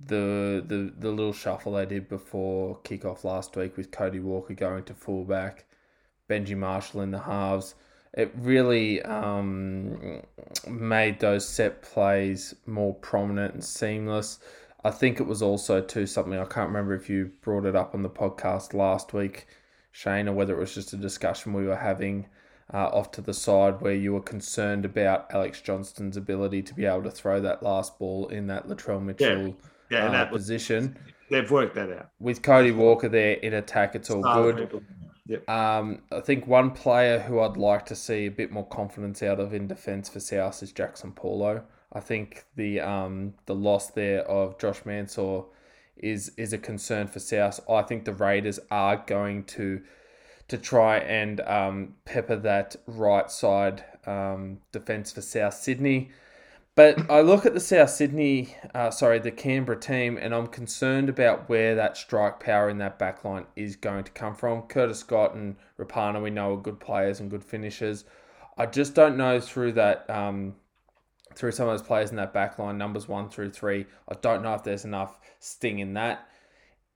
the 0.00 0.64
the 0.66 0.92
the 0.98 1.10
little 1.10 1.32
shuffle 1.32 1.72
they 1.72 1.86
did 1.86 2.08
before 2.08 2.78
kickoff 2.80 3.24
last 3.24 3.56
week 3.56 3.76
with 3.76 3.90
Cody 3.90 4.20
Walker 4.20 4.54
going 4.54 4.84
to 4.84 4.94
fullback, 4.94 5.66
Benji 6.28 6.56
Marshall 6.56 7.02
in 7.02 7.10
the 7.10 7.20
halves, 7.20 7.74
it 8.14 8.32
really 8.36 9.02
um, 9.02 10.22
made 10.68 11.20
those 11.20 11.46
set 11.46 11.82
plays 11.82 12.54
more 12.66 12.94
prominent 12.94 13.54
and 13.54 13.64
seamless. 13.64 14.38
I 14.84 14.90
think 14.90 15.18
it 15.18 15.26
was 15.26 15.42
also 15.42 15.80
too 15.80 16.06
something 16.06 16.38
I 16.38 16.44
can't 16.44 16.68
remember 16.68 16.94
if 16.94 17.08
you 17.08 17.32
brought 17.40 17.64
it 17.64 17.74
up 17.74 17.94
on 17.94 18.02
the 18.02 18.10
podcast 18.10 18.74
last 18.74 19.12
week, 19.12 19.46
Shane, 19.92 20.28
or 20.28 20.34
whether 20.34 20.54
it 20.54 20.60
was 20.60 20.74
just 20.74 20.92
a 20.92 20.96
discussion 20.98 21.54
we 21.54 21.66
were 21.66 21.76
having 21.76 22.26
uh, 22.72 22.88
off 22.88 23.10
to 23.12 23.20
the 23.20 23.34
side 23.34 23.80
where 23.80 23.94
you 23.94 24.12
were 24.12 24.20
concerned 24.20 24.84
about 24.84 25.26
Alex 25.32 25.60
Johnston's 25.60 26.16
ability 26.16 26.62
to 26.62 26.74
be 26.74 26.86
able 26.86 27.02
to 27.04 27.10
throw 27.10 27.40
that 27.40 27.62
last 27.62 27.98
ball 27.98 28.28
in 28.28 28.46
that 28.46 28.68
Latrell 28.68 29.02
Mitchell. 29.02 29.48
Yeah 29.48 29.52
yeah, 29.90 30.06
uh, 30.06 30.12
that 30.12 30.30
position. 30.30 30.96
They've 31.30 31.50
worked 31.50 31.74
that 31.74 31.90
out. 31.90 32.10
With 32.20 32.42
Cody 32.42 32.70
Walker 32.70 33.08
there 33.08 33.34
in 33.34 33.54
attack, 33.54 33.94
it's 33.94 34.10
all 34.10 34.22
good. 34.22 34.84
Yep. 35.26 35.48
Um, 35.48 36.02
I 36.12 36.20
think 36.20 36.46
one 36.46 36.70
player 36.70 37.18
who 37.18 37.40
I'd 37.40 37.56
like 37.56 37.86
to 37.86 37.96
see 37.96 38.26
a 38.26 38.30
bit 38.30 38.52
more 38.52 38.66
confidence 38.66 39.22
out 39.22 39.40
of 39.40 39.54
in 39.54 39.66
defence 39.66 40.08
for 40.08 40.20
South 40.20 40.62
is 40.62 40.72
Jaxson 40.72 41.14
Paulo. 41.14 41.64
I 41.92 42.00
think 42.00 42.44
the 42.56 42.80
um, 42.80 43.34
the 43.46 43.54
loss 43.54 43.90
there 43.90 44.20
of 44.28 44.58
Josh 44.58 44.84
Mansour 44.84 45.44
is 45.96 46.32
is 46.36 46.52
a 46.52 46.58
concern 46.58 47.06
for 47.06 47.20
South. 47.20 47.60
I 47.70 47.82
think 47.82 48.04
the 48.04 48.12
Raiders 48.12 48.60
are 48.70 49.02
going 49.06 49.44
to 49.44 49.80
to 50.48 50.58
try 50.58 50.98
and 50.98 51.40
um, 51.42 51.94
pepper 52.04 52.36
that 52.36 52.76
right 52.86 53.30
side 53.30 53.84
um, 54.06 54.58
defence 54.72 55.12
for 55.12 55.22
South 55.22 55.54
Sydney. 55.54 56.10
But 56.76 57.08
I 57.08 57.20
look 57.20 57.46
at 57.46 57.54
the 57.54 57.60
South 57.60 57.90
Sydney, 57.90 58.56
uh, 58.74 58.90
sorry, 58.90 59.20
the 59.20 59.30
Canberra 59.30 59.78
team, 59.78 60.18
and 60.20 60.34
I'm 60.34 60.48
concerned 60.48 61.08
about 61.08 61.48
where 61.48 61.76
that 61.76 61.96
strike 61.96 62.40
power 62.40 62.68
in 62.68 62.78
that 62.78 62.98
backline 62.98 63.46
is 63.54 63.76
going 63.76 64.02
to 64.04 64.10
come 64.10 64.34
from. 64.34 64.62
Curtis 64.62 64.98
Scott 64.98 65.34
and 65.34 65.54
Rapana, 65.78 66.20
we 66.20 66.30
know 66.30 66.54
are 66.54 66.60
good 66.60 66.80
players 66.80 67.20
and 67.20 67.30
good 67.30 67.44
finishers. 67.44 68.04
I 68.58 68.66
just 68.66 68.94
don't 68.94 69.16
know 69.16 69.38
through 69.38 69.72
that, 69.74 70.08
um, 70.10 70.56
through 71.36 71.52
some 71.52 71.68
of 71.68 71.78
those 71.78 71.86
players 71.86 72.10
in 72.10 72.16
that 72.16 72.34
backline, 72.34 72.76
numbers 72.76 73.06
one 73.06 73.28
through 73.28 73.50
three. 73.50 73.86
I 74.08 74.14
don't 74.20 74.42
know 74.42 74.54
if 74.54 74.64
there's 74.64 74.84
enough 74.84 75.20
sting 75.38 75.78
in 75.78 75.94
that. 75.94 76.26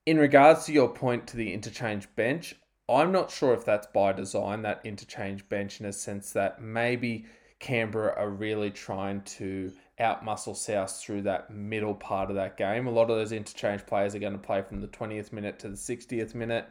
In 0.07 0.19
regards 0.19 0.65
to 0.65 0.73
your 0.73 0.89
point 0.89 1.29
to 1.29 1.37
the 1.37 1.53
interchange 1.53 2.09
bench, 2.17 2.57
I'm 2.89 3.12
not 3.12 3.30
sure 3.30 3.53
if 3.55 3.64
that's 3.64 3.86
by 3.89 4.12
design, 4.12 4.62
that 4.62 4.80
interchange 4.84 5.49
bench, 5.49 5.80
in 5.80 5.86
a 5.86 5.93
sense 5.93 6.32
that 6.32 6.62
maybe 6.62 7.26
Canberra 7.59 8.14
are 8.16 8.30
really 8.30 8.70
trying 8.70 9.22
to 9.22 9.72
outmuscle 10.01 10.57
South 10.57 10.97
through 10.97 11.22
that 11.22 11.51
middle 11.51 11.95
part 11.95 12.30
of 12.30 12.36
that 12.36 12.57
game. 12.57 12.86
A 12.86 12.91
lot 12.91 13.11
of 13.11 13.16
those 13.16 13.32
interchange 13.32 13.84
players 13.84 14.14
are 14.14 14.20
going 14.20 14.32
to 14.32 14.39
play 14.39 14.62
from 14.62 14.80
the 14.80 14.89
20th 14.89 15.32
minute 15.32 15.59
to 15.61 15.68
the 15.68 15.76
60th 15.76 16.34
minute. 16.34 16.66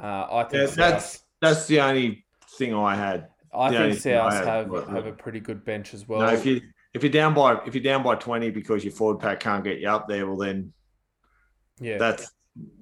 Uh, 0.00 0.26
I 0.30 0.44
think 0.44 0.60
yeah, 0.60 0.66
South, 0.66 0.76
that's 0.76 1.22
that's 1.40 1.66
the 1.66 1.80
only 1.80 2.24
thing 2.58 2.74
I 2.74 2.94
had. 2.94 3.28
I 3.52 3.70
the 3.70 3.78
think 3.78 4.00
thing 4.00 4.16
I 4.18 4.30
South 4.30 4.44
have 4.44 4.88
have 4.88 5.06
a 5.06 5.12
pretty 5.12 5.40
good 5.40 5.64
bench 5.64 5.94
as 5.94 6.06
well. 6.06 6.20
no, 6.20 6.28
if 6.28 6.44
you 6.44 6.60
if 6.92 7.02
you're 7.02 7.12
down 7.12 7.34
by 7.34 7.58
if 7.66 7.74
you're 7.74 7.82
down 7.82 8.02
by 8.02 8.14
20 8.14 8.50
because 8.50 8.84
your 8.84 8.92
forward 8.92 9.20
pack 9.20 9.40
can't 9.40 9.64
get 9.64 9.80
you 9.80 9.88
up 9.88 10.06
there, 10.06 10.26
well 10.26 10.36
then 10.36 10.72
yeah, 11.80 11.98
that's 11.98 12.30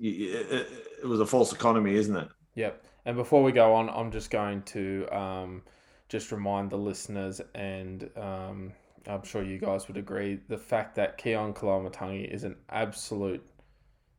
it, 0.01 0.69
it 1.03 1.07
was 1.07 1.21
a 1.21 1.27
false 1.27 1.53
economy, 1.53 1.95
isn't 1.95 2.17
it? 2.17 2.29
Yep. 2.55 2.87
And 3.05 3.17
before 3.17 3.43
we 3.43 3.53
go 3.53 3.75
on, 3.75 3.91
I'm 3.91 4.11
just 4.11 4.31
going 4.31 4.63
to 4.63 5.07
um, 5.11 5.63
just 6.09 6.33
remind 6.33 6.71
the 6.71 6.77
listeners, 6.77 7.41
and 7.55 8.09
um, 8.17 8.73
I'm 9.07 9.25
sure 9.25 9.43
you 9.43 9.59
guys 9.59 9.89
would 9.89 9.97
agree, 9.97 10.41
the 10.49 10.59
fact 10.59 10.95
that 10.97 11.19
Keaon 11.19 11.55
Koloamatangi 11.55 12.33
is 12.33 12.45
an 12.45 12.57
absolute 12.71 13.45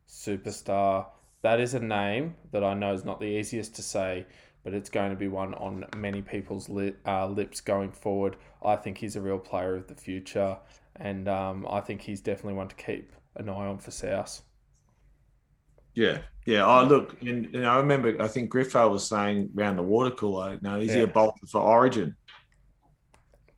superstar. 0.08 1.08
That 1.42 1.60
is 1.60 1.74
a 1.74 1.80
name 1.80 2.36
that 2.52 2.64
I 2.64 2.74
know 2.74 2.94
is 2.94 3.06
not 3.06 3.20
the 3.20 3.26
easiest 3.26 3.76
to 3.76 3.82
say, 3.82 4.26
but 4.64 4.74
it's 4.74 4.90
going 4.90 5.12
to 5.12 5.16
be 5.16 5.28
one 5.28 5.54
on 5.56 5.86
many 5.96 6.22
people's 6.22 6.70
li- 6.70 6.96
uh, 7.06 7.28
lips 7.28 7.62
going 7.62 7.92
forward. 7.92 8.36
I 8.64 8.76
think 8.76 8.98
he's 8.98 9.16
a 9.16 9.22
real 9.22 9.40
player 9.40 9.76
of 9.76 9.88
the 9.88 9.96
future, 9.96 10.58
and 10.96 11.28
um, 11.28 11.66
I 11.70 11.82
think 11.82 12.02
he's 12.02 12.22
definitely 12.22 12.56
one 12.56 12.68
to 12.68 12.76
keep 12.76 13.12
an 13.36 13.50
eye 13.50 13.68
on 13.68 13.78
for 13.78 13.92
South. 13.92 14.42
Yeah, 15.96 16.20
yeah. 16.46 16.66
Oh, 16.66 16.84
look, 16.86 17.20
and, 17.22 17.54
and 17.56 17.66
I 17.66 17.78
remember. 17.78 18.16
I 18.22 18.28
think 18.28 18.52
Griffo 18.52 18.90
was 18.92 19.08
saying 19.08 19.50
around 19.58 19.78
the 19.78 19.84
water 19.84 20.12
cooler. 20.12 20.60
No, 20.62 20.80
is 20.80 20.94
he 20.94 21.02
a 21.02 21.08
bolt 21.08 21.36
for 21.48 21.62
Origin? 21.62 22.16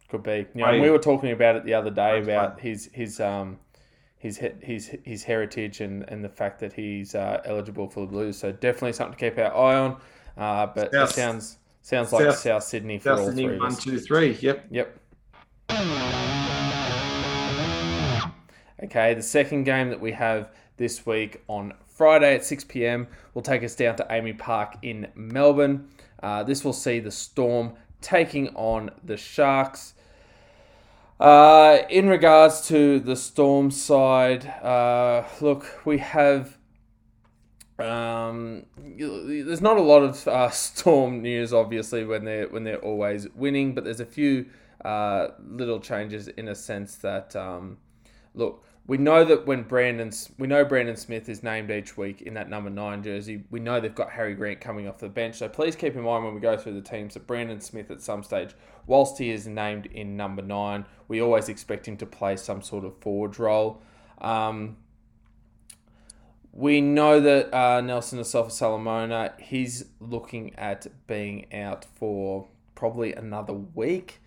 Could 0.09 0.23
be. 0.23 0.45
You 0.53 0.61
know, 0.61 0.65
Right. 0.65 0.81
we 0.81 0.89
were 0.89 0.99
talking 0.99 1.31
about 1.31 1.55
it 1.57 1.65
the 1.65 1.73
other 1.73 1.89
day 1.89 2.21
about 2.21 2.53
right. 2.53 2.59
his 2.61 2.89
his 2.93 3.19
um 3.19 3.57
his 4.19 4.37
his 4.61 4.95
his 5.03 5.23
heritage 5.23 5.81
and, 5.81 6.05
and 6.07 6.23
the 6.23 6.29
fact 6.29 6.59
that 6.59 6.71
he's 6.73 7.13
uh, 7.15 7.41
eligible 7.45 7.89
for 7.89 8.01
the 8.01 8.07
Blues. 8.07 8.37
So 8.37 8.51
definitely 8.51 8.93
something 8.93 9.17
to 9.17 9.29
keep 9.29 9.37
our 9.37 9.53
eye 9.53 9.77
on. 9.79 9.97
Uh, 10.37 10.67
but 10.67 10.91
South- 10.93 11.09
it 11.09 11.13
sounds 11.13 11.57
sounds 11.81 12.13
like 12.13 12.25
South- 12.25 12.37
South, 12.37 12.63
Sydney 12.63 12.99
for 12.99 13.09
South 13.09 13.19
all 13.19 13.25
Sydney, 13.27 13.43
three 13.47 13.59
one, 13.59 13.75
two, 13.75 13.99
three. 13.99 14.37
Yep. 14.39 14.67
Yep. 14.71 14.99
Okay, 18.83 19.13
the 19.15 19.23
second 19.23 19.63
game 19.63 19.89
that 19.89 19.99
we 19.99 20.11
have 20.11 20.51
this 20.77 21.05
week 21.05 21.41
on 21.47 21.73
Friday 21.97 22.35
at 22.35 22.45
6 22.45 22.65
p.m. 22.65 23.07
will 23.33 23.41
take 23.41 23.63
us 23.63 23.73
down 23.73 23.95
to 23.95 24.03
AAMI 24.03 24.37
Park 24.37 24.75
in 24.83 25.07
Melbourne. 25.15 25.89
Uh, 26.21 26.43
this 26.43 26.63
will 26.63 26.71
see 26.73 26.99
the 26.99 27.09
Storm 27.09 27.73
taking 28.01 28.49
on 28.49 28.91
the 29.03 29.17
Sharks. 29.17 29.95
Uh, 31.19 31.79
in 31.89 32.07
regards 32.07 32.67
to 32.67 32.99
the 32.99 33.15
Storm 33.15 33.71
side, 33.71 34.45
uh, 34.61 35.23
look, 35.41 35.81
we 35.85 35.97
have. 35.97 36.59
Um, 37.79 38.67
there's 38.77 39.61
not 39.61 39.77
a 39.77 39.81
lot 39.81 40.03
of 40.03 40.27
uh, 40.27 40.49
Storm 40.51 41.23
news, 41.23 41.51
obviously, 41.51 42.05
when 42.05 42.25
they're 42.25 42.47
when 42.47 42.63
they're 42.63 42.77
always 42.77 43.27
winning, 43.29 43.73
but 43.73 43.83
there's 43.83 43.99
a 43.99 44.05
few 44.05 44.45
uh, 44.85 45.29
little 45.39 45.79
changes 45.79 46.27
in 46.27 46.47
a 46.47 46.55
sense 46.55 46.95
that 46.97 47.35
um, 47.35 47.77
look, 48.35 48.63
we 48.87 48.97
know 48.97 49.25
that 49.25 49.45
when 49.45 49.63
Brandon, 49.63 50.11
we 50.37 50.47
know 50.47 50.63
Brandon 50.63 50.95
Smith 50.95 51.27
is 51.27 51.43
named 51.43 51.69
each 51.69 51.97
week 51.97 52.21
in 52.21 52.33
that 52.35 52.49
number 52.49 52.69
nine 52.69 53.03
jersey. 53.03 53.43
We 53.51 53.59
know 53.59 53.81
they've 53.81 53.93
got 53.93 54.11
Harry 54.11 54.33
Grant 54.33 54.61
coming 54.61 54.87
off 54.87 54.99
the 54.99 55.09
bench. 55.09 55.35
So 55.35 55.49
please 55.49 55.75
keep 55.75 55.95
in 55.95 56.03
mind 56.03 56.23
when 56.23 56.33
we 56.33 56.39
go 56.39 56.55
through 56.55 56.73
the 56.73 56.81
teams 56.81 57.15
that 57.15 57.27
Brandon 57.27 57.59
Smith 57.59 57.91
at 57.91 58.01
some 58.01 58.23
stage, 58.23 58.55
whilst 58.85 59.17
he 59.17 59.29
is 59.29 59.45
named 59.45 59.87
in 59.87 60.15
number 60.15 60.41
nine, 60.41 60.85
we 61.09 61.21
always 61.21 61.49
expect 61.49 61.85
him 61.85 61.97
to 61.97 62.05
play 62.05 62.37
some 62.37 62.61
sort 62.61 62.85
of 62.85 62.97
forward 62.99 63.37
role. 63.37 63.81
Um, 64.19 64.77
we 66.53 66.79
know 66.79 67.19
that 67.19 67.53
uh, 67.53 67.81
Nelson 67.81 68.19
Asofa 68.19 68.51
Solomona, 68.51 69.33
he's 69.37 69.85
looking 69.99 70.55
at 70.55 70.87
being 71.07 71.53
out 71.53 71.85
for 71.93 72.47
probably 72.73 73.13
another 73.13 73.53
week. 73.53 74.21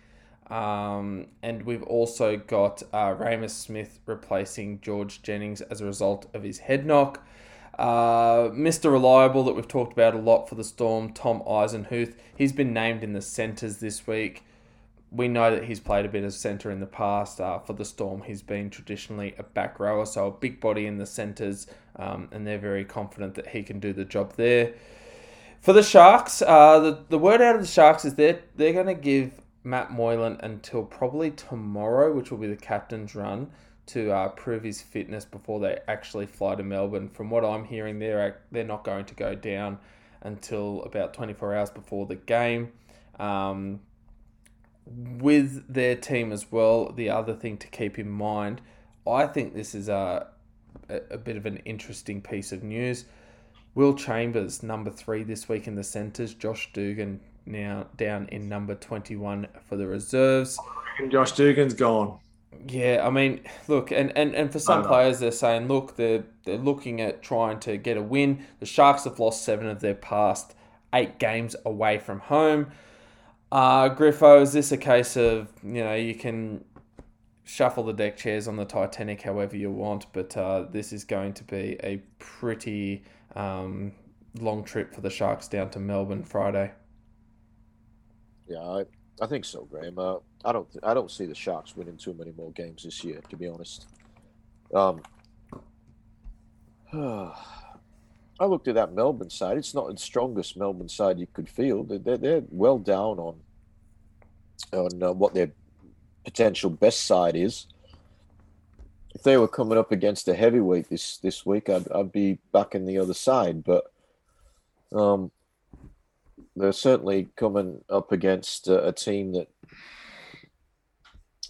Um, 0.51 1.27
and 1.41 1.63
we've 1.63 1.83
also 1.83 2.35
got 2.35 2.83
uh, 2.91 3.15
Reimis 3.15 3.51
Smith 3.51 3.99
replacing 4.05 4.81
George 4.81 5.21
Jennings 5.21 5.61
as 5.61 5.79
a 5.79 5.85
result 5.85 6.27
of 6.33 6.43
his 6.43 6.59
head 6.59 6.85
knock. 6.85 7.25
Uh, 7.79 8.49
Mr. 8.49 8.91
Reliable, 8.91 9.45
that 9.45 9.53
we've 9.53 9.67
talked 9.67 9.93
about 9.93 10.13
a 10.13 10.19
lot 10.19 10.49
for 10.49 10.55
the 10.55 10.63
Storm, 10.65 11.13
Tom 11.13 11.41
Eisenhuth, 11.47 12.15
he's 12.35 12.51
been 12.51 12.73
named 12.73 13.01
in 13.01 13.13
the 13.13 13.21
centres 13.21 13.77
this 13.77 14.05
week. 14.05 14.43
We 15.09 15.29
know 15.29 15.55
that 15.55 15.65
he's 15.65 15.79
played 15.79 16.05
a 16.05 16.09
bit 16.09 16.25
of 16.25 16.33
centre 16.33 16.69
in 16.69 16.81
the 16.81 16.85
past. 16.85 17.39
Uh, 17.39 17.59
for 17.59 17.71
the 17.71 17.85
Storm, 17.85 18.23
he's 18.23 18.41
been 18.41 18.69
traditionally 18.69 19.33
a 19.37 19.43
back 19.43 19.79
rower, 19.79 20.05
so 20.05 20.27
a 20.27 20.31
big 20.31 20.59
body 20.59 20.85
in 20.85 20.97
the 20.97 21.05
centres, 21.05 21.65
um, 21.95 22.27
and 22.31 22.45
they're 22.45 22.57
very 22.57 22.83
confident 22.83 23.35
that 23.35 23.47
he 23.47 23.63
can 23.63 23.79
do 23.79 23.93
the 23.93 24.05
job 24.05 24.33
there. 24.35 24.73
For 25.61 25.71
the 25.71 25.83
Sharks, 25.83 26.41
uh, 26.41 26.79
the, 26.79 27.03
the 27.07 27.17
word 27.17 27.41
out 27.41 27.55
of 27.55 27.61
the 27.61 27.67
Sharks 27.67 28.03
is 28.03 28.15
they're, 28.15 28.41
they're 28.55 28.73
going 28.73 28.87
to 28.87 28.93
give 28.93 29.31
Matt 29.63 29.91
Moylan 29.91 30.37
until 30.41 30.83
probably 30.83 31.31
tomorrow, 31.31 32.11
which 32.13 32.31
will 32.31 32.37
be 32.37 32.47
the 32.47 32.55
captain's 32.55 33.15
run, 33.15 33.51
to 33.87 34.11
uh, 34.11 34.29
prove 34.29 34.63
his 34.63 34.81
fitness 34.81 35.25
before 35.25 35.59
they 35.59 35.79
actually 35.87 36.25
fly 36.25 36.55
to 36.55 36.63
Melbourne. 36.63 37.09
From 37.09 37.29
what 37.29 37.43
I'm 37.43 37.65
hearing, 37.65 37.99
they're, 37.99 38.41
they're 38.51 38.63
not 38.63 38.83
going 38.83 39.05
to 39.05 39.15
go 39.15 39.35
down 39.35 39.79
until 40.21 40.83
about 40.83 41.13
24 41.13 41.55
hours 41.55 41.69
before 41.69 42.05
the 42.05 42.15
game. 42.15 42.71
Um, 43.19 43.81
with 44.85 45.71
their 45.71 45.95
team 45.95 46.31
as 46.31 46.51
well, 46.51 46.91
the 46.91 47.09
other 47.09 47.33
thing 47.33 47.57
to 47.57 47.67
keep 47.67 47.99
in 47.99 48.09
mind, 48.09 48.61
I 49.07 49.27
think 49.27 49.53
this 49.53 49.75
is 49.75 49.89
a, 49.89 50.27
a, 50.89 51.17
bit 51.17 51.37
of 51.37 51.45
an 51.45 51.57
interesting 51.57 52.21
piece 52.21 52.51
of 52.51 52.63
news. 52.63 53.05
Will 53.73 53.93
Chambers, 53.93 54.63
number 54.63 54.91
three 54.91 55.23
this 55.23 55.47
week 55.47 55.67
in 55.67 55.75
the 55.75 55.83
centres. 55.83 56.33
Josh 56.33 56.71
Dugan 56.73 57.21
now 57.45 57.87
down 57.97 58.27
in 58.27 58.47
number 58.47 58.75
21 58.75 59.47
for 59.67 59.75
the 59.75 59.87
reserves. 59.87 60.59
And 60.99 61.11
Josh 61.11 61.31
Dugan's 61.33 61.73
gone. 61.73 62.19
Yeah, 62.67 63.05
I 63.05 63.09
mean, 63.09 63.41
look, 63.67 63.91
and, 63.91 64.15
and, 64.15 64.35
and 64.35 64.51
for 64.51 64.59
some 64.59 64.83
players, 64.83 65.19
they're 65.19 65.31
saying, 65.31 65.67
look, 65.67 65.95
they're, 65.95 66.25
they're 66.43 66.57
looking 66.57 67.01
at 67.01 67.23
trying 67.23 67.59
to 67.61 67.77
get 67.77 67.97
a 67.97 68.01
win. 68.01 68.45
The 68.59 68.65
Sharks 68.65 69.05
have 69.05 69.19
lost 69.19 69.43
seven 69.43 69.67
of 69.67 69.79
their 69.79 69.95
past 69.95 70.53
eight 70.93 71.17
games 71.17 71.55
away 71.65 71.97
from 71.97 72.19
home. 72.19 72.71
Uh, 73.51 73.89
Griffo, 73.89 74.41
is 74.41 74.53
this 74.53 74.71
a 74.71 74.77
case 74.77 75.17
of, 75.17 75.49
you 75.63 75.83
know, 75.83 75.95
you 75.95 76.15
can 76.15 76.63
shuffle 77.43 77.83
the 77.83 77.93
deck 77.93 78.15
chairs 78.15 78.47
on 78.47 78.55
the 78.55 78.65
Titanic 78.65 79.21
however 79.21 79.57
you 79.57 79.71
want, 79.71 80.05
but 80.13 80.35
uh, 80.37 80.65
this 80.71 80.93
is 80.93 81.03
going 81.03 81.33
to 81.33 81.43
be 81.43 81.77
a 81.83 82.01
pretty 82.19 83.03
um, 83.35 83.91
long 84.39 84.63
trip 84.63 84.93
for 84.93 85.01
the 85.01 85.09
Sharks 85.09 85.47
down 85.47 85.69
to 85.71 85.79
Melbourne 85.79 86.23
Friday. 86.23 86.71
Yeah, 88.51 88.59
I, 88.59 88.83
I 89.21 89.27
think 89.27 89.45
so, 89.45 89.63
Graham. 89.63 89.97
Uh, 89.97 90.17
I 90.43 90.51
don't 90.51 90.67
I 90.83 90.93
don't 90.93 91.09
see 91.09 91.25
the 91.25 91.35
Sharks 91.35 91.77
winning 91.77 91.95
too 91.95 92.13
many 92.13 92.33
more 92.35 92.51
games 92.51 92.83
this 92.83 93.01
year, 93.01 93.21
to 93.29 93.37
be 93.37 93.47
honest. 93.47 93.87
Um, 94.73 95.01
I 98.39 98.45
looked 98.45 98.67
at 98.67 98.75
that 98.75 98.93
Melbourne 98.93 99.29
side. 99.29 99.57
It's 99.57 99.73
not 99.73 99.89
the 99.89 99.97
strongest 99.97 100.57
Melbourne 100.57 100.89
side 100.89 101.17
you 101.19 101.27
could 101.31 101.47
feel. 101.47 101.83
They're, 101.83 102.17
they're 102.17 102.43
well 102.49 102.77
down 102.77 103.19
on 103.19 103.39
on 104.73 105.01
uh, 105.01 105.13
what 105.13 105.33
their 105.33 105.51
potential 106.25 106.69
best 106.69 107.05
side 107.05 107.37
is. 107.37 107.67
If 109.15 109.23
they 109.23 109.37
were 109.37 109.47
coming 109.47 109.77
up 109.77 109.93
against 109.93 110.27
a 110.27 110.33
heavyweight 110.33 110.89
this 110.89 111.17
this 111.17 111.45
week, 111.45 111.69
I'd 111.69 111.89
I'd 111.93 112.11
be 112.11 112.39
back 112.51 112.75
in 112.75 112.85
the 112.85 112.97
other 112.97 113.13
side. 113.13 113.63
But 113.63 113.85
um, 114.91 115.31
they're 116.55 116.71
certainly 116.71 117.29
coming 117.35 117.83
up 117.89 118.11
against 118.11 118.67
a, 118.67 118.87
a 118.87 118.91
team 118.91 119.33
that 119.33 119.47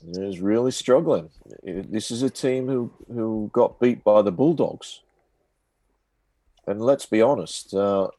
is 0.03 0.39
really 0.39 0.71
struggling. 0.71 1.29
This 1.63 2.11
is 2.11 2.23
a 2.23 2.29
team 2.29 2.67
who 2.67 2.91
who 3.07 3.49
got 3.53 3.79
beat 3.79 4.03
by 4.03 4.21
the 4.21 4.31
Bulldogs, 4.31 5.01
and 6.67 6.81
let's 6.81 7.05
be 7.05 7.21
honest, 7.21 7.73
uh, 7.73 8.09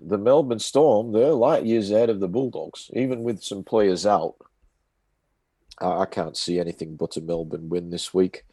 the 0.00 0.18
Melbourne 0.18 0.58
Storm 0.58 1.12
they're 1.12 1.32
light 1.32 1.64
years 1.64 1.90
ahead 1.90 2.10
of 2.10 2.20
the 2.20 2.28
Bulldogs, 2.28 2.90
even 2.94 3.22
with 3.22 3.42
some 3.42 3.64
players 3.64 4.06
out. 4.06 4.36
I, 5.80 6.00
I 6.00 6.06
can't 6.06 6.36
see 6.36 6.60
anything 6.60 6.96
but 6.96 7.16
a 7.16 7.20
Melbourne 7.20 7.68
win 7.68 7.90
this 7.90 8.12
week. 8.12 8.44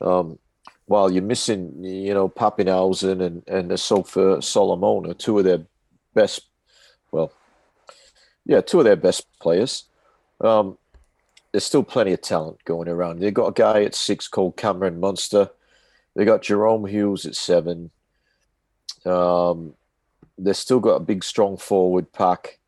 Um, 0.00 0.38
while 0.86 1.10
you're 1.10 1.22
missing, 1.22 1.84
you 1.84 2.12
know, 2.12 2.28
Papenhuyzen 2.28 3.22
and 3.22 3.42
and 3.46 3.70
Asofa 3.70 4.42
Solomona, 4.42 5.14
two 5.14 5.38
of 5.38 5.44
their 5.44 5.64
best, 6.14 6.42
well, 7.10 7.32
yeah, 8.44 8.60
two 8.60 8.78
of 8.78 8.84
their 8.84 8.96
best 8.96 9.26
players. 9.40 9.84
Um, 10.40 10.78
there's 11.52 11.64
still 11.64 11.82
plenty 11.82 12.12
of 12.12 12.22
talent 12.22 12.64
going 12.64 12.88
around. 12.88 13.20
They've 13.20 13.32
got 13.32 13.48
a 13.48 13.52
guy 13.52 13.84
at 13.84 13.94
six 13.94 14.26
called 14.26 14.56
Cameron 14.56 15.00
Munster. 15.00 15.50
They 16.14 16.24
got 16.24 16.42
Jahrome 16.42 16.88
Hughes 16.88 17.26
at 17.26 17.36
seven. 17.36 17.90
Um, 19.04 19.74
they've 20.38 20.56
still 20.56 20.80
got 20.80 20.96
a 20.96 21.00
big, 21.00 21.24
strong 21.24 21.56
forward 21.56 22.12
pack, 22.12 22.58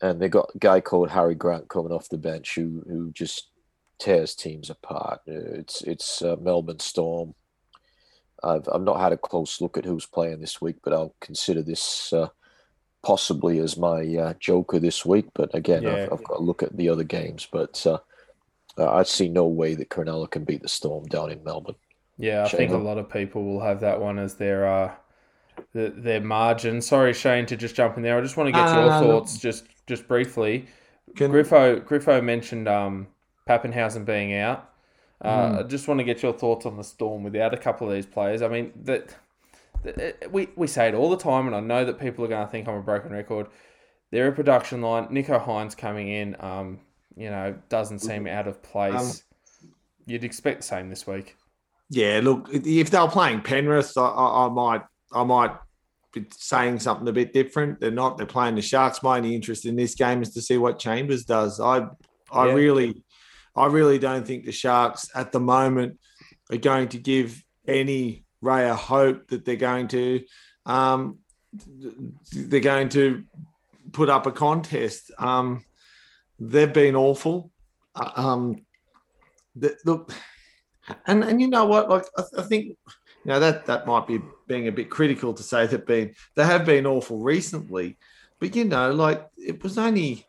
and 0.00 0.20
they 0.20 0.28
got 0.28 0.50
a 0.54 0.58
guy 0.58 0.80
called 0.80 1.10
Harry 1.10 1.34
Grant 1.34 1.68
coming 1.68 1.92
off 1.92 2.08
the 2.08 2.18
bench 2.18 2.54
who 2.54 2.84
who 2.88 3.10
just 3.12 3.48
tears 3.98 4.34
teams 4.34 4.70
apart. 4.70 5.20
It's 5.26 5.82
it's 5.82 6.22
uh, 6.22 6.36
Melbourne 6.40 6.80
Storm. 6.80 7.34
I've 8.42 8.68
I've 8.72 8.82
not 8.82 9.00
had 9.00 9.12
a 9.12 9.18
close 9.18 9.60
look 9.60 9.76
at 9.76 9.84
who's 9.84 10.06
playing 10.06 10.40
this 10.40 10.60
week, 10.60 10.76
but 10.82 10.92
I'll 10.92 11.14
consider 11.20 11.62
this 11.62 12.12
uh, 12.12 12.28
possibly 13.02 13.58
as 13.58 13.76
my 13.76 14.16
uh, 14.16 14.34
joker 14.40 14.78
this 14.78 15.04
week. 15.04 15.26
But 15.34 15.54
again, 15.54 15.82
yeah. 15.82 16.04
I've, 16.04 16.12
I've, 16.14 16.24
got 16.24 16.36
to 16.36 16.42
look 16.42 16.62
at 16.62 16.76
the 16.76 16.88
other 16.88 17.04
games. 17.04 17.48
But 17.50 17.86
uh, 17.86 17.98
I 18.78 19.02
see 19.02 19.28
no 19.28 19.46
way 19.46 19.74
that 19.74 19.90
Cronulla 19.90 20.30
can 20.30 20.44
beat 20.44 20.62
the 20.62 20.68
Storm 20.68 21.06
down 21.06 21.30
in 21.30 21.42
Melbourne. 21.44 21.76
Yeah, 22.18 22.44
I 22.44 22.48
Shane, 22.48 22.58
think 22.58 22.72
a 22.72 22.76
lot 22.76 22.98
of 22.98 23.08
people 23.08 23.44
will 23.44 23.60
have 23.60 23.80
that 23.80 24.00
one 24.00 24.18
as 24.18 24.34
their 24.34 24.66
uh, 24.66 24.92
the, 25.72 25.92
their 25.96 26.20
margin. 26.20 26.80
Sorry, 26.80 27.12
Shane, 27.12 27.46
to 27.46 27.56
just 27.56 27.74
jump 27.74 27.96
in 27.96 28.02
there. 28.02 28.18
I 28.18 28.20
just 28.20 28.36
want 28.36 28.48
to 28.48 28.52
get 28.52 28.74
your 28.74 28.90
uh, 28.90 29.00
thoughts 29.00 29.38
just 29.38 29.66
just 29.86 30.08
briefly. 30.08 30.66
Can... 31.16 31.30
Griffo 31.30 31.80
Griffo 31.84 32.22
mentioned 32.22 32.68
um, 32.68 33.06
Papenhuyzen 33.48 34.04
being 34.04 34.34
out. 34.34 34.70
Uh, 35.20 35.28
mm. 35.28 35.58
I 35.58 35.62
just 35.64 35.88
want 35.88 35.98
to 35.98 36.04
get 36.04 36.22
your 36.22 36.32
thoughts 36.32 36.66
on 36.66 36.76
the 36.76 36.84
Storm 36.84 37.22
without 37.24 37.54
a 37.54 37.56
couple 37.56 37.88
of 37.88 37.94
these 37.94 38.06
players. 38.06 38.42
I 38.42 38.48
mean 38.48 38.72
that 38.84 39.14
we, 40.30 40.48
we 40.56 40.66
say 40.66 40.88
it 40.88 40.94
all 40.94 41.10
the 41.10 41.16
time, 41.16 41.46
and 41.46 41.54
I 41.54 41.60
know 41.60 41.84
that 41.84 41.98
people 41.98 42.24
are 42.24 42.28
going 42.28 42.44
to 42.44 42.50
think 42.50 42.68
I'm 42.68 42.76
a 42.76 42.82
broken 42.82 43.12
record. 43.12 43.46
They're 44.10 44.28
a 44.28 44.32
production 44.32 44.80
line. 44.80 45.08
Nicho 45.08 45.44
Hynes 45.44 45.76
coming 45.76 46.08
in, 46.08 46.36
um, 46.40 46.80
you 47.16 47.30
know, 47.30 47.56
doesn't 47.68 47.98
seem 48.00 48.26
out 48.26 48.48
of 48.48 48.62
place. 48.62 48.94
Um, 48.94 49.68
You'd 50.06 50.24
expect 50.24 50.60
the 50.60 50.66
same 50.66 50.88
this 50.88 51.06
week. 51.06 51.36
Yeah, 51.90 52.20
look, 52.22 52.48
if 52.52 52.90
they 52.90 52.98
were 52.98 53.08
playing 53.08 53.42
Penrith, 53.42 53.92
I, 53.96 54.02
I, 54.02 54.46
I 54.46 54.48
might, 54.48 54.82
I 55.12 55.24
might 55.24 55.54
be 56.14 56.26
saying 56.36 56.80
something 56.80 57.06
a 57.08 57.12
bit 57.12 57.32
different. 57.32 57.80
They're 57.80 57.90
not. 57.90 58.16
They're 58.16 58.26
playing 58.26 58.54
the 58.54 58.62
Sharks. 58.62 59.02
My 59.02 59.18
only 59.18 59.34
interest 59.34 59.66
in 59.66 59.76
this 59.76 59.94
game 59.94 60.22
is 60.22 60.32
to 60.34 60.42
see 60.42 60.56
what 60.58 60.78
Chambers 60.78 61.24
does. 61.24 61.60
I, 61.60 61.86
I 62.32 62.46
yeah. 62.46 62.52
really, 62.52 63.02
I 63.54 63.66
really 63.66 63.98
don't 63.98 64.26
think 64.26 64.44
the 64.44 64.52
Sharks 64.52 65.10
at 65.14 65.32
the 65.32 65.40
moment 65.40 65.98
are 66.50 66.56
going 66.56 66.88
to 66.88 66.98
give 66.98 67.42
any 67.66 68.24
Raya 68.42 68.74
hope 68.74 69.28
that 69.28 69.44
they're 69.44 69.56
going 69.56 69.88
to 69.88 70.24
um, 70.66 71.18
they're 72.32 72.60
going 72.60 72.90
to 72.90 73.24
put 73.92 74.10
up 74.10 74.26
a 74.26 74.32
contest. 74.32 75.10
Um, 75.18 75.64
they've 76.38 76.72
been 76.72 76.94
awful. 76.94 77.50
Uh, 77.94 78.10
um, 78.16 78.66
the, 79.56 79.76
look, 79.84 80.12
and 81.06 81.24
and 81.24 81.40
you 81.40 81.48
know 81.48 81.64
what? 81.64 81.88
Like 81.88 82.04
I, 82.16 82.22
I, 82.38 82.42
think 82.42 82.66
you 82.66 82.76
know 83.24 83.40
that 83.40 83.66
that 83.66 83.86
might 83.86 84.06
be 84.06 84.20
being 84.46 84.68
a 84.68 84.72
bit 84.72 84.90
critical 84.90 85.34
to 85.34 85.42
say 85.42 85.66
that 85.66 85.86
been 85.86 86.14
they 86.36 86.44
have 86.44 86.64
been 86.64 86.86
awful 86.86 87.18
recently, 87.18 87.98
but 88.38 88.54
you 88.54 88.64
know, 88.64 88.92
like 88.92 89.26
it 89.36 89.62
was 89.62 89.78
only. 89.78 90.26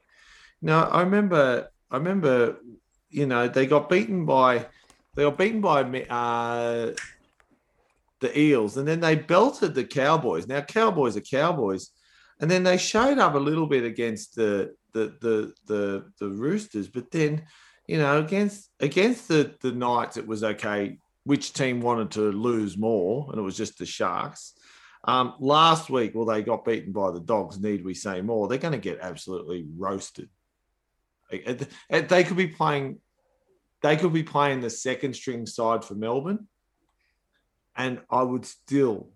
You 0.62 0.68
know, 0.68 0.80
I 0.80 1.02
remember. 1.02 1.70
I 1.92 1.98
remember. 1.98 2.58
You 3.12 3.26
know, 3.26 3.48
they 3.48 3.66
got 3.66 3.90
beaten 3.90 4.26
by. 4.26 4.68
They 5.16 5.24
got 5.24 5.38
beaten 5.38 5.62
by 5.62 5.84
uh, 6.04 6.92
the 8.20 8.38
Eels, 8.38 8.78
and 8.78 8.88
then 8.88 9.00
they 9.00 9.16
belted 9.16 9.74
the 9.74 9.84
Cowboys. 9.84 10.48
Now 10.48 10.62
Cowboys 10.62 11.16
are 11.18 11.22
Cowboys, 11.22 11.92
and 12.40 12.50
then 12.50 12.64
they 12.64 12.78
showed 12.78 13.18
up 13.18 13.36
a 13.36 13.40
little 13.40 13.68
bit 13.68 13.84
against 13.84 14.36
the 14.36 14.76
the 14.94 15.14
the 15.22 15.54
the, 15.68 16.12
the 16.20 16.30
Roosters, 16.30 16.88
but 16.88 17.12
then 17.12 17.44
you 17.88 17.98
know 17.98 18.20
against 18.20 18.70
against 18.80 19.28
the 19.28 19.56
the 19.62 19.72
Knights 19.72 20.18
it 20.18 20.28
was 20.28 20.44
okay. 20.44 20.98
Which 21.26 21.54
team 21.54 21.82
wanted 21.82 22.12
to 22.12 22.32
lose 22.32 22.78
more, 22.78 23.28
and 23.30 23.38
it 23.38 23.44
was 23.44 23.58
just 23.58 23.78
the 23.78 23.86
Sharks. 23.86 24.54
Um, 25.04 25.36
last 25.40 25.90
week, 25.90 26.14
well, 26.16 26.26
they 26.26 26.42
got 26.42 26.66
beaten 26.66 26.92
by 26.92 27.12
the 27.12 27.20
Dogs. 27.20 27.60
Need 27.60 27.86
we 27.86 27.94
say 27.94 28.22
more? 28.22 28.48
They're 28.48 28.58
going 28.58 28.72
to 28.72 28.80
get 28.80 29.00
absolutely 29.02 29.68
roasted. 29.78 30.30
They 31.30 32.24
could 32.24 32.38
be 32.38 32.48
playing. 32.48 33.00
They 33.84 33.96
could 33.96 34.14
be 34.14 34.24
playing 34.24 34.62
the 34.62 34.70
second 34.70 35.14
string 35.14 35.46
side 35.46 35.86
for 35.86 35.94
Melbourne 35.94 36.48
and 37.76 38.02
I 38.10 38.24
would 38.24 38.46
still, 38.46 39.10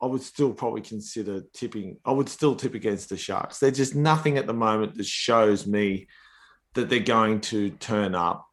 I 0.00 0.06
would 0.06 0.22
still 0.22 0.52
probably 0.52 0.82
consider 0.82 1.42
tipping. 1.52 1.98
I 2.04 2.12
would 2.12 2.28
still 2.28 2.54
tip 2.54 2.74
against 2.74 3.08
the 3.08 3.16
Sharks. 3.16 3.58
There's 3.58 3.76
just 3.76 3.94
nothing 3.94 4.38
at 4.38 4.46
the 4.46 4.54
moment 4.54 4.96
that 4.96 5.06
shows 5.06 5.66
me 5.66 6.06
that 6.74 6.88
they're 6.88 7.00
going 7.00 7.40
to 7.40 7.70
turn 7.70 8.14
up. 8.14 8.46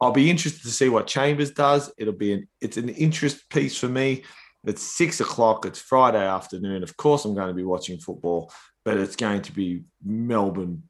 I'll 0.00 0.10
be 0.12 0.30
interested 0.30 0.62
to 0.62 0.70
see 0.70 0.88
what 0.88 1.06
Chambers 1.06 1.52
does. 1.52 1.92
It'll 1.96 2.12
be 2.12 2.32
an 2.32 2.48
it's 2.60 2.76
an 2.76 2.88
interest 2.88 3.48
piece 3.50 3.76
for 3.76 3.88
me. 3.88 4.24
It's 4.64 4.82
six 4.82 5.20
o'clock. 5.20 5.64
It's 5.66 5.80
Friday 5.80 6.26
afternoon. 6.26 6.82
Of 6.82 6.96
course, 6.96 7.24
I'm 7.24 7.34
going 7.34 7.48
to 7.48 7.54
be 7.54 7.64
watching 7.64 7.98
football, 7.98 8.52
but 8.84 8.96
it's 8.96 9.16
going 9.16 9.42
to 9.42 9.52
be 9.52 9.82
Melbourne 10.04 10.82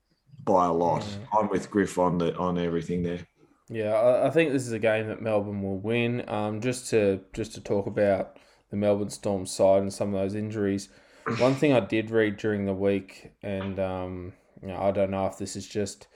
by 0.45 0.67
a 0.67 0.73
lot. 0.73 1.05
I'm 1.37 1.49
with 1.49 1.71
Griff 1.71 1.99
on 1.99 2.19
the 2.19 2.37
on 2.37 2.59
everything 2.59 3.03
there. 3.03 3.27
Yeah, 3.73 3.95
I, 3.95 4.27
I 4.27 4.31
think 4.31 4.53
this 4.53 4.67
is 4.67 4.73
a 4.73 4.79
game 4.79 5.09
that 5.09 5.23
Melbourne 5.23 5.63
will 5.63 5.79
win. 5.79 6.29
Um, 6.29 6.61
just 6.61 6.91
to 6.91 7.21
just 7.33 7.55
to 7.55 7.61
talk 7.61 7.87
about 7.87 8.37
the 8.71 8.77
Melbourne 8.77 9.11
Storm 9.11 9.47
side 9.47 9.83
and 9.83 9.93
some 9.93 10.15
of 10.15 10.21
those 10.21 10.35
injuries. 10.35 10.89
One 11.39 11.55
thing 11.55 11.73
I 11.73 11.81
did 11.81 12.11
read 12.11 12.37
during 12.37 12.67
the 12.67 12.75
week, 12.75 13.33
and 13.43 13.79
um, 13.79 14.33
you 14.61 14.69
know, 14.69 14.77
I 14.77 14.91
don't 14.91 15.11
know 15.11 15.27
if 15.27 15.39
this 15.39 15.57
is 15.57 15.67
just 15.67 16.07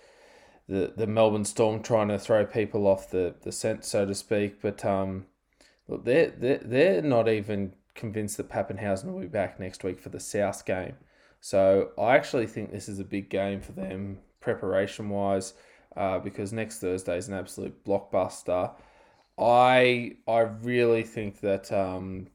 the, 0.69 0.93
the 0.97 1.07
Melbourne 1.07 1.45
Storm 1.45 1.83
trying 1.83 2.09
to 2.09 2.19
throw 2.19 2.45
people 2.45 2.87
off 2.87 3.11
the, 3.11 3.35
the 3.43 3.53
scent, 3.53 3.85
so 3.85 4.05
to 4.05 4.15
speak, 4.15 4.61
but 4.61 4.85
um, 4.85 5.27
look, 5.89 6.05
they're, 6.05 6.31
they're, 6.31 6.61
they're 6.63 7.03
not 7.03 7.29
even 7.29 7.73
convinced 7.95 8.37
that 8.37 8.49
Papenhuyzen 8.49 9.13
will 9.13 9.21
be 9.21 9.27
back 9.27 9.59
next 9.61 9.85
week 9.85 10.01
for 10.01 10.09
the 10.09 10.21
South 10.21 10.65
game. 10.65 10.95
So 11.41 11.91
I 11.99 12.17
actually 12.17 12.47
think 12.47 12.73
this 12.73 12.89
is 12.89 12.99
a 12.99 13.05
big 13.05 13.31
game 13.31 13.61
for 13.61 13.73
them 13.73 14.19
preparation 14.41 15.09
wise 15.09 15.55
uh, 15.97 16.19
because 16.19 16.53
next 16.53 16.79
Thursday 16.79 17.17
is 17.17 17.29
an 17.29 17.35
absolute 17.35 17.85
blockbuster. 17.85 18.73
I 19.39 20.17
I 20.27 20.41
really 20.41 21.03
think 21.03 21.41
that 21.41 21.71
um, 21.73 22.29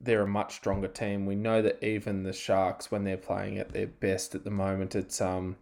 they're 0.00 0.22
a 0.22 0.28
much 0.28 0.54
stronger 0.54 0.88
team. 0.88 1.26
We 1.26 1.34
know 1.34 1.62
that 1.62 1.82
even 1.84 2.22
the 2.22 2.32
Sharks, 2.32 2.90
when 2.90 3.04
they're 3.04 3.16
playing 3.16 3.58
at 3.58 3.72
their 3.72 3.86
best 3.86 4.34
at 4.34 4.44
the 4.44 4.50
moment, 4.50 4.94
it's 4.94 5.20
um, 5.20 5.56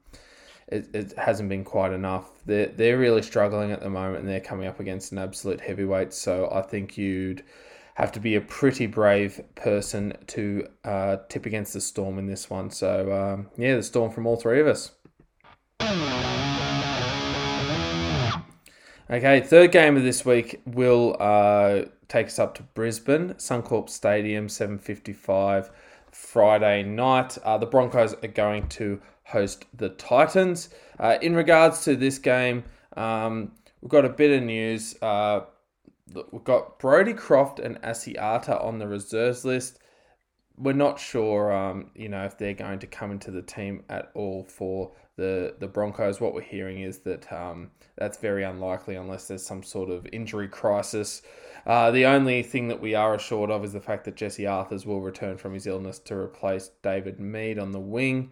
it, 0.68 0.94
it 0.94 1.12
hasn't 1.16 1.48
been 1.48 1.64
quite 1.64 1.92
enough. 1.92 2.30
They're 2.44 2.66
they're 2.66 2.98
really 2.98 3.22
struggling 3.22 3.72
at 3.72 3.80
the 3.80 3.90
moment, 3.90 4.20
and 4.20 4.28
they're 4.28 4.40
coming 4.40 4.66
up 4.66 4.80
against 4.80 5.12
an 5.12 5.18
absolute 5.18 5.60
heavyweight. 5.60 6.12
So 6.12 6.50
I 6.52 6.62
think 6.62 6.98
you'd 6.98 7.42
have 7.94 8.12
to 8.12 8.20
be 8.20 8.34
a 8.34 8.40
pretty 8.42 8.86
brave 8.86 9.40
person 9.54 10.12
to 10.26 10.68
uh, 10.84 11.16
tip 11.30 11.46
against 11.46 11.72
the 11.72 11.80
Storm 11.80 12.18
in 12.18 12.26
this 12.26 12.50
one. 12.50 12.70
So 12.70 13.12
um, 13.12 13.48
yeah, 13.56 13.76
the 13.76 13.82
Storm 13.82 14.10
from 14.10 14.26
all 14.26 14.36
three 14.36 14.60
of 14.60 14.66
us. 14.66 14.92
Okay, 19.08 19.40
third 19.40 19.70
game 19.70 19.96
of 19.96 20.02
this 20.02 20.24
week 20.24 20.60
will 20.66 21.16
uh, 21.20 21.82
take 22.08 22.26
us 22.26 22.40
up 22.40 22.56
to 22.56 22.64
Brisbane, 22.64 23.34
Suncorp 23.34 23.88
Stadium, 23.88 24.48
7.55 24.48 25.70
Friday 26.10 26.82
night. 26.82 27.38
Uh, 27.44 27.56
the 27.56 27.66
Broncos 27.66 28.14
are 28.14 28.26
going 28.26 28.66
to 28.70 29.00
host 29.22 29.66
the 29.72 29.90
Titans. 29.90 30.70
Uh, 30.98 31.18
in 31.22 31.36
regards 31.36 31.84
to 31.84 31.94
this 31.94 32.18
game, 32.18 32.64
um, 32.96 33.52
we've 33.80 33.92
got 33.92 34.04
a 34.04 34.08
bit 34.08 34.36
of 34.36 34.42
news. 34.42 35.00
Uh, 35.00 35.42
we've 36.32 36.42
got 36.42 36.80
Brodie 36.80 37.14
Croft 37.14 37.60
and 37.60 37.80
Asiata 37.82 38.60
on 38.60 38.80
the 38.80 38.88
reserves 38.88 39.44
list. 39.44 39.78
We're 40.58 40.72
not 40.72 40.98
sure, 40.98 41.52
um, 41.52 41.92
you 41.94 42.08
know, 42.08 42.24
if 42.24 42.38
they're 42.38 42.54
going 42.54 42.80
to 42.80 42.88
come 42.88 43.12
into 43.12 43.30
the 43.30 43.42
team 43.42 43.84
at 43.88 44.10
all 44.14 44.42
for 44.42 44.90
the 45.16 45.54
the 45.58 45.66
Broncos. 45.66 46.20
What 46.20 46.34
we're 46.34 46.42
hearing 46.42 46.80
is 46.80 46.98
that 47.00 47.30
um, 47.32 47.70
that's 47.96 48.18
very 48.18 48.44
unlikely 48.44 48.96
unless 48.96 49.28
there's 49.28 49.44
some 49.44 49.62
sort 49.62 49.90
of 49.90 50.06
injury 50.12 50.48
crisis. 50.48 51.22
Uh, 51.66 51.90
the 51.90 52.06
only 52.06 52.42
thing 52.42 52.68
that 52.68 52.80
we 52.80 52.94
are 52.94 53.14
assured 53.14 53.50
of 53.50 53.64
is 53.64 53.72
the 53.72 53.80
fact 53.80 54.04
that 54.04 54.14
Jesse 54.14 54.44
Arthars 54.44 54.86
will 54.86 55.00
return 55.00 55.36
from 55.36 55.52
his 55.52 55.66
illness 55.66 55.98
to 55.98 56.14
replace 56.14 56.70
David 56.82 57.18
Mead 57.18 57.58
on 57.58 57.72
the 57.72 57.80
wing. 57.80 58.30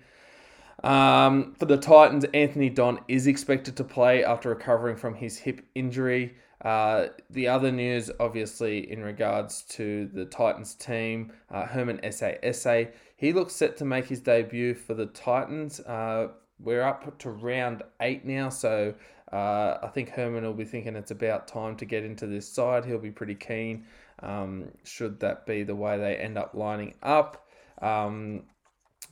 Um, 0.85 1.55
for 1.59 1.65
the 1.65 1.77
Titans, 1.77 2.25
Anthony 2.35 2.69
Don 2.69 3.01
is 3.09 3.27
expected 3.27 3.77
to 3.77 3.85
play 3.85 4.23
after 4.23 4.51
recovering 4.51 4.97
from 4.97 5.15
his 5.15 5.39
hip 5.39 5.63
injury. 5.75 6.35
Uh, 6.63 7.09
the 7.31 7.49
other 7.49 7.73
news, 7.73 8.11
obviously, 8.21 8.91
in 8.91 9.03
regards 9.03 9.63
to 9.63 10.09
the 10.15 10.25
Titans 10.25 10.75
team, 10.75 11.33
uh, 11.51 11.67
Herman 11.67 12.01
Sasa, 12.11 12.89
he 13.17 13.33
looks 13.33 13.55
set 13.55 13.77
to 13.79 13.85
make 13.85 14.07
his 14.07 14.21
debut 14.21 14.75
for 14.75 14.95
the 14.95 15.07
Titans. 15.07 15.81
Uh, 15.81 16.29
we're 16.59 16.83
up 16.83 17.19
to 17.19 17.31
round 17.31 17.83
eight 18.01 18.25
now, 18.25 18.49
so 18.49 18.95
uh, 19.33 19.79
I 19.83 19.89
think 19.89 20.11
Herman 20.11 20.45
will 20.45 20.55
be 20.55 20.65
thinking 20.65 20.97
it's 20.97 21.11
about 21.11 21.49
time 21.49 21.77
to 21.77 21.85
get 21.85 22.05
into 22.05 22.27
this 22.27 22.49
side. 22.49 22.85
He'll 22.85 22.99
be 22.99 23.11
pretty 23.11 23.35
keen, 23.35 23.85
um, 24.23 24.69
should 24.85 25.21
that 25.21 25.47
be 25.47 25.65
the 25.65 25.75
way 25.75 25.99
they 25.99 26.17
end 26.17 26.39
up 26.39 26.55
lining 26.55 26.95
up. 27.03 27.49
Um, 27.83 28.45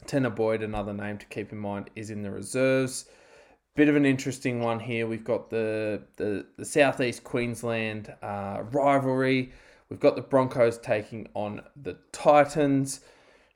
Tanner 0.07 0.31
Boyd, 0.31 0.63
another 0.63 0.93
name 0.93 1.19
to 1.19 1.27
keep 1.27 1.53
in 1.53 1.59
mind, 1.59 1.91
is 1.97 2.11
in 2.11 2.23
the 2.23 2.31
reserves. 2.31 3.07
Bit 3.75 3.89
of 3.89 3.97
an 3.97 4.05
interesting 4.05 4.61
one 4.61 4.79
here. 4.79 5.07
We've 5.07 5.25
got 5.25 5.49
the 5.51 6.03
the, 6.17 6.47
the 6.57 6.65
southeast 6.65 7.25
Queensland 7.25 8.15
uh, 8.23 8.65
rivalry. 8.71 9.53
We've 9.89 10.01
got 10.01 10.15
the 10.15 10.23
Broncos 10.23 10.79
taking 10.79 11.29
on 11.35 11.63
the 11.75 11.97
Titans. 12.13 13.01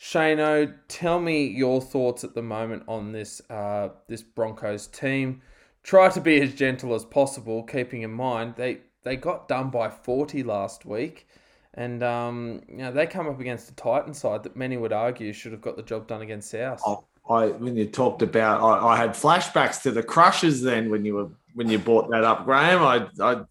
Shano, 0.00 0.72
tell 0.88 1.20
me 1.20 1.46
your 1.46 1.80
thoughts 1.80 2.22
at 2.22 2.34
the 2.34 2.42
moment 2.42 2.82
on 2.86 3.12
this 3.12 3.40
uh, 3.48 3.88
this 4.08 4.22
Broncos 4.22 4.86
team. 4.86 5.40
Try 5.82 6.10
to 6.10 6.20
be 6.20 6.40
as 6.40 6.54
gentle 6.54 6.94
as 6.94 7.04
possible, 7.04 7.62
keeping 7.62 8.02
in 8.02 8.12
mind 8.12 8.54
they 8.56 8.80
they 9.04 9.16
got 9.16 9.48
done 9.48 9.70
by 9.70 9.88
forty 9.88 10.42
last 10.42 10.84
week, 10.84 11.28
and 11.74 12.02
um, 12.02 12.60
you 12.68 12.78
know 12.78 12.92
they 12.92 13.06
come 13.06 13.26
up 13.26 13.40
against 13.40 13.70
a 13.70 13.74
Titan 13.74 14.12
side 14.12 14.42
that 14.42 14.56
many 14.56 14.76
would 14.76 14.92
argue 14.92 15.32
should 15.32 15.52
have 15.52 15.62
got 15.62 15.76
the 15.76 15.82
job 15.82 16.06
done 16.06 16.22
against 16.22 16.50
South. 16.50 16.82
Oh, 16.84 17.04
I 17.30 17.46
when 17.46 17.74
you 17.74 17.86
talked 17.86 18.20
about, 18.20 18.62
I, 18.62 18.88
I 18.88 18.96
had 18.98 19.10
flashbacks 19.10 19.80
to 19.82 19.92
the 19.92 20.02
Crushers 20.02 20.60
then 20.60 20.90
when 20.90 21.06
you 21.06 21.14
were 21.14 21.28
when 21.54 21.70
you 21.70 21.78
brought 21.78 22.10
that 22.10 22.22
up, 22.22 22.44
Graham. 22.44 22.82
I, 22.82 23.08
I 23.20 23.44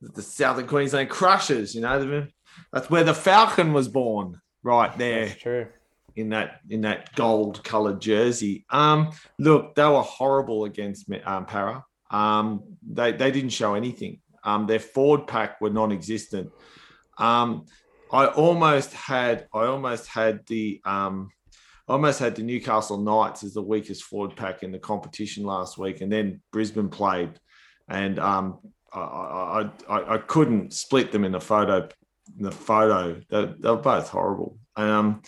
the 0.00 0.22
Southern 0.22 0.66
Queensland 0.66 1.10
Crushers, 1.10 1.74
you 1.74 1.80
know, 1.80 2.26
that's 2.72 2.90
where 2.90 3.04
the 3.04 3.14
Falcon 3.14 3.72
was 3.72 3.88
born, 3.88 4.40
right 4.62 4.96
there. 4.98 5.26
That's 5.26 5.40
true 5.40 5.66
in 6.16 6.30
that 6.30 6.60
in 6.68 6.80
that 6.82 7.14
gold 7.14 7.62
colored 7.62 8.00
jersey. 8.00 8.64
Um, 8.70 9.12
look, 9.38 9.74
they 9.74 9.84
were 9.84 10.02
horrible 10.02 10.64
against 10.64 11.10
um, 11.24 11.46
Parra. 11.46 11.84
Um, 12.10 12.64
they 12.82 13.12
they 13.12 13.30
didn't 13.30 13.50
show 13.50 13.74
anything. 13.74 14.20
Um, 14.42 14.66
their 14.66 14.80
forward 14.80 15.26
pack 15.26 15.60
were 15.60 15.70
non-existent. 15.70 16.50
Um, 17.18 17.66
I 18.12 18.26
almost 18.26 18.92
had 18.92 19.46
I 19.52 19.66
almost 19.66 20.08
had 20.08 20.46
the 20.46 20.80
um, 20.84 21.30
almost 21.88 22.18
had 22.18 22.36
the 22.36 22.42
Newcastle 22.42 22.98
Knights 22.98 23.44
as 23.44 23.54
the 23.54 23.62
weakest 23.62 24.04
forward 24.04 24.36
pack 24.36 24.62
in 24.62 24.72
the 24.72 24.78
competition 24.78 25.44
last 25.44 25.78
week, 25.78 26.00
and 26.00 26.10
then 26.10 26.40
Brisbane 26.52 26.88
played, 26.88 27.38
and 27.88 28.18
um, 28.18 28.58
I, 28.92 29.68
I, 29.88 30.14
I, 30.14 30.18
couldn't 30.18 30.72
split 30.72 31.12
them 31.12 31.24
in 31.24 31.32
the 31.32 31.40
photo. 31.40 31.88
In 32.38 32.44
the 32.44 32.52
photo, 32.52 33.20
they, 33.28 33.52
they 33.58 33.70
were 33.70 33.76
both 33.76 34.08
horrible. 34.08 34.58
Um, 34.76 35.22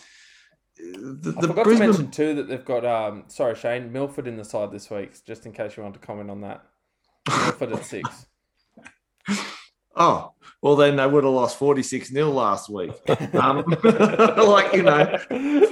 the, 0.79 1.31
the 1.31 1.37
I 1.37 1.41
forgot 1.41 1.63
Brisbane... 1.65 1.91
to 1.91 1.99
mention 1.99 2.11
too 2.11 2.35
that 2.35 2.47
they've 2.47 2.65
got 2.65 2.85
um 2.85 3.25
sorry 3.27 3.55
Shane 3.55 3.91
Milford 3.91 4.27
in 4.27 4.37
the 4.37 4.45
side 4.45 4.71
this 4.71 4.89
week, 4.89 5.11
just 5.25 5.45
in 5.45 5.51
case 5.51 5.77
you 5.77 5.83
want 5.83 5.95
to 5.95 5.99
comment 5.99 6.29
on 6.29 6.41
that. 6.41 6.63
Milford 7.27 7.73
at 7.73 7.85
six. 7.85 8.27
Oh, 9.95 10.31
well, 10.61 10.77
then 10.77 10.95
they 10.95 11.05
would 11.05 11.25
have 11.25 11.33
lost 11.33 11.57
46 11.57 12.11
nil 12.11 12.31
last 12.31 12.69
week. 12.69 12.93
Um, 13.33 13.65
like, 13.83 14.73
you 14.73 14.83
know, 14.83 15.17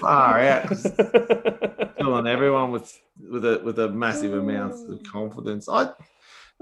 far 0.01 0.41
out. 0.41 0.67
Come 1.97 2.13
on, 2.13 2.27
everyone 2.27 2.71
with 2.71 2.99
with 3.17 3.45
a 3.45 3.61
with 3.63 3.79
a 3.79 3.89
massive 3.89 4.33
amount 4.33 4.73
of 4.89 5.01
confidence. 5.03 5.69
I, 5.69 5.83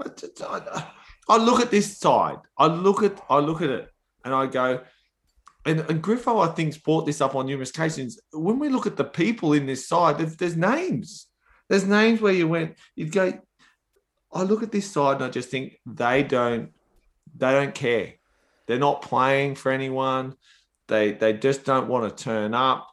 I, 0.00 0.10
I, 0.44 0.86
I 1.28 1.36
look 1.38 1.60
at 1.60 1.72
this 1.72 1.98
side. 1.98 2.38
I 2.56 2.66
look 2.66 3.02
at 3.02 3.20
I 3.28 3.38
look 3.38 3.62
at 3.62 3.70
it 3.70 3.92
and 4.24 4.32
I 4.32 4.46
go, 4.46 4.80
and, 5.66 5.80
and 5.80 6.02
Griffo, 6.02 6.46
I 6.48 6.52
think, 6.52 6.82
brought 6.82 7.06
this 7.06 7.20
up 7.20 7.34
on 7.34 7.46
numerous 7.46 7.70
occasions. 7.70 8.18
When 8.32 8.58
we 8.58 8.68
look 8.68 8.86
at 8.86 8.96
the 8.96 9.04
people 9.04 9.52
in 9.52 9.66
this 9.66 9.88
side, 9.88 10.18
there's, 10.18 10.36
there's 10.36 10.56
names. 10.56 11.26
There's 11.68 11.84
names 11.84 12.20
where 12.20 12.32
you 12.32 12.48
went, 12.48 12.76
you'd 12.94 13.12
go, 13.12 13.38
I 14.32 14.42
look 14.42 14.62
at 14.62 14.72
this 14.72 14.90
side 14.90 15.16
and 15.16 15.24
I 15.24 15.28
just 15.28 15.48
think 15.48 15.78
they 15.84 16.22
don't, 16.22 16.70
they 17.36 17.50
don't 17.52 17.74
care. 17.74 18.14
They're 18.66 18.78
not 18.78 19.02
playing 19.02 19.54
for 19.54 19.72
anyone. 19.72 20.34
They 20.88 21.12
they 21.12 21.32
just 21.32 21.64
don't 21.64 21.88
want 21.88 22.16
to 22.16 22.24
turn 22.24 22.54
up. 22.54 22.88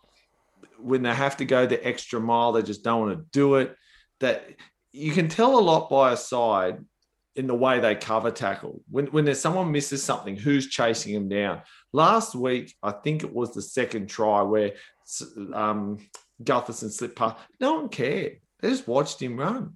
When 0.80 1.04
they 1.04 1.14
have 1.14 1.38
to 1.38 1.46
go 1.46 1.66
the 1.66 1.86
extra 1.86 2.20
mile, 2.20 2.52
they 2.52 2.62
just 2.62 2.84
don't 2.84 3.02
want 3.02 3.18
to 3.18 3.26
do 3.32 3.56
it. 3.56 3.76
That 4.20 4.48
you 4.92 5.12
can 5.12 5.28
tell 5.28 5.58
a 5.58 5.62
lot 5.62 5.90
by 5.90 6.14
a 6.14 6.18
side 6.18 6.84
in 7.36 7.48
the 7.48 7.56
way 7.56 7.80
they 7.80 7.96
cover 7.96 8.30
tackle. 8.32 8.82
When, 8.90 9.08
when 9.08 9.26
there's 9.26 9.40
someone 9.40 9.72
misses 9.72 10.04
something, 10.04 10.36
who's 10.36 10.68
chasing 10.68 11.14
them 11.14 11.30
down? 11.30 11.62
Last 11.94 12.36
week, 12.36 12.76
I 12.82 12.92
think 12.92 13.24
it 13.24 13.34
was 13.34 13.54
the 13.54 13.62
second 13.62 14.08
try 14.10 14.42
where 14.42 14.74
um, 15.54 16.00
Gutherson 16.44 16.92
slipped 16.92 17.16
past. 17.16 17.38
No 17.60 17.76
one 17.76 17.90
cared. 17.90 18.40
They 18.60 18.70
just 18.70 18.88
watched 18.88 19.22
him 19.22 19.38
run. 19.38 19.76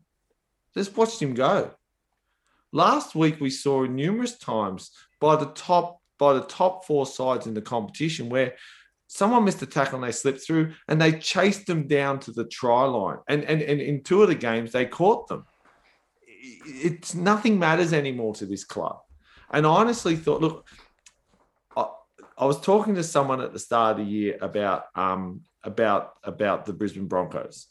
They 0.73 0.81
just 0.81 0.97
watched 0.97 1.21
him 1.21 1.33
go. 1.33 1.71
Last 2.73 3.15
week, 3.15 3.39
we 3.39 3.49
saw 3.49 3.83
numerous 3.85 4.37
times 4.37 4.91
by 5.21 5.35
the 5.35 5.47
top 5.47 6.01
by 6.19 6.33
the 6.33 6.41
top 6.41 6.83
four 6.83 7.05
sides 7.05 7.45
in 7.45 7.53
the 7.53 7.61
competition 7.61 8.27
where 8.27 8.55
someone 9.05 9.45
missed 9.45 9.61
a 9.61 9.67
tackle 9.67 9.99
and 9.99 10.03
they 10.03 10.11
slipped 10.11 10.41
through 10.41 10.73
and 10.87 10.99
they 10.99 11.11
chased 11.11 11.67
them 11.67 11.87
down 11.87 12.19
to 12.19 12.31
the 12.31 12.45
try 12.45 12.83
line. 12.85 13.17
And, 13.29 13.43
and, 13.43 13.61
and 13.61 13.79
in 13.79 14.01
two 14.01 14.23
of 14.23 14.27
the 14.27 14.33
games, 14.33 14.71
they 14.71 14.87
caught 14.87 15.27
them 15.27 15.45
it's 16.65 17.15
nothing 17.15 17.59
matters 17.59 17.93
anymore 17.93 18.33
to 18.35 18.45
this 18.45 18.63
club. 18.63 18.99
And 19.51 19.65
I 19.65 19.69
honestly 19.69 20.15
thought, 20.15 20.41
look, 20.41 20.67
I, 22.37 22.45
was 22.45 22.59
talking 22.61 22.95
to 22.95 23.03
someone 23.03 23.41
at 23.41 23.53
the 23.53 23.59
start 23.59 23.99
of 23.99 24.05
the 24.05 24.11
year 24.11 24.37
about 24.41 24.85
um 24.95 25.41
about 25.63 26.13
about 26.23 26.65
the 26.65 26.73
Brisbane 26.73 27.07
Broncos. 27.07 27.67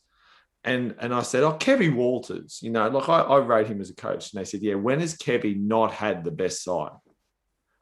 And, 0.65 0.97
and 0.99 1.15
I 1.15 1.23
said, 1.23 1.45
oh, 1.45 1.53
Kevy 1.53 1.95
Walters, 1.95 2.59
you 2.61 2.71
know, 2.71 2.89
like 2.89 3.09
I, 3.09 3.21
I 3.21 3.37
rate 3.37 3.69
him 3.69 3.81
as 3.81 3.91
a 3.91 3.95
coach. 3.95 4.33
And 4.33 4.41
they 4.41 4.45
said, 4.45 4.63
yeah, 4.63 4.75
when 4.75 4.99
has 4.99 5.17
Kevy 5.17 5.57
not 5.57 5.93
had 5.93 6.25
the 6.25 6.33
best 6.33 6.65
side? 6.65 6.91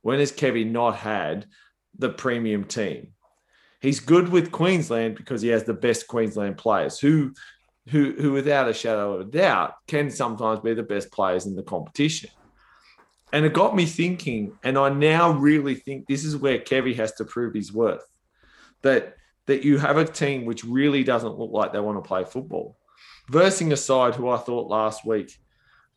When 0.02 0.19
has 0.19 0.31
Kevy 0.31 0.70
not 0.70 0.97
had 0.97 1.47
the 1.98 2.11
premium 2.11 2.65
team. 2.65 3.09
He's 3.81 4.01
good 4.01 4.28
with 4.28 4.52
Queensland 4.52 5.16
because 5.16 5.43
he 5.43 5.48
has 5.48 5.65
the 5.65 5.74
best 5.74 6.09
Queensland 6.09 6.56
players 6.56 6.98
who, 6.98 7.32
who, 7.89 8.12
who 8.12 8.32
without 8.32 8.69
a 8.69 8.74
shadow 8.74 9.15
of 9.15 9.20
a 9.20 9.31
doubt, 9.31 9.74
can 9.86 10.11
sometimes 10.11 10.61
be 10.61 10.74
the 10.74 10.82
best 10.82 11.12
players 11.12 11.47
in 11.47 11.55
the 11.55 11.62
competition. 11.62 12.31
And 13.35 13.44
it 13.44 13.52
got 13.52 13.74
me 13.74 13.85
thinking, 13.85 14.56
and 14.62 14.78
I 14.78 14.90
now 14.90 15.32
really 15.32 15.74
think 15.74 16.06
this 16.06 16.24
is 16.24 16.36
where 16.36 16.61
Kevy 16.61 16.94
has 16.94 17.11
to 17.15 17.24
prove 17.24 17.52
his 17.52 17.73
worth. 17.73 18.06
That 18.82 19.16
that 19.47 19.65
you 19.65 19.77
have 19.78 19.97
a 19.97 20.05
team 20.05 20.44
which 20.44 20.62
really 20.62 21.02
doesn't 21.02 21.36
look 21.36 21.51
like 21.51 21.73
they 21.73 21.81
want 21.81 22.02
to 22.02 22.09
play 22.09 22.24
football. 22.24 22.78
Versing 23.28 23.73
a 23.73 23.77
side 23.77 24.15
who 24.15 24.28
I 24.28 24.36
thought 24.36 24.70
last 24.70 25.05
week 25.05 25.36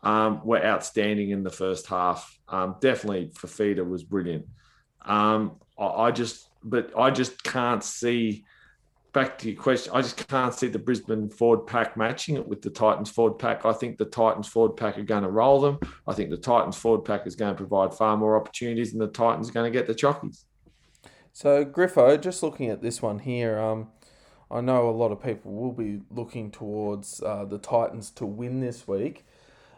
um, 0.01 0.41
were 0.43 0.65
outstanding 0.65 1.29
in 1.29 1.43
the 1.43 1.51
first 1.51 1.85
half. 1.85 2.39
Um, 2.47 2.75
definitely 2.81 3.27
Fifita 3.35 3.87
was 3.87 4.03
brilliant. 4.03 4.47
Um, 5.05 5.57
I, 5.77 5.85
I, 5.85 6.11
just, 6.11 6.49
but 6.63 6.91
I 6.97 7.11
just 7.11 7.43
can't 7.43 7.83
see. 7.83 8.45
Back 9.17 9.39
to 9.39 9.49
your 9.49 9.59
question, 9.59 9.93
I 9.95 10.03
just 10.03 10.27
can't 10.27 10.53
see 10.53 10.67
the 10.67 10.77
Brisbane 10.77 11.27
forward 11.27 11.65
pack 11.65 11.97
matching 11.97 12.35
it 12.35 12.47
with 12.47 12.61
the 12.61 12.69
Titans 12.69 13.09
forward 13.09 13.39
pack. 13.39 13.65
I 13.65 13.73
think 13.73 13.97
the 13.97 14.05
Titans 14.05 14.47
forward 14.47 14.77
pack 14.77 14.95
are 14.99 15.01
going 15.01 15.23
to 15.23 15.29
roll 15.31 15.59
them. 15.59 15.79
I 16.05 16.13
think 16.13 16.29
the 16.29 16.37
Titans 16.37 16.77
forward 16.77 17.03
pack 17.03 17.25
is 17.25 17.35
going 17.35 17.55
to 17.55 17.57
provide 17.57 17.95
far 17.95 18.15
more 18.15 18.39
opportunities, 18.39 18.93
and 18.93 19.01
the 19.01 19.07
Titans 19.07 19.49
are 19.49 19.53
going 19.53 19.73
to 19.73 19.75
get 19.75 19.87
the 19.87 19.95
chockies. 19.95 20.43
So 21.33 21.65
Griffo, 21.65 22.21
just 22.21 22.43
looking 22.43 22.69
at 22.69 22.83
this 22.83 23.01
one 23.01 23.17
here, 23.17 23.57
um, 23.57 23.87
I 24.51 24.61
know 24.61 24.87
a 24.87 24.91
lot 24.91 25.11
of 25.11 25.23
people 25.23 25.51
will 25.51 25.73
be 25.73 26.01
looking 26.11 26.51
towards 26.51 27.19
uh, 27.23 27.45
the 27.45 27.57
Titans 27.57 28.11
to 28.11 28.25
win 28.27 28.59
this 28.59 28.87
week. 28.87 29.25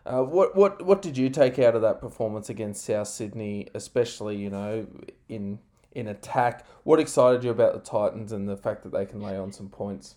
Uh, 0.05 0.21
what 0.21 0.53
what 0.53 0.85
what 0.85 1.01
did 1.01 1.17
you 1.17 1.29
take 1.29 1.57
out 1.59 1.77
of 1.77 1.81
that 1.83 2.01
performance 2.01 2.49
against 2.49 2.83
South 2.83 3.07
Sydney, 3.07 3.69
especially 3.73 4.35
you 4.35 4.49
know 4.49 4.85
in 5.29 5.59
in 5.93 6.07
attack? 6.07 6.65
What 6.83 6.99
excited 6.99 7.43
you 7.43 7.51
about 7.51 7.73
the 7.73 7.79
Titans 7.79 8.31
and 8.31 8.47
the 8.47 8.57
fact 8.57 8.83
that 8.83 8.91
they 8.91 9.05
can 9.05 9.21
lay 9.21 9.37
on 9.37 9.51
some 9.51 9.69
points? 9.69 10.15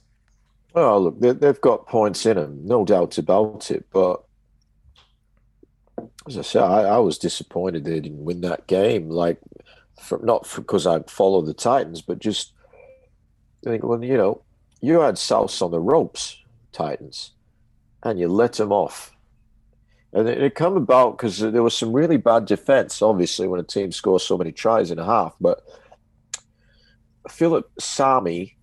Oh, 0.75 0.99
look, 0.99 1.21
they've 1.21 1.61
got 1.61 1.87
points 1.87 2.25
in 2.25 2.37
them, 2.37 2.61
no 2.65 2.85
doubt 2.85 3.19
about 3.19 3.71
it. 3.71 3.85
But 3.93 4.23
as 6.27 6.39
I 6.39 6.43
said, 6.43 6.63
I, 6.63 6.83
I 6.83 6.99
was 6.99 7.19
disappointed 7.19 7.85
they 7.85 8.01
didn't 8.01 8.25
win 8.25 8.41
that 8.43 8.67
game. 8.67 9.11
Like, 9.11 9.39
not 10.23 10.49
because 10.55 10.87
I 10.87 11.01
follow 11.03 11.43
the 11.43 11.55
Titans, 11.55 12.01
but 12.03 12.19
just 12.19 12.55
think, 13.65 13.85
well, 13.85 14.03
you 14.03 14.17
know, 14.17 14.43
you 14.81 15.01
had 15.01 15.19
South 15.19 15.61
on 15.63 15.71
the 15.71 15.81
ropes, 15.81 16.39
Titans, 16.73 17.33
and 18.03 18.19
you 18.19 18.29
let 18.29 18.55
them 18.55 18.73
off 18.73 19.12
and 20.13 20.29
it, 20.29 20.43
it 20.43 20.55
come 20.55 20.77
about 20.77 21.17
because 21.17 21.39
there 21.39 21.63
was 21.63 21.77
some 21.77 21.93
really 21.93 22.17
bad 22.17 22.47
defense, 22.47 23.01
obviously, 23.01 23.49
when 23.49 23.61
a 23.61 23.65
team 23.65 23.93
scores 23.93 24.23
so 24.23 24.37
many 24.37 24.53
tries 24.53 24.91
in 24.91 24.99
a 24.99 25.05
half. 25.05 25.35
But 25.41 25.63
Philip 27.29 27.71
Sami, 27.79 28.57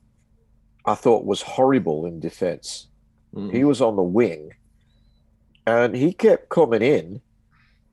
I 0.85 0.95
thought, 0.95 1.25
was 1.25 1.41
horrible 1.41 2.05
in 2.05 2.19
defense. 2.19 2.87
Mm. 3.33 3.51
He 3.51 3.63
was 3.63 3.81
on 3.81 3.95
the 3.95 4.03
wing, 4.03 4.51
and 5.65 5.95
he 5.95 6.13
kept 6.13 6.49
coming 6.49 6.81
in 6.81 7.21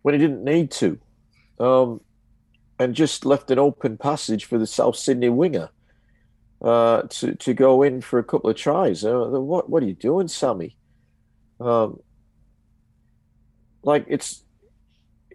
when 0.03 0.15
he 0.15 0.21
didn't 0.21 0.45
need 0.45 0.71
to, 0.71 0.99
um, 1.59 2.01
and 2.79 2.95
just 2.95 3.25
left 3.25 3.51
an 3.51 3.59
open 3.59 3.97
passage 3.97 4.45
for 4.45 4.59
the 4.59 4.67
South 4.67 4.97
Sydney 4.97 5.31
winger 5.31 5.71
uh, 6.63 7.03
to 7.03 7.35
to 7.35 7.55
go 7.55 7.83
in 7.83 8.01
for 8.01 8.19
a 8.19 8.25
couple 8.25 8.51
of 8.51 8.57
tries. 8.57 9.05
Uh, 9.05 9.27
what 9.29 9.71
what 9.71 9.83
are 9.83 9.87
you 9.87 9.95
doing, 9.95 10.29
Sami? 10.29 10.77
Um, 11.59 12.01
like 13.87 14.05
it's 14.09 14.43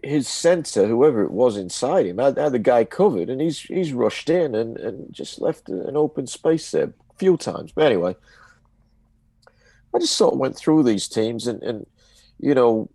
his 0.02 0.28
center, 0.28 0.86
whoever 0.86 1.22
it 1.22 1.30
was 1.30 1.56
inside 1.56 2.06
him, 2.06 2.18
had, 2.18 2.36
had 2.36 2.52
the 2.52 2.58
guy 2.58 2.84
covered, 2.84 3.30
and 3.30 3.40
he's 3.40 3.60
he's 3.60 3.92
rushed 3.92 4.28
in 4.30 4.54
and, 4.54 4.76
and 4.76 5.12
just 5.12 5.40
left 5.40 5.68
an 5.68 5.96
open 5.96 6.26
space 6.26 6.70
there 6.70 6.84
a 6.84 7.18
few 7.18 7.36
times. 7.36 7.72
But 7.72 7.86
anyway, 7.86 8.14
I 9.94 9.98
just 9.98 10.16
sort 10.16 10.34
of 10.34 10.38
went 10.38 10.54
through 10.54 10.82
these 10.82 11.08
teams 11.08 11.46
and, 11.46 11.62
and 11.62 11.86
you 12.38 12.54
know, 12.54 12.90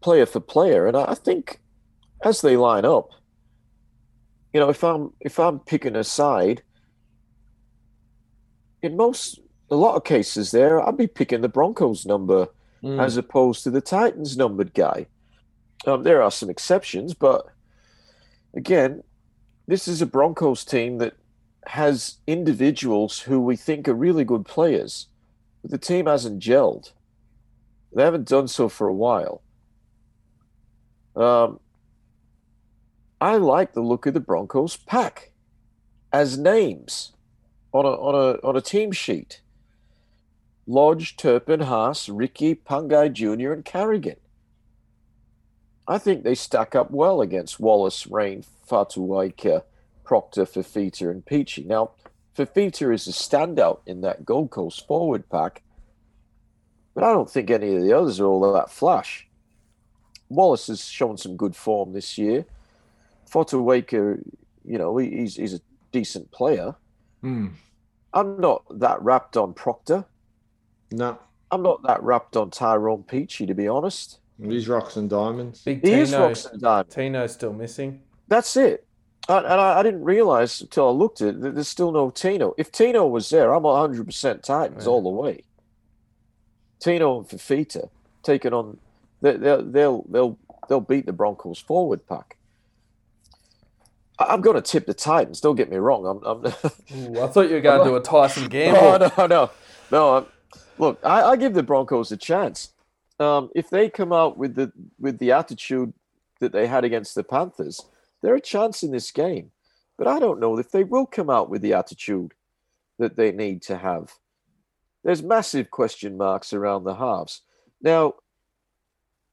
player 0.00 0.26
for 0.26 0.40
player, 0.40 0.86
and 0.86 0.96
I 0.96 1.14
think 1.14 1.58
as 2.22 2.42
they 2.42 2.56
line 2.56 2.84
up, 2.84 3.08
you 4.52 4.60
know, 4.60 4.68
if 4.68 4.84
I'm 4.84 5.14
if 5.20 5.40
I'm 5.40 5.60
picking 5.60 5.96
a 5.96 6.04
side, 6.04 6.62
in 8.82 8.94
most 8.94 9.40
a 9.70 9.76
lot 9.76 9.96
of 9.96 10.04
cases 10.04 10.50
there, 10.50 10.86
I'd 10.86 10.98
be 10.98 11.06
picking 11.06 11.40
the 11.40 11.48
Broncos 11.48 12.04
number 12.04 12.48
mm. 12.82 13.02
as 13.02 13.16
opposed 13.16 13.64
to 13.64 13.70
the 13.70 13.80
Titans 13.80 14.36
numbered 14.36 14.74
guy. 14.74 15.06
Um, 15.86 16.02
there 16.02 16.22
are 16.22 16.30
some 16.30 16.50
exceptions, 16.50 17.14
but 17.14 17.46
again, 18.54 19.02
this 19.66 19.88
is 19.88 20.02
a 20.02 20.06
Broncos 20.06 20.64
team 20.64 20.98
that 20.98 21.14
has 21.66 22.18
individuals 22.26 23.20
who 23.20 23.40
we 23.40 23.56
think 23.56 23.88
are 23.88 23.94
really 23.94 24.24
good 24.24 24.44
players, 24.44 25.06
but 25.62 25.70
the 25.70 25.78
team 25.78 26.06
hasn't 26.06 26.42
gelled. 26.42 26.92
They 27.94 28.02
haven't 28.02 28.28
done 28.28 28.48
so 28.48 28.68
for 28.68 28.88
a 28.88 28.94
while. 28.94 29.42
Um, 31.16 31.60
I 33.20 33.36
like 33.36 33.72
the 33.72 33.82
look 33.82 34.06
of 34.06 34.14
the 34.14 34.20
Broncos 34.20 34.76
pack 34.76 35.32
as 36.12 36.38
names 36.38 37.12
on 37.72 37.84
a 37.84 37.88
on 37.88 38.14
a 38.14 38.46
on 38.46 38.56
a 38.56 38.60
team 38.60 38.92
sheet. 38.92 39.40
Lodge, 40.70 41.16
Turpin, 41.16 41.60
Haas, 41.62 42.08
Riki, 42.08 42.54
Pangai 42.54 43.12
Jr., 43.12 43.52
and 43.52 43.64
Carrigan. 43.64 44.16
I 45.88 45.98
think 45.98 46.22
they 46.22 46.36
stack 46.36 46.76
up 46.76 46.92
well 46.92 47.20
against 47.20 47.58
Wallace, 47.58 48.06
Rain, 48.06 48.44
Fotuaika, 48.68 49.64
Proctor, 50.04 50.44
Fifita, 50.44 51.10
and 51.10 51.24
Peachey. 51.24 51.66
Now, 51.66 51.90
Fifita 52.38 52.94
is 52.94 53.08
a 53.08 53.10
standout 53.10 53.80
in 53.84 54.02
that 54.02 54.24
Gold 54.24 54.50
Coast 54.50 54.86
forward 54.86 55.28
pack, 55.28 55.62
but 56.94 57.02
I 57.02 57.12
don't 57.12 57.28
think 57.28 57.50
any 57.50 57.74
of 57.74 57.82
the 57.82 57.92
others 57.92 58.20
are 58.20 58.26
all 58.26 58.52
that 58.52 58.70
flash. 58.70 59.26
Wallace 60.28 60.68
has 60.68 60.84
shown 60.84 61.16
some 61.16 61.36
good 61.36 61.56
form 61.56 61.94
this 61.94 62.16
year. 62.16 62.46
Fotuaika, 63.28 64.22
you 64.64 64.78
know, 64.78 64.96
he's, 64.98 65.34
he's 65.34 65.54
a 65.54 65.60
decent 65.90 66.30
player. 66.30 66.76
Mm. 67.24 67.54
I'm 68.14 68.40
not 68.40 68.62
that 68.78 69.02
wrapped 69.02 69.36
on 69.36 69.52
Proctor. 69.52 70.04
No. 70.92 71.18
I'm 71.50 71.62
not 71.62 71.82
that 71.82 72.02
wrapped 72.02 72.36
on 72.36 72.50
Tyrone 72.50 73.04
Peachey, 73.04 73.46
to 73.46 73.54
be 73.54 73.68
honest. 73.68 74.18
He's 74.42 74.68
rocks 74.68 74.96
and 74.96 75.10
diamonds. 75.10 75.62
Big 75.62 75.82
he 75.82 75.90
Tino, 75.90 76.02
is 76.02 76.14
rocks 76.14 76.46
and 76.46 76.60
diamonds. 76.60 76.94
Tino's 76.94 77.32
still 77.32 77.52
missing. 77.52 78.00
That's 78.28 78.56
it. 78.56 78.86
and 79.28 79.46
I, 79.46 79.80
I, 79.80 79.82
didn't 79.82 80.04
realize 80.04 80.60
until 80.60 80.88
I 80.88 80.92
looked 80.92 81.20
at 81.20 81.28
it 81.28 81.40
that 81.42 81.54
there's 81.54 81.68
still 81.68 81.92
no 81.92 82.10
Tino. 82.10 82.54
If 82.56 82.72
Tino 82.72 83.06
was 83.06 83.28
there, 83.28 83.52
I'm 83.52 83.64
100% 83.64 84.42
Titans 84.42 84.86
all 84.86 85.02
the 85.02 85.10
way. 85.10 85.42
Tino 86.78 87.18
and 87.18 87.28
Fifita 87.28 87.90
taking 88.22 88.54
on, 88.54 88.78
they, 89.20 89.36
will 89.36 89.62
they'll 89.62 90.02
they'll 90.08 90.38
they'll 90.68 90.80
beat 90.80 91.04
the 91.04 91.12
Broncos 91.12 91.58
forward 91.58 92.06
pack. 92.06 92.36
I'm 94.18 94.40
going 94.40 94.56
to 94.56 94.62
tip 94.62 94.86
the 94.86 94.94
Titans. 94.94 95.40
Don't 95.40 95.56
get 95.56 95.70
me 95.70 95.76
wrong. 95.78 96.06
I'm. 96.06 96.24
I'm 96.24 96.44
Ooh, 97.16 97.22
I 97.22 97.26
thought 97.28 97.48
you 97.48 97.54
were 97.54 97.60
going 97.60 97.84
to 97.84 97.90
do 97.90 97.96
a 97.96 98.00
Tyson 98.00 98.48
Gamble. 98.50 98.80
No, 98.80 99.12
no, 99.16 99.26
no, 99.26 99.50
no. 99.90 100.16
I'm, 100.16 100.26
Look, 100.80 100.98
I, 101.04 101.22
I 101.22 101.36
give 101.36 101.52
the 101.52 101.62
Broncos 101.62 102.10
a 102.10 102.16
chance. 102.16 102.72
Um, 103.18 103.50
if 103.54 103.68
they 103.68 103.90
come 103.90 104.14
out 104.14 104.38
with 104.38 104.54
the 104.54 104.72
with 104.98 105.18
the 105.18 105.32
attitude 105.32 105.92
that 106.40 106.52
they 106.52 106.66
had 106.66 106.84
against 106.84 107.14
the 107.14 107.22
Panthers, 107.22 107.84
they're 108.22 108.34
a 108.34 108.40
chance 108.40 108.82
in 108.82 108.90
this 108.90 109.10
game. 109.10 109.50
But 109.98 110.08
I 110.08 110.18
don't 110.18 110.40
know 110.40 110.56
if 110.56 110.70
they 110.70 110.84
will 110.84 111.04
come 111.04 111.28
out 111.28 111.50
with 111.50 111.60
the 111.60 111.74
attitude 111.74 112.32
that 112.98 113.16
they 113.16 113.30
need 113.30 113.60
to 113.64 113.76
have. 113.76 114.14
There's 115.04 115.22
massive 115.22 115.70
question 115.70 116.16
marks 116.16 116.54
around 116.54 116.84
the 116.84 116.94
halves. 116.94 117.42
Now, 117.82 118.14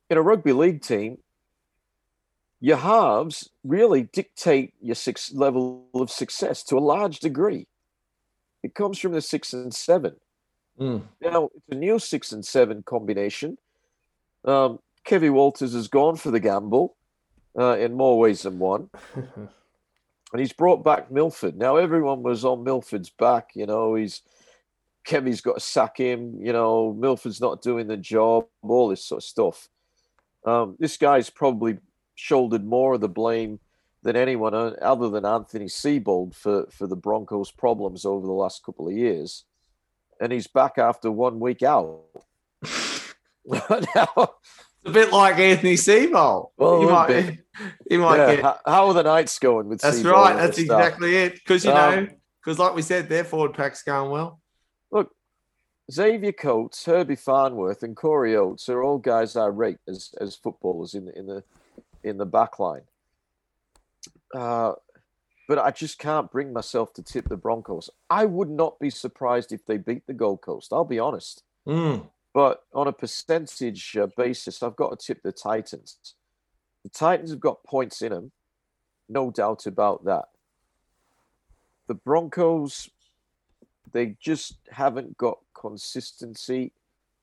in 0.09 0.17
a 0.17 0.21
rugby 0.21 0.51
league 0.51 0.81
team, 0.81 1.19
your 2.59 2.77
halves 2.77 3.49
really 3.63 4.03
dictate 4.03 4.73
your 4.81 4.95
six 4.95 5.31
level 5.31 5.87
of 5.93 6.11
success 6.11 6.61
to 6.63 6.77
a 6.77 6.79
large 6.79 7.19
degree. 7.19 7.67
It 8.63 8.75
comes 8.75 8.99
from 8.99 9.13
the 9.13 9.21
six 9.21 9.53
and 9.53 9.73
seven. 9.73 10.17
Mm. 10.79 11.03
Now, 11.21 11.49
it's 11.55 11.69
a 11.71 11.75
new 11.75 11.99
six 11.99 12.31
and 12.31 12.45
seven 12.45 12.83
combination. 12.83 13.57
Um, 14.45 14.79
Kevin 15.03 15.33
Walters 15.33 15.73
has 15.73 15.87
gone 15.87 16.15
for 16.15 16.31
the 16.31 16.39
gamble 16.39 16.95
uh, 17.57 17.77
in 17.77 17.93
more 17.93 18.19
ways 18.19 18.43
than 18.43 18.59
one. 18.59 18.89
and 19.15 19.49
he's 20.39 20.53
brought 20.53 20.83
back 20.83 21.09
Milford. 21.09 21.57
Now, 21.57 21.77
everyone 21.77 22.23
was 22.23 22.45
on 22.45 22.63
Milford's 22.63 23.09
back. 23.09 23.51
You 23.55 23.65
know, 23.65 23.95
he's 23.95 24.21
Kevy's 25.07 25.41
got 25.41 25.55
to 25.55 25.59
sack 25.59 25.97
him. 25.97 26.37
You 26.39 26.53
know, 26.53 26.93
Milford's 26.93 27.41
not 27.41 27.61
doing 27.61 27.87
the 27.87 27.97
job, 27.97 28.45
all 28.61 28.89
this 28.89 29.03
sort 29.03 29.23
of 29.23 29.27
stuff. 29.27 29.69
Um, 30.45 30.75
this 30.79 30.97
guy's 30.97 31.29
probably 31.29 31.77
shouldered 32.15 32.65
more 32.65 32.93
of 32.93 33.01
the 33.01 33.09
blame 33.09 33.59
than 34.03 34.15
anyone 34.15 34.53
uh, 34.53 34.75
other 34.81 35.09
than 35.09 35.25
Anthony 35.25 35.65
Seibold 35.65 36.35
for, 36.35 36.67
for 36.71 36.87
the 36.87 36.95
Broncos' 36.95 37.51
problems 37.51 38.05
over 38.05 38.25
the 38.25 38.33
last 38.33 38.63
couple 38.63 38.87
of 38.87 38.93
years 38.93 39.43
and 40.19 40.31
he's 40.31 40.47
back 40.47 40.77
after 40.77 41.11
one 41.11 41.39
week 41.39 41.63
out. 41.63 42.01
now, 43.45 44.31
a 44.85 44.91
bit 44.91 45.11
like 45.11 45.37
Anthony 45.37 45.75
Seibold. 45.75 46.51
Well, 46.57 46.79
he 46.81 46.85
might, 46.87 47.07
bit. 47.07 47.39
he 47.89 47.97
might 47.97 48.17
Yeah, 48.17 48.35
get. 48.35 48.59
how, 48.65 48.87
are 48.87 48.93
the 48.93 49.03
nights 49.03 49.37
going 49.39 49.67
with 49.67 49.81
That's 49.81 50.03
right. 50.03 50.35
That's 50.35 50.57
exactly 50.57 51.15
it. 51.15 51.33
Because 51.35 51.63
you 51.65 51.71
Um, 51.71 52.05
know, 52.05 52.07
because 52.43 52.59
like 52.59 52.75
we 52.75 52.81
said, 52.81 53.09
their 53.09 53.23
forward 53.23 53.53
pack's 53.53 53.83
going 53.83 54.11
well. 54.11 54.39
Look, 54.91 55.11
Xavier 55.91 56.31
Coates, 56.31 56.85
Herbie 56.85 57.15
Farnworth, 57.15 57.83
and 57.83 57.95
Corey 57.95 58.35
Oates 58.35 58.69
are 58.69 58.83
all 58.83 58.97
guys 58.97 59.35
I 59.35 59.47
rate 59.47 59.79
as, 59.87 60.13
as 60.19 60.35
footballers 60.35 60.93
in 60.93 61.05
the 61.05 61.17
in 61.17 61.25
the 61.27 61.43
in 62.03 62.17
the 62.17 62.25
back 62.25 62.59
line. 62.59 62.83
Uh, 64.33 64.73
but 65.47 65.57
I 65.57 65.71
just 65.71 65.97
can't 65.97 66.29
bring 66.29 66.51
myself 66.51 66.93
to 66.93 67.01
tip 67.01 67.29
the 67.29 67.37
Broncos. 67.37 67.89
I 68.09 68.25
would 68.25 68.49
not 68.49 68.79
be 68.79 68.89
surprised 68.89 69.53
if 69.53 69.65
they 69.65 69.77
beat 69.77 70.05
the 70.05 70.13
Gold 70.13 70.41
Coast. 70.41 70.73
I'll 70.73 70.83
be 70.83 70.99
honest. 70.99 71.43
Mm. 71.65 72.09
But 72.33 72.63
on 72.73 72.87
a 72.87 72.93
percentage 72.93 73.95
uh, 73.97 74.07
basis, 74.17 74.61
I've 74.61 74.75
got 74.75 74.99
to 74.99 75.05
tip 75.05 75.23
the 75.23 75.31
Titans. 75.31 75.97
The 76.83 76.89
Titans 76.89 77.31
have 77.31 77.39
got 77.39 77.63
points 77.63 78.01
in 78.01 78.11
them, 78.11 78.31
no 79.07 79.31
doubt 79.31 79.65
about 79.65 80.03
that. 80.05 80.25
The 81.87 81.95
Broncos, 81.95 82.89
they 83.93 84.17
just 84.19 84.57
haven't 84.69 85.17
got 85.17 85.39
consistency. 85.53 86.73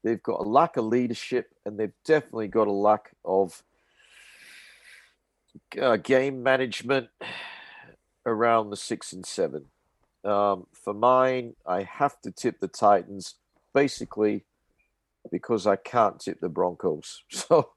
They've 0.03 0.23
got 0.23 0.41
a 0.41 0.49
lack 0.49 0.79
of 0.79 0.87
leadership, 0.87 1.55
and 1.67 1.79
they've 1.79 1.93
definitely 2.05 2.49
got 2.49 2.67
a 2.67 2.73
lack 2.73 3.13
of 3.25 3.63
uh, 5.81 5.97
game 5.97 6.43
management 6.43 7.09
around 8.27 8.71
the 8.71 8.77
six 8.77 9.13
and 9.13 9.25
seven. 9.27 9.67
Um, 10.25 10.67
for 10.73 10.95
mine, 10.95 11.55
I 11.67 11.83
have 11.83 12.21
to 12.23 12.31
tip 12.31 12.61
the 12.61 12.69
Titans, 12.69 13.35
basically 13.75 14.45
because 15.31 15.67
I 15.67 15.77
can't 15.77 16.21
tip 16.21 16.41
the 16.41 16.49
Broncos. 16.49 17.23
So 17.31 17.71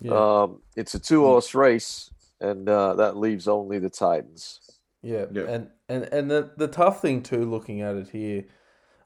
Yeah, 0.00 0.42
um, 0.42 0.62
it's 0.76 0.94
a 0.94 0.98
two 0.98 1.22
horse 1.24 1.54
race, 1.54 2.10
and 2.40 2.68
uh, 2.68 2.94
that 2.96 3.16
leaves 3.16 3.48
only 3.48 3.78
the 3.78 3.90
Titans. 3.90 4.60
yeah, 5.02 5.26
Yeah. 5.32 5.44
and 5.44 5.70
and 5.88 6.04
and 6.12 6.30
the 6.30 6.50
the 6.56 6.68
tough 6.68 7.00
thing 7.00 7.22
too, 7.22 7.44
looking 7.48 7.80
at 7.82 7.96
it 7.96 8.08
here, 8.10 8.44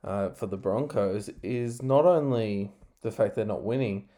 uh, 0.03 0.31
for 0.31 0.47
the 0.47 0.57
Broncos 0.57 1.29
is 1.43 1.83
not 1.83 2.07
only 2.07 2.73
the 3.03 3.11
fact 3.13 3.35
they're 3.35 3.45
not 3.45 3.63
winning, 3.63 4.09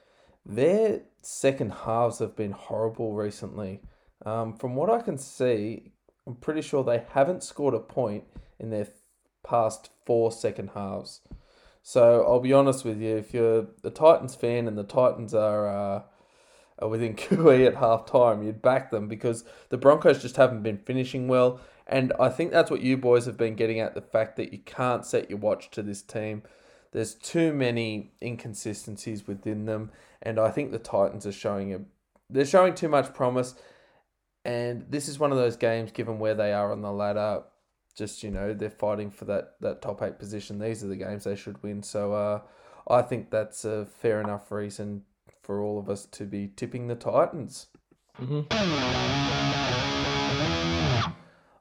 their 0.46 1.02
second 1.22 1.72
halves 1.72 2.18
have 2.20 2.34
been 2.36 2.52
horrible 2.52 3.12
recently. 3.14 3.80
Um, 4.24 4.54
from 4.56 4.74
what 4.76 4.88
I 4.90 5.00
can 5.02 5.18
see, 5.18 5.92
I'm 6.26 6.36
pretty 6.36 6.62
sure 6.62 6.84
they 6.84 7.04
haven't 7.12 7.42
scored 7.42 7.74
a 7.74 7.80
point 7.80 8.24
in 8.58 8.70
their 8.70 8.88
past 9.42 9.90
four 10.06 10.30
second 10.30 10.70
halves. 10.74 11.20
So 11.82 12.24
I'll 12.24 12.40
be 12.40 12.52
honest 12.52 12.84
with 12.84 13.00
you, 13.00 13.16
if 13.16 13.34
you're 13.34 13.66
the 13.82 13.90
Titans 13.90 14.34
fan 14.34 14.68
and 14.68 14.78
the 14.78 14.84
Titans 14.84 15.34
are 15.34 15.68
uh, 15.68 16.02
are 16.78 16.88
within 16.88 17.14
QE 17.16 17.66
at 17.66 17.76
half 17.76 18.06
time, 18.06 18.42
you'd 18.42 18.62
back 18.62 18.90
them 18.90 19.08
because 19.08 19.44
the 19.70 19.78
Broncos 19.78 20.22
just 20.22 20.36
haven't 20.36 20.62
been 20.62 20.78
finishing 20.78 21.28
well. 21.28 21.60
And 21.86 22.12
I 22.20 22.28
think 22.28 22.52
that's 22.52 22.70
what 22.70 22.80
you 22.80 22.96
boys 22.96 23.26
have 23.26 23.36
been 23.36 23.56
getting 23.56 23.80
at 23.80 23.94
the 23.94 24.00
fact 24.00 24.36
that 24.36 24.52
you 24.52 24.60
can't 24.60 25.04
set 25.04 25.28
your 25.28 25.40
watch 25.40 25.70
to 25.72 25.82
this 25.82 26.00
team. 26.00 26.42
There's 26.92 27.14
too 27.14 27.52
many 27.52 28.12
inconsistencies 28.22 29.26
within 29.26 29.64
them, 29.64 29.90
and 30.22 30.38
I 30.38 30.50
think 30.50 30.70
the 30.70 30.78
Titans 30.78 31.26
are 31.26 31.32
showing 31.32 31.74
a 31.74 31.80
they're 32.30 32.46
showing 32.46 32.74
too 32.74 32.88
much 32.88 33.12
promise. 33.12 33.54
And 34.44 34.86
this 34.88 35.08
is 35.08 35.18
one 35.18 35.30
of 35.30 35.38
those 35.38 35.56
games, 35.56 35.92
given 35.92 36.18
where 36.18 36.34
they 36.34 36.52
are 36.52 36.72
on 36.72 36.82
the 36.82 36.92
ladder, 36.92 37.42
just 37.94 38.22
you 38.22 38.30
know 38.30 38.54
they're 38.54 38.70
fighting 38.70 39.10
for 39.10 39.24
that 39.26 39.54
that 39.60 39.82
top 39.82 40.02
eight 40.02 40.18
position. 40.18 40.58
These 40.58 40.82
are 40.82 40.88
the 40.88 40.96
games 40.96 41.24
they 41.24 41.36
should 41.36 41.62
win. 41.62 41.82
So 41.82 42.12
uh, 42.12 42.40
I 42.88 43.02
think 43.02 43.30
that's 43.30 43.64
a 43.64 43.86
fair 43.86 44.20
enough 44.20 44.50
reason 44.50 45.02
for 45.42 45.60
all 45.60 45.78
of 45.78 45.88
us 45.88 46.06
to 46.06 46.24
be 46.24 46.48
tipping 46.54 46.88
the 46.88 46.94
Titans. 46.94 47.66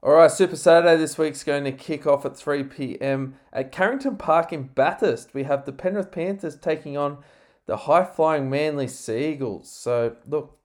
All 0.04 0.14
right, 0.14 0.32
Super 0.32 0.56
Saturday 0.56 0.98
this 0.98 1.20
week's 1.20 1.44
going 1.44 1.64
to 1.64 1.72
kick 1.72 2.08
off 2.08 2.26
at 2.26 2.36
3 2.36 2.64
p.m. 2.64 3.36
at 3.54 3.72
Carrington 3.72 4.16
Park 4.18 4.52
in 4.52 4.64
Bathurst. 4.64 5.36
We 5.36 5.44
have 5.44 5.66
the 5.66 5.72
Penrith 5.72 6.12
Panthers 6.12 6.56
taking 6.56 6.98
on 6.98 7.20
the 7.68 7.78
high 7.78 8.04
flying 8.04 8.50
Manly 8.50 8.88
Seagulls. 8.88 9.70
So, 9.70 10.16
look, 10.28 10.58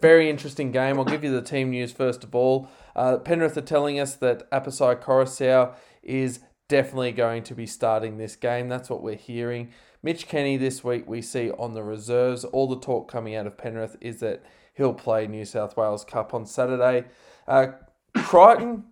very 0.00 0.28
interesting 0.28 0.70
game. 0.72 0.98
I'll 0.98 1.04
give 1.04 1.24
you 1.24 1.32
the 1.32 1.42
team 1.42 1.70
news 1.70 1.92
first 1.92 2.24
of 2.24 2.34
all. 2.34 2.68
Uh, 2.94 3.18
Penrith 3.18 3.56
are 3.56 3.62
telling 3.62 3.98
us 3.98 4.14
that 4.16 4.50
Apisai 4.50 5.00
Koroisau 5.00 5.74
is 6.02 6.40
definitely 6.68 7.12
going 7.12 7.42
to 7.44 7.54
be 7.54 7.66
starting 7.66 8.18
this 8.18 8.36
game. 8.36 8.68
That's 8.68 8.90
what 8.90 9.02
we're 9.02 9.16
hearing. 9.16 9.70
Mitch 10.02 10.28
Kenny 10.28 10.56
this 10.56 10.84
week 10.84 11.08
we 11.08 11.22
see 11.22 11.50
on 11.52 11.72
the 11.72 11.82
reserves. 11.82 12.44
All 12.44 12.68
the 12.68 12.78
talk 12.78 13.10
coming 13.10 13.34
out 13.34 13.46
of 13.46 13.56
Penrith 13.56 13.96
is 14.00 14.20
that 14.20 14.42
he'll 14.74 14.94
play 14.94 15.26
New 15.26 15.44
South 15.44 15.76
Wales 15.76 16.04
Cup 16.04 16.34
on 16.34 16.44
Saturday. 16.44 17.06
Uh, 17.48 17.68
Crichton, 18.16 18.84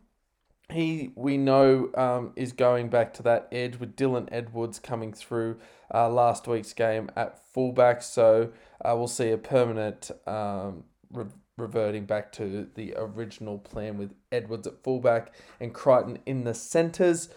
he 0.70 1.12
we 1.14 1.36
know 1.36 1.90
um, 1.94 2.32
is 2.36 2.52
going 2.52 2.88
back 2.88 3.12
to 3.14 3.22
that 3.24 3.48
edge 3.52 3.76
with 3.76 3.94
Dylan 3.94 4.28
Edwards 4.32 4.78
coming 4.78 5.12
through 5.12 5.58
uh, 5.92 6.08
last 6.08 6.48
week's 6.48 6.72
game 6.72 7.10
at 7.14 7.44
fullback. 7.52 8.02
So 8.02 8.52
uh, 8.82 8.94
we'll 8.96 9.08
see 9.08 9.30
a 9.30 9.38
permanent 9.38 10.10
um, 10.26 10.84
re- 11.12 11.26
reverting 11.56 12.06
back 12.06 12.32
to 12.32 12.68
the 12.74 12.94
original 12.97 13.59
plan 13.59 13.98
with 13.98 14.12
Edwards 14.30 14.66
at 14.66 14.82
fullback 14.82 15.34
and 15.60 15.72
Crichton 15.72 16.18
in 16.26 16.44
the 16.44 16.55
centres. 16.55 17.28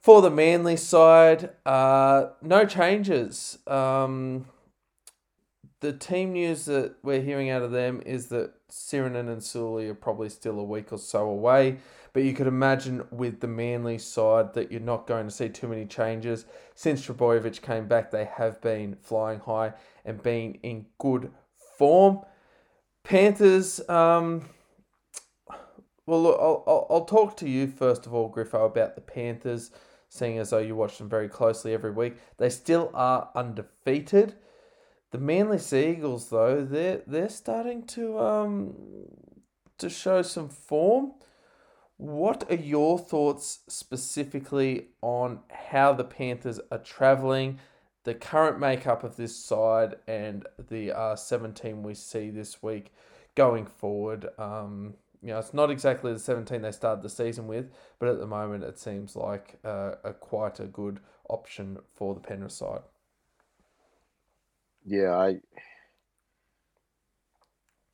For 0.00 0.20
the 0.20 0.30
Manly 0.30 0.76
side, 0.76 1.50
uh, 1.64 2.26
no 2.42 2.66
changes. 2.66 3.58
Um, 3.66 4.46
the 5.80 5.92
team 5.92 6.32
news 6.32 6.66
that 6.66 6.96
we're 7.02 7.22
hearing 7.22 7.50
out 7.50 7.62
of 7.62 7.70
them 7.70 8.02
is 8.04 8.26
that 8.26 8.52
Sironen 8.70 9.30
and 9.30 9.42
Sully 9.42 9.88
are 9.88 9.94
probably 9.94 10.28
still 10.28 10.58
a 10.58 10.64
week 10.64 10.92
or 10.92 10.98
so 10.98 11.28
away. 11.28 11.78
But 12.12 12.22
you 12.22 12.32
could 12.32 12.46
imagine 12.46 13.02
with 13.10 13.40
the 13.40 13.48
Manly 13.48 13.98
side 13.98 14.54
that 14.54 14.70
you're 14.70 14.80
not 14.80 15.06
going 15.06 15.26
to 15.26 15.32
see 15.32 15.48
too 15.48 15.68
many 15.68 15.84
changes. 15.84 16.46
Since 16.74 17.06
Trbojevic 17.06 17.60
came 17.60 17.88
back, 17.88 18.10
they 18.10 18.24
have 18.24 18.60
been 18.60 18.96
flying 19.02 19.40
high 19.40 19.72
and 20.04 20.22
been 20.22 20.54
in 20.62 20.86
good 20.98 21.30
form. 21.76 22.20
Panthers, 23.04 23.86
um, 23.88 24.48
well, 26.06 26.22
look, 26.22 26.38
I'll, 26.40 26.64
I'll, 26.66 26.86
I'll 26.90 27.04
talk 27.04 27.36
to 27.38 27.48
you 27.48 27.66
first 27.66 28.06
of 28.06 28.14
all, 28.14 28.32
Griffo, 28.32 28.66
about 28.66 28.94
the 28.94 29.02
Panthers, 29.02 29.70
seeing 30.08 30.38
as 30.38 30.50
though 30.50 30.58
you 30.58 30.74
watch 30.74 30.98
them 30.98 31.08
very 31.08 31.28
closely 31.28 31.74
every 31.74 31.90
week. 31.90 32.16
They 32.38 32.48
still 32.48 32.90
are 32.94 33.30
undefeated. 33.34 34.34
The 35.12 35.18
Manly 35.18 35.58
Seagulls, 35.58 36.30
though, 36.30 36.64
they're 36.64 37.02
they're 37.06 37.28
starting 37.28 37.86
to 37.88 38.18
um 38.18 38.74
to 39.78 39.88
show 39.88 40.22
some 40.22 40.48
form. 40.48 41.12
What 41.96 42.50
are 42.50 42.56
your 42.56 42.98
thoughts 42.98 43.60
specifically 43.68 44.88
on 45.02 45.40
how 45.50 45.92
the 45.92 46.04
Panthers 46.04 46.58
are 46.72 46.78
travelling, 46.78 47.60
the 48.04 48.14
current 48.14 48.60
makeup 48.60 49.02
of 49.02 49.16
this 49.16 49.34
side, 49.36 49.96
and 50.06 50.46
the 50.70 50.92
uh, 50.92 51.16
17 51.16 51.82
we 51.82 51.94
see 51.94 52.30
this 52.30 52.62
week 52.62 52.92
going 53.34 53.66
forward? 53.66 54.28
Um, 54.38 54.94
you 55.22 55.30
know, 55.30 55.38
it's 55.38 55.54
not 55.54 55.70
exactly 55.70 56.12
the 56.12 56.18
17 56.18 56.60
they 56.60 56.70
started 56.70 57.02
the 57.02 57.08
season 57.08 57.46
with, 57.46 57.70
but 57.98 58.10
at 58.10 58.18
the 58.18 58.26
moment 58.26 58.62
it 58.62 58.78
seems 58.78 59.16
like 59.16 59.58
uh, 59.64 59.92
a 60.04 60.12
quite 60.12 60.60
a 60.60 60.66
good 60.66 61.00
option 61.28 61.78
for 61.94 62.14
the 62.14 62.20
Penrith 62.20 62.52
side. 62.52 62.82
Yeah, 64.84 65.16
I 65.16 65.40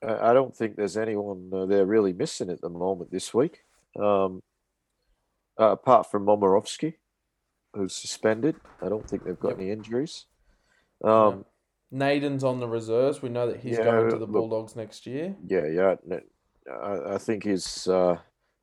I 0.02 0.32
don't 0.32 0.56
think 0.56 0.76
there's 0.76 0.96
anyone 0.96 1.50
uh, 1.52 1.66
they're 1.66 1.86
really 1.86 2.12
missing 2.12 2.50
at 2.50 2.60
the 2.60 2.70
moment 2.70 3.10
this 3.10 3.34
week, 3.34 3.64
um, 3.98 4.42
uh, 5.58 5.72
apart 5.72 6.10
from 6.10 6.24
Momirovski, 6.24 6.94
who's 7.74 7.94
suspended. 7.94 8.56
I 8.82 8.88
don't 8.88 9.08
think 9.08 9.24
they've 9.24 9.38
got 9.38 9.50
Yep. 9.50 9.58
any 9.58 9.70
injuries. 9.70 10.26
Um, 11.04 11.44
Naden's 11.90 12.44
on 12.44 12.60
the 12.60 12.68
reserves. 12.68 13.22
We 13.22 13.28
know 13.30 13.46
that 13.48 13.60
he's 13.60 13.78
Yeah, 13.78 13.84
going 13.84 14.10
to 14.10 14.16
the 14.16 14.20
look- 14.20 14.30
Bulldogs 14.32 14.76
next 14.76 15.06
year. 15.06 15.36
Yeah, 15.46 15.66
yeah. 15.66 15.96
I 16.70 17.18
think 17.18 17.44
he's. 17.44 17.88
Uh, 17.88 18.18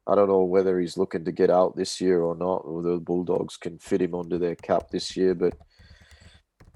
I 0.09 0.15
don't 0.15 0.29
know 0.29 0.43
whether 0.43 0.79
he's 0.79 0.95
looking 0.97 1.25
to 1.25 1.31
get 1.33 1.49
out 1.49 1.75
this 1.75 1.99
year 1.99 2.21
or 2.21 2.35
not, 2.35 2.63
or 2.63 2.81
the 2.81 2.97
Bulldogs 2.97 3.57
can 3.57 3.77
fit 3.79 4.01
him 4.01 4.15
under 4.15 4.37
their 4.37 4.55
cap 4.55 4.89
this 4.89 5.17
year. 5.17 5.35
But 5.35 5.57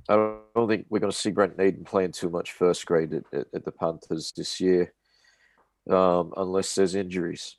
I 0.10 0.16
don't, 0.18 0.42
I 0.56 0.60
don't 0.60 0.68
think 0.68 0.88
we're 0.90 1.00
going 1.00 1.12
to 1.12 1.18
see 1.18 1.32
Brent 1.32 1.58
Naden 1.58 1.86
playing 1.86 2.12
too 2.12 2.30
much 2.30 2.52
first 2.52 2.86
grade 2.86 3.14
at, 3.14 3.24
at, 3.32 3.48
at 3.54 3.64
the 3.64 3.72
Panthers 3.72 4.34
this 4.36 4.60
year, 4.60 4.94
um, 5.90 6.34
unless 6.36 6.76
there's 6.76 6.96
injuries. 6.96 7.58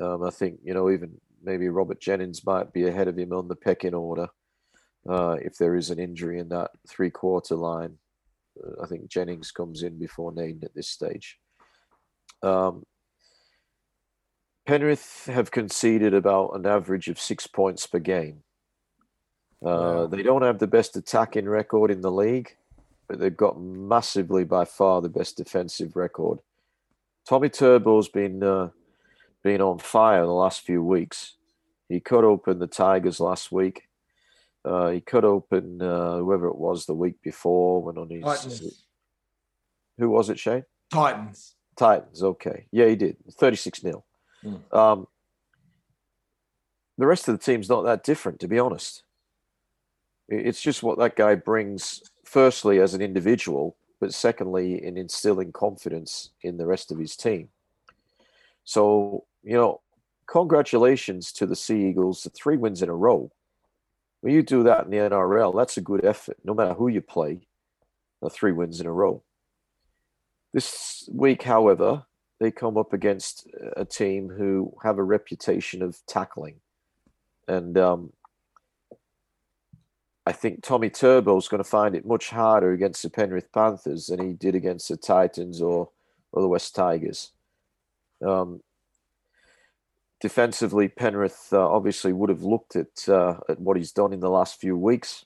Um, 0.00 0.22
I 0.22 0.30
think 0.30 0.60
you 0.62 0.74
know 0.74 0.88
even 0.90 1.20
maybe 1.42 1.68
Robert 1.68 2.00
Jennings 2.00 2.44
might 2.44 2.72
be 2.72 2.86
ahead 2.86 3.08
of 3.08 3.18
him 3.18 3.32
on 3.32 3.48
the 3.48 3.56
pecking 3.56 3.94
order 3.94 4.28
uh, 5.08 5.36
if 5.40 5.56
there 5.56 5.76
is 5.76 5.90
an 5.90 5.98
injury 5.98 6.38
in 6.38 6.48
that 6.50 6.70
three 6.88 7.10
quarter 7.10 7.56
line. 7.56 7.98
Uh, 8.62 8.82
I 8.82 8.86
think 8.86 9.08
Jennings 9.08 9.50
comes 9.50 9.82
in 9.82 9.98
before 9.98 10.32
Naden 10.32 10.64
at 10.64 10.74
this 10.74 10.88
stage. 10.88 11.38
Um, 12.42 12.84
Penrith 14.66 15.26
have 15.26 15.50
conceded 15.50 16.14
about 16.14 16.50
an 16.50 16.66
average 16.66 17.08
of 17.08 17.18
six 17.18 17.46
points 17.46 17.86
per 17.86 17.98
game. 17.98 18.42
Uh, 19.64 19.68
Wow. 19.68 20.06
They 20.06 20.22
don't 20.22 20.42
have 20.42 20.58
the 20.58 20.66
best 20.66 20.96
attacking 20.96 21.48
record 21.48 21.90
in 21.90 22.00
the 22.00 22.10
league, 22.10 22.56
but 23.08 23.18
they've 23.18 23.36
got 23.36 23.60
massively 23.60 24.44
by 24.44 24.64
far 24.64 25.02
the 25.02 25.08
best 25.08 25.36
defensive 25.36 25.96
record. 25.96 26.38
Tommy 27.28 27.48
Turbo's 27.48 28.08
been 28.08 28.42
uh, 28.42 28.70
been 29.42 29.60
on 29.60 29.78
fire 29.78 30.24
the 30.24 30.32
last 30.32 30.62
few 30.62 30.82
weeks. 30.82 31.36
He 31.88 32.00
cut 32.00 32.24
open 32.24 32.58
the 32.58 32.66
Tigers 32.66 33.20
last 33.20 33.50
week. 33.50 33.82
Uh, 34.64 34.90
he 34.90 35.00
cut 35.00 35.24
open 35.24 35.80
uh, 35.80 36.18
whoever 36.18 36.48
it 36.48 36.56
was 36.56 36.86
the 36.86 36.94
week 36.94 37.20
before 37.22 37.82
when 37.82 37.98
on 37.98 38.10
his. 38.10 38.22
Titans. 38.22 38.84
Who 39.98 40.10
was 40.10 40.30
it, 40.30 40.38
Shane? 40.38 40.64
Titans. 40.92 41.54
Titans. 41.76 42.22
Okay, 42.22 42.66
yeah, 42.70 42.86
he 42.86 42.96
did 42.96 43.16
thirty 43.38 43.56
six 43.56 43.80
0 43.80 44.04
Mm. 44.42 44.74
Um, 44.74 45.06
the 46.96 47.06
rest 47.06 47.28
of 47.28 47.38
the 47.38 47.44
team's 47.44 47.68
not 47.68 47.82
that 47.82 48.04
different, 48.04 48.40
to 48.40 48.48
be 48.48 48.58
honest. 48.58 49.02
It's 50.30 50.62
just 50.62 50.82
what 50.82 50.98
that 50.98 51.16
guy 51.16 51.34
brings. 51.34 52.02
Firstly, 52.24 52.80
as 52.80 52.94
an 52.94 53.02
individual, 53.02 53.76
but 54.00 54.14
secondly, 54.14 54.82
in 54.82 54.96
instilling 54.96 55.52
confidence 55.52 56.30
in 56.42 56.56
the 56.56 56.66
rest 56.66 56.90
of 56.90 56.98
his 56.98 57.16
team. 57.16 57.48
So 58.64 59.24
you 59.42 59.54
know, 59.54 59.80
congratulations 60.26 61.32
to 61.32 61.46
the 61.46 61.56
Sea 61.56 61.88
Eagles, 61.88 62.22
the 62.22 62.30
three 62.30 62.56
wins 62.56 62.82
in 62.82 62.88
a 62.88 62.94
row. 62.94 63.30
When 64.20 64.34
you 64.34 64.42
do 64.42 64.62
that 64.64 64.84
in 64.84 64.90
the 64.90 64.98
NRL, 64.98 65.56
that's 65.56 65.76
a 65.76 65.82
good 65.82 66.04
effort, 66.04 66.36
no 66.44 66.54
matter 66.54 66.74
who 66.74 66.88
you 66.88 67.00
play. 67.00 67.40
The 68.22 68.28
three 68.28 68.52
wins 68.52 68.80
in 68.80 68.86
a 68.86 68.92
row. 68.92 69.22
This 70.52 71.08
week, 71.10 71.42
however, 71.42 72.04
they 72.38 72.50
come 72.50 72.76
up 72.76 72.92
against 72.92 73.46
a 73.76 73.84
team 73.84 74.28
who 74.28 74.74
have 74.82 74.98
a 74.98 75.02
reputation 75.02 75.82
of 75.82 75.98
tackling. 76.06 76.56
And 77.48 77.78
um, 77.78 78.12
I 80.26 80.32
think 80.32 80.62
Tommy 80.62 80.90
Turbo 80.90 81.36
is 81.38 81.48
going 81.48 81.62
to 81.62 81.68
find 81.68 81.94
it 81.94 82.06
much 82.06 82.30
harder 82.30 82.72
against 82.72 83.02
the 83.02 83.10
Penrith 83.10 83.50
Panthers 83.52 84.06
than 84.06 84.26
he 84.26 84.34
did 84.34 84.54
against 84.54 84.88
the 84.88 84.96
Titans 84.96 85.62
or, 85.62 85.90
or 86.32 86.42
the 86.42 86.48
West 86.48 86.74
Tigers. 86.74 87.32
Um, 88.24 88.62
defensively, 90.20 90.88
Penrith 90.88 91.48
uh, 91.52 91.68
obviously 91.68 92.12
would 92.12 92.30
have 92.30 92.42
looked 92.42 92.76
at 92.76 93.08
uh, 93.08 93.38
at 93.48 93.60
what 93.60 93.76
he's 93.76 93.92
done 93.92 94.12
in 94.12 94.20
the 94.20 94.30
last 94.30 94.60
few 94.60 94.76
weeks. 94.76 95.24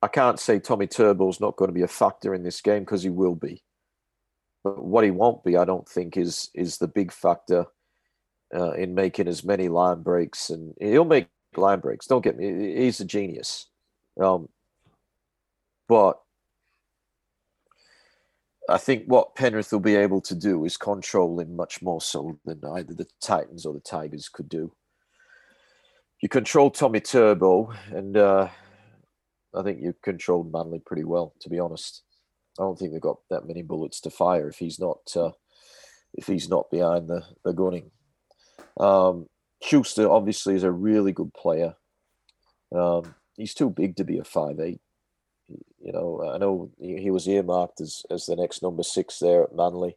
I 0.00 0.08
can't 0.08 0.38
say 0.38 0.58
Tommy 0.58 0.86
Turbo's 0.86 1.40
not 1.40 1.56
going 1.56 1.68
to 1.68 1.74
be 1.74 1.82
a 1.82 1.88
factor 1.88 2.34
in 2.34 2.42
this 2.42 2.60
game 2.60 2.80
because 2.80 3.02
he 3.02 3.10
will 3.10 3.34
be. 3.34 3.62
But 4.62 4.84
what 4.84 5.04
he 5.04 5.10
won't 5.10 5.44
be, 5.44 5.56
I 5.56 5.64
don't 5.64 5.88
think, 5.88 6.16
is 6.16 6.50
is 6.54 6.78
the 6.78 6.88
big 6.88 7.12
factor 7.12 7.66
uh, 8.54 8.72
in 8.72 8.94
making 8.94 9.28
as 9.28 9.44
many 9.44 9.68
line 9.68 10.02
breaks, 10.02 10.50
and 10.50 10.74
he'll 10.80 11.04
make 11.04 11.28
line 11.56 11.80
breaks. 11.80 12.06
Don't 12.06 12.24
get 12.24 12.36
me; 12.36 12.76
he's 12.76 13.00
a 13.00 13.04
genius. 13.04 13.66
Um, 14.20 14.48
but 15.88 16.20
I 18.68 18.78
think 18.78 19.04
what 19.06 19.34
Penrith 19.34 19.72
will 19.72 19.80
be 19.80 19.96
able 19.96 20.22
to 20.22 20.34
do 20.34 20.64
is 20.64 20.76
control 20.76 21.38
him 21.40 21.54
much 21.54 21.82
more 21.82 22.00
so 22.00 22.38
than 22.44 22.60
either 22.64 22.94
the 22.94 23.06
Titans 23.20 23.66
or 23.66 23.74
the 23.74 23.80
Tigers 23.80 24.28
could 24.28 24.48
do. 24.48 24.72
You 26.22 26.28
control 26.30 26.70
Tommy 26.70 27.00
Turbo, 27.00 27.74
and 27.90 28.16
uh, 28.16 28.48
I 29.54 29.62
think 29.62 29.82
you 29.82 29.94
controlled 30.02 30.50
Manly 30.50 30.78
pretty 30.78 31.04
well, 31.04 31.34
to 31.40 31.50
be 31.50 31.58
honest. 31.58 32.02
I 32.58 32.62
don't 32.62 32.78
think 32.78 32.92
they've 32.92 33.00
got 33.00 33.18
that 33.30 33.46
many 33.46 33.62
bullets 33.62 34.00
to 34.02 34.10
fire 34.10 34.48
if 34.48 34.58
he's 34.58 34.78
not 34.78 35.00
uh, 35.16 35.32
if 36.14 36.26
he's 36.26 36.48
not 36.48 36.70
behind 36.70 37.08
the, 37.08 37.22
the 37.44 37.52
gunning. 37.52 37.90
Um, 38.78 39.26
Schuster 39.60 40.08
obviously 40.08 40.54
is 40.54 40.62
a 40.62 40.70
really 40.70 41.12
good 41.12 41.34
player. 41.34 41.74
Um, 42.74 43.14
he's 43.36 43.54
too 43.54 43.68
big 43.68 43.96
to 43.96 44.04
be 44.04 44.18
a 44.18 44.24
five 44.24 44.60
eight. 44.60 44.80
You 45.48 45.92
know, 45.92 46.32
I 46.34 46.38
know 46.38 46.70
he, 46.80 47.10
was 47.10 47.28
earmarked 47.28 47.80
as, 47.80 48.04
as 48.10 48.26
the 48.26 48.36
next 48.36 48.62
number 48.62 48.82
six 48.82 49.18
there 49.18 49.44
at 49.44 49.54
Manly, 49.54 49.96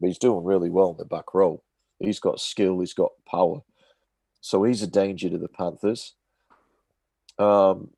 but 0.00 0.06
he's 0.06 0.18
doing 0.18 0.44
really 0.44 0.70
well 0.70 0.90
in 0.92 0.96
the 0.96 1.04
back 1.04 1.34
row. 1.34 1.62
He's 1.98 2.20
got 2.20 2.40
skill, 2.40 2.80
he's 2.80 2.94
got 2.94 3.12
power, 3.30 3.60
so 4.40 4.64
he's 4.64 4.82
a 4.82 4.86
danger 4.86 5.28
to 5.28 5.36
the 5.36 5.48
Panthers. 5.48 6.14
Um, 7.38 7.90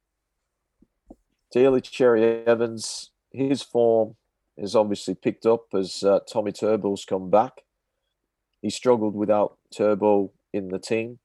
Daly 1.52 1.80
Cherry 1.80 2.44
Evans, 2.46 3.10
his 3.30 3.62
form 3.62 4.16
is 4.56 4.74
obviously 4.74 5.14
picked 5.14 5.46
up 5.46 5.66
as 5.74 6.02
uh, 6.02 6.20
Tommy 6.30 6.52
Turbo's 6.52 7.04
come 7.04 7.30
back. 7.30 7.62
He 8.60 8.70
struggled 8.70 9.14
without 9.14 9.59
Turbo 9.74 10.32
in 10.52 10.68
the 10.68 10.78
team, 10.78 11.18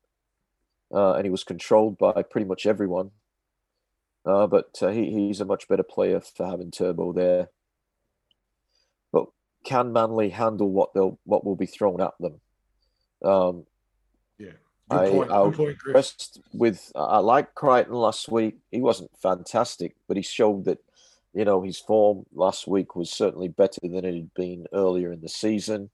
uh, 0.93 1.13
and 1.13 1.25
he 1.25 1.29
was 1.29 1.43
controlled 1.43 1.97
by 1.97 2.23
pretty 2.23 2.45
much 2.45 2.65
everyone. 2.65 3.11
Uh, 4.25 4.47
but 4.47 4.77
uh, 4.81 4.89
he, 4.89 5.09
he's 5.11 5.39
a 5.41 5.45
much 5.45 5.67
better 5.67 5.83
player 5.83 6.19
for 6.19 6.45
having 6.45 6.71
Turbo 6.71 7.13
there. 7.13 7.49
But 9.11 9.27
can 9.63 9.93
Manly 9.93 10.29
handle 10.29 10.69
what 10.69 10.93
they'll 10.93 11.17
what 11.23 11.45
will 11.45 11.55
be 11.55 11.65
thrown 11.65 12.01
at 12.01 12.13
them? 12.19 12.41
Um, 13.23 13.65
Yeah. 14.37 14.51
I- 14.89 15.05
Good 15.05 15.11
point. 15.11 15.31
I'll 15.31 15.49
Good 15.49 15.57
point, 15.57 15.79
Chris. 15.79 16.39
with 16.53 16.91
I 16.95 17.19
like 17.19 17.55
Crichton 17.55 17.93
last 17.95 18.29
week. 18.29 18.57
He 18.71 18.81
wasn't 18.81 19.11
fantastic, 19.17 19.95
but 20.07 20.17
he 20.17 20.23
showed 20.23 20.65
that 20.65 20.79
you 21.33 21.45
know 21.45 21.61
his 21.61 21.77
form 21.79 22.25
last 22.33 22.67
week 22.67 22.95
was 22.95 23.09
certainly 23.11 23.47
better 23.47 23.79
than 23.83 24.05
it 24.05 24.13
had 24.13 24.33
been 24.33 24.65
earlier 24.73 25.11
in 25.11 25.21
the 25.21 25.29
season. 25.29 25.89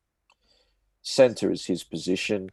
Center 1.02 1.52
is 1.52 1.66
his 1.66 1.84
position, 1.84 2.50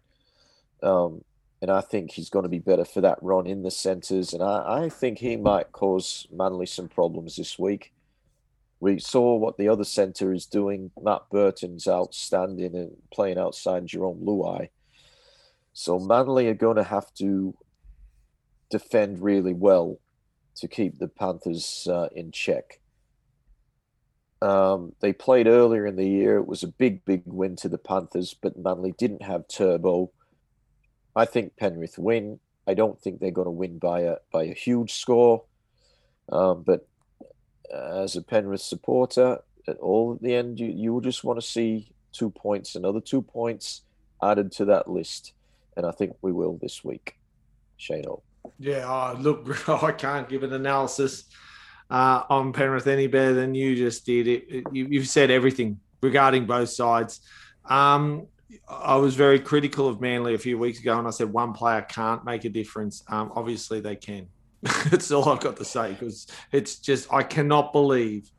um, 0.83 1.23
and 1.63 1.71
I 1.71 1.81
think 1.81 2.13
he's 2.13 2.31
going 2.31 2.45
to 2.45 2.49
be 2.49 2.59
better 2.59 2.85
for 2.85 3.01
that 3.03 3.19
run 3.23 3.47
in 3.47 3.63
the 3.63 3.71
centers. 3.71 4.33
And 4.33 4.43
I, 4.43 4.85
I 4.85 4.89
think 4.89 5.19
he 5.19 5.37
might 5.37 5.73
cause 5.73 6.27
Manly 6.33 6.67
some 6.67 6.89
problems 6.89 7.37
this 7.37 7.59
week. 7.59 7.93
We 8.81 8.99
saw 8.99 9.37
what 9.37 9.59
the 9.59 9.69
other 9.69 9.85
center 9.85 10.33
is 10.33 10.47
doing. 10.47 10.91
Matt 11.01 11.23
Burton's 11.31 11.87
outstanding 11.87 12.75
and 12.75 12.97
playing 13.13 13.39
outside 13.39 13.87
Jarome 13.87 14.25
Luai. 14.25 14.71
So 15.75 15.99
Manly 15.99 16.49
are 16.49 16.55
going 16.55 16.77
to 16.77 16.83
have 16.83 17.13
to 17.15 17.55
defend 18.71 19.21
really 19.23 19.53
well 19.53 19.99
to 20.57 20.67
keep 20.67 20.99
the 20.99 21.09
Panthers 21.09 21.87
uh, 21.91 22.09
in 22.15 22.33
check. 22.33 22.81
Um, 24.41 24.95
they 25.01 25.13
played 25.13 25.47
earlier 25.47 25.87
in 25.87 25.97
the 25.97 26.09
year. 26.09 26.39
It 26.39 26.47
was 26.47 26.63
a 26.63 26.69
big, 26.69 27.05
big 27.05 27.23
win 27.27 27.57
to 27.57 27.69
the 27.69 27.77
Panthers, 27.77 28.35
but 28.35 28.57
Manly 28.57 28.93
didn't 28.93 29.23
have 29.23 29.47
Turbo. 29.49 30.11
I 31.17 31.25
think 31.25 31.57
Penrith 31.57 31.99
win. 31.99 32.39
I 32.67 32.75
don't 32.75 33.01
think 33.01 33.21
they're 33.21 33.31
going 33.31 33.47
to 33.47 33.51
win 33.51 33.79
by 33.79 34.01
a 34.01 34.17
by 34.33 34.45
a 34.45 34.55
huge 34.55 34.93
score. 34.95 35.45
Um, 36.31 36.63
but 36.63 36.87
as 37.73 38.17
a 38.17 38.23
Penrith 38.23 38.61
supporter, 38.63 39.39
at 39.67 39.77
all 39.79 40.15
at 40.15 40.23
the 40.23 40.35
end, 40.35 40.61
you 40.61 40.69
you 40.69 41.01
just 41.03 41.25
want 41.25 41.41
to 41.41 41.47
see 41.47 41.93
two 42.13 42.31
points, 42.31 42.75
another 42.75 43.01
two 43.01 43.23
points 43.23 43.83
added 44.23 44.53
to 44.53 44.65
that 44.67 44.89
list, 44.89 45.33
and 45.77 45.87
I 45.87 45.91
think 45.93 46.17
we 46.23 46.33
will 46.33 46.59
this 46.61 46.85
week. 46.85 47.17
Shane. 47.77 48.05
Yeah, 48.59 48.85
oh, 48.87 49.17
look, 49.19 49.69
I 49.83 49.93
can't 49.93 50.29
give 50.29 50.43
an 50.43 50.53
analysis 50.53 51.25
uh, 51.91 52.23
on 52.29 52.53
Penrith 52.53 52.87
any 52.87 53.07
better 53.07 53.33
than 53.35 53.55
you 53.55 53.75
just 53.77 54.05
did. 54.07 54.27
It, 54.29 54.45
it- 54.49 54.65
you, 54.73 54.87
you've 54.91 55.09
said 55.09 55.31
everything 55.31 55.81
regarding 56.03 56.47
both 56.47 56.69
sides. 56.69 57.21
Um, 57.69 58.27
I 58.69 58.97
was 58.97 59.15
very 59.15 59.39
critical 59.39 59.89
of 59.89 60.01
Manly 60.01 60.35
a 60.35 60.39
few 60.39 60.59
weeks 60.59 60.81
ago, 60.81 60.99
and 60.99 61.07
I 61.07 61.11
said 61.11 61.33
one 61.33 61.53
player 61.53 61.83
can't 61.83 62.25
make 62.25 62.45
a 62.45 62.49
difference. 62.49 63.03
Um, 63.09 63.33
obviously, 63.35 63.81
they 63.81 63.97
can. 63.97 64.29
That's 64.91 65.11
all 65.11 65.29
I've 65.29 65.41
got 65.41 65.57
to 65.59 65.65
say 65.65 65.93
because 65.93 66.27
it's 66.53 66.77
just 66.77 67.13
I 67.13 67.23
cannot 67.23 67.73
believe 67.73 68.31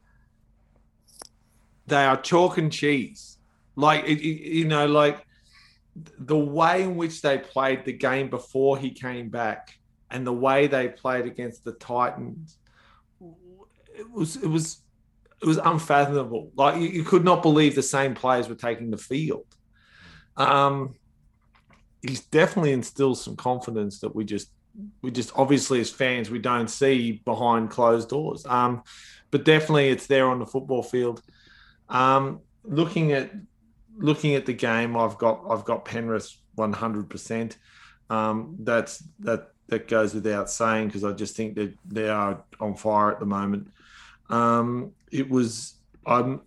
they 1.87 2.03
are 2.05 2.17
chalk 2.17 2.57
and 2.57 2.71
cheese. 2.71 3.37
Like 3.75 4.03
it, 4.05 4.19
it- 4.19 4.51
you 4.53 4.65
know, 4.67 4.85
like 4.85 5.25
the 6.19 6.37
way 6.37 6.83
in 6.83 6.95
which 6.95 7.21
they 7.21 7.37
played 7.37 7.85
the 7.85 7.93
game 7.93 8.29
before 8.29 8.77
he 8.77 8.91
came 8.91 9.29
back 9.29 9.77
and 10.09 10.25
the 10.25 10.33
way 10.33 10.67
they 10.67 10.87
played 10.89 11.25
against 11.25 11.63
the 11.65 11.73
Titans, 11.73 12.57
it 13.93 14.09
was 14.09 14.35
it 14.37 14.47
was 14.47 14.79
it 15.41 15.45
was 15.47 15.57
unfathomable. 15.57 16.51
Like 16.55 16.75
you, 16.81 16.87
you 16.87 17.03
could 17.03 17.23
not 17.25 17.41
believe 17.41 17.75
the 17.75 17.83
same 17.83 18.13
players 18.13 18.47
were 18.47 18.55
taking 18.55 18.91
the 18.91 18.97
field. 18.97 19.45
Um, 20.37 20.95
he's 22.01 22.21
definitely 22.21 22.71
instilled 22.73 23.17
some 23.17 23.35
confidence 23.35 23.99
that 23.99 24.15
we 24.15 24.25
just 24.25 24.49
we 25.01 25.11
just 25.11 25.31
obviously 25.35 25.81
as 25.81 25.89
fans 25.89 26.29
we 26.29 26.39
don't 26.39 26.69
see 26.69 27.21
behind 27.25 27.69
closed 27.69 28.09
doors. 28.09 28.45
Um, 28.45 28.83
but 29.29 29.45
definitely 29.45 29.89
it's 29.89 30.07
there 30.07 30.27
on 30.27 30.39
the 30.39 30.45
football 30.45 30.83
field. 30.83 31.21
Um, 31.89 32.39
looking 32.63 33.11
at 33.11 33.31
looking 33.97 34.35
at 34.35 34.45
the 34.45 34.53
game, 34.53 34.95
I've 34.95 35.17
got 35.17 35.43
I've 35.49 35.65
got 35.65 35.85
Penrith 35.85 36.35
one 36.55 36.73
hundred 36.73 37.09
percent. 37.09 37.57
Um, 38.09 38.55
that's 38.59 39.03
that 39.19 39.51
that 39.67 39.87
goes 39.87 40.13
without 40.13 40.49
saying 40.49 40.87
because 40.87 41.03
I 41.03 41.13
just 41.13 41.35
think 41.35 41.55
that 41.55 41.73
they 41.85 42.09
are 42.09 42.43
on 42.59 42.75
fire 42.75 43.11
at 43.11 43.19
the 43.19 43.25
moment. 43.25 43.67
Um, 44.29 44.91
it 45.11 45.29
was 45.29 45.75
I'm 46.05 46.41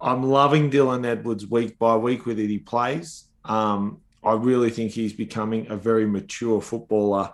I'm 0.00 0.22
loving 0.22 0.70
Dylan 0.70 1.06
Edwards 1.06 1.46
week 1.46 1.78
by 1.78 1.96
week 1.96 2.26
with 2.26 2.38
it 2.38 2.48
he 2.48 2.58
plays. 2.58 3.24
Um, 3.44 4.00
I 4.22 4.32
really 4.32 4.70
think 4.70 4.92
he's 4.92 5.12
becoming 5.12 5.70
a 5.70 5.76
very 5.76 6.06
mature 6.06 6.60
footballer. 6.60 7.32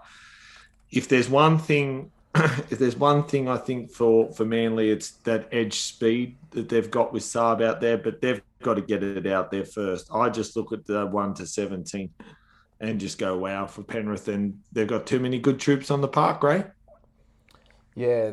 If 0.90 1.08
there's 1.08 1.28
one 1.28 1.58
thing 1.58 2.10
if 2.34 2.78
there's 2.78 2.96
one 2.96 3.24
thing 3.24 3.48
I 3.48 3.56
think 3.56 3.90
for 3.90 4.32
for 4.32 4.44
Manly, 4.44 4.90
it's 4.90 5.10
that 5.24 5.48
edge 5.50 5.80
speed 5.80 6.36
that 6.50 6.68
they've 6.68 6.90
got 6.90 7.12
with 7.12 7.24
Saab 7.24 7.62
out 7.62 7.80
there, 7.80 7.98
but 7.98 8.20
they've 8.20 8.40
got 8.62 8.74
to 8.74 8.82
get 8.82 9.02
it 9.02 9.26
out 9.26 9.50
there 9.50 9.64
first. 9.64 10.08
I 10.14 10.28
just 10.28 10.56
look 10.56 10.72
at 10.72 10.86
the 10.86 11.06
one 11.06 11.34
to 11.34 11.46
seventeen 11.46 12.10
and 12.80 13.00
just 13.00 13.18
go 13.18 13.36
wow 13.36 13.66
for 13.66 13.82
Penrith, 13.82 14.28
and 14.28 14.60
they've 14.70 14.86
got 14.86 15.06
too 15.06 15.18
many 15.18 15.40
good 15.40 15.58
troops 15.58 15.90
on 15.90 16.00
the 16.00 16.08
park, 16.08 16.44
right? 16.44 16.70
Yeah, 17.96 18.32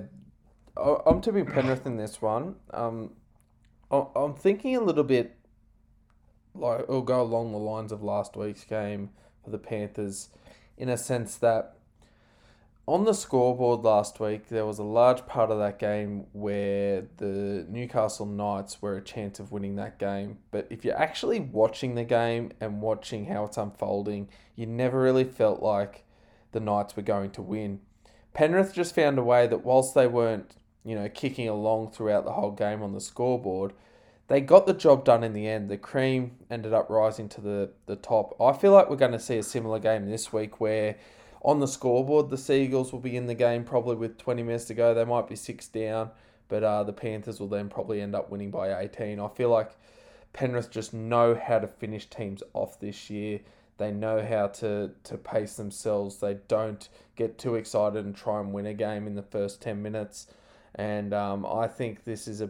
I'm 0.77 1.19
tipping 1.21 1.47
Penrith 1.47 1.87
in 1.87 1.97
this 1.97 2.21
one. 2.21 2.55
Um, 2.71 3.11
I'm 3.89 4.35
thinking 4.35 4.75
a 4.75 4.81
little 4.81 5.03
bit 5.03 5.35
like 6.53 6.81
it'll 6.81 7.01
go 7.01 7.21
along 7.21 7.51
the 7.51 7.57
lines 7.57 7.91
of 7.91 8.03
last 8.03 8.35
week's 8.35 8.63
game 8.63 9.11
for 9.43 9.49
the 9.51 9.57
Panthers, 9.57 10.29
in 10.77 10.89
a 10.89 10.97
sense 10.97 11.35
that 11.37 11.77
on 12.87 13.03
the 13.03 13.13
scoreboard 13.13 13.81
last 13.81 14.19
week, 14.19 14.47
there 14.47 14.65
was 14.65 14.79
a 14.79 14.83
large 14.83 15.25
part 15.25 15.51
of 15.51 15.59
that 15.59 15.77
game 15.77 16.25
where 16.31 17.05
the 17.17 17.65
Newcastle 17.69 18.25
Knights 18.25 18.81
were 18.81 18.95
a 18.95 19.03
chance 19.03 19.41
of 19.41 19.51
winning 19.51 19.75
that 19.75 19.99
game. 19.99 20.37
But 20.51 20.67
if 20.69 20.85
you're 20.85 20.97
actually 20.97 21.41
watching 21.41 21.95
the 21.95 22.05
game 22.05 22.53
and 22.61 22.81
watching 22.81 23.25
how 23.25 23.43
it's 23.43 23.57
unfolding, 23.57 24.29
you 24.55 24.65
never 24.65 25.01
really 25.01 25.25
felt 25.25 25.61
like 25.61 26.05
the 26.53 26.61
Knights 26.61 26.95
were 26.95 27.03
going 27.03 27.31
to 27.31 27.41
win. 27.41 27.81
Penrith 28.33 28.73
just 28.73 28.95
found 28.95 29.19
a 29.19 29.23
way 29.23 29.47
that 29.47 29.65
whilst 29.65 29.93
they 29.93 30.07
weren't, 30.07 30.55
you 30.87 30.95
know, 30.95 31.09
kicking 31.09 31.49
along 31.49 31.91
throughout 31.91 32.23
the 32.23 32.31
whole 32.31 32.51
game 32.51 32.81
on 32.81 32.93
the 32.93 33.01
scoreboard, 33.01 33.73
they 34.29 34.39
got 34.39 34.65
the 34.65 34.73
job 34.73 35.03
done 35.03 35.21
in 35.21 35.33
the 35.33 35.45
end. 35.45 35.69
The 35.69 35.77
cream 35.77 36.37
ended 36.49 36.73
up 36.73 36.89
rising 36.89 37.27
to 37.29 37.41
the, 37.41 37.71
the 37.87 37.97
top. 37.97 38.39
I 38.41 38.53
feel 38.53 38.71
like 38.71 38.89
we're 38.89 38.95
going 38.95 39.11
to 39.11 39.19
see 39.19 39.37
a 39.37 39.43
similar 39.43 39.79
game 39.79 40.09
this 40.09 40.31
week 40.31 40.61
where 40.61 40.95
on 41.41 41.59
the 41.59 41.67
scoreboard, 41.67 42.29
the 42.29 42.37
Seagulls 42.37 42.93
will 42.93 43.01
be 43.01 43.17
in 43.17 43.27
the 43.27 43.35
game 43.35 43.65
probably 43.65 43.97
with 43.97 44.17
20 44.17 44.43
minutes 44.43 44.63
to 44.65 44.73
go. 44.73 44.93
They 44.93 45.03
might 45.03 45.27
be 45.27 45.35
six 45.35 45.67
down, 45.67 46.09
but 46.47 46.63
uh, 46.63 46.83
the 46.83 46.93
Panthers 46.93 47.41
will 47.41 47.49
then 47.49 47.67
probably 47.67 48.01
end 48.01 48.15
up 48.15 48.29
winning 48.29 48.49
by 48.49 48.79
18. 48.79 49.19
I 49.19 49.27
feel 49.27 49.49
like 49.49 49.71
Penrith 50.31 50.71
just 50.71 50.93
know 50.93 51.35
how 51.35 51.59
to 51.59 51.67
finish 51.67 52.09
teams 52.09 52.43
off 52.53 52.79
this 52.79 53.09
year. 53.09 53.41
They 53.77 53.91
know 53.91 54.25
how 54.25 54.47
to, 54.47 54.91
to 55.03 55.17
pace 55.17 55.55
themselves. 55.55 56.17
They 56.17 56.37
don't 56.47 56.87
get 57.17 57.37
too 57.37 57.55
excited 57.55 58.05
and 58.05 58.15
try 58.15 58.39
and 58.39 58.53
win 58.53 58.65
a 58.65 58.73
game 58.73 59.05
in 59.05 59.15
the 59.15 59.21
first 59.21 59.61
10 59.61 59.81
minutes. 59.81 60.27
And 60.77 61.13
um, 61.13 61.45
I 61.45 61.67
think 61.67 62.03
this 62.03 62.27
is 62.27 62.41
a 62.41 62.49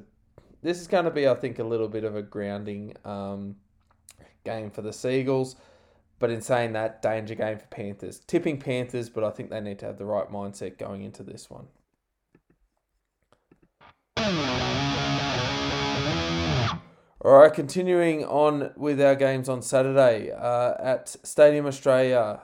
this 0.62 0.82
is 0.82 0.88
going 0.88 1.06
to 1.06 1.12
be, 1.12 1.28
I 1.28 1.34
think, 1.34 1.60
a 1.60 1.64
little 1.64 1.88
bit 1.88 2.04
of 2.04 2.16
a 2.16 2.22
grounding 2.22 2.94
um, 3.06 3.56
game 4.44 4.70
for 4.70 4.82
the 4.82 4.92
Seagulls. 4.92 5.56
But 6.20 6.32
in 6.32 6.42
saying 6.42 6.74
that, 6.74 7.02
danger 7.02 7.36
game 7.36 7.60
for 7.60 7.68
Panthers. 7.68 8.20
Tipping 8.20 8.60
Panthers, 8.60 9.08
but 9.08 9.24
I 9.24 9.30
think 9.30 9.50
they 9.50 9.62
need 9.62 9.80
to 9.80 9.86
have 9.86 9.98
the 9.98 10.06
right 10.06 10.30
mindset 10.32 10.78
going 10.78 11.04
into 11.04 11.24
this 11.24 11.50
one. 11.50 11.68
All 17.22 17.34
right, 17.34 17.54
continuing 17.54 18.26
on 18.26 18.72
with 18.76 19.00
our 19.02 19.16
games 19.16 19.48
on 19.48 19.62
Saturday 19.62 20.32
uh, 20.32 20.74
at 20.80 21.10
Stadium 21.24 21.66
Australia, 21.66 22.42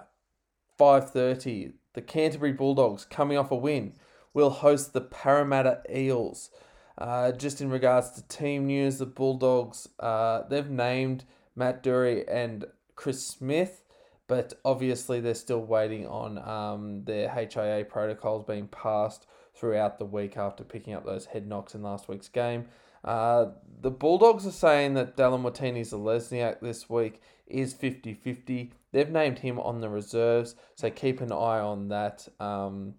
five 0.77 1.09
thirty. 1.09 1.73
The 1.93 2.01
Canterbury 2.01 2.53
Bulldogs, 2.53 3.05
coming 3.05 3.37
off 3.37 3.51
a 3.51 3.55
win, 3.55 3.93
will 4.33 4.49
host 4.49 4.93
the 4.93 5.01
Parramatta 5.01 5.81
Eels. 5.93 6.49
Uh, 6.97 7.31
just 7.31 7.61
in 7.61 7.69
regards 7.69 8.11
to 8.11 8.27
team 8.27 8.67
news, 8.67 8.97
the 8.97 9.05
Bulldogs 9.05 9.87
uh, 9.99 10.43
they've 10.49 10.69
named 10.69 11.23
Matt 11.55 11.81
Doorey 11.81 12.27
and 12.27 12.65
Chris 12.95 13.25
Smith, 13.25 13.83
but 14.27 14.53
obviously 14.63 15.19
they're 15.19 15.33
still 15.33 15.63
waiting 15.63 16.07
on 16.07 16.37
um, 16.37 17.03
their 17.05 17.29
HIA 17.29 17.85
protocols 17.85 18.45
being 18.45 18.67
passed 18.67 19.25
throughout 19.55 19.99
the 19.99 20.05
week 20.05 20.37
after 20.37 20.63
picking 20.63 20.93
up 20.93 21.05
those 21.05 21.25
head 21.25 21.47
knocks 21.47 21.75
in 21.75 21.81
last 21.81 22.07
week's 22.07 22.29
game. 22.29 22.65
Uh, 23.03 23.47
the 23.81 23.91
Bulldogs 23.91 24.47
are 24.47 24.51
saying 24.51 24.93
that 24.93 25.17
Dallin 25.17 25.41
Watene-Zelezniak 25.41 26.61
this 26.61 26.89
week 26.89 27.21
is 27.47 27.73
50 27.73 28.13
50. 28.13 28.71
They've 28.91 29.09
named 29.09 29.39
him 29.39 29.59
on 29.59 29.81
the 29.81 29.89
reserves, 29.89 30.55
so 30.75 30.89
keep 30.89 31.19
an 31.19 31.31
eye 31.31 31.59
on 31.59 31.89
that. 31.89 32.27
Um, 32.39 32.95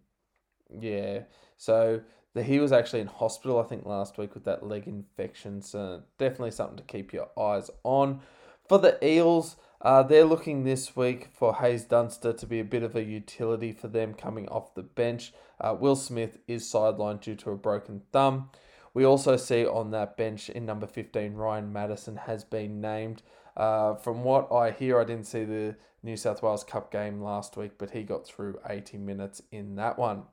yeah, 0.81 1.21
so 1.57 2.01
the, 2.35 2.43
he 2.43 2.59
was 2.59 2.73
actually 2.73 3.01
in 3.01 3.07
hospital, 3.07 3.59
I 3.59 3.65
think, 3.65 3.87
last 3.87 4.19
week 4.19 4.35
with 4.35 4.45
that 4.45 4.67
leg 4.67 4.87
infection, 4.87 5.63
so 5.63 6.03
definitely 6.19 6.51
something 6.51 6.77
to 6.77 6.83
keep 6.83 7.13
your 7.13 7.29
eyes 7.39 7.71
on. 7.85 8.21
For 8.69 8.79
the 8.79 8.99
Eels, 9.07 9.57
uh, 9.81 10.03
they're 10.03 10.25
looking 10.25 10.65
this 10.65 10.97
week 10.97 11.29
for 11.33 11.57
Haze 11.57 11.85
Dunster 11.85 12.33
to 12.33 12.47
be 12.47 12.59
a 12.59 12.65
bit 12.65 12.83
of 12.83 12.97
a 12.97 13.05
utility 13.05 13.73
for 13.73 13.89
them 13.89 14.15
coming 14.15 14.49
off 14.49 14.75
the 14.75 14.83
bench. 14.83 15.33
Uh, 15.61 15.77
Will 15.79 15.97
Smith 15.97 16.39
is 16.49 16.65
sidelined 16.65 17.21
due 17.21 17.35
to 17.37 17.51
a 17.51 17.57
broken 17.57 18.03
thumb. 18.11 18.51
We 18.95 19.05
also 19.05 19.37
see 19.37 19.67
on 19.67 19.91
that 19.91 20.17
bench 20.17 20.49
in 20.49 20.65
number 20.65 20.87
15, 20.87 21.35
Ryan 21.35 21.73
Matterson 21.73 22.17
has 22.17 22.45
been 22.45 22.81
named. 22.81 23.23
Uh, 23.57 23.95
from 23.97 24.25
what 24.25 24.51
I 24.51 24.71
hear, 24.71 25.01
I 25.01 25.05
didn't 25.05 25.27
see 25.27 25.45
the 25.45 25.77
New 26.03 26.17
South 26.17 26.43
Wales 26.43 26.65
Cup 26.65 26.91
game 26.91 27.21
last 27.21 27.57
week, 27.57 27.73
but 27.77 27.91
he 27.91 28.03
got 28.03 28.27
through 28.27 28.59
80 28.69 28.99
minutes 28.99 29.43
in 29.53 29.77
that 29.77 29.99
one. 29.99 30.25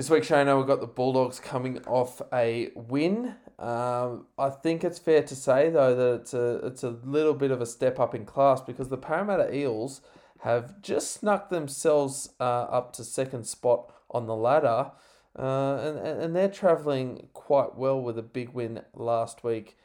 This 0.00 0.08
week, 0.08 0.22
Shano, 0.22 0.56
we've 0.56 0.66
got 0.66 0.80
the 0.80 0.86
Bulldogs 0.86 1.38
coming 1.38 1.84
off 1.84 2.22
a 2.32 2.70
win. 2.74 3.34
Um, 3.58 4.28
I 4.38 4.48
think 4.48 4.82
it's 4.82 4.98
fair 4.98 5.22
to 5.22 5.36
say, 5.36 5.68
though, 5.68 5.94
that 5.94 6.20
it's 6.22 6.32
a, 6.32 6.66
it's 6.66 6.82
a 6.82 6.96
little 7.04 7.34
bit 7.34 7.50
of 7.50 7.60
a 7.60 7.66
step 7.66 8.00
up 8.00 8.14
in 8.14 8.24
class 8.24 8.62
because 8.62 8.88
the 8.88 8.96
Parramatta 8.96 9.54
Eels 9.54 10.00
have 10.38 10.80
just 10.80 11.12
snuck 11.12 11.50
themselves 11.50 12.30
uh, 12.40 12.62
up 12.62 12.94
to 12.94 13.04
second 13.04 13.46
spot 13.46 13.92
on 14.10 14.24
the 14.24 14.34
ladder. 14.34 14.90
Uh, 15.38 15.76
and, 15.76 15.98
and 16.22 16.34
they're 16.34 16.48
travelling 16.48 17.28
quite 17.34 17.76
well 17.76 18.00
with 18.00 18.16
a 18.16 18.22
big 18.22 18.54
win 18.54 18.80
last 18.94 19.44
week 19.44 19.76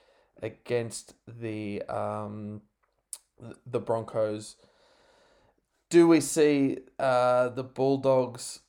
against 0.41 1.15
the 1.27 1.81
um, 1.89 2.61
the 3.65 3.81
Broncos. 3.81 4.55
Do 5.89 6.07
we 6.07 6.21
see 6.21 6.77
uh, 6.99 7.49
the 7.49 7.65
Bulldogs 7.65 8.61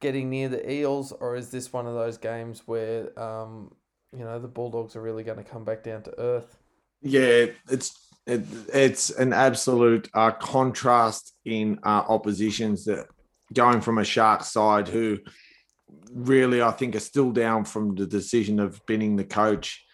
getting 0.00 0.30
near 0.30 0.48
the 0.48 0.70
Eels, 0.70 1.12
or 1.12 1.36
is 1.36 1.50
this 1.50 1.72
one 1.72 1.86
of 1.86 1.94
those 1.94 2.18
games 2.18 2.62
where 2.66 3.18
um, 3.18 3.72
you 4.12 4.24
know 4.24 4.38
the 4.38 4.48
Bulldogs 4.48 4.96
are 4.96 5.02
really 5.02 5.22
going 5.22 5.38
to 5.38 5.44
come 5.44 5.64
back 5.64 5.82
down 5.82 6.02
to 6.02 6.18
earth? 6.18 6.58
Yeah, 7.02 7.46
it's 7.70 8.08
it, 8.26 8.44
it's 8.72 9.10
an 9.10 9.32
absolute 9.32 10.08
uh, 10.14 10.32
contrast 10.32 11.34
in 11.44 11.78
uh, 11.82 12.04
oppositions 12.08 12.84
that 12.84 13.06
going 13.52 13.80
from 13.80 13.98
a 13.98 14.04
shark 14.04 14.44
side 14.44 14.88
who 14.88 15.18
really 16.12 16.62
I 16.62 16.70
think 16.70 16.94
are 16.94 17.00
still 17.00 17.32
down 17.32 17.64
from 17.64 17.94
the 17.94 18.06
decision 18.06 18.60
of 18.60 18.80
binning 18.86 19.16
the 19.16 19.24
coach 19.24 19.84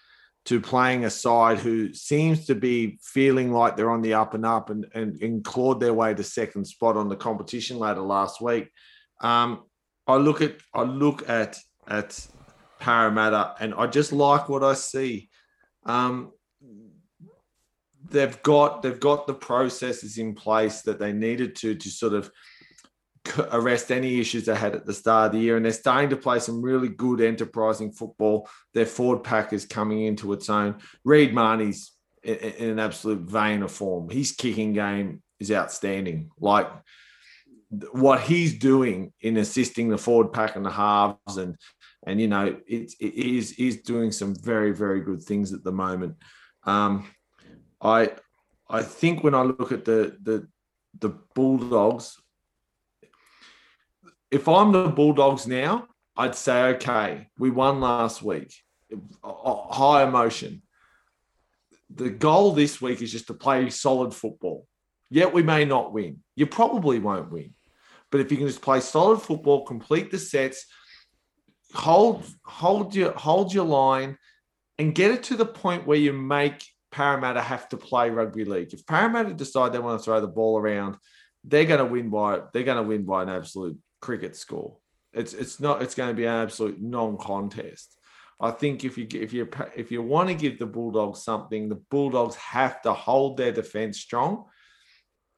to 0.46 0.60
playing 0.60 1.04
a 1.04 1.10
side 1.10 1.58
who 1.58 1.92
seems 1.92 2.46
to 2.46 2.54
be 2.54 2.98
feeling 3.02 3.52
like 3.52 3.76
they're 3.76 3.90
on 3.90 4.02
the 4.02 4.14
up 4.14 4.32
and 4.32 4.46
up 4.46 4.70
and, 4.70 4.86
and, 4.94 5.20
and 5.20 5.44
clawed 5.44 5.80
their 5.80 5.92
way 5.92 6.14
to 6.14 6.22
second 6.22 6.64
spot 6.64 6.96
on 6.96 7.08
the 7.08 7.16
competition 7.16 7.78
ladder 7.78 8.00
last 8.00 8.40
week. 8.40 8.70
Um, 9.20 9.62
I 10.06 10.16
look 10.16 10.40
at 10.40 10.56
I 10.74 10.82
look 10.82 11.28
at 11.28 11.58
at 11.88 12.26
Parramatta 12.78 13.54
and 13.60 13.74
I 13.74 13.86
just 13.86 14.12
like 14.12 14.48
what 14.48 14.62
I 14.62 14.74
see. 14.74 15.28
Um, 15.84 16.32
they've 18.10 18.40
got 18.42 18.82
they've 18.82 19.00
got 19.00 19.26
the 19.26 19.34
processes 19.34 20.18
in 20.18 20.34
place 20.34 20.82
that 20.82 20.98
they 20.98 21.12
needed 21.12 21.56
to 21.56 21.74
to 21.74 21.90
sort 21.90 22.14
of 22.14 22.30
arrest 23.52 23.90
any 23.90 24.20
issues 24.20 24.46
they 24.46 24.54
had 24.54 24.74
at 24.74 24.86
the 24.86 24.94
start 24.94 25.26
of 25.26 25.32
the 25.32 25.44
year, 25.44 25.56
and 25.56 25.64
they're 25.64 25.72
starting 25.72 26.10
to 26.10 26.16
play 26.16 26.38
some 26.38 26.62
really 26.62 26.88
good 26.88 27.20
enterprising 27.20 27.92
football. 27.92 28.48
Their 28.74 28.86
forward 28.86 29.24
pack 29.24 29.52
is 29.52 29.64
coming 29.64 30.02
into 30.02 30.32
its 30.32 30.48
own. 30.48 30.76
Reed 31.04 31.34
Mahoney's 31.34 31.92
in 32.22 32.70
an 32.70 32.78
absolute 32.78 33.20
vein 33.20 33.62
of 33.62 33.70
form. 33.70 34.08
His 34.10 34.32
kicking 34.32 34.72
game 34.72 35.22
is 35.38 35.52
outstanding. 35.52 36.30
Like 36.40 36.68
what 37.92 38.20
he's 38.20 38.58
doing 38.58 39.12
in 39.20 39.36
assisting 39.38 39.88
the 39.88 39.98
forward 39.98 40.32
pack 40.32 40.56
and 40.56 40.64
the 40.64 40.70
halves 40.70 41.36
and 41.36 41.56
and 42.06 42.20
you 42.20 42.28
know 42.28 42.56
it's 42.66 42.94
it 43.00 43.14
is 43.14 43.50
he's 43.50 43.82
doing 43.82 44.12
some 44.12 44.34
very 44.36 44.72
very 44.72 45.00
good 45.00 45.20
things 45.20 45.52
at 45.52 45.64
the 45.64 45.72
moment 45.72 46.14
um 46.64 47.08
i 47.80 48.10
i 48.70 48.82
think 48.82 49.24
when 49.24 49.34
i 49.34 49.42
look 49.42 49.72
at 49.72 49.84
the 49.84 50.16
the 50.22 50.46
the 51.00 51.08
bulldogs 51.34 52.16
if 54.30 54.48
i'm 54.48 54.70
the 54.70 54.88
bulldogs 54.88 55.46
now 55.46 55.88
i'd 56.16 56.36
say 56.36 56.68
okay 56.68 57.28
we 57.36 57.50
won 57.50 57.80
last 57.80 58.22
week 58.22 58.54
high 59.24 60.04
emotion 60.04 60.62
the 61.90 62.10
goal 62.10 62.52
this 62.52 62.80
week 62.80 63.02
is 63.02 63.10
just 63.10 63.26
to 63.26 63.34
play 63.34 63.68
solid 63.70 64.14
football 64.14 64.66
Yet 65.10 65.32
we 65.32 65.42
may 65.42 65.64
not 65.64 65.92
win. 65.92 66.22
You 66.34 66.46
probably 66.46 66.98
won't 66.98 67.30
win. 67.30 67.54
But 68.10 68.20
if 68.20 68.30
you 68.30 68.38
can 68.38 68.46
just 68.46 68.62
play 68.62 68.80
solid 68.80 69.20
football, 69.20 69.64
complete 69.64 70.10
the 70.10 70.18
sets, 70.18 70.66
hold 71.74 72.24
hold 72.44 72.94
your 72.94 73.12
hold 73.12 73.52
your 73.52 73.64
line, 73.64 74.16
and 74.78 74.94
get 74.94 75.10
it 75.10 75.24
to 75.24 75.36
the 75.36 75.46
point 75.46 75.86
where 75.86 75.98
you 75.98 76.12
make 76.12 76.64
Parramatta 76.92 77.42
have 77.42 77.68
to 77.70 77.76
play 77.76 78.10
rugby 78.10 78.44
league. 78.44 78.72
If 78.72 78.86
Parramatta 78.86 79.34
decide 79.34 79.72
they 79.72 79.78
want 79.78 80.00
to 80.00 80.04
throw 80.04 80.20
the 80.20 80.28
ball 80.28 80.58
around, 80.58 80.96
they're 81.44 81.64
going 81.64 81.78
to 81.78 81.84
win 81.84 82.10
by 82.10 82.42
they're 82.52 82.64
going 82.64 82.82
to 82.82 82.88
win 82.88 83.04
by 83.04 83.22
an 83.22 83.28
absolute 83.28 83.78
cricket 84.00 84.36
score. 84.36 84.78
It's 85.12 85.34
it's 85.34 85.60
not. 85.60 85.82
It's 85.82 85.94
going 85.94 86.10
to 86.10 86.14
be 86.14 86.24
an 86.24 86.42
absolute 86.42 86.80
non-contest. 86.80 87.96
I 88.38 88.50
think 88.50 88.84
if 88.84 88.98
you 88.98 89.06
if 89.12 89.32
you 89.32 89.48
if 89.74 89.90
you 89.90 90.02
want 90.02 90.28
to 90.28 90.34
give 90.34 90.58
the 90.58 90.66
Bulldogs 90.66 91.22
something, 91.22 91.68
the 91.68 91.82
Bulldogs 91.90 92.36
have 92.36 92.82
to 92.82 92.92
hold 92.92 93.36
their 93.36 93.52
defense 93.52 93.98
strong, 93.98 94.44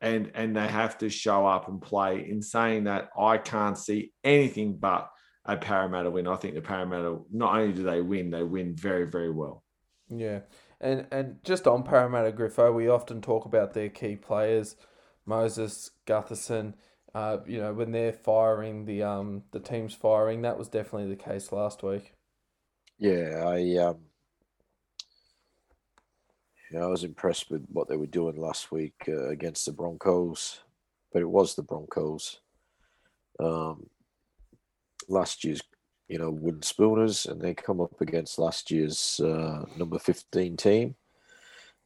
and 0.01 0.31
and 0.35 0.57
they 0.57 0.67
have 0.67 0.99
to 0.99 1.09
show 1.09 1.47
up 1.47 1.69
and 1.69 1.81
play. 1.81 2.29
In 2.29 2.43
saying 2.43 2.85
that, 2.85 3.11
I 3.19 3.39
can't 3.39 3.77
see 3.77 4.13
anything 4.25 4.77
but 4.77 5.11
a 5.45 5.57
Parramatta 5.57 6.11
win. 6.11 6.27
I 6.27 6.37
think 6.37 6.55
the 6.55 6.61
Parramatta 6.61 7.19
not 7.33 7.57
only 7.59 7.73
do 7.73 7.83
they 7.83 8.01
win, 8.01 8.31
they 8.31 8.43
win 8.43 8.75
very 8.77 9.07
very 9.07 9.31
well. 9.31 9.65
Yeah, 10.09 10.41
and 10.81 11.07
and 11.11 11.37
just 11.45 11.67
on 11.67 11.83
Parramatta 11.83 12.33
Griffo, 12.33 12.75
we 12.75 12.89
often 12.89 13.21
talk 13.21 13.45
about 13.45 13.75
their 13.75 13.89
key 13.89 14.17
players, 14.17 14.77
Moses 15.27 15.91
Gutherson. 16.07 16.75
Uh, 17.15 17.39
you 17.47 17.59
know 17.59 17.73
when 17.73 17.93
they're 17.93 18.13
firing, 18.13 18.85
the 18.85 19.03
um 19.03 19.45
the 19.53 19.61
team's 19.61 19.95
firing. 19.95 20.43
That 20.43 20.59
was 20.59 20.69
definitely 20.69 21.09
the 21.09 21.23
case 21.23 21.53
last 21.53 21.83
week. 21.83 22.13
Yeah, 22.99 23.45
I 23.47 23.77
um, 23.79 23.99
yeah, 26.71 26.85
I 26.85 26.87
was 26.87 27.05
impressed 27.05 27.51
with 27.51 27.67
what 27.73 27.89
they 27.89 27.97
were 27.97 28.07
doing 28.07 28.37
last 28.37 28.71
week 28.71 28.95
uh, 29.09 29.29
against 29.29 29.67
the 29.67 29.73
Broncos, 29.73 30.61
but 31.13 31.23
it 31.23 31.29
was 31.29 31.55
the 31.55 31.63
Broncos. 31.63 32.41
Um, 33.41 33.89
last 35.09 35.45
year's, 35.45 35.63
you 36.09 36.19
know, 36.19 36.31
wooden 36.31 36.63
spooners, 36.63 37.27
and 37.27 37.41
they 37.41 37.55
come 37.55 37.81
up 37.81 38.01
against 38.01 38.39
last 38.39 38.71
year's 38.71 39.21
uh, 39.21 39.65
number 39.77 39.99
fifteen 39.99 40.57
team, 40.57 40.95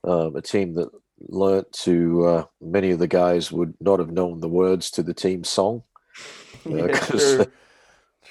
um, 0.05 0.35
a 0.35 0.43
team 0.43 0.75
that 0.75 0.91
learnt 1.29 1.71
to 1.73 2.27
uh, 2.27 2.45
many 2.61 2.91
of 2.91 2.99
the 2.99 3.09
guys 3.09 3.53
would 3.53 3.75
not 3.81 4.01
have 4.01 4.11
known 4.11 4.41
the 4.41 4.49
words 4.49 4.91
to 4.91 5.03
the 5.03 5.15
team 5.15 5.45
song. 5.45 5.83
yeah, 6.65 6.89
true. 6.89 7.19
True. 7.39 7.47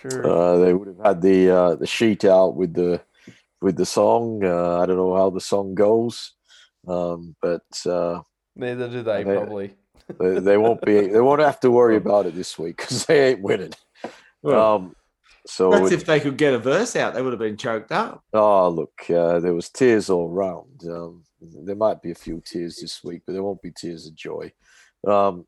Uh, 0.04 0.58
they 0.58 0.74
would 0.74 0.88
have 0.88 1.06
had 1.06 1.22
the 1.22 1.50
uh, 1.50 1.76
the 1.76 1.86
sheet 1.86 2.26
out 2.26 2.56
with 2.56 2.74
the 2.74 3.00
with 3.62 3.76
the 3.76 3.86
song. 3.86 4.44
Uh, 4.44 4.80
I 4.80 4.88
don't 4.88 4.98
know 4.98 5.16
how 5.16 5.30
the 5.30 5.40
song 5.40 5.76
goes, 5.76 6.34
um, 6.88 7.36
but 7.42 7.64
uh, 7.86 8.22
neither 8.56 8.90
do 8.90 9.04
they, 9.04 9.24
they 9.24 9.36
probably. 9.36 9.76
they, 10.20 10.40
they, 10.40 10.58
won't 10.58 10.82
be. 10.82 11.08
They 11.08 11.22
won't 11.22 11.42
have 11.42 11.60
to 11.62 11.72
worry 11.72 11.96
about 11.98 12.26
it 12.26 12.36
this 12.36 12.58
week 12.58 12.78
because 12.78 13.06
they 13.06 13.32
ain't 13.32 13.42
winning. 13.42 13.74
Well, 14.42 14.76
Um, 14.76 14.96
so 15.46 15.72
That's 15.72 15.92
it- 15.92 15.96
if 15.96 16.06
they 16.06 16.20
could 16.20 16.38
get 16.38 16.54
a 16.54 16.60
verse 16.60 16.96
out. 16.96 17.14
They 17.14 17.22
would 17.22 17.34
have 17.34 17.40
been 17.40 17.58
choked 17.58 17.92
up. 17.92 18.24
oh 18.34 18.70
look, 18.70 18.94
uh, 19.10 19.40
there 19.40 19.54
was 19.54 19.70
tears 19.70 20.10
all 20.10 20.30
round. 20.30 20.84
Um, 20.88 21.24
there 21.42 21.76
might 21.76 22.02
be 22.02 22.12
a 22.12 22.16
few 22.16 22.42
tears 22.46 22.78
this 22.78 23.04
week, 23.04 23.24
but 23.26 23.34
there 23.34 23.44
won't 23.44 23.62
be 23.62 23.72
tears 23.72 24.08
of 24.08 24.16
joy. 24.16 24.52
Um, 25.08 25.46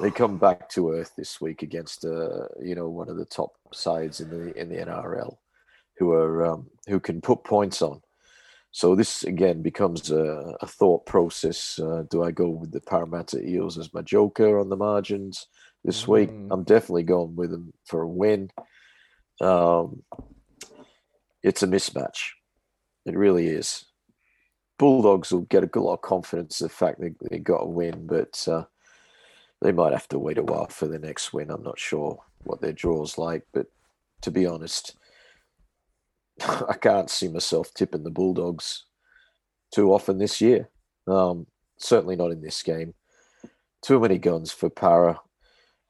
they 0.00 0.10
come 0.10 0.38
back 0.38 0.68
to 0.70 0.92
earth 0.92 1.12
this 1.16 1.40
week 1.40 1.62
against 1.62 2.04
uh, 2.04 2.46
you 2.60 2.74
know 2.74 2.88
one 2.88 3.08
of 3.08 3.16
the 3.16 3.24
top 3.24 3.52
sides 3.72 4.20
in 4.20 4.30
the 4.30 4.58
in 4.58 4.68
the 4.68 4.76
NRL, 4.76 5.36
who 5.98 6.12
are 6.12 6.46
um, 6.46 6.68
who 6.86 7.00
can 7.00 7.20
put 7.20 7.44
points 7.44 7.82
on. 7.82 8.00
So 8.72 8.94
this 8.94 9.24
again 9.24 9.62
becomes 9.62 10.10
a, 10.10 10.54
a 10.60 10.66
thought 10.66 11.04
process. 11.04 11.78
Uh, 11.78 12.04
do 12.08 12.22
I 12.22 12.30
go 12.30 12.48
with 12.48 12.70
the 12.70 12.80
Parramatta 12.80 13.44
Eels 13.44 13.78
as 13.78 13.92
my 13.92 14.02
joker 14.02 14.58
on 14.58 14.68
the 14.68 14.76
margins 14.76 15.46
this 15.84 16.06
week? 16.06 16.30
Mm. 16.30 16.48
I'm 16.50 16.62
definitely 16.62 17.02
going 17.02 17.34
with 17.34 17.50
them 17.50 17.72
for 17.84 18.02
a 18.02 18.08
win. 18.08 18.50
Um, 19.40 20.02
it's 21.42 21.62
a 21.62 21.66
mismatch. 21.66 22.30
It 23.06 23.16
really 23.16 23.48
is. 23.48 23.86
Bulldogs 24.78 25.32
will 25.32 25.40
get 25.42 25.64
a 25.64 25.66
good 25.66 25.82
lot 25.82 25.94
of 25.94 26.02
confidence 26.02 26.60
in 26.60 26.66
the 26.66 26.72
fact 26.72 27.00
they, 27.00 27.12
they 27.28 27.38
got 27.38 27.64
a 27.64 27.68
win, 27.68 28.06
but 28.06 28.46
uh, 28.48 28.64
they 29.60 29.72
might 29.72 29.92
have 29.92 30.08
to 30.08 30.18
wait 30.18 30.38
a 30.38 30.42
while 30.42 30.68
for 30.68 30.86
the 30.86 30.98
next 30.98 31.32
win. 31.32 31.50
I'm 31.50 31.62
not 31.62 31.78
sure 31.78 32.22
what 32.44 32.60
their 32.60 32.72
draw's 32.72 33.18
like, 33.18 33.46
but 33.52 33.66
to 34.22 34.30
be 34.30 34.46
honest, 34.46 34.94
I 36.68 36.74
can't 36.80 37.10
see 37.10 37.28
myself 37.28 37.72
tipping 37.74 38.02
the 38.02 38.10
Bulldogs 38.10 38.84
too 39.72 39.92
often 39.92 40.18
this 40.18 40.40
year. 40.40 40.68
Um, 41.06 41.46
certainly 41.78 42.16
not 42.16 42.30
in 42.30 42.40
this 42.40 42.62
game. 42.62 42.94
Too 43.82 44.00
many 44.00 44.18
guns 44.18 44.52
for 44.52 44.68
Para. 44.68 45.20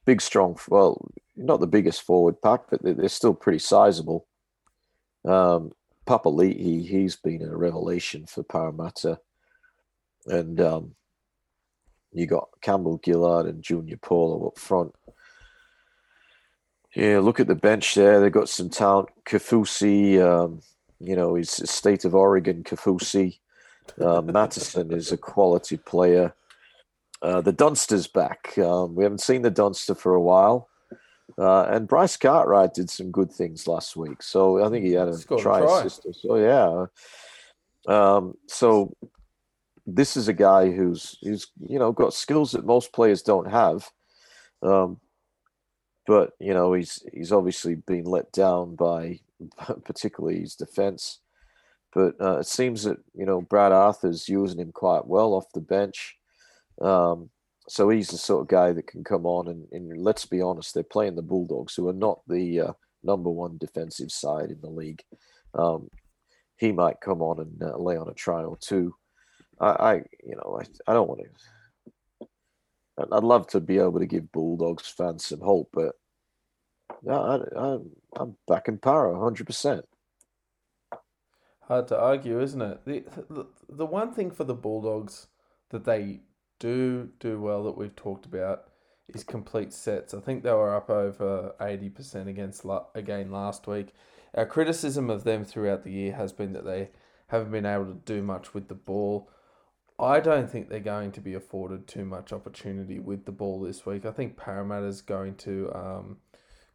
Big, 0.06 0.20
strong. 0.20 0.58
Well, 0.68 1.00
not 1.36 1.60
the 1.60 1.66
biggest 1.66 2.02
forward 2.02 2.40
pack, 2.42 2.62
but 2.70 2.82
they're, 2.82 3.08
still 3.08 3.34
pretty 3.34 3.58
sizable. 3.58 4.26
Um, 5.26 5.72
Papa 6.06 6.30
he 6.42 6.82
he's 6.82 7.16
been 7.16 7.42
a 7.42 7.56
revelation 7.56 8.26
for 8.26 8.42
Parramatta, 8.42 9.20
and 10.26 10.60
um, 10.60 10.94
you 12.12 12.26
got 12.26 12.48
Campbell 12.62 13.00
Gillard 13.04 13.46
and 13.46 13.62
Junior 13.62 13.98
Paulo 13.98 14.48
up 14.48 14.58
front. 14.58 14.92
Yeah, 16.94 17.20
look 17.20 17.38
at 17.40 17.46
the 17.46 17.54
bench 17.54 17.94
there. 17.94 18.20
They've 18.20 18.32
got 18.32 18.48
some 18.48 18.68
talent. 18.68 19.10
Kaufusi, 19.24 20.20
um, 20.20 20.60
you 20.98 21.14
know, 21.14 21.34
he's 21.34 21.60
a 21.60 21.66
state 21.66 22.04
of 22.04 22.14
Oregon 22.14 22.64
Kaufusi. 22.64 23.38
Uh, 24.00 24.22
Matterson 24.22 24.92
is 24.92 25.12
a 25.12 25.16
quality 25.16 25.76
player. 25.76 26.34
Uh, 27.22 27.40
the 27.40 27.52
Dunster's 27.52 28.06
back. 28.06 28.56
Um, 28.58 28.94
we 28.94 29.04
haven't 29.04 29.20
seen 29.20 29.42
the 29.42 29.50
Dunster 29.50 29.94
for 29.94 30.14
a 30.14 30.20
while. 30.20 30.68
Uh, 31.38 31.62
and 31.64 31.86
Bryce 31.86 32.16
Cartwright 32.16 32.74
did 32.74 32.90
some 32.90 33.10
good 33.10 33.30
things 33.30 33.66
last 33.66 33.96
week. 33.96 34.22
So 34.22 34.64
I 34.64 34.68
think 34.68 34.84
he 34.84 34.92
had 34.92 35.08
a 35.08 35.16
Scored 35.16 35.40
try, 35.40 35.60
try. 35.60 35.80
assist. 35.80 36.06
So 36.20 36.36
yeah. 36.36 36.86
Um, 37.86 38.34
so 38.48 38.94
this 39.86 40.16
is 40.16 40.28
a 40.28 40.32
guy 40.32 40.70
who's 40.70 41.16
who's 41.22 41.46
you 41.66 41.78
know 41.78 41.92
got 41.92 42.14
skills 42.14 42.52
that 42.52 42.66
most 42.66 42.92
players 42.92 43.22
don't 43.22 43.50
have. 43.50 43.90
Um, 44.62 44.98
but 46.10 46.32
you 46.40 46.52
know 46.52 46.72
he's 46.72 47.04
he's 47.12 47.30
obviously 47.30 47.76
been 47.76 48.02
let 48.02 48.32
down 48.32 48.74
by 48.74 49.20
particularly 49.84 50.40
his 50.40 50.56
defense. 50.56 51.20
But 51.92 52.16
uh, 52.20 52.38
it 52.38 52.46
seems 52.46 52.82
that 52.82 52.98
you 53.14 53.24
know 53.24 53.42
Brad 53.42 53.70
Arthur's 53.70 54.28
using 54.28 54.58
him 54.58 54.72
quite 54.72 55.06
well 55.06 55.34
off 55.34 55.52
the 55.54 55.60
bench. 55.60 56.16
Um, 56.80 57.30
so 57.68 57.88
he's 57.90 58.08
the 58.08 58.18
sort 58.18 58.40
of 58.40 58.48
guy 58.48 58.72
that 58.72 58.88
can 58.88 59.04
come 59.04 59.24
on 59.24 59.46
and, 59.46 59.68
and 59.70 60.02
let's 60.02 60.26
be 60.26 60.42
honest, 60.42 60.74
they're 60.74 60.82
playing 60.82 61.14
the 61.14 61.22
Bulldogs, 61.22 61.76
who 61.76 61.88
are 61.88 61.92
not 61.92 62.22
the 62.26 62.60
uh, 62.60 62.72
number 63.04 63.30
one 63.30 63.56
defensive 63.58 64.10
side 64.10 64.50
in 64.50 64.60
the 64.60 64.68
league. 64.68 65.04
Um, 65.54 65.90
he 66.56 66.72
might 66.72 67.00
come 67.00 67.22
on 67.22 67.38
and 67.38 67.62
uh, 67.62 67.78
lay 67.78 67.96
on 67.96 68.08
a 68.08 68.14
try 68.14 68.42
or 68.42 68.56
two. 68.56 68.96
I, 69.60 69.68
I 69.68 69.94
you 70.24 70.34
know, 70.34 70.60
I, 70.60 70.90
I 70.90 70.94
don't 70.94 71.08
want 71.08 71.20
to. 71.20 72.26
I'd 73.12 73.22
love 73.22 73.46
to 73.48 73.60
be 73.60 73.78
able 73.78 74.00
to 74.00 74.06
give 74.06 74.32
Bulldogs 74.32 74.88
fans 74.88 75.26
some 75.26 75.40
hope, 75.40 75.68
but 75.72 75.94
yeah, 77.02 77.18
I, 77.18 77.38
I, 77.56 77.78
I'm 78.16 78.36
backing 78.46 78.78
Para 78.78 79.12
100%. 79.12 79.82
Hard 81.62 81.88
to 81.88 81.98
argue, 81.98 82.40
isn't 82.40 82.60
it? 82.62 82.84
The, 82.84 83.04
the 83.28 83.46
the 83.68 83.86
one 83.86 84.12
thing 84.12 84.32
for 84.32 84.42
the 84.42 84.54
Bulldogs 84.54 85.28
that 85.68 85.84
they 85.84 86.18
do 86.58 87.10
do 87.20 87.40
well 87.40 87.62
that 87.62 87.76
we've 87.76 87.94
talked 87.94 88.26
about 88.26 88.64
is 89.08 89.22
complete 89.22 89.72
sets. 89.72 90.12
I 90.12 90.18
think 90.18 90.42
they 90.42 90.50
were 90.50 90.74
up 90.74 90.90
over 90.90 91.54
eighty 91.60 91.88
percent 91.88 92.28
against 92.28 92.64
la- 92.64 92.86
again 92.96 93.30
last 93.30 93.68
week. 93.68 93.94
Our 94.34 94.46
criticism 94.46 95.10
of 95.10 95.22
them 95.22 95.44
throughout 95.44 95.84
the 95.84 95.92
year 95.92 96.14
has 96.14 96.32
been 96.32 96.54
that 96.54 96.64
they 96.64 96.90
haven't 97.28 97.52
been 97.52 97.66
able 97.66 97.86
to 97.86 97.94
do 97.94 98.20
much 98.20 98.52
with 98.52 98.66
the 98.66 98.74
ball. 98.74 99.30
I 99.96 100.18
don't 100.18 100.50
think 100.50 100.68
they're 100.68 100.80
going 100.80 101.12
to 101.12 101.20
be 101.20 101.34
afforded 101.34 101.86
too 101.86 102.04
much 102.04 102.32
opportunity 102.32 102.98
with 102.98 103.26
the 103.26 103.32
ball 103.32 103.60
this 103.60 103.86
week. 103.86 104.04
I 104.04 104.10
think 104.10 104.36
Parramatta's 104.36 105.02
going 105.02 105.36
to 105.36 105.70
um, 105.72 106.16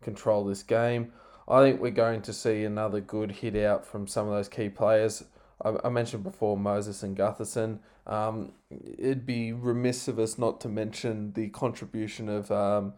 control 0.06 0.46
this 0.46 0.64
game. 0.64 1.12
I 1.48 1.62
think 1.62 1.82
we're 1.82 1.92
going 1.92 2.22
to 2.22 2.34
see 2.34 2.64
another 2.64 3.02
good 3.02 3.32
hit 3.32 3.56
out 3.58 3.86
from 3.86 4.08
some 4.08 4.28
of 4.28 4.34
those 4.34 4.48
key 4.48 4.70
players. 4.70 5.26
I, 5.64 5.76
I 5.84 5.90
mentioned 5.90 6.24
before 6.24 6.58
Moses 6.58 7.04
and 7.04 7.18
Gutherson. 7.18 7.80
Um, 8.08 8.54
it'd 8.98 9.26
be 9.26 9.52
remiss 9.52 10.08
of 10.08 10.18
us 10.20 10.38
not 10.38 10.62
to 10.62 10.70
mention 10.70 11.34
the 11.34 11.50
contribution 11.50 12.30
of 12.30 12.52
um, 12.52 12.94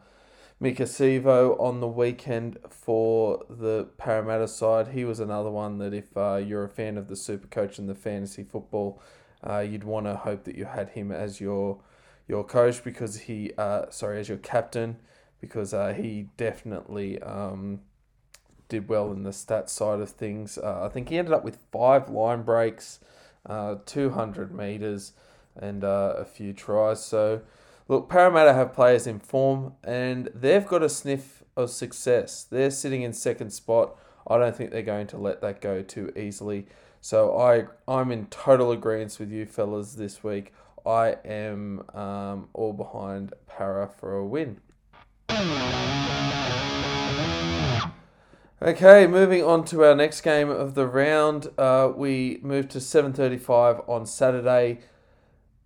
Maika 0.61 0.81
Sivo 0.81 1.59
on 1.59 1.79
the 1.79 1.88
weekend 1.88 2.57
for 2.69 3.43
the 3.49 3.88
Parramatta 3.97 4.47
side. 4.47 4.89
He 4.89 5.05
was 5.05 5.19
another 5.19 5.49
one 5.49 5.77
that 5.79 5.93
if 5.93 6.15
uh, 6.15 6.35
you're 6.35 6.65
a 6.65 6.69
fan 6.69 6.97
of 6.97 7.07
the 7.07 7.15
super 7.15 7.47
coach 7.47 7.79
and 7.79 7.89
the 7.89 7.95
fantasy 7.95 8.43
football, 8.43 9.01
uh, 9.47 9.59
you'd 9.59 9.84
want 9.84 10.05
to 10.05 10.15
hope 10.15 10.43
that 10.43 10.55
you 10.55 10.65
had 10.65 10.89
him 10.89 11.11
as 11.11 11.39
your 11.39 11.79
your 12.27 12.43
coach 12.43 12.84
because 12.84 13.19
he, 13.19 13.53
uh, 13.57 13.89
sorry, 13.89 14.19
as 14.19 14.27
your 14.27 14.38
captain 14.38 14.97
because 15.41 15.73
uh, 15.73 15.93
he 15.93 16.27
definitely 16.38 17.22
um, 17.22 17.81
did 18.69 18.88
well 18.88 19.11
in 19.11 19.23
the 19.23 19.31
stats 19.31 19.69
side 19.69 19.99
of 19.99 20.09
things. 20.09 20.57
Uh, 20.57 20.84
I 20.84 20.89
think 20.89 21.09
he 21.09 21.18
ended 21.18 21.34
up 21.34 21.43
with 21.43 21.59
five 21.72 22.09
line 22.09 22.43
breaks, 22.43 22.99
uh, 23.45 23.76
200 23.85 24.53
metres, 24.53 25.14
and 25.55 25.84
uh, 25.84 26.15
a 26.18 26.26
few 26.26 26.53
tries. 26.53 27.03
So, 27.03 27.41
look, 27.88 28.09
Parramatta 28.09 28.53
have 28.53 28.73
players 28.73 29.07
in 29.07 29.19
form 29.19 29.73
and 29.84 30.30
they've 30.34 30.65
got 30.65 30.84
a 30.84 30.89
sniff 30.89 31.43
of 31.55 31.69
success. 31.69 32.43
They're 32.43 32.72
sitting 32.72 33.01
in 33.01 33.14
second 33.14 33.51
spot. 33.51 33.95
I 34.27 34.38
don't 34.38 34.55
think 34.55 34.72
they're 34.72 34.81
going 34.81 35.07
to 35.07 35.18
let 35.18 35.41
that 35.41 35.61
go 35.61 35.81
too 35.81 36.11
easily. 36.15 36.68
So 37.01 37.38
I 37.38 37.68
I'm 37.88 38.11
in 38.11 38.26
total 38.27 38.72
agreement 38.72 39.18
with 39.19 39.31
you 39.31 39.45
fellas 39.45 39.93
this 39.93 40.23
week. 40.23 40.53
I 40.85 41.18
am 41.26 41.84
um, 41.93 42.49
all 42.53 42.73
behind 42.73 43.34
Para 43.47 43.88
for 43.88 44.15
a 44.15 44.26
win. 44.26 44.61
Okay, 48.59 49.05
moving 49.05 49.43
on 49.43 49.63
to 49.65 49.83
our 49.83 49.93
next 49.93 50.21
game 50.21 50.49
of 50.49 50.73
the 50.73 50.87
round. 50.87 51.47
Uh, 51.59 51.91
we 51.95 52.39
move 52.41 52.67
to 52.69 52.79
7.35 52.79 53.87
on 53.87 54.07
Saturday. 54.07 54.79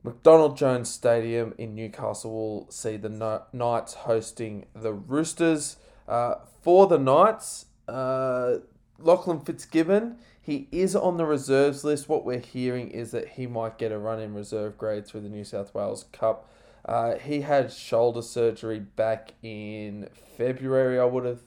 McDonald 0.03 0.57
Jones 0.57 0.89
Stadium 0.89 1.53
in 1.57 1.73
Newcastle 1.73 2.31
will 2.31 2.69
see 2.69 2.97
the 2.97 3.43
Knights 3.53 3.93
hosting 3.93 4.65
the 4.75 4.91
Roosters. 4.91 5.77
Uh, 6.05 6.35
for 6.61 6.85
the 6.85 6.99
Knights, 6.99 7.67
uh, 7.87 8.55
Lachlan 8.99 9.39
Fitzgibbon, 9.39 10.17
he 10.41 10.67
is 10.71 10.93
on 10.93 11.15
the 11.15 11.25
reserves 11.25 11.85
list. 11.85 12.09
What 12.09 12.25
we're 12.25 12.39
hearing 12.39 12.91
is 12.91 13.11
that 13.11 13.29
he 13.29 13.47
might 13.47 13.77
get 13.77 13.93
a 13.93 13.97
run 13.97 14.19
in 14.19 14.33
reserve 14.33 14.77
grade 14.77 15.07
through 15.07 15.21
the 15.21 15.29
New 15.29 15.45
South 15.45 15.73
Wales 15.73 16.07
Cup. 16.11 16.51
Uh, 16.85 17.15
he 17.15 17.41
had 17.41 17.71
shoulder 17.71 18.21
surgery 18.21 18.79
back 18.79 19.33
in 19.43 20.09
February, 20.37 20.99
I 20.99 21.05
would 21.05 21.25
have 21.25 21.41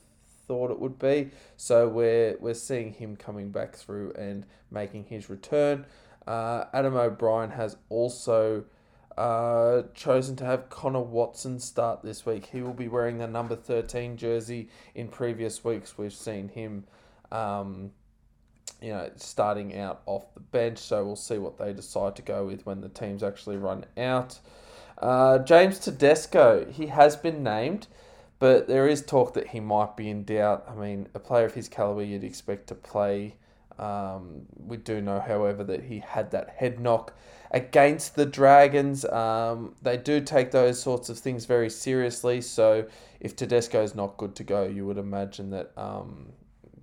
thought 0.47 0.71
it 0.71 0.79
would 0.79 0.99
be. 0.99 1.31
So 1.57 1.89
we're 1.89 2.37
we're 2.41 2.55
seeing 2.55 2.93
him 2.93 3.17
coming 3.17 3.51
back 3.51 3.75
through 3.75 4.13
and 4.13 4.47
making 4.71 5.05
his 5.05 5.29
return. 5.29 5.87
Uh, 6.27 6.65
Adam 6.73 6.97
O'Brien 6.97 7.51
has 7.51 7.77
also 7.89 8.65
uh, 9.17 9.83
chosen 9.95 10.37
to 10.37 10.45
have 10.45 10.71
Connor 10.71 11.01
Watson 11.01 11.61
start 11.61 12.03
this 12.03 12.27
week. 12.27 12.47
He 12.47 12.63
will 12.63 12.73
be 12.73 12.89
wearing 12.89 13.19
the 13.19 13.29
number 13.29 13.57
13 13.57 14.17
jersey. 14.17 14.69
In 14.95 15.09
previous 15.09 15.65
weeks, 15.65 15.97
we've 15.99 16.13
seen 16.13 16.49
him, 16.49 16.85
um, 17.31 17.93
you 18.81 18.91
know, 18.91 19.11
starting 19.17 19.79
out 19.79 20.03
off 20.07 20.33
the 20.35 20.41
bench. 20.41 20.79
So 20.79 21.05
we'll 21.05 21.17
see 21.17 21.39
what 21.39 21.59
they 21.59 21.73
decide 21.73 22.17
to 22.17 22.23
go 22.23 22.47
with 22.47 22.65
when 22.67 22.81
the 22.81 22.89
teams 22.89 23.23
actually 23.23 23.57
run 23.57 23.85
out. 23.97 24.39
Uh, 24.99 25.39
James 25.39 25.79
Tedesco, 25.79 26.67
he 26.71 26.87
has 26.87 27.17
been 27.17 27.43
named, 27.43 27.87
but 28.39 28.69
there 28.69 28.89
is 28.89 29.05
talk 29.05 29.35
that 29.35 29.49
he 29.49 29.61
might 29.61 29.97
be 29.97 30.09
in 30.09 30.25
doubt. 30.25 30.65
I 30.69 30.75
mean, 30.75 31.09
a 31.15 31.19
player 31.19 31.47
of 31.47 31.55
his 31.55 31.69
caliber 31.69 32.03
you'd 32.03 32.25
expect 32.25 32.69
to 32.69 32.75
play 32.75 33.35
um, 33.79 34.43
we 34.57 34.77
do 34.77 35.01
know, 35.01 35.21
however, 35.21 35.65
that 35.65 35.85
he 35.85 35.99
had 35.99 36.31
that 36.31 36.51
head 36.51 36.79
knock 36.79 37.15
against 37.51 38.15
the 38.15 38.27
Dragons. 38.27 39.05
Um, 39.05 39.75
they 39.83 39.97
do 39.97 40.21
take 40.21 40.51
those 40.51 40.81
sorts 40.81 41.09
of 41.09 41.19
things 41.19 41.45
very 41.45 41.71
seriously. 41.71 42.41
So 42.41 42.87
if 43.21 43.35
Tedesco 43.35 43.83
is 43.83 43.95
not 43.95 44.17
good 44.17 44.35
to 44.37 44.45
go, 44.45 44.65
you 44.65 44.87
would 44.87 44.99
imagine 44.99 45.51
that 45.51 45.73
um, 45.77 46.33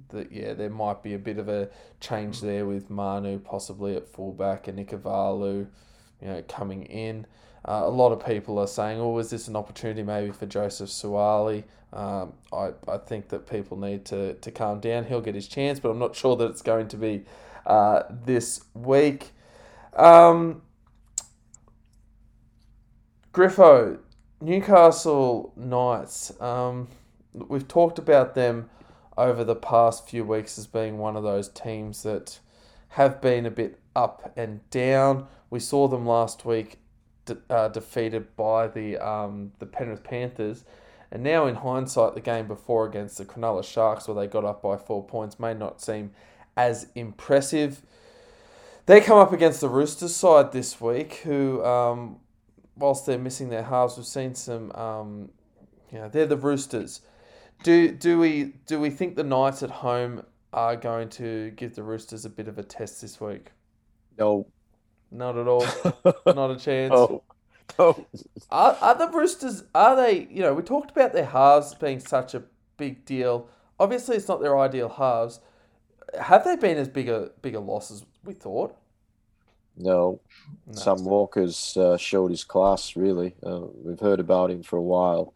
that 0.09 0.31
yeah, 0.31 0.53
there 0.53 0.69
might 0.69 1.01
be 1.01 1.13
a 1.13 1.19
bit 1.19 1.37
of 1.37 1.47
a 1.47 1.69
change 2.01 2.41
there 2.41 2.65
with 2.65 2.89
Manu 2.89 3.39
possibly 3.39 3.95
at 3.95 4.07
fullback 4.07 4.67
and 4.67 4.77
Ikuvalu, 4.77 5.67
you 6.21 6.27
know, 6.27 6.43
coming 6.49 6.83
in. 6.83 7.25
Uh, 7.63 7.81
a 7.83 7.89
lot 7.89 8.11
of 8.11 8.25
people 8.25 8.57
are 8.59 8.67
saying, 8.67 8.99
"Oh, 8.99 9.17
is 9.19 9.29
this 9.29 9.47
an 9.47 9.55
opportunity 9.55 10.03
maybe 10.03 10.31
for 10.31 10.45
Joseph 10.45 10.89
Suaalii?" 10.89 11.63
Um, 11.93 12.33
I, 12.53 12.71
I 12.87 12.97
think 12.97 13.29
that 13.29 13.49
people 13.49 13.77
need 13.77 14.05
to, 14.05 14.35
to 14.35 14.51
calm 14.51 14.79
down. 14.79 15.05
He'll 15.05 15.21
get 15.21 15.35
his 15.35 15.47
chance, 15.47 15.79
but 15.79 15.89
I'm 15.89 15.99
not 15.99 16.15
sure 16.15 16.35
that 16.37 16.45
it's 16.45 16.61
going 16.61 16.87
to 16.89 16.97
be 16.97 17.25
uh, 17.65 18.03
this 18.09 18.63
week. 18.73 19.31
Um, 19.95 20.61
Griffo, 23.33 23.99
Newcastle 24.39 25.53
Knights. 25.55 26.39
Um, 26.41 26.87
we've 27.33 27.67
talked 27.67 27.99
about 27.99 28.35
them 28.35 28.69
over 29.17 29.43
the 29.43 29.55
past 29.55 30.07
few 30.07 30.23
weeks 30.23 30.57
as 30.57 30.67
being 30.67 30.97
one 30.97 31.15
of 31.15 31.23
those 31.23 31.49
teams 31.49 32.03
that 32.03 32.39
have 32.89 33.21
been 33.21 33.45
a 33.45 33.51
bit 33.51 33.79
up 33.95 34.31
and 34.35 34.67
down. 34.69 35.27
We 35.49 35.59
saw 35.59 35.87
them 35.87 36.05
last 36.05 36.45
week 36.45 36.79
de- 37.25 37.37
uh, 37.49 37.67
defeated 37.69 38.35
by 38.35 38.67
the 38.67 38.97
um, 38.97 39.51
the 39.59 39.65
Penrith 39.65 40.03
Panthers. 40.03 40.63
And 41.11 41.23
now, 41.23 41.45
in 41.45 41.55
hindsight, 41.55 42.13
the 42.15 42.21
game 42.21 42.47
before 42.47 42.85
against 42.85 43.17
the 43.17 43.25
Cronulla 43.25 43.63
Sharks, 43.65 44.07
where 44.07 44.15
they 44.15 44.27
got 44.27 44.45
up 44.45 44.61
by 44.61 44.77
four 44.77 45.03
points, 45.05 45.39
may 45.39 45.53
not 45.53 45.81
seem 45.81 46.11
as 46.55 46.87
impressive. 46.95 47.81
They 48.85 49.01
come 49.01 49.17
up 49.17 49.33
against 49.33 49.61
the 49.61 49.69
Roosters 49.69 50.15
side 50.15 50.53
this 50.53 50.79
week, 50.79 51.15
who, 51.23 51.63
um, 51.65 52.19
whilst 52.77 53.05
they're 53.05 53.17
missing 53.17 53.49
their 53.49 53.63
halves, 53.63 53.97
we've 53.97 54.05
seen 54.05 54.35
some. 54.35 54.71
Um, 54.71 55.29
you 55.91 55.99
know, 55.99 56.07
they're 56.07 56.25
the 56.25 56.37
Roosters. 56.37 57.01
Do 57.63 57.91
do 57.91 58.17
we 58.17 58.53
do 58.65 58.79
we 58.79 58.89
think 58.89 59.15
the 59.15 59.23
Knights 59.23 59.61
at 59.63 59.69
home 59.69 60.25
are 60.53 60.75
going 60.75 61.09
to 61.09 61.51
give 61.51 61.75
the 61.75 61.83
Roosters 61.83 62.25
a 62.25 62.29
bit 62.29 62.47
of 62.47 62.57
a 62.57 62.63
test 62.63 63.01
this 63.01 63.19
week? 63.21 63.51
No, 64.17 64.47
not 65.11 65.37
at 65.37 65.47
all. 65.47 65.65
not 66.25 66.51
a 66.51 66.57
chance. 66.57 66.93
Oh. 66.95 67.23
Oh. 67.79 68.05
Are, 68.49 68.77
are 68.81 68.97
the 68.97 69.07
Roosters, 69.07 69.63
are 69.73 69.95
they, 69.95 70.27
you 70.29 70.41
know, 70.41 70.53
we 70.53 70.61
talked 70.61 70.91
about 70.91 71.13
their 71.13 71.25
halves 71.25 71.73
being 71.73 71.99
such 71.99 72.33
a 72.33 72.43
big 72.77 73.05
deal. 73.05 73.47
Obviously, 73.79 74.17
it's 74.17 74.27
not 74.27 74.41
their 74.41 74.57
ideal 74.59 74.89
halves. 74.89 75.39
Have 76.19 76.43
they 76.43 76.55
been 76.55 76.77
as 76.77 76.89
big 76.89 77.07
a, 77.07 77.31
big 77.41 77.55
a 77.55 77.59
loss 77.59 77.91
as 77.91 78.03
we 78.23 78.33
thought? 78.33 78.75
No. 79.77 80.19
no. 80.67 80.73
Sam 80.73 81.03
Walker's 81.05 81.77
uh, 81.77 81.97
showed 81.97 82.31
his 82.31 82.43
class, 82.43 82.95
really. 82.95 83.35
Uh, 83.45 83.61
we've 83.73 83.99
heard 83.99 84.19
about 84.19 84.51
him 84.51 84.63
for 84.63 84.77
a 84.77 84.81
while. 84.81 85.33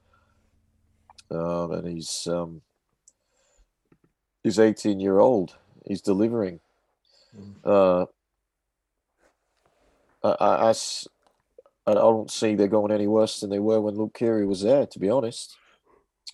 Um, 1.31 1.72
and 1.72 1.88
he's 1.88 2.27
um, 2.27 2.61
he's 4.43 4.60
18 4.60 4.99
year 4.99 5.19
old. 5.19 5.56
He's 5.88 6.02
delivering. 6.02 6.60
Mm. 7.35 7.53
Uh, 7.64 8.06
I, 10.26 10.69
I, 10.69 10.73
I 11.88 11.93
don't 11.93 12.31
see 12.31 12.56
they're 12.56 12.68
going 12.68 12.91
any 12.91 13.07
worse 13.07 13.39
than 13.39 13.49
they 13.49 13.60
were 13.60 13.81
when 13.81 13.95
Luke 13.95 14.15
Keary 14.18 14.45
was 14.45 14.61
there, 14.61 14.85
to 14.88 14.99
be 14.99 15.10
honest. 15.10 15.56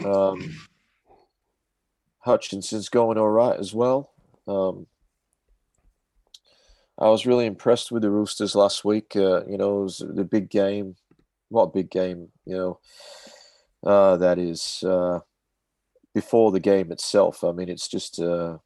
Um, 0.03 0.57
Hutchison's 2.19 2.89
going 2.89 3.17
all 3.17 3.29
right 3.29 3.59
as 3.59 3.73
well. 3.73 4.11
Um, 4.47 4.87
I 6.97 7.09
was 7.09 7.25
really 7.25 7.45
impressed 7.45 7.91
with 7.91 8.03
the 8.03 8.11
Roosters 8.11 8.55
last 8.55 8.85
week. 8.85 9.15
Uh, 9.15 9.43
you 9.45 9.57
know, 9.57 9.79
it 9.79 9.83
was 9.83 9.97
the 9.97 10.23
big 10.23 10.49
game. 10.49 10.95
What 11.49 11.73
big 11.73 11.89
game? 11.89 12.29
You 12.45 12.55
know, 12.55 12.79
uh, 13.83 14.17
that 14.17 14.37
is 14.37 14.83
uh, 14.83 15.19
before 16.13 16.51
the 16.51 16.59
game 16.59 16.91
itself. 16.91 17.43
I 17.43 17.51
mean, 17.51 17.69
it's 17.69 17.87
just 17.87 18.19
uh, 18.21 18.59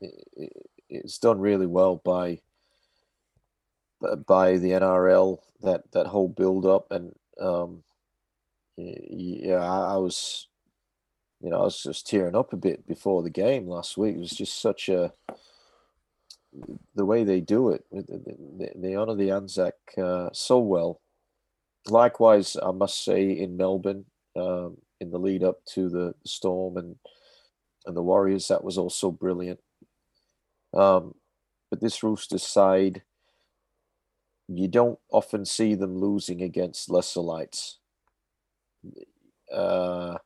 it, 0.00 0.52
it's 0.88 1.18
done 1.18 1.40
really 1.40 1.66
well 1.66 1.96
by 2.04 2.40
by 4.26 4.56
the 4.58 4.70
NRL 4.70 5.38
that 5.62 5.90
that 5.92 6.06
whole 6.06 6.28
build 6.28 6.66
up 6.66 6.90
and 6.90 7.14
um, 7.40 7.82
yeah, 8.76 9.56
I, 9.56 9.94
I 9.94 9.96
was 9.96 10.48
you 11.40 11.50
know 11.50 11.60
I 11.60 11.64
was 11.64 11.82
just 11.82 12.06
tearing 12.06 12.36
up 12.36 12.52
a 12.52 12.56
bit 12.56 12.86
before 12.86 13.22
the 13.22 13.30
game 13.30 13.68
last 13.68 13.96
week. 13.96 14.16
It 14.16 14.20
was 14.20 14.30
just 14.30 14.60
such 14.60 14.88
a 14.88 15.12
the 16.94 17.04
way 17.04 17.24
they 17.24 17.40
do 17.40 17.70
it. 17.70 17.84
They, 17.92 18.72
they 18.74 18.94
honor 18.94 19.14
the 19.14 19.30
Anzac 19.30 19.74
uh, 19.96 20.30
so 20.32 20.58
well. 20.58 21.00
Likewise, 21.88 22.56
I 22.62 22.72
must 22.72 23.04
say 23.04 23.30
in 23.30 23.56
Melbourne, 23.56 24.04
um, 24.36 24.78
in 25.00 25.10
the 25.10 25.18
lead 25.18 25.44
up 25.44 25.64
to 25.74 25.88
the 25.88 26.14
Storm 26.24 26.76
and 26.76 26.96
and 27.86 27.96
the 27.96 28.02
Warriors, 28.02 28.48
that 28.48 28.64
was 28.64 28.76
also 28.76 29.10
brilliant. 29.10 29.60
Um, 30.74 31.14
but 31.70 31.80
this 31.80 32.02
Roosters 32.02 32.42
side, 32.42 33.02
you 34.48 34.66
don't 34.68 34.98
often 35.10 35.44
see 35.44 35.74
them 35.74 35.98
losing 35.98 36.42
against 36.42 36.90
lesser 36.90 37.20
lights. 37.20 37.78
Uh, 39.52 40.16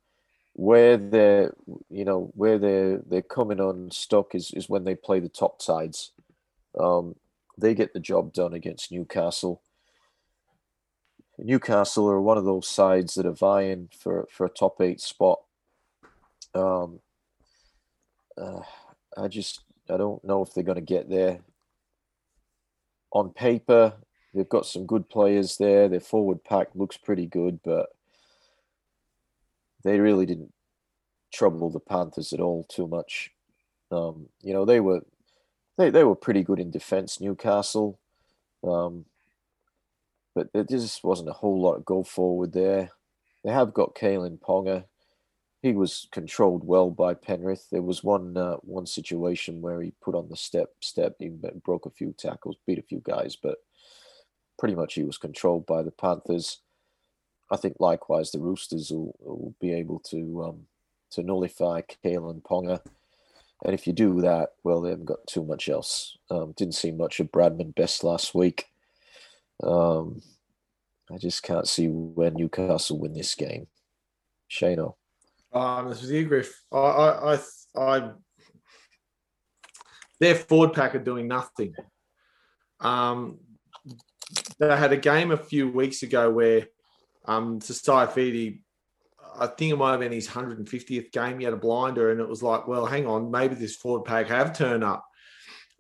where 0.54 0.96
they're, 0.96 1.54
you 1.88 2.04
know, 2.04 2.30
where 2.34 2.58
they're 2.58 2.98
they're 3.06 3.22
coming 3.22 3.60
on 3.60 3.90
stock 3.90 4.34
is 4.34 4.52
is 4.52 4.68
when 4.68 4.84
they 4.84 4.94
play 4.94 5.18
the 5.18 5.28
top 5.28 5.60
sides. 5.62 6.12
Um, 6.78 7.16
they 7.58 7.74
get 7.74 7.92
the 7.92 8.00
job 8.00 8.32
done 8.32 8.52
against 8.52 8.92
Newcastle. 8.92 9.62
Newcastle 11.38 12.08
are 12.08 12.20
one 12.20 12.38
of 12.38 12.44
those 12.44 12.68
sides 12.68 13.14
that 13.14 13.26
are 13.26 13.32
vying 13.32 13.88
for 13.98 14.26
for 14.30 14.46
a 14.46 14.50
top 14.50 14.80
eight 14.80 15.00
spot. 15.00 15.40
Um, 16.54 17.00
uh, 18.36 18.60
I 19.16 19.28
just 19.28 19.60
I 19.88 19.96
don't 19.96 20.22
know 20.24 20.42
if 20.42 20.54
they're 20.54 20.64
going 20.64 20.76
to 20.76 20.82
get 20.82 21.08
there. 21.08 21.40
On 23.12 23.30
paper, 23.30 23.94
They've 24.34 24.48
got 24.48 24.66
some 24.66 24.86
good 24.86 25.08
players 25.08 25.58
there. 25.58 25.88
Their 25.88 26.00
forward 26.00 26.42
pack 26.44 26.68
looks 26.74 26.96
pretty 26.96 27.26
good, 27.26 27.60
but 27.62 27.90
they 29.84 30.00
really 30.00 30.26
didn't 30.26 30.52
trouble 31.32 31.70
the 31.70 31.80
Panthers 31.80 32.32
at 32.32 32.40
all 32.40 32.64
too 32.64 32.86
much. 32.86 33.30
Um, 33.90 34.28
you 34.42 34.52
know, 34.52 34.64
they 34.64 34.80
were 34.80 35.04
they, 35.76 35.90
they 35.90 36.04
were 36.04 36.14
pretty 36.14 36.42
good 36.42 36.60
in 36.60 36.70
defense, 36.70 37.20
Newcastle. 37.20 37.98
Um, 38.62 39.06
but 40.34 40.52
there 40.52 40.64
just 40.64 41.04
wasn't 41.04 41.28
a 41.28 41.34
whole 41.34 41.60
lot 41.60 41.74
of 41.74 41.84
go 41.84 42.02
forward 42.02 42.52
there. 42.52 42.90
They 43.44 43.50
have 43.50 43.74
got 43.74 43.94
Kalyn 43.94 44.38
Ponga. 44.38 44.84
He 45.62 45.72
was 45.72 46.08
controlled 46.10 46.64
well 46.64 46.90
by 46.90 47.14
Penrith. 47.14 47.68
There 47.70 47.82
was 47.82 48.02
one 48.02 48.36
uh, 48.36 48.56
one 48.56 48.86
situation 48.86 49.60
where 49.60 49.80
he 49.80 49.92
put 50.00 50.14
on 50.14 50.28
the 50.28 50.36
step 50.36 50.70
step, 50.80 51.16
he 51.18 51.28
broke 51.64 51.86
a 51.86 51.90
few 51.90 52.14
tackles, 52.16 52.56
beat 52.66 52.78
a 52.78 52.82
few 52.82 53.00
guys, 53.04 53.36
but 53.36 53.58
pretty 54.58 54.74
much 54.74 54.94
he 54.94 55.04
was 55.04 55.18
controlled 55.18 55.66
by 55.66 55.82
the 55.82 55.90
Panthers. 55.90 56.60
I 57.50 57.56
think 57.56 57.76
likewise 57.80 58.30
the 58.30 58.38
Roosters 58.38 58.90
will, 58.90 59.14
will 59.20 59.54
be 59.60 59.72
able 59.72 60.00
to 60.10 60.44
um, 60.44 60.66
to 61.10 61.22
nullify 61.22 61.82
Kalyn 61.82 62.42
Ponga. 62.42 62.80
And 63.64 63.74
if 63.74 63.86
you 63.86 63.92
do 63.92 64.20
that, 64.22 64.50
well, 64.64 64.80
they 64.80 64.90
haven't 64.90 65.04
got 65.04 65.26
too 65.26 65.44
much 65.44 65.68
else. 65.68 66.16
Um, 66.30 66.52
didn't 66.56 66.74
see 66.74 66.90
much 66.90 67.20
of 67.20 67.30
Bradman 67.30 67.74
Best 67.74 68.02
last 68.02 68.34
week. 68.34 68.66
Um, 69.62 70.20
I 71.12 71.18
just 71.18 71.42
can't 71.42 71.68
see 71.68 71.86
where 71.86 72.30
Newcastle 72.30 72.98
win 72.98 73.12
this 73.12 73.34
game. 73.34 73.68
Shano. 74.50 74.94
Um, 75.52 75.88
this 75.88 76.02
is 76.02 76.10
you, 76.10 76.24
Griff. 76.24 76.62
I, 76.72 76.78
I, 76.78 77.34
I, 77.34 77.38
I, 77.76 78.10
their 80.18 80.34
forward 80.34 80.72
pack 80.72 80.94
are 80.94 81.00
doing 81.00 81.28
nothing. 81.28 81.74
Um, 82.80 83.38
they 84.58 84.76
had 84.76 84.92
a 84.92 84.96
game 84.96 85.30
a 85.30 85.36
few 85.36 85.68
weeks 85.68 86.02
ago 86.02 86.30
where 86.30 86.66
um, 87.24 87.60
Saifiti, 87.60 88.60
I 89.38 89.46
think 89.46 89.72
it 89.72 89.76
might 89.76 89.92
have 89.92 90.00
been 90.00 90.12
his 90.12 90.28
150th 90.28 91.12
game. 91.12 91.38
He 91.38 91.44
had 91.44 91.54
a 91.54 91.58
blinder, 91.58 92.10
and 92.10 92.20
it 92.20 92.28
was 92.28 92.42
like, 92.42 92.66
well, 92.66 92.86
hang 92.86 93.06
on, 93.06 93.30
maybe 93.30 93.54
this 93.54 93.76
forward 93.76 94.04
pack 94.04 94.26
have 94.28 94.56
turned 94.56 94.84
up. 94.84 95.04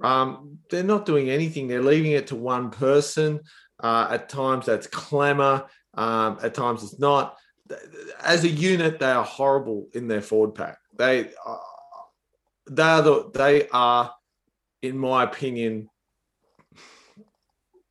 Um, 0.02 0.58
they're 0.70 0.82
not 0.82 1.06
doing 1.06 1.30
anything. 1.30 1.68
They're 1.68 1.82
leaving 1.82 2.12
it 2.12 2.28
to 2.28 2.36
one 2.36 2.70
person. 2.70 3.40
Uh, 3.80 4.08
at 4.10 4.28
times, 4.28 4.66
that's 4.66 4.86
Klemmer. 4.86 5.66
Um, 5.94 6.38
at 6.42 6.54
times, 6.54 6.82
it's 6.82 6.98
not. 6.98 7.36
As 8.22 8.44
a 8.44 8.48
unit, 8.48 8.98
they 8.98 9.10
are 9.10 9.24
horrible 9.24 9.88
in 9.92 10.08
their 10.08 10.20
forward 10.20 10.54
pack. 10.54 10.78
They, 10.96 11.30
uh, 11.46 11.56
they 12.70 12.82
are 12.82 13.02
the, 13.02 13.30
they 13.32 13.68
are, 13.68 14.12
in 14.82 14.98
my 14.98 15.24
opinion, 15.24 15.88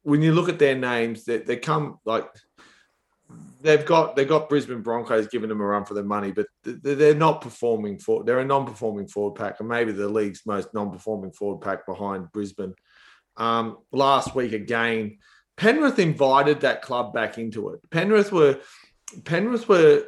when 0.03 0.21
you 0.21 0.33
look 0.33 0.49
at 0.49 0.59
their 0.59 0.75
names, 0.75 1.25
they, 1.25 1.37
they 1.37 1.57
come 1.57 1.99
like 2.05 2.27
they've 3.61 3.85
got 3.85 4.15
they've 4.15 4.27
got 4.27 4.49
Brisbane 4.49 4.81
Broncos 4.81 5.27
giving 5.27 5.49
them 5.49 5.61
a 5.61 5.65
run 5.65 5.85
for 5.85 5.93
their 5.93 6.03
money, 6.03 6.31
but 6.31 6.47
they're 6.63 7.15
not 7.15 7.41
performing 7.41 7.99
for 7.99 8.23
they're 8.23 8.39
a 8.39 8.45
non-performing 8.45 9.07
forward 9.07 9.35
pack, 9.35 9.59
and 9.59 9.69
maybe 9.69 9.91
the 9.91 10.07
league's 10.07 10.45
most 10.45 10.73
non-performing 10.73 11.31
forward 11.31 11.61
pack 11.61 11.85
behind 11.85 12.31
Brisbane. 12.31 12.73
Um, 13.37 13.77
last 13.91 14.35
week 14.35 14.53
again, 14.53 15.19
Penrith 15.57 15.99
invited 15.99 16.61
that 16.61 16.81
club 16.81 17.13
back 17.13 17.37
into 17.37 17.69
it. 17.69 17.79
Penrith 17.89 18.31
were 18.31 18.59
Penrith 19.25 19.67
were 19.69 20.05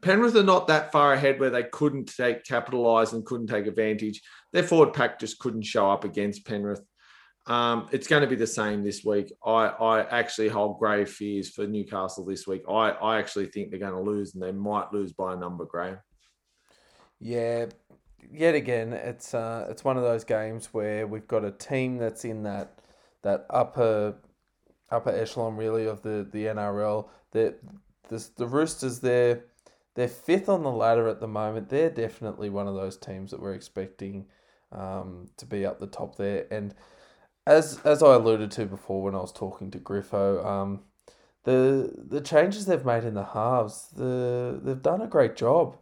Penrith 0.00 0.36
are 0.36 0.44
not 0.44 0.68
that 0.68 0.92
far 0.92 1.12
ahead 1.12 1.40
where 1.40 1.50
they 1.50 1.64
couldn't 1.64 2.14
take 2.16 2.44
capitalize 2.44 3.12
and 3.12 3.24
couldn't 3.24 3.48
take 3.48 3.66
advantage. 3.66 4.22
Their 4.52 4.62
forward 4.62 4.92
pack 4.92 5.18
just 5.18 5.38
couldn't 5.38 5.62
show 5.62 5.90
up 5.90 6.04
against 6.04 6.46
Penrith. 6.46 6.82
Um, 7.48 7.88
it's 7.92 8.06
going 8.06 8.20
to 8.20 8.28
be 8.28 8.36
the 8.36 8.46
same 8.46 8.84
this 8.84 9.04
week. 9.04 9.32
I, 9.44 9.68
I 9.68 10.18
actually 10.18 10.48
hold 10.48 10.78
grave 10.78 11.08
fears 11.08 11.48
for 11.48 11.66
Newcastle 11.66 12.24
this 12.24 12.46
week. 12.46 12.62
I, 12.68 12.90
I 12.90 13.18
actually 13.18 13.46
think 13.46 13.70
they're 13.70 13.80
going 13.80 13.92
to 13.92 14.00
lose 14.00 14.34
and 14.34 14.42
they 14.42 14.52
might 14.52 14.92
lose 14.92 15.14
by 15.14 15.32
a 15.32 15.36
number, 15.36 15.64
Graham. 15.64 15.98
Yeah, 17.20 17.66
yet 18.30 18.54
again, 18.54 18.92
it's 18.92 19.32
uh, 19.32 19.66
it's 19.70 19.82
one 19.82 19.96
of 19.96 20.02
those 20.02 20.24
games 20.24 20.68
where 20.72 21.06
we've 21.06 21.26
got 21.26 21.44
a 21.44 21.50
team 21.50 21.96
that's 21.96 22.24
in 22.24 22.42
that 22.42 22.80
that 23.22 23.46
upper 23.50 24.14
upper 24.90 25.10
echelon 25.10 25.56
really 25.56 25.86
of 25.86 26.02
the, 26.02 26.28
the 26.30 26.44
NRL. 26.44 27.08
The, 27.32 27.54
the 28.10 28.28
the 28.36 28.46
Roosters 28.46 29.00
they're 29.00 29.44
they're 29.94 30.06
fifth 30.06 30.48
on 30.48 30.62
the 30.62 30.70
ladder 30.70 31.08
at 31.08 31.18
the 31.18 31.26
moment. 31.26 31.70
They're 31.70 31.90
definitely 31.90 32.50
one 32.50 32.68
of 32.68 32.74
those 32.74 32.98
teams 32.98 33.30
that 33.30 33.40
we're 33.40 33.54
expecting 33.54 34.26
um, 34.70 35.28
to 35.38 35.46
be 35.46 35.64
up 35.64 35.80
the 35.80 35.86
top 35.86 36.16
there 36.16 36.46
and 36.50 36.74
as 37.48 37.80
as 37.84 38.02
I 38.02 38.14
alluded 38.14 38.50
to 38.52 38.66
before 38.66 39.02
when 39.02 39.14
I 39.14 39.20
was 39.20 39.32
talking 39.32 39.70
to 39.70 39.78
Griffo, 39.78 40.44
um, 40.44 40.80
the 41.44 41.92
the 41.96 42.20
changes 42.20 42.66
they've 42.66 42.84
made 42.84 43.04
in 43.04 43.14
the 43.14 43.24
halves, 43.24 43.88
the 43.96 44.60
they've 44.62 44.82
done 44.82 45.00
a 45.00 45.06
great 45.06 45.34
job. 45.34 45.76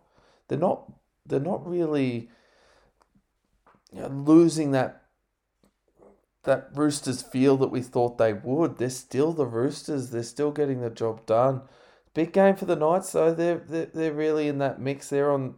They're 0.47 0.59
not 0.59 0.93
they're 1.27 1.41
not 1.41 1.67
really 1.69 2.31
you 3.93 4.01
know, 4.01 4.09
losing 4.09 4.71
that 4.71 5.03
that 6.45 6.69
Roosters 6.73 7.23
feel 7.23 7.57
that 7.57 7.73
we 7.73 7.83
thought 7.83 8.17
they 8.17 8.33
would. 8.33 8.79
They're 8.79 8.89
still 8.89 9.33
the 9.33 9.47
Roosters. 9.47 10.11
They're 10.11 10.23
still 10.23 10.53
getting 10.53 10.81
the 10.81 10.91
job 10.91 11.27
done. 11.27 11.63
Big 12.15 12.33
game 12.33 12.55
for 12.55 12.67
the 12.67 12.77
Knights 12.77 13.11
though. 13.11 13.35
They're 13.35 13.59
they're, 13.59 13.87
they're 13.87 14.13
really 14.13 14.47
in 14.47 14.59
that 14.59 14.81
mix. 14.81 15.09
They're 15.09 15.33
on 15.33 15.57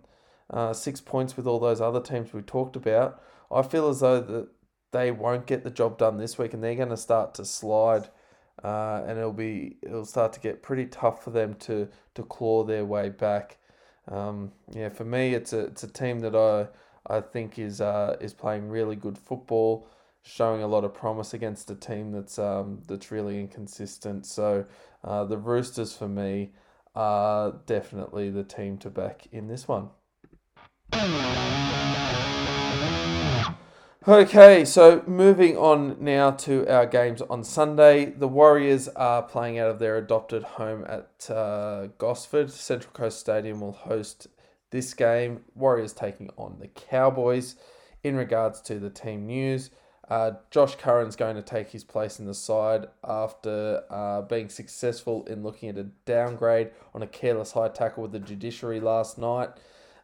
uh, 0.49 0.73
six 0.73 1.03
points 1.03 1.37
with 1.37 1.47
all 1.47 1.61
those 1.61 1.83
other 1.83 2.01
teams 2.01 2.33
we 2.33 2.41
talked 2.41 2.77
about. 2.77 3.23
I 3.51 3.61
feel 3.61 3.91
as 3.91 4.01
though 4.01 4.21
that 4.21 4.49
they 4.91 5.11
won't 5.11 5.47
get 5.47 5.65
the 5.65 5.71
job 5.71 5.99
done 5.99 6.17
this 6.17 6.39
week, 6.39 6.55
and 6.55 6.63
they're 6.63 6.75
going 6.75 6.89
to 6.89 6.97
start 6.97 7.35
to 7.35 7.45
slide, 7.45 8.09
uh, 8.63 9.03
and 9.07 9.19
it'll 9.19 9.33
be 9.33 9.77
it'll 9.83 10.05
start 10.05 10.33
to 10.35 10.41
get 10.41 10.63
pretty 10.63 10.87
tough 10.87 11.23
for 11.23 11.31
them 11.31 11.55
to 11.55 11.89
to 12.15 12.23
claw 12.23 12.65
their 12.65 12.85
way 12.85 13.09
back. 13.09 13.59
Um, 14.11 14.53
yeah, 14.73 14.89
for 14.89 15.05
me, 15.05 15.35
it's 15.35 15.53
a 15.53 15.61
it's 15.61 15.83
a 15.83 15.89
team 15.89 16.21
that 16.21 16.35
I 16.35 16.69
I 17.07 17.21
think 17.21 17.59
is 17.59 17.81
uh, 17.81 18.17
is 18.21 18.33
playing 18.33 18.69
really 18.69 18.97
good 18.97 19.19
football, 19.19 19.89
showing 20.23 20.63
a 20.63 20.69
lot 20.69 20.85
of 20.85 20.95
promise 20.95 21.35
against 21.35 21.71
a 21.71 21.75
team 21.75 22.13
that's 22.13 22.39
um, 22.39 22.83
that's 22.87 23.11
really 23.11 23.41
inconsistent. 23.41 24.27
So 24.27 24.65
uh, 25.05 25.25
the 25.25 25.39
Roosters 25.39 25.95
for 25.95 26.09
me 26.09 26.53
are 26.95 27.61
definitely 27.67 28.31
the 28.31 28.45
team 28.45 28.79
to 28.79 28.91
back 28.91 29.27
in 29.33 29.49
this 29.49 29.69
one. 29.69 29.91
Okay, 34.09 34.65
so 34.65 35.03
moving 35.07 35.59
on 35.59 36.03
now 36.03 36.31
to 36.31 36.67
our 36.67 36.87
games 36.87 37.21
on 37.21 37.45
Sunday. 37.45 38.07
The 38.07 38.27
Warriors 38.27 38.89
are 38.89 39.21
playing 39.21 39.59
out 39.59 39.69
of 39.69 39.79
their 39.79 39.99
adopted 39.99 40.43
home 40.45 40.87
at 40.89 41.31
uh, 41.31 41.89
Gosford. 41.99 42.51
Central 42.51 42.91
Coast 42.95 43.21
Stadium 43.21 43.61
will 43.61 43.73
host 43.73 44.29
this 44.71 44.95
game. 44.95 45.45
Warriors 45.55 45.93
taking 45.93 46.31
on 46.39 46.57
the 46.59 46.69
Cowboys. 46.69 47.57
In 48.03 48.17
regards 48.17 48.63
to 48.63 48.79
the 48.79 48.89
team 48.89 49.27
news, 49.27 49.69
uh, 50.09 50.31
Josh 50.51 50.77
Curran's 50.77 51.15
going 51.15 51.37
to 51.37 51.43
take 51.43 51.69
his 51.69 51.85
place 51.85 52.19
in 52.19 52.25
the 52.25 52.33
side 52.33 52.87
after 53.05 53.83
uh, 53.91 54.23
being 54.23 54.49
successful 54.49 55.27
in 55.27 55.43
looking 55.43 55.69
at 55.69 55.77
a 55.77 55.85
downgrade 56.07 56.71
on 56.95 57.03
a 57.03 57.07
careless 57.07 57.53
high 57.53 57.69
tackle 57.69 58.05
with 58.05 58.13
the 58.13 58.21
judiciary 58.21 58.81
last 58.81 59.19
night. 59.19 59.51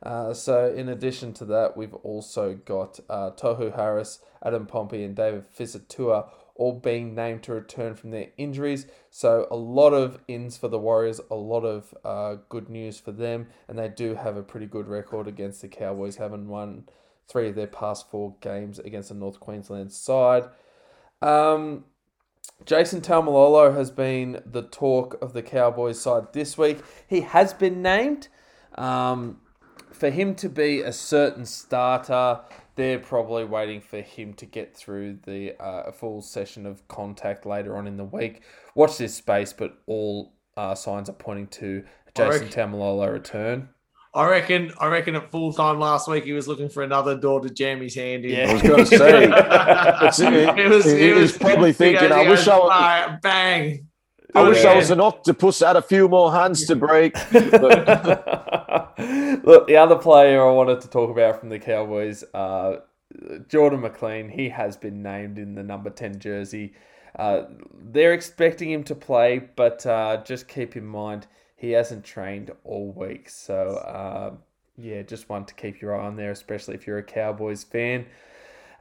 Uh, 0.05 0.35
so, 0.35 0.73
in 0.73 0.91
addition 0.91 1.33
to 1.33 1.47
that, 1.47 1.77
we've 1.77 1.95
also 1.95 2.55
got 2.55 3.01
uh, 3.09 3.31
Tohu 3.31 3.75
Harris, 3.75 4.21
Adam 4.45 4.67
Pompey, 4.67 5.03
and 5.03 5.17
David 5.17 5.45
Fusitu'a 5.57 6.29
all 6.57 6.79
being 6.79 7.15
named 7.15 7.43
to 7.43 7.53
return 7.53 7.95
from 7.95 8.11
their 8.11 8.29
injuries. 8.37 8.87
So, 9.11 9.49
a 9.51 9.57
lot 9.57 9.95
of 9.95 10.21
ins 10.29 10.59
for 10.59 10.69
the 10.69 10.79
Warriors, 10.79 11.23
a 11.31 11.35
lot 11.35 11.65
of 11.65 11.95
uh, 12.05 12.37
good 12.51 12.69
news 12.69 13.01
for 13.01 13.13
them, 13.13 13.49
and 13.67 13.79
they 13.79 13.89
do 13.89 14.15
have 14.15 14.37
a 14.37 14.43
pretty 14.43 14.67
good 14.67 14.89
record 14.89 15.27
against 15.27 15.63
the 15.63 15.69
Cowboys, 15.69 16.17
having 16.17 16.49
won 16.49 16.85
three 17.27 17.49
of 17.49 17.55
their 17.55 17.67
past 17.67 18.11
four 18.11 18.35
games 18.43 18.79
against 18.79 19.09
the 19.09 19.15
North 19.15 19.41
Queensland 19.41 19.91
side. 19.91 20.45
Um, 21.23 21.85
Jason 22.67 23.01
Taumalolo 23.01 23.75
has 23.75 23.91
been 23.91 24.43
the 24.45 24.63
talk 24.63 25.17
of 25.23 25.33
the 25.33 25.43
Cowboys 25.43 25.99
side 25.99 26.35
this 26.35 26.59
week. 26.59 26.81
He 27.09 27.23
has 27.23 27.55
been 27.55 27.81
named. 27.81 28.29
Um, 28.77 29.41
for 29.95 30.11
him 30.11 30.35
to 30.37 30.49
be 30.49 30.81
a 30.81 30.93
certain 30.93 31.47
starter, 31.47 32.41
they're 32.77 32.99
probably 32.99 33.45
waiting 33.45 33.81
for 33.81 34.01
him 34.01 34.35
to 34.35 34.47
get 34.47 34.77
through 34.77 35.19
the 35.25 35.61
uh, 35.63 35.93
full 35.93 36.21
session 36.21 36.67
of 36.67 36.87
contact 36.89 37.47
later 37.47 37.77
on 37.77 37.87
in 37.87 37.97
the 37.97 38.05
week. 38.05 38.43
Watch 38.75 38.99
this 38.99 39.15
space, 39.15 39.53
but 39.53 39.79
all 39.87 40.33
uh, 40.57 40.75
signs 40.75 41.09
are 41.09 41.15
pointing 41.15 41.47
to 41.49 41.85
Jason 42.17 42.49
Taumalolo 42.49 43.13
return. 43.13 43.69
I 44.15 44.29
reckon. 44.29 44.73
I 44.79 44.87
reckon 44.87 45.17
at 45.17 45.31
full 45.33 45.53
time 45.53 45.81
last 45.81 46.09
week 46.09 46.25
he 46.25 46.33
was 46.33 46.47
looking 46.47 46.69
for 46.69 46.85
another 46.85 47.17
door 47.17 47.41
to 47.41 47.51
jam 47.51 47.81
his 47.81 47.97
hand 47.97 48.25
in. 48.25 48.31
Yeah. 48.31 48.51
I 48.51 48.53
was 48.53 48.63
going 48.63 48.85
to 48.85 48.87
say. 48.87 49.25
it, 50.63 50.69
was, 50.69 50.85
he, 50.85 51.13
was, 51.13 51.33
was 51.33 51.39
probably 51.39 51.73
thinking, 51.73 52.13
"I 52.13 52.29
wish 52.29 52.47
I 52.47 52.57
was 52.57 53.19
bang." 53.23 53.89
I 54.35 54.49
wish 54.49 54.65
I 54.65 54.75
was 54.75 54.91
an 54.91 55.01
octopus, 55.01 55.61
had 55.61 55.77
a 55.77 55.83
few 55.83 56.09
more 56.09 56.33
hands 56.33 56.67
to 56.67 56.75
break. 56.75 57.15
Look, 59.45 59.67
the 59.67 59.77
other 59.77 59.97
player 59.97 60.47
I 60.47 60.53
wanted 60.53 60.81
to 60.83 60.89
talk 60.89 61.11
about 61.11 61.41
from 61.41 61.49
the 61.49 61.59
Cowboys, 61.59 62.23
uh, 62.33 62.77
Jordan 63.49 63.81
McLean, 63.81 64.29
he 64.29 64.49
has 64.51 64.77
been 64.77 65.03
named 65.03 65.39
in 65.39 65.55
the 65.55 65.63
number 65.63 65.91
10 65.91 66.21
jersey. 66.21 66.75
Uh, 67.19 67.45
they're 67.91 68.13
expecting 68.13 68.71
him 68.71 68.85
to 68.85 68.95
play, 68.95 69.39
but 69.57 69.85
uh, 69.87 70.23
just 70.25 70.49
keep 70.49 70.77
in 70.77 70.87
mind 70.87 71.27
he 71.57 71.73
hasn't 71.73 72.05
trained 72.05 72.51
all 72.65 72.93
week. 72.93 73.29
So, 73.29 73.77
uh, 73.77 74.35
yeah, 74.77 75.03
just 75.03 75.29
one 75.29 75.45
to 75.47 75.55
keep 75.55 75.81
your 75.81 75.99
eye 75.99 76.07
on 76.07 76.17
there, 76.17 76.31
especially 76.31 76.75
if 76.75 76.87
you're 76.87 76.99
a 76.99 77.03
Cowboys 77.03 77.65
fan. 77.65 78.07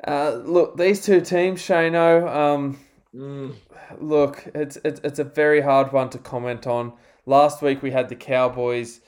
Uh, 0.07 0.41
look, 0.43 0.77
these 0.77 1.03
two 1.03 1.21
teams, 1.21 1.61
Shano, 1.61 2.27
um, 2.27 2.79
mm. 3.15 3.55
look, 3.99 4.43
it's, 4.53 4.77
it's, 4.83 4.99
it's 5.03 5.19
a 5.19 5.23
very 5.23 5.61
hard 5.61 5.93
one 5.93 6.09
to 6.09 6.17
comment 6.17 6.67
on. 6.67 6.93
Last 7.25 7.61
week 7.61 7.81
we 7.81 7.91
had 7.91 8.09
the 8.09 8.15
Cowboys 8.15 8.99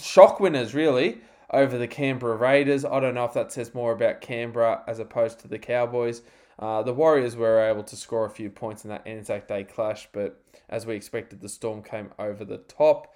shock 0.00 0.40
winners, 0.40 0.74
really, 0.74 1.18
over 1.52 1.78
the 1.78 1.88
Canberra 1.88 2.36
Raiders. 2.36 2.84
I 2.84 3.00
don't 3.00 3.14
know 3.14 3.24
if 3.24 3.34
that 3.34 3.52
says 3.52 3.74
more 3.74 3.92
about 3.92 4.20
Canberra 4.20 4.82
as 4.86 4.98
opposed 4.98 5.40
to 5.40 5.48
the 5.48 5.58
Cowboys. 5.58 6.22
Uh, 6.58 6.82
the 6.82 6.92
Warriors 6.92 7.36
were 7.36 7.60
able 7.60 7.84
to 7.84 7.96
score 7.96 8.26
a 8.26 8.30
few 8.30 8.50
points 8.50 8.84
in 8.84 8.90
that 8.90 9.06
Anzac 9.06 9.46
Day 9.46 9.64
clash, 9.64 10.08
but 10.12 10.42
as 10.68 10.86
we 10.86 10.96
expected, 10.96 11.40
the 11.40 11.48
Storm 11.48 11.82
came 11.82 12.10
over 12.18 12.44
the 12.44 12.58
top. 12.58 13.14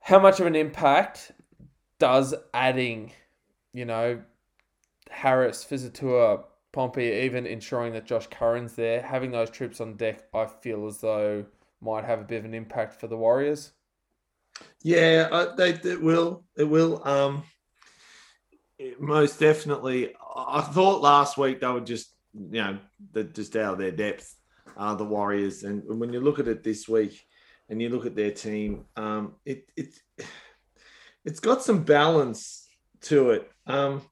how 0.00 0.20
much 0.20 0.38
of 0.38 0.46
an 0.46 0.54
impact 0.54 1.32
does 1.98 2.32
adding, 2.54 3.12
you 3.72 3.84
know, 3.84 4.22
Harris, 5.10 5.64
Fusitu'a, 5.64 6.44
Pompey, 6.72 7.24
even 7.24 7.44
ensuring 7.46 7.92
that 7.94 8.06
Josh 8.06 8.28
Curran's 8.28 8.74
there, 8.74 9.02
having 9.02 9.32
those 9.32 9.50
troops 9.50 9.80
on 9.80 9.96
deck, 9.96 10.22
I 10.32 10.46
feel 10.46 10.86
as 10.86 11.00
though 11.00 11.44
might 11.80 12.04
have 12.04 12.20
a 12.20 12.24
bit 12.24 12.38
of 12.38 12.44
an 12.44 12.54
impact 12.54 13.00
for 13.00 13.08
the 13.08 13.16
Warriors. 13.16 13.72
Yeah, 14.82 15.52
they, 15.56 15.70
it 15.70 16.02
will. 16.02 16.44
It 16.56 16.64
will. 16.64 17.06
Um, 17.06 17.42
most 18.98 19.40
definitely. 19.40 20.14
I 20.36 20.60
thought 20.60 21.02
last 21.02 21.36
week 21.36 21.60
they 21.60 21.66
were 21.66 21.80
just, 21.80 22.14
you 22.34 22.62
know, 22.62 22.78
they're 23.12 23.24
just 23.24 23.56
out 23.56 23.74
of 23.74 23.78
their 23.78 23.90
depth, 23.90 24.34
uh, 24.76 24.94
the 24.94 25.04
Warriors. 25.04 25.64
And 25.64 25.82
when 25.98 26.12
you 26.12 26.20
look 26.20 26.38
at 26.38 26.48
it 26.48 26.62
this 26.62 26.88
week, 26.88 27.20
and 27.68 27.82
you 27.82 27.88
look 27.88 28.06
at 28.06 28.14
their 28.14 28.30
team, 28.30 28.84
um, 28.96 29.34
it 29.44 29.68
it 29.76 29.88
it's 31.24 31.40
got 31.40 31.62
some 31.62 31.82
balance 31.82 32.68
to 33.02 33.30
it. 33.30 33.50
Um, 33.66 34.02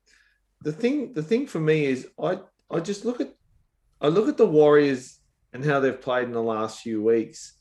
the 0.62 0.72
thing 0.72 1.12
the 1.14 1.22
thing 1.22 1.46
for 1.46 1.60
me 1.60 1.84
is 1.86 2.08
I 2.20 2.40
I 2.70 2.80
just 2.80 3.04
look 3.04 3.20
at 3.20 3.32
I 4.00 4.08
look 4.08 4.28
at 4.28 4.36
the 4.36 4.46
Warriors 4.46 5.20
and 5.52 5.64
how 5.64 5.80
they've 5.80 6.00
played 6.00 6.24
in 6.24 6.32
the 6.32 6.42
last 6.42 6.80
few 6.80 7.02
weeks, 7.02 7.56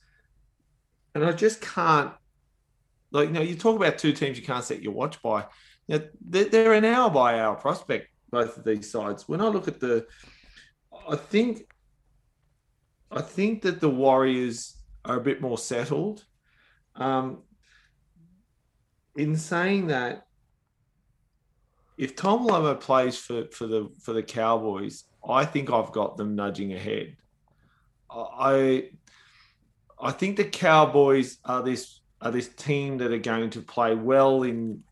and 1.13 1.23
I 1.23 1.31
just 1.31 1.61
can't 1.61 2.11
like 3.13 3.29
you 3.29 3.33
know 3.33 3.41
you 3.41 3.55
talk 3.55 3.75
about 3.75 3.97
two 3.97 4.11
teams 4.11 4.37
you 4.37 4.43
can't 4.43 4.65
set 4.65 4.81
your 4.81 4.93
watch 4.93 5.21
by. 5.21 5.45
You 5.87 5.99
know, 5.99 6.05
they're, 6.21 6.45
they're 6.45 6.73
an 6.73 6.85
hour 6.85 7.09
by 7.09 7.39
hour 7.39 7.55
prospect 7.55 8.07
both 8.31 8.57
of 8.57 8.63
these 8.63 8.89
sides. 8.89 9.29
When 9.29 9.41
I 9.41 9.47
look 9.47 9.67
at 9.67 9.79
the, 9.79 10.07
I 11.07 11.15
think 11.15 11.67
I 13.11 13.21
think 13.21 13.61
that 13.61 13.79
the 13.79 13.89
Warriors 13.89 14.75
are 15.05 15.17
a 15.17 15.21
bit 15.21 15.39
more 15.39 15.57
settled. 15.57 16.25
Um, 16.95 17.43
in 19.15 19.35
saying 19.35 19.87
that, 19.87 20.25
if 21.97 22.15
Taumalolo 22.15 22.79
plays 22.79 23.17
for, 23.17 23.45
for 23.51 23.67
the 23.67 23.89
for 24.01 24.13
the 24.13 24.23
Cowboys, 24.23 25.03
I 25.27 25.45
think 25.45 25.71
I've 25.71 25.91
got 25.91 26.17
them 26.17 26.35
nudging 26.35 26.73
ahead. 26.73 27.15
I 28.09 28.89
I 30.01 30.11
think 30.11 30.37
the 30.37 30.45
Cowboys 30.45 31.37
are 31.45 31.61
this 31.61 32.01
are 32.23 32.31
this 32.31 32.47
team 32.47 32.97
that 32.99 33.11
are 33.11 33.19
going 33.19 33.49
to 33.51 33.61
play 33.61 33.93
well 33.93 34.43
in 34.43 34.83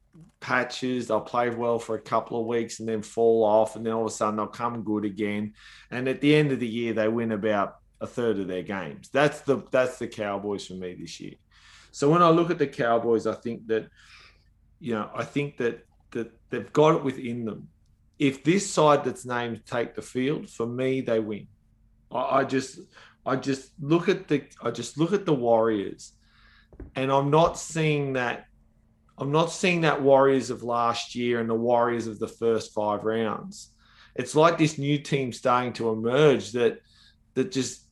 patches. 0.42 1.08
They'll 1.08 1.22
play 1.22 1.50
well 1.50 1.80
for 1.80 1.96
a 1.96 2.02
couple 2.02 2.40
of 2.40 2.46
weeks 2.46 2.80
and 2.80 2.90
then 2.90 3.02
fall 3.02 3.44
off, 3.44 3.76
and 3.76 3.86
then 3.86 3.94
all 3.94 4.02
of 4.02 4.12
a 4.12 4.14
sudden 4.14 4.36
they'll 4.36 4.48
come 4.48 4.84
good 4.84 5.06
again. 5.06 5.54
And 5.90 6.08
at 6.10 6.20
the 6.20 6.36
end 6.36 6.52
of 6.52 6.60
the 6.60 6.68
year, 6.68 6.94
they 6.94 7.08
win 7.08 7.32
about 7.32 7.78
a 8.02 8.08
third 8.08 8.40
of 8.40 8.48
their 8.48 8.64
games. 8.64 9.10
That's 9.10 9.42
the 9.42 9.64
that's 9.72 9.98
the 9.98 10.08
Cowboys 10.08 10.68
for 10.68 10.74
me 10.74 10.94
this 10.94 11.20
year. 11.20 11.36
So 11.92 12.10
when 12.10 12.22
I 12.22 12.30
look 12.30 12.52
at 12.52 12.58
the 12.58 12.68
Cowboys, 12.68 13.26
I 13.28 13.34
think 13.34 13.68
that 13.68 13.88
you 14.80 14.94
know 14.94 15.10
I 15.16 15.24
think 15.24 15.58
that 15.58 15.86
that 16.12 16.32
they've 16.50 16.74
got 16.74 16.96
it 16.96 17.04
within 17.04 17.46
them. 17.46 17.70
If 18.20 18.44
this 18.44 18.70
side 18.70 19.06
that's 19.06 19.26
named 19.26 19.66
take 19.66 19.96
the 19.96 20.02
field, 20.02 20.50
for 20.50 20.68
me 20.68 21.02
they 21.02 21.20
win. 21.20 21.48
I, 22.12 22.40
I 22.40 22.44
just 22.44 22.80
I 23.26 23.36
just 23.36 23.72
look 23.80 24.10
at 24.10 24.28
the 24.28 24.44
I 24.62 24.72
just 24.72 24.98
look 24.98 25.14
at 25.14 25.26
the 25.26 25.34
Warriors, 25.34 26.14
and 26.96 27.12
I'm 27.12 27.30
not 27.30 27.58
seeing 27.58 28.14
that. 28.14 28.46
I'm 29.18 29.32
not 29.32 29.52
seeing 29.52 29.82
that 29.82 30.02
Warriors 30.02 30.50
of 30.50 30.64
last 30.64 31.14
year 31.14 31.40
and 31.40 31.50
the 31.50 31.56
Warriors 31.56 32.08
of 32.08 32.18
the 32.18 32.28
first 32.28 32.74
five 32.74 33.04
rounds. 33.04 33.72
It's 34.16 34.36
like 34.36 34.58
this 34.58 34.78
new 34.78 34.98
team 34.98 35.32
starting 35.32 35.74
to 35.74 35.90
emerge 35.90 36.52
that 36.54 36.80
that 37.36 37.52
just 37.52 37.86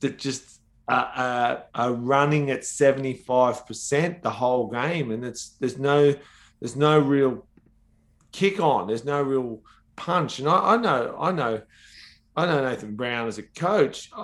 that 0.00 0.18
just 0.18 0.60
are, 0.88 1.12
are, 1.16 1.64
are 1.74 1.92
running 1.92 2.50
at 2.50 2.60
75% 2.60 4.22
the 4.22 4.30
whole 4.30 4.68
game 4.68 5.10
and 5.10 5.24
it's 5.24 5.50
there's 5.60 5.78
no 5.78 6.14
there's 6.60 6.76
no 6.76 6.98
real 6.98 7.46
kick 8.32 8.60
on 8.60 8.86
there's 8.86 9.04
no 9.04 9.20
real 9.22 9.60
punch 9.96 10.38
and 10.38 10.48
I, 10.48 10.74
I 10.74 10.76
know 10.76 11.16
I 11.18 11.32
know 11.32 11.62
I 12.36 12.44
know 12.44 12.62
Nathan 12.62 12.96
Brown 12.96 13.28
as 13.28 13.38
a 13.38 13.42
coach. 13.42 14.10
I, 14.14 14.20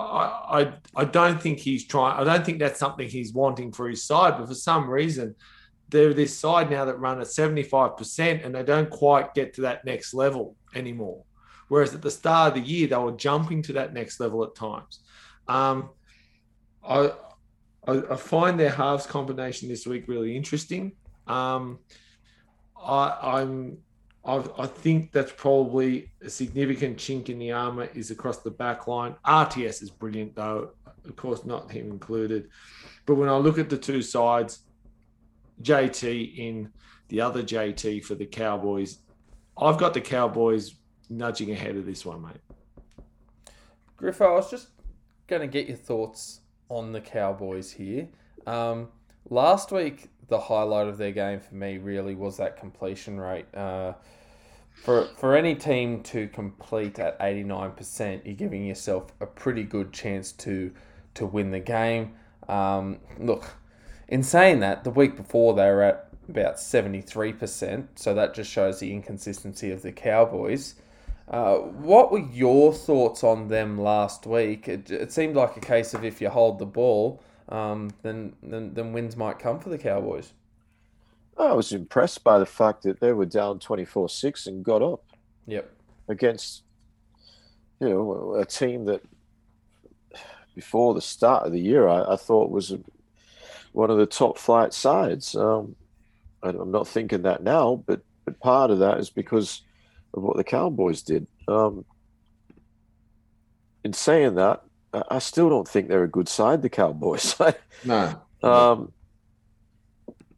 I 0.95 1.01
I 1.01 1.05
don't 1.05 1.41
think 1.41 1.59
he's 1.59 1.87
trying. 1.87 2.19
I 2.19 2.23
don't 2.23 2.45
think 2.45 2.59
that's 2.59 2.79
something 2.79 3.07
he's 3.07 3.33
wanting 3.33 3.71
for 3.71 3.89
his 3.89 4.03
side. 4.03 4.37
But 4.37 4.47
for 4.47 4.53
some 4.53 4.87
reason, 4.87 5.35
they're 5.89 6.13
this 6.13 6.37
side 6.37 6.69
now 6.69 6.85
that 6.85 6.99
run 6.99 7.19
at 7.19 7.27
seventy 7.27 7.63
five 7.63 7.97
percent, 7.97 8.43
and 8.43 8.53
they 8.53 8.63
don't 8.63 8.89
quite 8.89 9.33
get 9.33 9.55
to 9.55 9.61
that 9.61 9.83
next 9.83 10.13
level 10.13 10.55
anymore. 10.75 11.23
Whereas 11.69 11.95
at 11.95 12.03
the 12.03 12.11
start 12.11 12.49
of 12.55 12.63
the 12.63 12.69
year, 12.69 12.87
they 12.87 12.95
were 12.97 13.13
jumping 13.13 13.63
to 13.63 13.73
that 13.73 13.93
next 13.93 14.19
level 14.19 14.43
at 14.43 14.53
times. 14.53 14.99
Um, 15.47 15.89
I, 16.87 17.13
I, 17.87 18.15
find 18.15 18.59
their 18.59 18.69
halves 18.69 19.05
combination 19.05 19.69
this 19.69 19.87
week 19.87 20.07
really 20.07 20.35
interesting. 20.35 20.93
Um, 21.27 21.79
I, 22.79 23.17
I'm 23.21 23.77
I've, 24.25 24.49
i 24.57 24.65
think 24.65 25.11
that's 25.11 25.33
probably 25.33 26.09
a 26.21 26.29
significant 26.29 26.97
chink 26.97 27.27
in 27.27 27.39
the 27.39 27.51
armor 27.51 27.89
is 27.93 28.09
across 28.09 28.39
the 28.39 28.51
back 28.51 28.87
line. 28.87 29.15
RTS 29.25 29.83
is 29.83 29.89
brilliant 29.89 30.35
though, 30.35 30.71
of 31.05 31.15
course 31.15 31.45
not 31.45 31.71
him 31.71 31.91
included. 31.91 32.49
But 33.05 33.15
when 33.15 33.29
I 33.29 33.35
look 33.35 33.57
at 33.57 33.69
the 33.69 33.77
two 33.77 34.01
sides, 34.01 34.63
JT 35.61 36.37
in 36.37 36.71
the 37.09 37.21
other 37.21 37.43
JT 37.43 38.05
for 38.05 38.15
the 38.15 38.25
Cowboys, 38.25 38.99
I've 39.57 39.77
got 39.77 39.93
the 39.93 40.01
Cowboys 40.01 40.75
nudging 41.09 41.51
ahead 41.51 41.75
of 41.75 41.85
this 41.85 42.05
one, 42.05 42.21
mate. 42.21 43.53
Griffo, 43.97 44.25
I 44.25 44.35
was 44.35 44.49
just 44.49 44.69
going 45.27 45.41
to 45.41 45.47
get 45.47 45.67
your 45.67 45.77
thoughts 45.77 46.41
on 46.69 46.91
the 46.91 47.01
Cowboys 47.01 47.71
here. 47.71 48.07
Um, 48.47 48.89
last 49.29 49.71
week, 49.71 50.09
the 50.33 50.39
highlight 50.39 50.87
of 50.87 50.97
their 50.97 51.11
game 51.11 51.39
for 51.39 51.53
me 51.53 51.77
really 51.77 52.15
was 52.15 52.37
that 52.37 52.57
completion 52.57 53.19
rate. 53.19 53.45
Uh, 53.53 53.93
for 54.73 55.05
for 55.15 55.35
any 55.35 55.53
team 55.53 56.01
to 56.01 56.27
complete 56.27 56.97
at 56.97 57.15
eighty 57.21 57.43
nine 57.43 57.71
percent, 57.71 58.25
you're 58.25 58.33
giving 58.33 58.65
yourself 58.65 59.13
a 59.21 59.27
pretty 59.27 59.63
good 59.63 59.93
chance 59.93 60.31
to 60.31 60.71
to 61.13 61.27
win 61.27 61.51
the 61.51 61.59
game. 61.59 62.15
Um, 62.49 62.97
look, 63.19 63.45
in 64.07 64.23
saying 64.23 64.61
that, 64.61 64.83
the 64.83 64.89
week 64.89 65.15
before 65.15 65.53
they 65.53 65.69
were 65.69 65.83
at 65.83 66.09
about 66.27 66.59
seventy 66.59 67.01
three 67.01 67.31
percent, 67.31 67.99
so 67.99 68.15
that 68.15 68.33
just 68.33 68.49
shows 68.49 68.79
the 68.79 68.91
inconsistency 68.91 69.69
of 69.69 69.83
the 69.83 69.91
Cowboys. 69.91 70.73
Uh, 71.29 71.57
what 71.57 72.11
were 72.11 72.27
your 72.31 72.73
thoughts 72.73 73.23
on 73.23 73.49
them 73.49 73.77
last 73.77 74.25
week? 74.25 74.67
It, 74.67 74.89
it, 74.89 75.11
seemed 75.11 75.35
like 75.35 75.55
a 75.55 75.61
case 75.61 75.93
of 75.93 76.03
if 76.03 76.19
you 76.19 76.29
hold 76.29 76.59
the 76.59 76.65
ball, 76.65 77.21
um, 77.49 77.91
then, 78.01 78.33
then 78.41 78.73
then 78.73 78.93
wins 78.93 79.15
might 79.15 79.39
come 79.39 79.59
for 79.59 79.69
the 79.69 79.77
Cowboys. 79.77 80.33
I 81.37 81.53
was 81.53 81.71
impressed 81.71 82.23
by 82.23 82.39
the 82.39 82.45
fact 82.45 82.83
that 82.83 82.99
they 82.99 83.13
were 83.13 83.25
down 83.25 83.59
twenty 83.59 83.85
four 83.85 84.09
six 84.09 84.47
and 84.47 84.63
got 84.63 84.81
up. 84.81 85.03
Yep. 85.47 85.71
Against, 86.07 86.63
you 87.79 87.89
know, 87.89 88.35
a 88.35 88.45
team 88.45 88.85
that 88.85 89.01
before 90.55 90.93
the 90.93 91.01
start 91.01 91.45
of 91.45 91.51
the 91.51 91.59
year 91.59 91.87
I, 91.87 92.13
I 92.13 92.15
thought 92.15 92.51
was 92.51 92.75
one 93.71 93.89
of 93.89 93.97
the 93.97 94.05
top 94.05 94.37
flight 94.37 94.73
sides. 94.73 95.35
Um, 95.35 95.75
I'm 96.43 96.71
not 96.71 96.87
thinking 96.87 97.23
that 97.23 97.41
now, 97.41 97.83
but 97.87 98.01
but 98.25 98.39
part 98.39 98.69
of 98.69 98.79
that 98.79 98.99
is 98.99 99.09
because 99.09 99.63
of 100.13 100.23
what 100.23 100.37
the 100.37 100.43
Cowboys 100.43 101.01
did. 101.01 101.25
Um, 101.47 101.85
in 103.83 103.93
saying 103.93 104.35
that, 104.35 104.63
I 105.09 105.19
still 105.19 105.49
don't 105.49 105.67
think 105.67 105.87
they're 105.87 106.03
a 106.03 106.09
good 106.09 106.29
side, 106.29 106.61
the 106.61 106.69
Cowboys. 106.69 107.35
no. 107.85 108.21
Um, 108.41 108.91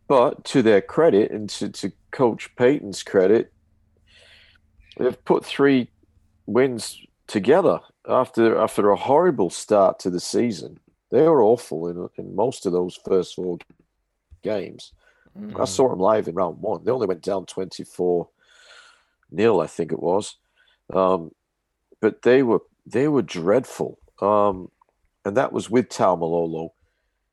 but 0.08 0.46
to 0.46 0.62
their 0.62 0.82
credit 0.82 1.32
and 1.32 1.50
to, 1.50 1.70
to 1.70 1.92
Coach 2.12 2.56
Payten's 2.56 3.04
credit, 3.04 3.52
they've 4.98 5.26
put 5.26 5.44
three 5.44 5.90
wins 6.46 7.02
together 7.28 7.80
after 8.08 8.58
after 8.58 8.92
a 8.92 8.96
horrible 8.96 9.50
start 9.50 10.00
to 10.00 10.10
the 10.10 10.20
season. 10.20 10.80
They 11.12 11.22
were 11.24 11.42
awful 11.42 11.88
in, 11.88 12.10
in 12.18 12.36
most 12.36 12.66
of 12.66 12.72
those 12.72 13.00
first 13.06 13.36
four 13.36 13.58
games. 14.44 14.94
Mm. 15.38 15.60
I 15.60 15.66
saw 15.66 15.90
them 15.90 16.00
live 16.00 16.28
in 16.28 16.36
round 16.36 16.62
one. 16.62 16.84
They 16.84 16.92
only 16.92 17.08
went 17.08 17.22
down 17.22 17.46
24 17.46 18.30
nil, 19.32 19.60
I 19.60 19.68
think 19.68 19.92
it 19.92 20.02
was. 20.02 20.38
Um, 20.94 21.32
but 22.02 22.22
they 22.22 22.44
were 22.44 22.62
they 22.86 23.08
were 23.08 23.24
dreadful, 23.24 24.00
um, 24.22 24.70
and 25.24 25.38
that 25.38 25.52
was 25.52 25.70
with 25.70 25.90
Taumalolo. 25.90 26.70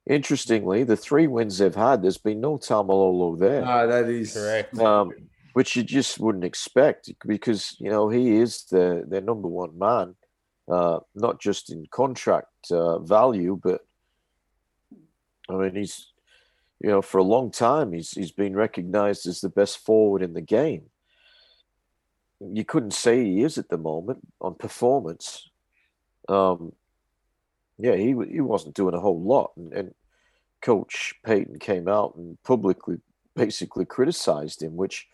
Interestingly, 0.08 0.84
the 0.84 0.96
three 0.96 1.26
wins 1.26 1.58
they've 1.58 1.74
had, 1.74 2.02
there's 2.02 2.18
been 2.18 2.40
no 2.40 2.58
Taumalolo 2.58 3.38
there. 3.38 3.64
No, 3.64 3.86
that 3.86 4.08
is 4.08 4.34
correct. 4.34 4.78
Um, 4.78 5.12
which 5.52 5.76
you 5.76 5.82
just 5.82 6.18
wouldn't 6.18 6.44
expect 6.44 7.12
because 7.26 7.76
you 7.78 7.90
know 7.90 8.08
he 8.08 8.36
is 8.36 8.64
the 8.70 9.04
their 9.06 9.20
number 9.20 9.48
one 9.48 9.78
man, 9.78 10.16
uh, 10.70 11.00
not 11.14 11.40
just 11.40 11.70
in 11.70 11.86
contract 11.90 12.48
uh, 12.70 12.98
value, 13.00 13.60
but 13.62 13.82
I 15.48 15.54
mean 15.54 15.76
he's 15.76 16.12
you 16.80 16.88
know 16.88 17.02
for 17.02 17.18
a 17.18 17.24
long 17.24 17.50
time 17.50 17.92
he's 17.92 18.12
he's 18.12 18.32
been 18.32 18.56
recognised 18.56 19.26
as 19.26 19.40
the 19.40 19.50
best 19.50 19.78
forward 19.78 20.22
in 20.22 20.32
the 20.32 20.40
game 20.40 20.84
you 22.50 22.64
couldn't 22.64 22.92
say 22.92 23.24
he 23.24 23.42
is 23.42 23.58
at 23.58 23.68
the 23.68 23.78
moment 23.78 24.26
on 24.40 24.54
performance. 24.54 25.48
Um, 26.32 26.72
yeah, 27.78 27.96
he 27.96 28.14
he 28.30 28.40
wasn't 28.40 28.74
doing 28.74 28.94
a 28.94 29.00
whole 29.00 29.20
lot, 29.20 29.52
and, 29.56 29.72
and 29.72 29.94
coach 30.62 31.14
Payten 31.26 31.60
came 31.60 31.88
out 31.88 32.14
and 32.16 32.42
publicly 32.44 32.98
basically 33.34 33.84
criticized 33.84 34.62
him, 34.62 34.76
which 34.76 35.06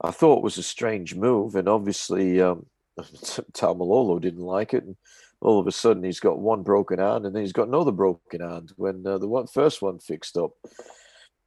I 0.00 0.10
thought 0.10 0.42
was 0.42 0.58
a 0.58 0.62
strange 0.62 1.14
move. 1.14 1.54
And 1.56 1.68
obviously, 1.68 2.40
um, 2.40 2.66
didn't 3.52 4.38
like 4.38 4.74
it. 4.74 4.84
And 4.84 4.96
all 5.40 5.58
of 5.58 5.66
a 5.66 5.72
sudden, 5.72 6.04
he's 6.04 6.20
got 6.20 6.38
one 6.38 6.62
broken 6.62 6.98
hand 6.98 7.26
and 7.26 7.34
then 7.34 7.42
he's 7.42 7.52
got 7.52 7.68
another 7.68 7.92
broken 7.92 8.40
hand 8.40 8.72
when 8.76 9.06
uh, 9.06 9.18
the 9.18 9.28
one, 9.28 9.46
first 9.46 9.82
one 9.82 9.98
fixed 9.98 10.36
up. 10.36 10.52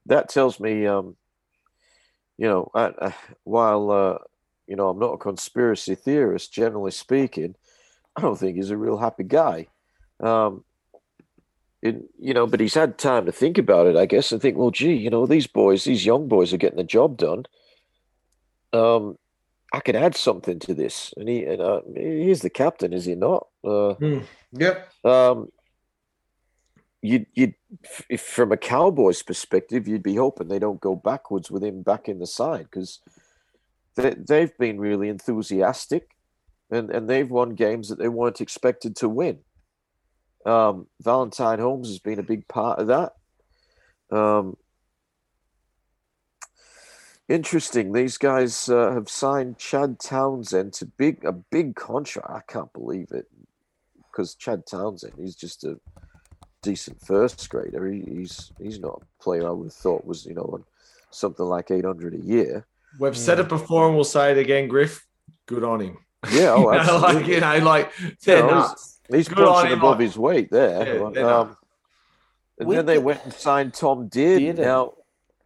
That 0.05 0.29
tells 0.29 0.59
me, 0.59 0.85
um, 0.87 1.15
you 2.37 2.47
know, 2.47 2.71
I, 2.73 2.91
I, 3.01 3.15
while, 3.43 3.91
uh, 3.91 4.17
you 4.67 4.75
know, 4.75 4.89
I'm 4.89 4.99
not 4.99 5.13
a 5.13 5.17
conspiracy 5.17 5.95
theorist, 5.95 6.51
generally 6.51 6.91
speaking, 6.91 7.55
I 8.15 8.21
don't 8.21 8.37
think 8.37 8.57
he's 8.57 8.71
a 8.71 8.77
real 8.77 8.97
happy 8.97 9.23
guy. 9.23 9.67
Um, 10.19 10.63
it, 11.81 12.01
you 12.19 12.33
know, 12.33 12.47
but 12.47 12.59
he's 12.59 12.73
had 12.73 12.97
time 12.97 13.25
to 13.25 13.31
think 13.31 13.57
about 13.57 13.87
it, 13.87 13.97
I 13.97 14.05
guess, 14.05 14.31
and 14.31 14.41
think, 14.41 14.57
well, 14.57 14.71
gee, 14.71 14.93
you 14.93 15.09
know, 15.09 15.25
these 15.25 15.47
boys, 15.47 15.83
these 15.83 16.05
young 16.05 16.27
boys 16.27 16.53
are 16.53 16.57
getting 16.57 16.77
the 16.77 16.83
job 16.83 17.17
done. 17.17 17.45
Um, 18.71 19.17
I 19.73 19.79
could 19.79 19.95
add 19.95 20.15
something 20.15 20.59
to 20.59 20.73
this, 20.73 21.13
and 21.17 21.27
he, 21.27 21.43
and, 21.43 21.61
uh, 21.61 21.81
he's 21.95 22.41
the 22.41 22.49
captain, 22.49 22.93
is 22.93 23.05
he 23.05 23.15
not? 23.15 23.47
Uh, 23.63 23.95
mm. 23.95 24.23
Yep. 24.53 24.93
Um, 25.03 25.51
you, 27.01 27.25
you, 27.33 27.53
if 28.07 28.21
from 28.21 28.51
a 28.51 28.57
Cowboys 28.57 29.21
perspective, 29.21 29.87
you'd 29.87 30.03
be 30.03 30.15
hoping 30.15 30.47
they 30.47 30.59
don't 30.59 30.79
go 30.79 30.95
backwards 30.95 31.51
with 31.51 31.63
him 31.63 31.81
back 31.81 32.07
in 32.07 32.19
the 32.19 32.27
side 32.27 32.67
because 32.71 32.99
they, 33.95 34.11
they've 34.11 34.57
been 34.57 34.79
really 34.79 35.09
enthusiastic, 35.09 36.15
and 36.73 36.89
and 36.89 37.09
they've 37.09 37.29
won 37.29 37.55
games 37.55 37.89
that 37.89 37.99
they 37.99 38.09
weren't 38.09 38.41
expected 38.41 38.95
to 38.97 39.09
win. 39.09 39.39
Um, 40.45 40.87
Valentine 41.01 41.59
Holmes 41.59 41.87
has 41.87 41.99
been 41.99 42.19
a 42.19 42.23
big 42.23 42.47
part 42.47 42.79
of 42.79 42.87
that. 42.87 43.13
Um, 44.11 44.57
interesting. 47.29 47.93
These 47.93 48.17
guys 48.17 48.67
uh, 48.69 48.91
have 48.91 49.09
signed 49.09 49.57
Chad 49.57 49.99
Townsend 49.99 50.73
to 50.73 50.85
big 50.85 51.23
a 51.23 51.31
big 51.31 51.75
contract. 51.75 52.29
I 52.29 52.41
can't 52.51 52.73
believe 52.73 53.11
it 53.11 53.27
because 54.11 54.35
Chad 54.35 54.65
Townsend 54.65 55.13
he's 55.17 55.35
just 55.35 55.63
a 55.63 55.79
decent 56.61 56.99
first 57.05 57.49
grader. 57.49 57.87
He, 57.87 58.01
he's 58.01 58.51
he's 58.61 58.79
not 58.79 59.01
a 59.01 59.23
player 59.23 59.47
I 59.47 59.51
would 59.51 59.65
have 59.65 59.73
thought 59.73 60.05
was 60.05 60.25
you 60.25 60.33
know 60.33 60.49
on 60.53 60.63
something 61.11 61.45
like 61.45 61.71
eight 61.71 61.85
hundred 61.85 62.15
a 62.15 62.19
year. 62.19 62.65
We've 62.99 63.17
said 63.17 63.39
it 63.39 63.49
before 63.49 63.87
and 63.87 63.95
we'll 63.95 64.03
say 64.03 64.31
it 64.31 64.37
again, 64.37 64.67
Griff. 64.67 65.07
Good 65.47 65.63
on 65.63 65.81
him. 65.81 65.97
Yeah, 66.31 66.53
oh, 66.57 66.71
you 66.71 66.83
know, 66.85 66.97
like 66.99 67.27
you 67.27 67.39
know, 67.39 67.57
like 67.59 67.91
they're 68.23 68.37
You 68.37 68.43
know, 68.43 68.49
nuts. 68.59 68.99
He's 69.11 69.27
Good 69.27 69.39
on 69.39 69.53
punching 69.53 69.71
him, 69.73 69.79
above 69.79 69.97
like- 69.99 70.07
his 70.07 70.17
weight 70.17 70.49
there. 70.51 70.87
Yeah, 70.95 70.99
But, 71.03 71.13
they're 71.13 71.29
um, 71.29 71.57
and 72.59 72.67
We 72.67 72.75
then 72.75 72.85
they 72.85 72.95
did- 72.95 73.03
went 73.03 73.23
and 73.25 73.33
signed 73.33 73.73
Tom 73.73 74.09
Dearden. 74.09 74.55
Dearden. 74.55 74.59
Now, 74.59 74.93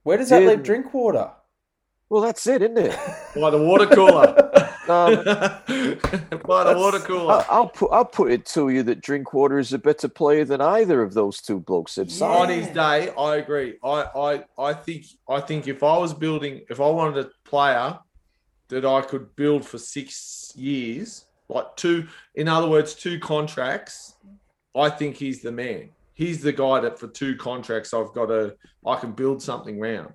Where 0.03 0.17
does 0.17 0.29
that 0.29 0.43
leave 0.43 0.59
Dearden. 0.59 0.63
Drinkwater? 0.63 1.31
well, 2.09 2.21
that's 2.21 2.45
it, 2.47 2.61
isn't 2.61 2.77
it? 2.77 2.91
by 3.35 3.49
the 3.49 3.57
water 3.57 3.85
cooler. 3.87 4.43
Um, 4.87 5.15
by 6.45 6.63
the 6.63 6.73
water 6.77 6.99
cooler. 6.99 7.33
I- 7.33 7.45
I'll 7.49 7.67
put 7.67 7.91
I'll 7.91 8.05
put 8.05 8.31
it 8.31 8.45
to 8.47 8.69
you 8.69 8.83
that 8.83 9.01
Drinkwater 9.01 9.59
is 9.59 9.73
a 9.73 9.77
better 9.77 10.07
player 10.07 10.45
than 10.45 10.61
either 10.61 11.01
of 11.01 11.13
those 11.13 11.41
two 11.41 11.59
blokes 11.59 11.97
have 11.97 12.09
on 12.21 12.47
his 12.47 12.67
day, 12.67 13.11
I 13.17 13.35
agree. 13.35 13.73
I, 13.83 14.05
I 14.15 14.43
I 14.57 14.73
think 14.73 15.03
I 15.27 15.41
think 15.41 15.67
if 15.67 15.83
I 15.83 15.97
was 15.97 16.13
building, 16.13 16.61
if 16.69 16.79
I 16.79 16.87
wanted 16.89 17.25
a 17.25 17.29
player 17.43 17.99
that 18.69 18.85
I 18.85 19.01
could 19.01 19.35
build 19.35 19.65
for 19.65 19.77
six 19.77 20.53
years, 20.55 21.25
like 21.49 21.75
two, 21.75 22.07
in 22.35 22.47
other 22.47 22.69
words, 22.69 22.93
two 22.93 23.19
contracts, 23.19 24.15
I 24.75 24.89
think 24.89 25.15
he's 25.15 25.41
the 25.41 25.51
man. 25.51 25.89
He's 26.13 26.41
the 26.41 26.51
guy 26.51 26.79
that 26.81 26.99
for 26.99 27.07
two 27.07 27.35
contracts 27.35 27.93
I've 27.93 28.13
got 28.13 28.27
to 28.27 28.55
I 28.85 28.95
can 28.95 29.11
build 29.11 29.41
something 29.41 29.79
round. 29.79 30.13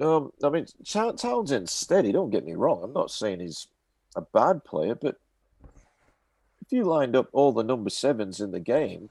Um, 0.00 0.32
I 0.42 0.48
mean, 0.48 0.66
Tow- 0.84 1.12
Townsend's 1.12 1.72
steady. 1.72 2.12
Don't 2.12 2.30
get 2.30 2.44
me 2.44 2.54
wrong. 2.54 2.82
I'm 2.82 2.92
not 2.92 3.10
saying 3.10 3.40
he's 3.40 3.68
a 4.16 4.20
bad 4.20 4.64
player, 4.64 4.94
but 4.94 5.16
if 5.62 6.70
you 6.70 6.84
lined 6.84 7.14
up 7.14 7.28
all 7.32 7.52
the 7.52 7.62
number 7.62 7.90
sevens 7.90 8.40
in 8.40 8.50
the 8.50 8.60
game, 8.60 9.10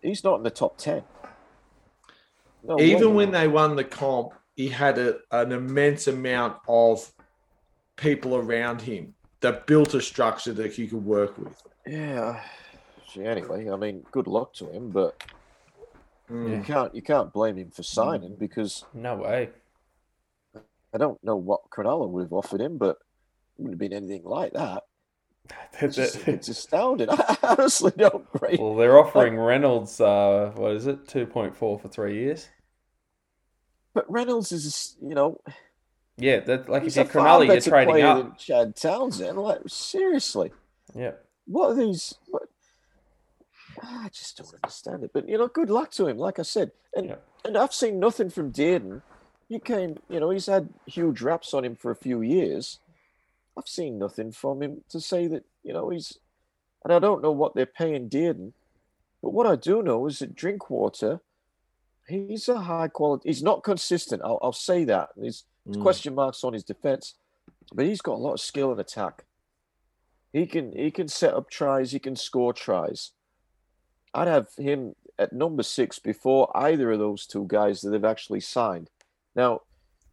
he's 0.00 0.24
not 0.24 0.36
in 0.36 0.42
the 0.42 0.50
top 0.50 0.78
ten. 0.78 1.02
No 2.64 2.78
Even 2.80 3.14
when 3.14 3.30
they 3.30 3.48
won 3.48 3.76
the 3.76 3.84
comp, 3.84 4.32
he 4.56 4.68
had 4.68 4.98
a, 4.98 5.16
an 5.30 5.52
immense 5.52 6.06
amount 6.08 6.56
of 6.68 7.10
people 7.96 8.36
around 8.36 8.80
him 8.82 9.14
that 9.40 9.66
built 9.66 9.94
a 9.94 10.00
structure 10.00 10.52
that 10.52 10.72
he 10.72 10.86
could 10.86 11.04
work 11.04 11.36
with. 11.38 11.60
Yeah. 11.86 12.40
See, 13.12 13.24
anyway, 13.24 13.68
I 13.70 13.76
mean, 13.76 14.04
good 14.12 14.26
luck 14.26 14.54
to 14.54 14.70
him, 14.70 14.90
but 14.90 15.22
Mm. 16.30 16.56
you 16.56 16.62
can't 16.62 16.94
you 16.94 17.02
can't 17.02 17.32
blame 17.32 17.56
him 17.56 17.70
for 17.70 17.82
signing 17.82 18.36
because 18.38 18.84
No 18.94 19.16
way. 19.16 19.50
I 20.94 20.98
don't 20.98 21.22
know 21.24 21.36
what 21.36 21.68
Cronulla 21.68 22.08
would 22.08 22.22
have 22.22 22.32
offered 22.32 22.60
him, 22.60 22.78
but 22.78 22.90
it 22.90 22.96
wouldn't 23.58 23.74
have 23.74 23.78
been 23.78 23.92
anything 23.92 24.24
like 24.24 24.52
that. 24.52 24.84
It's, 25.80 25.96
just, 25.96 26.28
it's 26.28 26.48
astounding. 26.48 27.08
I 27.10 27.36
honestly 27.42 27.92
don't 27.98 28.24
rate. 28.40 28.60
well, 28.60 28.76
they're 28.76 28.98
offering 28.98 29.36
Reynolds, 29.36 30.00
uh, 30.00 30.52
what 30.54 30.72
is 30.72 30.86
it, 30.86 31.06
2.4 31.06 31.54
for 31.56 31.78
three 31.88 32.14
years? 32.20 32.48
But 33.94 34.10
Reynolds 34.10 34.52
is, 34.52 34.96
you 35.02 35.14
know, 35.14 35.40
Yeah, 36.16 36.40
that, 36.40 36.68
like 36.68 36.82
he's 36.84 36.96
if 36.96 37.10
a 37.10 37.12
you're 37.12 37.22
far 37.24 37.44
you're 37.44 37.54
better 37.54 37.70
trading 37.70 38.02
up. 38.02 38.16
than 38.18 38.36
Chad 38.36 38.76
Townsend. 38.76 39.38
Like 39.38 39.60
seriously, 39.66 40.52
Yeah. 40.94 41.12
what 41.46 41.70
are 41.70 41.74
these? 41.74 42.14
What? 42.28 42.44
Ah, 43.82 44.04
I 44.04 44.08
just 44.08 44.36
don't 44.36 44.54
understand 44.54 45.04
it. 45.04 45.10
But 45.12 45.28
you 45.28 45.38
know, 45.38 45.48
good 45.48 45.70
luck 45.70 45.90
to 45.92 46.06
him. 46.06 46.18
Like 46.18 46.38
I 46.38 46.42
said, 46.42 46.72
and 46.94 47.06
Yeah. 47.10 47.16
and 47.44 47.56
I've 47.56 47.74
seen 47.74 47.98
nothing 47.98 48.30
from 48.30 48.52
Dearden. 48.52 49.02
He 49.48 49.58
came, 49.58 49.98
you 50.08 50.20
know, 50.20 50.30
he's 50.30 50.46
had 50.46 50.70
huge 50.86 51.20
raps 51.20 51.52
on 51.52 51.64
him 51.64 51.76
for 51.76 51.90
a 51.90 51.96
few 51.96 52.22
years. 52.22 52.78
I've 53.58 53.68
seen 53.68 53.98
nothing 53.98 54.32
from 54.32 54.62
him 54.62 54.82
to 54.88 54.98
say 55.00 55.26
that, 55.26 55.44
you 55.62 55.74
know, 55.74 55.90
he's, 55.90 56.16
and 56.84 56.92
I 56.92 56.98
don't 56.98 57.20
know 57.22 57.32
what 57.32 57.54
they're 57.54 57.66
paying 57.66 58.08
Dearden, 58.08 58.54
but 59.22 59.34
what 59.34 59.46
I 59.46 59.56
do 59.56 59.82
know 59.82 60.06
is 60.06 60.20
that 60.20 60.34
Drinkwater, 60.34 61.20
he's 62.08 62.48
a 62.48 62.60
high 62.60 62.88
quality. 62.88 63.28
He's 63.28 63.42
not 63.42 63.62
consistent. 63.62 64.22
I'll, 64.24 64.38
I'll 64.42 64.52
say 64.52 64.84
that. 64.84 65.10
There's 65.16 65.44
Mm. 65.68 65.80
question 65.80 66.16
marks 66.16 66.42
on 66.42 66.54
his 66.54 66.64
defense, 66.64 67.14
but 67.72 67.86
he's 67.86 68.00
got 68.00 68.14
a 68.14 68.24
lot 68.24 68.32
of 68.32 68.40
skill 68.40 68.72
in 68.72 68.80
attack. 68.80 69.24
He 70.32 70.44
can 70.44 70.72
he 70.72 70.90
can 70.90 71.06
set 71.06 71.34
up 71.34 71.50
tries. 71.50 71.92
He 71.92 72.00
can 72.00 72.16
score 72.16 72.52
tries. 72.52 73.12
I'd 74.12 74.26
have 74.26 74.48
him 74.58 74.96
at 75.20 75.32
number 75.32 75.62
six 75.62 76.00
before 76.00 76.50
either 76.56 76.90
of 76.90 76.98
those 76.98 77.26
two 77.28 77.44
guys 77.46 77.80
that 77.82 77.90
they've 77.90 78.04
actually 78.04 78.40
signed. 78.40 78.90
Now, 79.36 79.60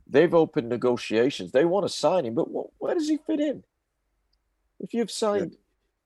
they've 0.05 0.33
opened 0.35 0.69
negotiations. 0.69 1.51
They 1.51 1.65
want 1.65 1.87
to 1.87 1.91
sign 1.93 2.25
him, 2.27 2.35
but 2.35 2.45
wh- 2.45 2.79
where 2.79 2.93
does 2.93 3.09
he 3.09 3.17
fit 3.17 3.39
in? 3.39 3.63
If 4.79 4.93
you've 4.93 5.09
signed 5.09 5.57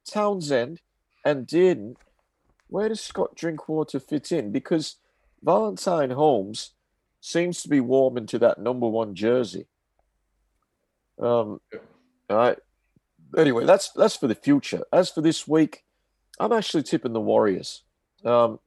Townsend 0.09 0.79
and 1.25 1.45
Dearden, 1.47 1.95
where 2.69 2.87
does 2.87 3.01
Scott 3.01 3.35
Drinkwater 3.35 3.99
fit 3.99 4.31
in? 4.31 4.51
Because 4.53 4.95
Valentine 5.43 6.11
Holmes 6.11 6.71
seems 7.19 7.61
to 7.61 7.69
be 7.69 7.79
warming 7.79 8.25
to 8.27 8.39
that 8.39 8.59
number 8.59 8.87
one 8.87 9.13
jersey. 9.15 9.67
Um, 11.19 11.59
all 12.29 12.37
right. 12.37 12.57
Anyway, 13.37 13.65
that's 13.65 13.89
that's 13.91 14.15
for 14.15 14.27
the 14.27 14.35
future. 14.35 14.83
As 14.91 15.09
for 15.09 15.21
this 15.21 15.47
week, 15.47 15.83
I'm 16.39 16.51
actually 16.51 16.83
tipping 16.83 17.13
the 17.13 17.19
Warriors. 17.19 17.83
Um, 18.23 18.59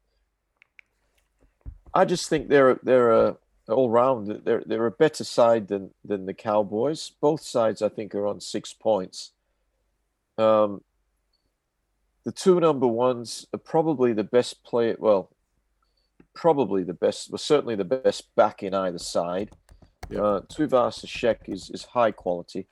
I 1.95 2.05
just 2.05 2.29
think 2.29 2.49
they're 2.49 2.79
they're 2.83 3.11
a 3.11 3.37
all 3.69 3.91
round 3.91 4.43
they're 4.45 4.63
they're 4.67 4.87
a 4.87 4.91
better 4.91 5.25
side 5.25 5.69
than 5.69 5.91
than 6.05 6.27
the 6.27 6.35
Cowboys. 6.35 7.13
Both 7.21 7.43
sides 7.43 7.83
I 7.83 7.89
think 7.89 8.15
are 8.15 8.27
on 8.27 8.41
six 8.41 8.73
points. 8.73 9.33
Um, 10.37 10.83
the 12.25 12.33
two 12.33 12.61
number 12.61 12.87
ones 12.87 13.47
are 13.55 13.59
probably 13.59 14.13
the 14.13 14.25
best 14.25 14.65
player. 14.65 14.97
Well, 14.99 15.31
probably 16.37 16.85
the 16.85 16.95
best. 16.95 17.31
Well, 17.31 17.39
certainly 17.39 17.75
the 17.75 17.85
best 17.85 18.35
back 18.37 18.63
in 18.63 18.75
either 18.75 18.99
side. 18.99 19.51
Yeah. 20.09 20.21
Uh, 20.23 20.41
Tuivasa-Sheck 20.43 21.49
is 21.49 21.71
is 21.71 21.85
high 21.85 22.13
quality. 22.13 22.69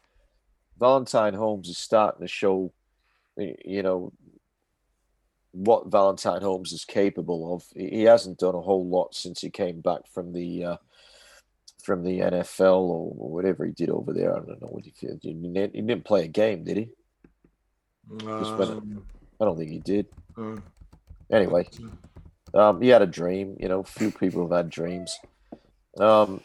Valentine 0.79 1.35
Holmes 1.35 1.69
is 1.69 1.79
starting 1.79 2.21
to 2.21 2.29
show, 2.29 2.73
you 3.37 3.83
know, 3.83 4.13
what 5.53 5.91
Valentine 5.91 6.43
Holmes 6.43 6.73
is 6.73 6.85
capable 6.85 7.55
of. 7.55 7.65
He 7.75 8.03
hasn't 8.03 8.39
done 8.39 8.55
a 8.55 8.61
whole 8.61 8.87
lot 8.87 9.15
since 9.15 9.41
he 9.41 9.51
came 9.51 9.81
back 9.81 10.01
from 10.13 10.33
the 10.33 10.65
uh, 10.65 10.77
from 11.83 12.03
the 12.03 12.21
NFL 12.21 12.83
or 12.83 13.11
whatever 13.11 13.65
he 13.65 13.73
did 13.73 13.91
over 13.91 14.13
there. 14.13 14.33
I 14.37 14.41
don't 14.41 14.61
know 14.61 14.69
what 14.69 14.85
he 14.85 14.95
did. 14.99 15.21
He 15.23 15.33
didn't, 15.35 16.05
play 16.05 16.25
a 16.25 16.29
game, 16.29 16.65
did 16.65 16.77
he? 16.77 16.89
Um, 18.27 19.05
I 19.41 19.45
don't 19.45 19.59
think 19.59 19.71
he 19.71 19.81
did. 19.81 20.07
uh, 20.37 20.57
Anyway, 21.31 21.67
um, 22.55 22.81
he 22.81 22.89
had 22.89 23.03
a 23.03 23.07
dream. 23.07 23.57
You 23.59 23.69
know, 23.69 23.83
few 23.83 24.11
people 24.11 24.43
have 24.43 24.57
had 24.57 24.71
dreams. 24.71 25.19
Um, 25.99 26.41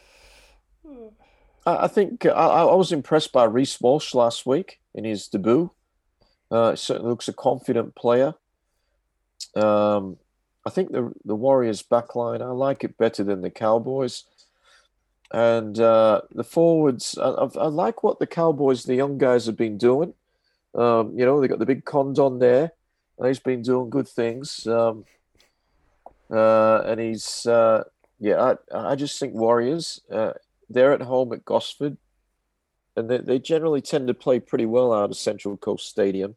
I, 1.66 1.84
I 1.84 1.88
think 1.88 2.26
I, 2.26 2.30
I 2.30 2.64
I 2.64 2.74
was 2.74 2.92
impressed 2.92 3.32
by 3.32 3.44
Reece 3.44 3.80
Walsh 3.80 4.14
last 4.14 4.46
week 4.46 4.80
in 4.94 5.04
his 5.04 5.28
debut. 5.28 5.70
Uh, 6.50 6.74
certainly 6.74 7.10
looks 7.10 7.28
a 7.28 7.32
confident 7.32 7.94
player. 7.94 8.34
Um, 9.54 10.16
I 10.66 10.70
think 10.70 10.92
the 10.92 11.12
the 11.24 11.36
Warriors 11.36 11.82
backline, 11.82 12.42
I 12.42 12.46
like 12.46 12.84
it 12.84 12.98
better 12.98 13.24
than 13.24 13.40
the 13.40 13.50
Cowboys. 13.50 14.24
And 15.32 15.78
uh, 15.78 16.22
the 16.32 16.42
forwards, 16.42 17.16
I, 17.16 17.28
I, 17.28 17.66
like 17.68 18.02
what 18.02 18.18
the 18.18 18.26
Cowboys, 18.26 18.82
the 18.82 18.96
young 18.96 19.16
guys, 19.16 19.46
have 19.46 19.56
been 19.56 19.78
doing. 19.78 20.14
Um, 20.74 21.16
you 21.16 21.24
know, 21.24 21.40
they 21.40 21.46
got 21.46 21.60
the 21.60 21.66
big 21.66 21.84
Condon 21.84 22.40
there, 22.40 22.72
and 23.16 23.28
he's 23.28 23.38
been 23.38 23.62
doing 23.62 23.90
good 23.90 24.08
things. 24.08 24.66
Um, 24.66 25.04
uh, 26.30 26.82
and 26.86 27.00
he's, 27.00 27.46
uh, 27.46 27.84
yeah, 28.18 28.54
I, 28.72 28.92
I 28.92 28.94
just 28.94 29.18
think 29.18 29.34
Warriors, 29.34 30.00
uh, 30.10 30.32
they're 30.68 30.92
at 30.92 31.02
home 31.02 31.32
at 31.32 31.44
Gosford, 31.44 31.96
and 32.96 33.08
they, 33.08 33.18
they 33.18 33.38
generally 33.38 33.80
tend 33.80 34.08
to 34.08 34.14
play 34.14 34.40
pretty 34.40 34.66
well 34.66 34.92
out 34.92 35.10
of 35.10 35.16
Central 35.16 35.56
Coast 35.56 35.88
Stadium. 35.88 36.36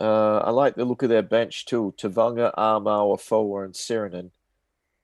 Uh, 0.00 0.38
I 0.38 0.50
like 0.50 0.76
the 0.76 0.84
look 0.84 1.02
of 1.02 1.08
their 1.08 1.22
bench 1.22 1.66
too. 1.66 1.94
Tevaga, 1.98 2.52
Armour, 2.56 3.14
Afoa, 3.14 3.64
and 3.64 3.74
Sironen. 3.74 4.30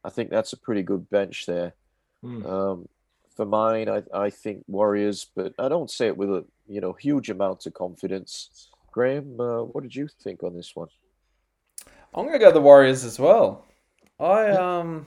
I 0.04 0.10
think 0.10 0.30
that's 0.30 0.52
a 0.52 0.58
pretty 0.58 0.82
good 0.82 1.10
bench 1.10 1.46
there. 1.46 1.74
Mm. 2.22 2.46
Um, 2.46 2.88
for 3.34 3.44
mine, 3.44 3.88
I, 3.88 4.02
I 4.14 4.30
think 4.30 4.64
Warriors, 4.68 5.26
but 5.34 5.54
I 5.58 5.68
don't 5.68 5.90
say 5.90 6.06
it 6.06 6.16
with 6.16 6.30
a 6.30 6.44
you 6.68 6.80
know 6.80 6.92
huge 6.92 7.30
amount 7.30 7.66
of 7.66 7.74
confidence. 7.74 8.68
Graham, 8.92 9.40
uh, 9.40 9.62
what 9.64 9.82
did 9.82 9.96
you 9.96 10.08
think 10.22 10.44
on 10.44 10.54
this 10.54 10.76
one? 10.76 10.88
I'm 12.14 12.26
gonna 12.26 12.38
go 12.38 12.52
the 12.52 12.60
Warriors 12.60 13.04
as 13.04 13.18
well. 13.18 13.66
I 14.20 14.50
um, 14.50 15.06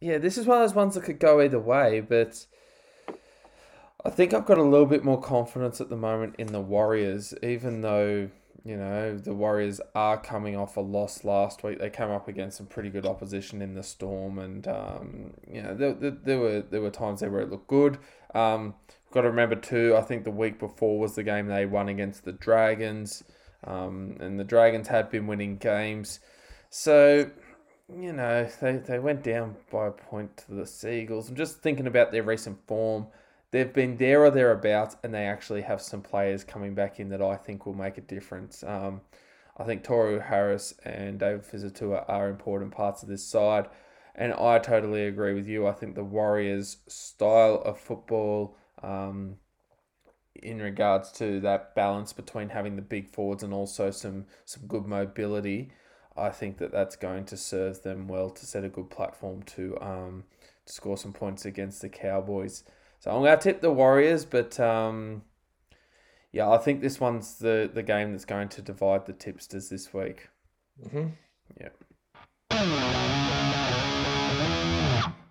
yeah, 0.00 0.18
this 0.18 0.38
is 0.38 0.46
one 0.46 0.58
of 0.58 0.68
those 0.68 0.74
ones 0.74 0.94
that 0.94 1.04
could 1.04 1.18
go 1.18 1.40
either 1.40 1.58
way, 1.58 2.00
but 2.00 2.46
I 4.04 4.10
think 4.10 4.32
I've 4.32 4.46
got 4.46 4.58
a 4.58 4.62
little 4.62 4.86
bit 4.86 5.04
more 5.04 5.20
confidence 5.20 5.80
at 5.80 5.88
the 5.88 5.96
moment 5.96 6.36
in 6.38 6.52
the 6.52 6.60
Warriors, 6.60 7.34
even 7.42 7.80
though 7.80 8.30
you 8.64 8.76
know, 8.76 9.18
the 9.18 9.34
Warriors 9.34 9.80
are 9.94 10.16
coming 10.16 10.56
off 10.56 10.76
a 10.76 10.80
loss 10.80 11.24
last 11.24 11.64
week. 11.64 11.80
They 11.80 11.90
came 11.90 12.10
up 12.10 12.28
against 12.28 12.58
some 12.58 12.66
pretty 12.66 12.90
good 12.90 13.06
opposition 13.06 13.60
in 13.60 13.74
the 13.74 13.82
Storm, 13.82 14.38
and 14.38 14.66
um, 14.68 15.34
you 15.50 15.62
know, 15.62 15.74
there, 15.74 15.94
there, 15.94 16.10
there, 16.10 16.38
were 16.38 16.62
there 16.62 16.80
were 16.80 16.90
times 16.90 17.20
there 17.20 17.30
where 17.30 17.40
it 17.40 17.50
looked 17.50 17.66
good. 17.66 17.98
Um, 18.34 18.74
got 19.10 19.22
to 19.22 19.30
remember 19.30 19.56
too. 19.56 19.96
I 19.96 20.02
think 20.02 20.22
the 20.24 20.30
week 20.30 20.60
before 20.60 20.98
was 20.98 21.16
the 21.16 21.24
game 21.24 21.48
they 21.48 21.66
won 21.66 21.88
against 21.88 22.24
the 22.24 22.32
Dragons, 22.32 23.24
um, 23.64 24.16
and 24.20 24.38
the 24.38 24.44
Dragons 24.44 24.88
had 24.88 25.10
been 25.10 25.26
winning 25.26 25.56
games, 25.56 26.20
so 26.70 27.30
you 27.94 28.12
know 28.12 28.48
they 28.60 28.76
they 28.76 28.98
went 28.98 29.22
down 29.22 29.56
by 29.70 29.88
a 29.88 29.90
point 29.90 30.36
to 30.38 30.54
the 30.54 30.66
Seagulls. 30.66 31.28
I'm 31.28 31.36
just 31.36 31.62
thinking 31.62 31.86
about 31.86 32.12
their 32.12 32.22
recent 32.22 32.66
form 32.66 33.06
they've 33.52 33.72
been 33.72 33.96
there 33.98 34.24
or 34.24 34.30
thereabouts, 34.30 34.96
and 35.04 35.14
they 35.14 35.26
actually 35.26 35.62
have 35.62 35.80
some 35.80 36.02
players 36.02 36.42
coming 36.42 36.74
back 36.74 36.98
in 36.98 37.10
that 37.10 37.22
I 37.22 37.36
think 37.36 37.64
will 37.64 37.74
make 37.74 37.98
a 37.98 38.00
difference. 38.00 38.64
Um, 38.64 39.02
I 39.56 39.64
think 39.64 39.84
Tohu 39.84 40.20
Harris 40.20 40.74
and 40.84 41.20
David 41.20 41.44
Fusitu'a 41.44 42.04
are 42.08 42.28
important 42.28 42.72
parts 42.72 43.02
of 43.02 43.08
this 43.08 43.24
side, 43.24 43.68
and 44.14 44.32
I 44.32 44.58
totally 44.58 45.06
agree 45.06 45.34
with 45.34 45.46
you. 45.46 45.66
I 45.66 45.72
think 45.72 45.94
the 45.94 46.02
Warriors' 46.02 46.78
style 46.88 47.62
of 47.64 47.78
football, 47.78 48.56
um, 48.82 49.36
in 50.42 50.60
regards 50.60 51.12
to 51.12 51.40
that 51.40 51.74
balance 51.74 52.12
between 52.12 52.50
having 52.50 52.76
the 52.76 52.82
big 52.82 53.08
forwards 53.08 53.42
and 53.42 53.52
also 53.52 53.90
some 53.90 54.26
some 54.44 54.66
good 54.66 54.86
mobility, 54.86 55.70
I 56.16 56.30
think 56.30 56.58
that 56.58 56.72
that's 56.72 56.96
going 56.96 57.24
to 57.26 57.36
serve 57.36 57.82
them 57.82 58.08
well 58.08 58.30
to 58.30 58.46
set 58.46 58.64
a 58.64 58.68
good 58.68 58.90
platform 58.90 59.42
to 59.44 59.78
um, 59.80 60.24
to 60.66 60.72
score 60.72 60.96
some 60.96 61.12
points 61.12 61.44
against 61.44 61.80
the 61.80 61.88
Cowboys. 61.88 62.64
So 63.00 63.10
I'm 63.10 63.22
going 63.22 63.36
to 63.36 63.42
tip 63.42 63.60
the 63.60 63.72
Warriors, 63.72 64.24
but 64.24 64.60
um, 64.60 65.22
yeah, 66.30 66.48
I 66.48 66.58
think 66.58 66.80
this 66.80 67.00
one's 67.00 67.38
the, 67.38 67.70
the 67.72 67.82
game 67.82 68.12
that's 68.12 68.24
going 68.24 68.48
to 68.50 68.62
divide 68.62 69.06
the 69.06 69.12
tipsters 69.12 69.68
this 69.68 69.92
week. 69.92 70.28
Mm-hmm. 70.84 71.08
Yeah. 71.60 71.68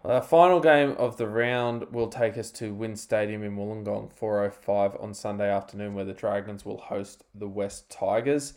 Our 0.03 0.23
final 0.23 0.59
game 0.59 0.95
of 0.97 1.17
the 1.17 1.27
round 1.27 1.91
will 1.91 2.07
take 2.07 2.35
us 2.35 2.49
to 2.51 2.73
WIN 2.73 2.95
Stadium 2.95 3.43
in 3.43 3.55
Wollongong, 3.55 4.11
4.05 4.11 5.01
on 5.01 5.13
Sunday 5.13 5.47
afternoon, 5.47 5.93
where 5.93 6.05
the 6.05 6.13
Dragons 6.13 6.65
will 6.65 6.77
host 6.77 7.23
the 7.35 7.47
West 7.47 7.87
Tigers. 7.91 8.55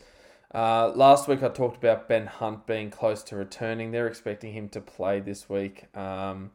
Uh, 0.54 0.90
last 0.94 1.28
week 1.28 1.42
I 1.42 1.48
talked 1.48 1.76
about 1.76 2.08
Ben 2.08 2.26
Hunt 2.26 2.66
being 2.66 2.90
close 2.90 3.22
to 3.24 3.36
returning. 3.36 3.90
They're 3.90 4.06
expecting 4.06 4.54
him 4.54 4.70
to 4.70 4.80
play 4.80 5.20
this 5.20 5.46
week. 5.50 5.84
Um, 5.94 6.52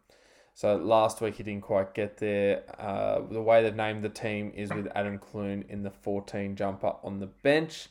so 0.56 0.76
last 0.78 1.22
week 1.22 1.36
he 1.36 1.44
didn't 1.44 1.62
quite 1.62 1.94
get 1.94 2.18
there. 2.18 2.64
Uh, 2.80 3.22
the 3.30 3.44
way 3.44 3.62
they've 3.62 3.76
named 3.76 4.04
the 4.04 4.10
team 4.10 4.52
is 4.56 4.74
with 4.74 4.88
Adam 4.96 5.20
Clune 5.20 5.66
in 5.70 5.84
the 5.84 5.92
14 5.92 6.56
jumper 6.56 6.94
on 7.04 7.20
the 7.20 7.28
bench. 7.28 7.90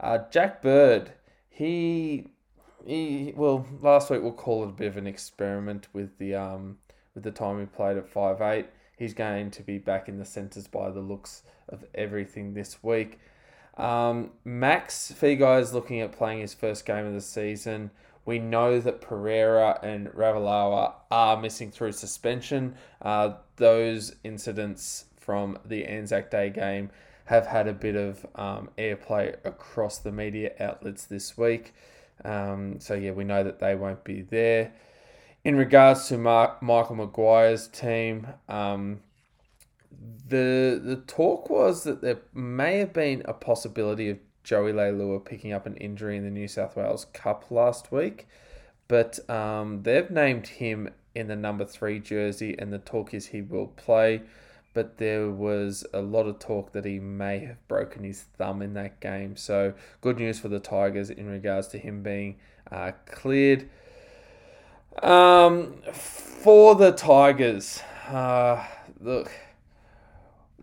Uh, 0.00 0.20
Jack 0.30 0.62
Bird, 0.62 1.12
he, 1.50 2.28
he 2.86 3.32
well 3.36 3.66
last 3.82 4.10
week 4.10 4.22
we'll 4.22 4.32
call 4.32 4.64
it 4.64 4.68
a 4.68 4.72
bit 4.72 4.86
of 4.88 4.96
an 4.96 5.06
experiment 5.06 5.88
with 5.92 6.16
the 6.18 6.34
um 6.34 6.78
with 7.14 7.24
the 7.24 7.30
time 7.30 7.60
he 7.60 7.66
played 7.66 7.96
at 7.96 8.08
five 8.08 8.40
eight. 8.40 8.66
He's 8.96 9.14
going 9.14 9.50
to 9.52 9.62
be 9.62 9.78
back 9.78 10.08
in 10.08 10.18
the 10.18 10.24
centres 10.24 10.66
by 10.66 10.90
the 10.90 11.00
looks 11.00 11.42
of 11.68 11.84
everything 11.94 12.54
this 12.54 12.82
week. 12.82 13.20
Um, 13.76 14.32
Max 14.44 15.14
Feagai 15.16 15.60
is 15.60 15.72
looking 15.72 16.00
at 16.00 16.10
playing 16.10 16.40
his 16.40 16.52
first 16.52 16.84
game 16.84 17.06
of 17.06 17.14
the 17.14 17.20
season. 17.20 17.92
We 18.24 18.40
know 18.40 18.80
that 18.80 19.00
Pereira 19.00 19.78
and 19.82 20.08
Ravalawa 20.08 20.94
are 21.10 21.40
missing 21.40 21.70
through 21.70 21.92
suspension. 21.92 22.74
Uh, 23.00 23.34
those 23.56 24.16
incidents 24.24 25.06
from 25.16 25.58
the 25.64 25.86
Anzac 25.86 26.30
Day 26.30 26.50
game 26.50 26.90
have 27.26 27.46
had 27.46 27.68
a 27.68 27.72
bit 27.72 27.94
of 27.94 28.26
um, 28.34 28.70
airplay 28.76 29.36
across 29.44 29.98
the 29.98 30.10
media 30.10 30.52
outlets 30.58 31.04
this 31.04 31.38
week. 31.38 31.72
Um, 32.24 32.80
so, 32.80 32.94
yeah, 32.94 33.12
we 33.12 33.24
know 33.24 33.44
that 33.44 33.58
they 33.58 33.74
won't 33.74 34.04
be 34.04 34.22
there. 34.22 34.72
In 35.44 35.56
regards 35.56 36.08
to 36.08 36.18
Mark, 36.18 36.62
Michael 36.62 36.96
Maguire's 36.96 37.68
team, 37.68 38.26
um, 38.48 39.00
the 40.28 40.80
the 40.82 40.96
talk 41.06 41.48
was 41.48 41.84
that 41.84 42.02
there 42.02 42.18
may 42.34 42.78
have 42.78 42.92
been 42.92 43.22
a 43.24 43.32
possibility 43.32 44.10
of 44.10 44.18
Joey 44.44 44.72
Leilua 44.72 45.24
picking 45.24 45.52
up 45.52 45.66
an 45.66 45.76
injury 45.76 46.16
in 46.16 46.24
the 46.24 46.30
New 46.30 46.48
South 46.48 46.76
Wales 46.76 47.06
Cup 47.12 47.50
last 47.50 47.92
week. 47.92 48.26
But 48.88 49.18
um, 49.30 49.82
they've 49.82 50.10
named 50.10 50.46
him 50.46 50.90
in 51.14 51.28
the 51.28 51.36
number 51.36 51.64
three 51.64 51.98
jersey, 51.98 52.56
and 52.58 52.72
the 52.72 52.78
talk 52.78 53.12
is 53.12 53.26
he 53.26 53.42
will 53.42 53.66
play. 53.66 54.22
But 54.74 54.98
there 54.98 55.30
was 55.30 55.84
a 55.92 56.00
lot 56.00 56.26
of 56.26 56.38
talk 56.38 56.72
that 56.72 56.84
he 56.84 56.98
may 57.00 57.40
have 57.40 57.66
broken 57.68 58.04
his 58.04 58.22
thumb 58.22 58.62
in 58.62 58.74
that 58.74 59.00
game. 59.00 59.36
So, 59.36 59.74
good 60.00 60.18
news 60.18 60.38
for 60.38 60.48
the 60.48 60.60
Tigers 60.60 61.10
in 61.10 61.26
regards 61.26 61.68
to 61.68 61.78
him 61.78 62.02
being 62.02 62.36
uh, 62.70 62.92
cleared. 63.06 63.68
Um, 65.02 65.74
for 65.92 66.74
the 66.74 66.92
Tigers, 66.92 67.80
uh, 68.08 68.64
look, 69.00 69.30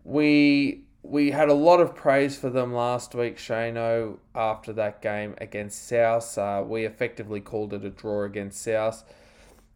we 0.03 0.85
we 1.03 1.31
had 1.31 1.49
a 1.49 1.53
lot 1.53 1.79
of 1.79 1.95
praise 1.95 2.37
for 2.37 2.49
them 2.49 2.73
last 2.73 3.13
week, 3.13 3.37
Shano, 3.37 4.17
after 4.33 4.73
that 4.73 5.01
game 5.01 5.35
against 5.39 5.87
South. 5.87 6.37
Uh, 6.37 6.63
we 6.65 6.85
effectively 6.85 7.39
called 7.39 7.73
it 7.73 7.85
a 7.85 7.89
draw 7.89 8.23
against 8.23 8.61
South. 8.61 9.03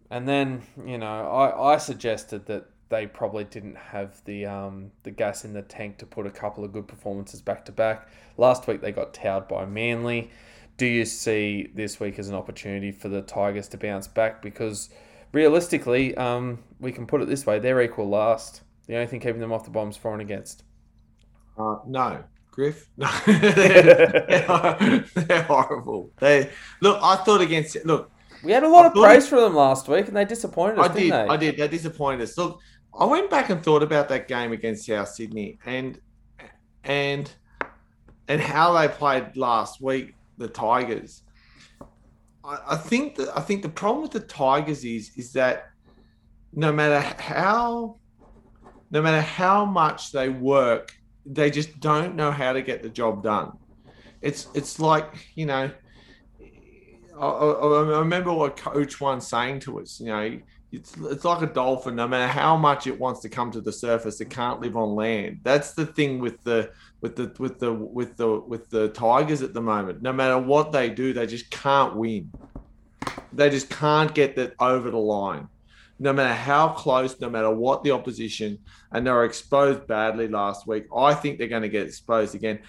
And 0.09 0.27
then, 0.27 0.63
you 0.83 0.97
know, 0.97 1.29
I, 1.29 1.73
I 1.73 1.77
suggested 1.77 2.47
that 2.47 2.65
they 2.89 3.05
probably 3.05 3.43
didn't 3.43 3.75
have 3.75 4.23
the 4.25 4.45
um, 4.45 4.91
the 5.03 5.11
gas 5.11 5.45
in 5.45 5.53
the 5.53 5.61
tank 5.61 5.97
to 5.99 6.05
put 6.05 6.25
a 6.25 6.31
couple 6.31 6.63
of 6.63 6.73
good 6.73 6.87
performances 6.87 7.41
back 7.41 7.65
to 7.65 7.71
back. 7.71 8.09
Last 8.37 8.67
week 8.67 8.81
they 8.81 8.91
got 8.91 9.13
towed 9.13 9.47
by 9.47 9.65
Manly. 9.65 10.31
Do 10.77 10.85
you 10.85 11.05
see 11.05 11.69
this 11.75 11.99
week 11.99 12.17
as 12.19 12.29
an 12.29 12.35
opportunity 12.35 12.91
for 12.91 13.09
the 13.09 13.21
Tigers 13.21 13.67
to 13.69 13.77
bounce 13.77 14.07
back? 14.07 14.41
Because 14.41 14.89
realistically, 15.31 16.15
um, 16.15 16.59
we 16.79 16.91
can 16.91 17.05
put 17.05 17.21
it 17.21 17.27
this 17.27 17.45
way: 17.45 17.59
they're 17.59 17.81
equal 17.81 18.09
last. 18.09 18.61
The 18.87 18.95
only 18.95 19.07
thing 19.07 19.19
keeping 19.19 19.39
them 19.39 19.53
off 19.53 19.65
the 19.65 19.69
bombs 19.69 19.95
for 19.95 20.13
and 20.13 20.21
against. 20.21 20.63
Uh, 21.57 21.75
no, 21.85 22.23
Griff. 22.49 22.89
No, 22.97 23.07
they're, 23.27 25.05
they're, 25.15 25.43
horrible. 25.43 26.11
They 26.19 26.49
look. 26.81 26.99
I 27.03 27.17
thought 27.17 27.41
against 27.41 27.77
look. 27.85 28.11
We 28.41 28.53
had 28.53 28.63
a 28.63 28.69
lot 28.69 28.85
I 28.85 28.87
of 28.87 28.93
praise 28.93 29.25
it, 29.25 29.29
for 29.29 29.41
them 29.41 29.53
last 29.53 29.87
week, 29.89 30.07
and 30.07 30.15
they 30.15 30.25
disappointed 30.25 30.79
us. 30.79 30.89
I 30.89 30.93
did. 30.93 31.11
They? 31.11 31.27
I 31.27 31.37
did. 31.37 31.57
They 31.57 31.67
disappointed 31.67 32.21
us. 32.21 32.37
Look, 32.37 32.61
I 32.97 33.05
went 33.05 33.29
back 33.29 33.49
and 33.49 33.63
thought 33.63 33.83
about 33.83 34.09
that 34.09 34.27
game 34.27 34.51
against 34.51 34.85
South 34.85 35.09
Sydney, 35.09 35.59
and 35.65 35.99
and 36.83 37.31
and 38.27 38.41
how 38.41 38.73
they 38.73 38.87
played 38.87 39.35
last 39.35 39.81
week, 39.81 40.15
the 40.37 40.47
Tigers. 40.47 41.23
I, 42.43 42.59
I 42.69 42.75
think 42.75 43.15
that 43.15 43.35
I 43.37 43.41
think 43.41 43.61
the 43.61 43.69
problem 43.69 44.03
with 44.03 44.11
the 44.11 44.19
Tigers 44.21 44.83
is 44.83 45.11
is 45.15 45.33
that 45.33 45.69
no 46.53 46.71
matter 46.71 46.99
how 47.21 47.97
no 48.91 49.01
matter 49.01 49.21
how 49.21 49.65
much 49.65 50.11
they 50.11 50.29
work 50.29 50.99
they 51.25 51.51
just 51.51 51.79
don't 51.79 52.15
know 52.15 52.31
how 52.31 52.53
to 52.53 52.61
get 52.61 52.81
the 52.81 52.89
job 52.89 53.23
done. 53.23 53.51
It's 54.21 54.47
it's 54.53 54.79
like 54.79 55.27
you 55.35 55.45
know. 55.45 55.71
I, 57.19 57.25
I, 57.25 57.51
I 57.51 57.99
remember 57.99 58.33
what 58.33 58.55
Coach 58.55 58.99
one 59.01 59.21
saying 59.21 59.59
to 59.61 59.79
us. 59.79 59.99
You 59.99 60.07
know, 60.07 60.39
it's 60.71 60.95
it's 60.97 61.25
like 61.25 61.41
a 61.41 61.51
dolphin. 61.51 61.95
No 61.95 62.07
matter 62.07 62.31
how 62.31 62.55
much 62.55 62.85
it 62.85 62.99
wants 62.99 63.21
to 63.21 63.29
come 63.29 63.51
to 63.51 63.61
the 63.61 63.71
surface, 63.71 64.21
it 64.21 64.29
can't 64.29 64.61
live 64.61 64.77
on 64.77 64.95
land. 64.95 65.39
That's 65.43 65.73
the 65.73 65.85
thing 65.85 66.19
with 66.19 66.43
the 66.43 66.71
with 67.01 67.15
the 67.15 67.33
with 67.39 67.59
the 67.59 67.73
with 67.73 68.17
the 68.17 68.39
with 68.39 68.69
the 68.69 68.89
Tigers 68.89 69.41
at 69.41 69.53
the 69.53 69.61
moment. 69.61 70.01
No 70.01 70.13
matter 70.13 70.37
what 70.37 70.71
they 70.71 70.89
do, 70.89 71.13
they 71.13 71.25
just 71.25 71.49
can't 71.49 71.95
win. 71.95 72.31
They 73.33 73.49
just 73.49 73.69
can't 73.69 74.13
get 74.13 74.35
that 74.35 74.53
over 74.59 74.91
the 74.91 74.97
line. 74.97 75.47
No 75.97 76.13
matter 76.13 76.33
how 76.33 76.69
close, 76.69 77.19
no 77.19 77.29
matter 77.29 77.51
what 77.51 77.83
the 77.83 77.91
opposition, 77.91 78.59
and 78.91 79.05
they 79.05 79.11
were 79.11 79.25
exposed 79.25 79.87
badly 79.87 80.27
last 80.27 80.67
week. 80.67 80.85
I 80.95 81.13
think 81.13 81.37
they're 81.37 81.47
going 81.47 81.63
to 81.63 81.69
get 81.69 81.87
exposed 81.87 82.35
again. 82.35 82.59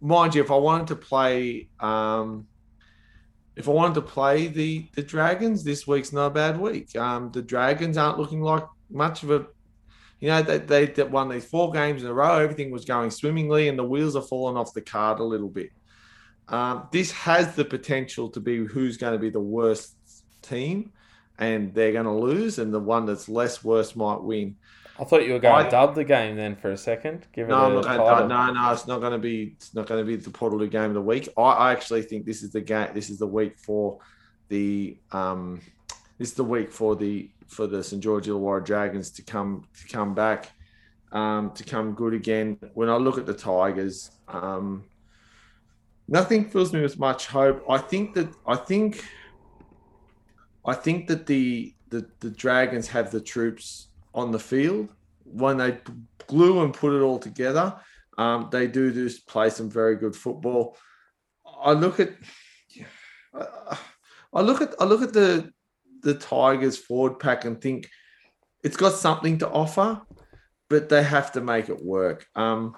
Mind 0.00 0.34
you, 0.34 0.42
if 0.42 0.50
I 0.50 0.56
wanted 0.56 0.88
to 0.88 0.96
play, 0.96 1.68
um, 1.80 2.46
if 3.56 3.68
I 3.68 3.72
wanted 3.72 3.94
to 3.94 4.02
play 4.02 4.46
the 4.46 4.86
the 4.94 5.02
Dragons, 5.02 5.64
this 5.64 5.86
week's 5.86 6.12
not 6.12 6.26
a 6.26 6.30
bad 6.30 6.60
week. 6.60 6.94
Um, 6.96 7.30
the 7.32 7.42
Dragons 7.42 7.96
aren't 7.96 8.18
looking 8.18 8.42
like 8.42 8.64
much 8.90 9.22
of 9.22 9.30
a 9.30 9.46
you 10.20 10.28
know, 10.28 10.42
they, 10.42 10.58
they, 10.58 10.86
they 10.86 11.02
won 11.02 11.28
these 11.28 11.44
four 11.44 11.72
games 11.72 12.02
in 12.02 12.08
a 12.08 12.14
row. 12.14 12.38
Everything 12.38 12.70
was 12.70 12.84
going 12.84 13.10
swimmingly, 13.10 13.68
and 13.68 13.78
the 13.78 13.84
wheels 13.84 14.16
are 14.16 14.22
falling 14.22 14.56
off 14.56 14.72
the 14.72 14.80
cart 14.80 15.20
a 15.20 15.24
little 15.24 15.48
bit. 15.48 15.70
Um, 16.48 16.88
this 16.92 17.10
has 17.12 17.54
the 17.54 17.64
potential 17.64 18.30
to 18.30 18.40
be 18.40 18.64
who's 18.64 18.96
going 18.96 19.12
to 19.12 19.18
be 19.18 19.30
the 19.30 19.40
worst 19.40 19.94
team, 20.42 20.92
and 21.38 21.74
they're 21.74 21.92
going 21.92 22.06
to 22.06 22.12
lose, 22.12 22.58
and 22.58 22.72
the 22.72 22.80
one 22.80 23.04
that's 23.04 23.28
less 23.28 23.62
worse 23.62 23.94
might 23.94 24.22
win. 24.22 24.56
I 24.98 25.04
thought 25.04 25.26
you 25.26 25.34
were 25.34 25.38
going 25.38 25.54
I- 25.54 25.64
to 25.64 25.70
dub 25.70 25.94
the 25.94 26.04
game 26.04 26.36
then 26.36 26.56
for 26.56 26.70
a 26.70 26.76
second. 26.76 27.26
Give 27.32 27.46
it 27.48 27.50
No, 27.50 27.66
I'm 27.66 27.74
not 27.74 27.84
gonna, 27.84 27.98
title. 27.98 28.28
no, 28.28 28.52
no, 28.52 28.72
it's 28.72 28.86
not 28.86 29.00
going 29.00 29.12
to 29.12 29.18
be. 29.18 29.52
It's 29.56 29.74
not 29.74 29.86
going 29.86 30.00
to 30.00 30.06
be 30.06 30.16
the 30.16 30.30
Portaloo 30.30 30.70
game 30.70 30.84
of 30.84 30.94
the 30.94 31.02
week. 31.02 31.28
I, 31.36 31.42
I 31.42 31.72
actually 31.72 32.02
think 32.02 32.24
this 32.24 32.42
is 32.42 32.50
the 32.52 32.60
game. 32.60 32.88
This 32.94 33.10
is 33.10 33.18
the 33.18 33.26
week 33.26 33.58
for 33.58 33.98
the. 34.48 34.96
Um, 35.12 35.60
this 36.18 36.28
is 36.30 36.34
the 36.34 36.44
week 36.44 36.72
for 36.72 36.96
the 36.96 37.30
for 37.46 37.66
the 37.66 37.82
St 37.84 38.02
George 38.02 38.26
Illawarra 38.26 38.64
Dragons 38.64 39.10
to 39.12 39.22
come 39.22 39.64
to 39.78 39.88
come 39.88 40.14
back, 40.14 40.50
um, 41.12 41.50
to 41.52 41.62
come 41.62 41.92
good 41.92 42.14
again. 42.14 42.58
When 42.74 42.88
I 42.88 42.96
look 42.96 43.18
at 43.18 43.26
the 43.26 43.34
Tigers, 43.34 44.10
um, 44.28 44.84
nothing 46.08 46.48
fills 46.48 46.72
me 46.72 46.80
with 46.80 46.98
much 46.98 47.26
hope. 47.26 47.62
I 47.68 47.78
think 47.78 48.14
that 48.14 48.28
I 48.46 48.56
think. 48.56 49.04
I 50.64 50.74
think 50.74 51.06
that 51.08 51.26
the 51.26 51.74
the, 51.90 52.08
the 52.20 52.30
Dragons 52.30 52.88
have 52.88 53.10
the 53.10 53.20
troops 53.20 53.88
on 54.16 54.32
the 54.32 54.38
field 54.38 54.88
when 55.24 55.58
they 55.58 55.78
glue 56.26 56.64
and 56.64 56.74
put 56.74 56.94
it 56.94 57.02
all 57.02 57.18
together. 57.18 57.78
Um, 58.18 58.48
they 58.50 58.66
do 58.66 58.92
just 58.92 59.28
play 59.28 59.50
some 59.50 59.70
very 59.70 59.96
good 59.96 60.16
football. 60.16 60.76
I 61.62 61.72
look 61.72 62.00
at, 62.00 62.14
I 64.32 64.40
look 64.40 64.62
at, 64.62 64.74
I 64.80 64.84
look 64.84 65.02
at 65.02 65.12
the 65.12 65.52
the 66.02 66.14
Tigers 66.14 66.78
forward 66.78 67.18
pack 67.18 67.44
and 67.44 67.60
think 67.60 67.88
it's 68.62 68.76
got 68.76 68.92
something 68.92 69.38
to 69.38 69.48
offer, 69.48 70.00
but 70.70 70.88
they 70.88 71.02
have 71.02 71.32
to 71.32 71.40
make 71.40 71.68
it 71.68 71.84
work. 71.84 72.26
Um, 72.34 72.76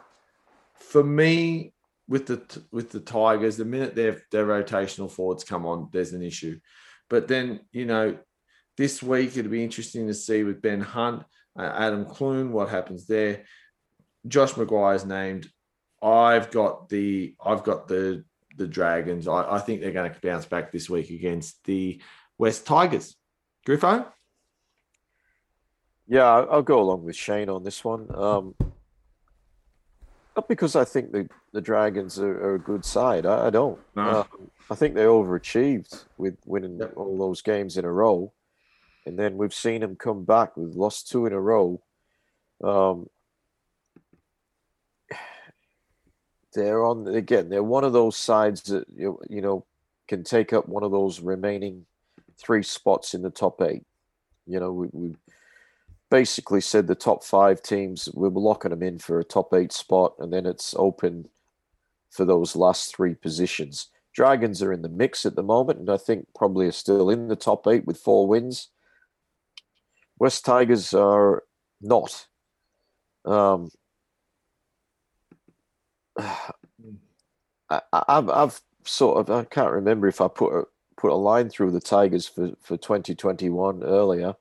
for 0.74 1.05
me, 1.05 1.73
with 2.09 2.27
the 2.27 2.62
with 2.73 2.90
the 2.90 3.01
Tigers, 3.01 3.56
the 3.56 3.65
minute 3.65 3.94
their 3.94 4.23
their 4.32 4.47
rotational 4.47 5.10
forwards 5.10 5.44
come 5.44 5.66
on, 5.66 5.89
there's 5.93 6.12
an 6.12 6.23
issue. 6.23 6.59
But 7.09 7.28
then 7.28 7.60
you 7.70 7.85
know, 7.85 8.19
this 8.78 9.02
week 9.02 9.36
it'll 9.36 9.50
be 9.50 9.62
interesting 9.62 10.06
to 10.06 10.14
see 10.14 10.44
with 10.44 10.62
Ben 10.62 10.80
Hunt, 10.80 11.24
uh, 11.59 11.72
Adam 11.76 12.06
Clune, 12.06 12.52
what 12.52 12.70
happens 12.70 13.06
there. 13.06 13.44
Josh 14.26 14.52
McGuire's 14.52 15.05
named. 15.05 15.50
I've 16.02 16.50
got 16.50 16.88
the 16.88 17.34
I've 17.44 17.64
got 17.64 17.88
the 17.88 18.24
the 18.56 18.66
Dragons. 18.68 19.28
I, 19.28 19.56
I 19.56 19.59
think 19.59 19.80
they're 19.80 19.92
going 19.92 20.10
to 20.12 20.20
bounce 20.20 20.46
back 20.46 20.72
this 20.72 20.88
week 20.88 21.10
against 21.10 21.62
the 21.64 22.00
West 22.38 22.66
Tigers. 22.66 23.16
Griffo? 23.66 24.06
Yeah, 26.06 26.24
I'll 26.24 26.62
go 26.62 26.80
along 26.80 27.05
with 27.05 27.16
Shane 27.16 27.48
on 27.50 27.64
this 27.64 27.84
one. 27.84 28.09
Um, 28.14 28.55
not 30.36 30.48
because 30.48 30.74
I 30.76 30.84
think 30.84 31.12
the, 31.12 31.28
the 31.52 31.60
Dragons 31.60 32.18
are, 32.18 32.32
are 32.44 32.55
a 32.55 32.60
good 32.60 32.84
side. 32.84 33.26
I, 33.26 33.48
I 33.48 33.50
don't. 33.50 33.78
No. 33.94 34.20
Um, 34.20 34.50
I 34.70 34.74
think 34.74 34.94
they 34.94 35.02
overachieved 35.02 36.05
with 36.16 36.36
winning 36.46 36.78
Yep. 36.78 36.92
all 36.96 37.18
those 37.18 37.42
games 37.42 37.76
in 37.76 37.84
a 37.84 37.92
row, 37.92 38.32
and 39.06 39.18
then 39.18 39.36
we've 39.36 39.54
seen 39.54 39.80
them 39.80 39.96
come 39.96 40.24
back. 40.24 40.56
We've 40.56 40.74
lost 40.74 41.08
two 41.08 41.26
in 41.26 41.32
a 41.32 41.40
row. 41.40 41.80
Um, 42.62 43.08
they're 46.54 46.84
on 46.84 47.06
again. 47.08 47.48
They're 47.48 47.62
one 47.62 47.84
of 47.84 47.92
those 47.92 48.16
sides 48.16 48.62
that 48.62 48.86
you 48.94 49.20
you 49.28 49.40
know 49.40 49.64
can 50.08 50.24
take 50.24 50.52
up 50.52 50.68
one 50.68 50.82
of 50.82 50.90
those 50.90 51.20
remaining 51.20 51.86
three 52.38 52.62
spots 52.62 53.14
in 53.14 53.22
the 53.22 53.30
top 53.30 53.60
eight. 53.62 53.84
You 54.46 54.60
know, 54.60 54.72
we, 54.72 54.88
we 54.92 55.16
basically 56.10 56.60
said 56.60 56.86
the 56.86 56.94
top 56.94 57.22
five 57.22 57.62
teams 57.62 58.08
we 58.14 58.28
were 58.28 58.40
locking 58.40 58.70
them 58.70 58.82
in 58.82 58.98
for 58.98 59.18
a 59.18 59.24
top 59.24 59.52
eight 59.54 59.72
spot, 59.72 60.14
and 60.18 60.32
then 60.32 60.46
it's 60.46 60.74
open 60.78 61.28
for 62.10 62.24
those 62.24 62.56
last 62.56 62.94
three 62.94 63.14
positions. 63.14 63.88
Dragons 64.14 64.62
are 64.62 64.72
in 64.72 64.82
the 64.82 64.88
mix 64.88 65.26
at 65.26 65.36
the 65.36 65.42
moment, 65.42 65.78
and 65.78 65.90
I 65.90 65.96
think 65.98 66.26
probably 66.34 66.66
are 66.66 66.72
still 66.72 67.10
in 67.10 67.28
the 67.28 67.36
top 67.36 67.66
eight 67.66 67.84
with 67.86 67.98
four 67.98 68.26
wins. 68.26 68.68
West 70.18 70.44
Tigers 70.44 70.94
are 70.94 71.42
not. 71.80 72.26
Um, 73.24 73.70
I, 77.70 77.80
I've, 77.92 78.30
I've 78.30 78.60
sort 78.84 79.18
of 79.18 79.30
I 79.30 79.44
can't 79.44 79.72
remember 79.72 80.08
if 80.08 80.20
I 80.20 80.28
put 80.28 80.54
a, 80.54 80.64
put 80.96 81.12
a 81.12 81.14
line 81.14 81.50
through 81.50 81.70
the 81.72 81.80
Tigers 81.80 82.26
for 82.26 82.52
for 82.60 82.76
2021 82.76 83.82
earlier. 83.82 84.34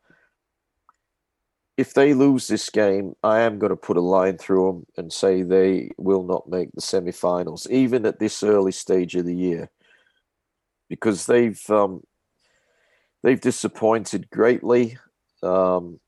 If 1.76 1.94
they 1.94 2.16
lose 2.16 2.48
this 2.48 2.72
game, 2.72 3.16
I 3.22 3.42
am 3.42 3.60
going 3.60 3.70
to 3.70 3.76
put 3.76 3.98
a 3.98 4.02
line 4.02 4.40
through 4.40 4.66
them 4.66 4.86
and 4.98 5.14
say 5.14 5.44
they 5.44 5.92
will 5.98 6.24
not 6.24 6.50
make 6.50 6.72
the 6.72 6.82
semi-finals, 6.82 7.68
even 7.70 8.04
at 8.08 8.18
this 8.18 8.42
early 8.42 8.72
stage 8.72 9.16
of 9.16 9.26
the 9.26 9.36
year, 9.36 9.70
because 10.90 11.28
they've 11.28 11.70
um, 11.70 12.04
they've 13.22 13.40
disappointed 13.40 14.30
greatly. 14.32 14.98
Um, 15.48 16.00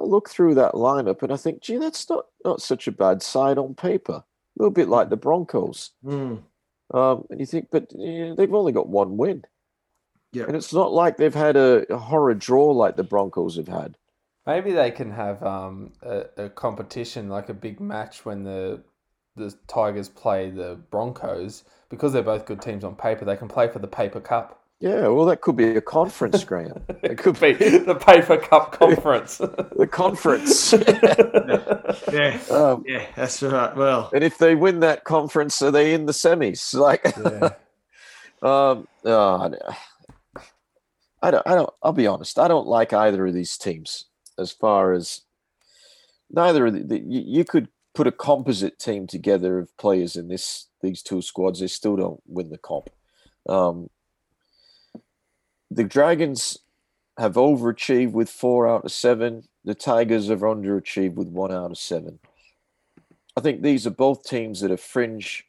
I 0.00 0.04
look 0.04 0.28
through 0.28 0.56
that 0.56 0.72
lineup 0.72 1.22
and 1.22 1.32
I 1.32 1.36
think, 1.36 1.62
gee, 1.62 1.78
that's 1.78 2.08
not 2.08 2.26
not 2.44 2.60
such 2.60 2.86
a 2.86 2.92
bad 2.92 3.22
side 3.22 3.58
on 3.58 3.74
paper. 3.74 4.22
A 4.22 4.24
little 4.56 4.72
bit 4.72 4.88
like 4.88 5.10
the 5.10 5.16
Broncos. 5.16 5.90
Hmm. 6.04 6.36
Um, 6.92 7.24
and 7.30 7.40
you 7.40 7.46
think, 7.46 7.68
but 7.70 7.92
eh, 8.00 8.34
they've 8.36 8.54
only 8.54 8.72
got 8.72 8.88
one 8.88 9.16
win. 9.16 9.44
Yeah. 10.32 10.44
And 10.44 10.56
it's 10.56 10.72
not 10.72 10.92
like 10.92 11.16
they've 11.16 11.34
had 11.34 11.56
a, 11.56 11.92
a 11.92 11.96
horror 11.96 12.34
draw 12.34 12.70
like 12.72 12.96
the 12.96 13.04
Broncos 13.04 13.56
have 13.56 13.68
had. 13.68 13.96
Maybe 14.46 14.72
they 14.72 14.90
can 14.90 15.10
have 15.12 15.42
um, 15.42 15.92
a, 16.02 16.24
a 16.36 16.48
competition, 16.50 17.28
like 17.28 17.48
a 17.48 17.54
big 17.54 17.80
match 17.80 18.24
when 18.24 18.42
the 18.42 18.82
the 19.36 19.52
Tigers 19.66 20.08
play 20.08 20.50
the 20.50 20.78
Broncos, 20.90 21.64
because 21.88 22.12
they're 22.12 22.22
both 22.22 22.46
good 22.46 22.62
teams 22.62 22.84
on 22.84 22.94
paper. 22.94 23.24
They 23.24 23.36
can 23.36 23.48
play 23.48 23.68
for 23.68 23.80
the 23.80 23.88
paper 23.88 24.20
cup. 24.20 24.63
Yeah, 24.84 25.08
well, 25.08 25.24
that 25.24 25.40
could 25.40 25.56
be 25.56 25.76
a 25.76 25.80
conference, 25.80 26.44
Graham. 26.44 26.82
It 27.02 27.16
could 27.16 27.40
be 27.40 27.54
the 27.54 27.94
paper 27.94 28.36
cup 28.36 28.72
conference. 28.72 29.38
The 29.78 29.88
conference. 29.90 30.72
Yeah. 32.12 32.38
um, 32.50 32.84
Yeah, 32.86 33.06
that's 33.16 33.42
right. 33.42 33.74
Well, 33.74 34.10
and 34.12 34.22
if 34.22 34.36
they 34.36 34.54
win 34.54 34.80
that 34.80 35.04
conference, 35.04 35.62
are 35.62 35.70
they 35.70 35.94
in 35.94 36.04
the 36.04 36.12
semis? 36.12 36.74
Like, 36.74 37.02
yeah. 37.16 37.50
um, 38.42 38.86
oh, 39.06 39.36
I 39.40 39.48
don't- 39.48 39.62
I 41.22 41.30
don't, 41.30 41.46
I 41.46 41.54
don't, 41.54 41.70
I'll 41.82 41.92
be 41.94 42.06
honest. 42.06 42.38
I 42.38 42.46
don't 42.48 42.66
like 42.66 42.92
either 42.92 43.26
of 43.26 43.32
these 43.32 43.56
teams 43.56 44.04
as 44.38 44.52
far 44.52 44.92
as 44.92 45.22
neither 46.30 46.66
of 46.66 46.74
the, 46.74 46.80
the 46.82 46.98
you, 46.98 47.22
you 47.38 47.44
could 47.46 47.68
put 47.94 48.06
a 48.06 48.12
composite 48.12 48.78
team 48.78 49.06
together 49.06 49.58
of 49.58 49.74
players 49.78 50.16
in 50.16 50.28
this, 50.28 50.66
these 50.82 51.00
two 51.02 51.22
squads. 51.22 51.60
They 51.60 51.68
still 51.68 51.96
don't 51.96 52.20
win 52.26 52.50
the 52.50 52.58
comp. 52.58 52.90
Um, 53.48 53.88
the 55.74 55.84
Dragons 55.84 56.58
have 57.18 57.34
overachieved 57.34 58.12
with 58.12 58.30
four 58.30 58.68
out 58.68 58.84
of 58.84 58.92
seven. 58.92 59.48
The 59.64 59.74
Tigers 59.74 60.28
have 60.28 60.40
underachieved 60.40 61.14
with 61.14 61.28
one 61.28 61.52
out 61.52 61.72
of 61.72 61.78
seven. 61.78 62.20
I 63.36 63.40
think 63.40 63.62
these 63.62 63.86
are 63.86 63.90
both 63.90 64.24
teams 64.24 64.60
that 64.60 64.70
are 64.70 64.76
fringe, 64.76 65.44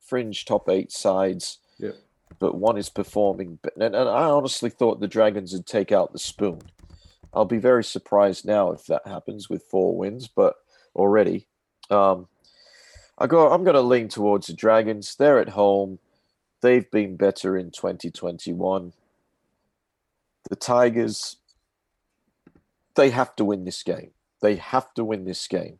fringe 0.00 0.44
top 0.44 0.68
eight 0.68 0.92
sides. 0.92 1.58
Yep. 1.78 1.96
But 2.38 2.56
one 2.56 2.76
is 2.76 2.90
performing, 2.90 3.58
and, 3.76 3.94
and 3.94 4.08
I 4.08 4.24
honestly 4.24 4.68
thought 4.68 5.00
the 5.00 5.08
Dragons 5.08 5.52
would 5.52 5.66
take 5.66 5.92
out 5.92 6.12
the 6.12 6.18
spoon. 6.18 6.60
I'll 7.32 7.44
be 7.44 7.58
very 7.58 7.84
surprised 7.84 8.44
now 8.44 8.70
if 8.72 8.86
that 8.86 9.06
happens 9.06 9.48
with 9.48 9.62
four 9.62 9.96
wins, 9.96 10.28
but 10.28 10.56
already, 10.94 11.46
um, 11.90 12.28
I 13.16 13.26
go. 13.26 13.50
I'm 13.50 13.64
going 13.64 13.74
to 13.74 13.80
lean 13.80 14.08
towards 14.08 14.48
the 14.48 14.52
Dragons. 14.52 15.14
They're 15.16 15.38
at 15.38 15.50
home. 15.50 16.00
They've 16.60 16.90
been 16.90 17.16
better 17.16 17.56
in 17.56 17.70
2021. 17.70 18.92
The 20.50 20.56
Tigers, 20.56 21.36
they 22.96 23.10
have 23.10 23.34
to 23.36 23.44
win 23.44 23.64
this 23.64 23.82
game. 23.82 24.10
They 24.42 24.56
have 24.56 24.92
to 24.94 25.04
win 25.04 25.24
this 25.24 25.46
game. 25.48 25.78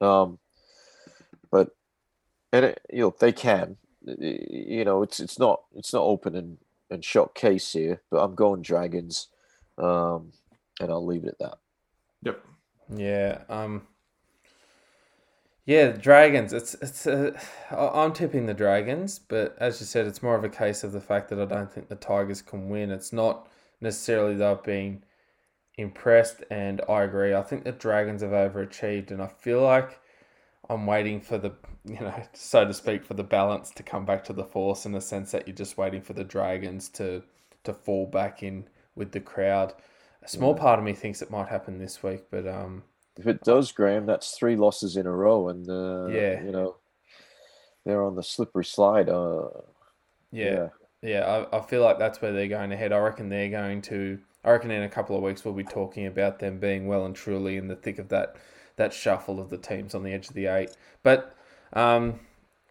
Um, 0.00 0.38
but 1.50 1.70
and 2.52 2.66
it, 2.66 2.80
you 2.92 3.00
know 3.00 3.14
they 3.18 3.32
can. 3.32 3.76
You 4.02 4.84
know 4.84 5.02
it's 5.02 5.20
it's 5.20 5.38
not 5.38 5.62
it's 5.74 5.92
not 5.92 6.02
open 6.02 6.34
and, 6.34 6.58
and 6.90 7.04
shot 7.04 7.34
case 7.34 7.72
here. 7.72 8.02
But 8.10 8.18
I'm 8.18 8.34
going 8.34 8.62
Dragons, 8.62 9.28
um, 9.78 10.32
and 10.80 10.90
I'll 10.90 11.06
leave 11.06 11.24
it 11.24 11.30
at 11.30 11.38
that. 11.38 11.58
yep. 12.22 12.44
Yeah. 12.94 13.42
Um. 13.48 13.82
Yeah, 15.66 15.92
Dragons. 15.92 16.52
It's 16.52 16.74
it's. 16.74 17.06
Uh, 17.06 17.32
I'm 17.70 18.12
tipping 18.12 18.44
the 18.44 18.52
Dragons, 18.52 19.18
but 19.18 19.56
as 19.58 19.80
you 19.80 19.86
said, 19.86 20.06
it's 20.06 20.22
more 20.22 20.34
of 20.34 20.44
a 20.44 20.50
case 20.50 20.84
of 20.84 20.92
the 20.92 21.00
fact 21.00 21.30
that 21.30 21.40
I 21.40 21.46
don't 21.46 21.72
think 21.72 21.88
the 21.88 21.94
Tigers 21.94 22.42
can 22.42 22.68
win. 22.68 22.90
It's 22.90 23.14
not 23.14 23.48
necessarily 23.84 24.34
they've 24.34 24.62
been 24.64 25.04
impressed, 25.78 26.42
and 26.50 26.80
I 26.88 27.02
agree. 27.02 27.34
I 27.34 27.42
think 27.42 27.64
the 27.64 27.72
Dragons 27.72 28.22
have 28.22 28.32
overachieved, 28.32 29.10
and 29.12 29.22
I 29.22 29.28
feel 29.28 29.62
like 29.62 30.00
I'm 30.68 30.86
waiting 30.86 31.20
for 31.20 31.38
the, 31.38 31.52
you 31.84 32.00
know, 32.00 32.14
so 32.32 32.66
to 32.66 32.74
speak, 32.74 33.04
for 33.04 33.14
the 33.14 33.24
balance 33.24 33.70
to 33.72 33.82
come 33.82 34.04
back 34.04 34.24
to 34.24 34.32
the 34.32 34.44
force 34.44 34.86
in 34.86 34.92
the 34.92 35.00
sense 35.00 35.32
that 35.32 35.46
you're 35.46 35.56
just 35.56 35.78
waiting 35.78 36.02
for 36.02 36.14
the 36.14 36.24
Dragons 36.24 36.88
to 36.90 37.22
to 37.64 37.72
fall 37.72 38.06
back 38.06 38.42
in 38.42 38.64
with 38.94 39.12
the 39.12 39.20
crowd. 39.20 39.72
A 40.22 40.28
small 40.28 40.54
part 40.54 40.78
of 40.78 40.84
me 40.84 40.92
thinks 40.92 41.22
it 41.22 41.30
might 41.30 41.48
happen 41.48 41.78
this 41.78 42.02
week, 42.02 42.24
but 42.30 42.46
um, 42.46 42.82
if 43.18 43.26
it 43.26 43.42
does, 43.42 43.72
Graham, 43.72 44.06
that's 44.06 44.36
three 44.36 44.56
losses 44.56 44.96
in 44.96 45.06
a 45.06 45.12
row, 45.12 45.48
and 45.48 45.68
uh, 45.68 46.06
Yeah. 46.08 46.42
you 46.42 46.52
know 46.52 46.76
they're 47.84 48.04
on 48.04 48.16
the 48.16 48.22
slippery 48.22 48.64
slide. 48.64 49.08
Uh, 49.08 49.48
yeah, 50.32 50.50
yeah, 50.50 50.68
I, 51.04 51.58
I 51.58 51.60
feel 51.60 51.82
like 51.82 51.98
that's 51.98 52.22
where 52.22 52.32
they're 52.32 52.48
going 52.48 52.72
ahead. 52.72 52.92
I 52.92 52.98
reckon 52.98 53.28
they're 53.28 53.50
going 53.50 53.82
to. 53.82 54.18
I 54.44 54.50
reckon 54.52 54.70
in 54.70 54.82
a 54.82 54.88
couple 54.88 55.16
of 55.16 55.22
weeks 55.22 55.44
we'll 55.44 55.54
be 55.54 55.64
talking 55.64 56.06
about 56.06 56.38
them 56.38 56.58
being 56.58 56.86
well 56.86 57.04
and 57.04 57.14
truly 57.14 57.56
in 57.56 57.68
the 57.68 57.76
thick 57.76 57.98
of 57.98 58.08
that 58.08 58.36
that 58.76 58.92
shuffle 58.92 59.40
of 59.40 59.50
the 59.50 59.58
teams 59.58 59.94
on 59.94 60.02
the 60.02 60.12
edge 60.12 60.28
of 60.28 60.34
the 60.34 60.46
eight. 60.46 60.70
But 61.02 61.36
um, 61.74 62.20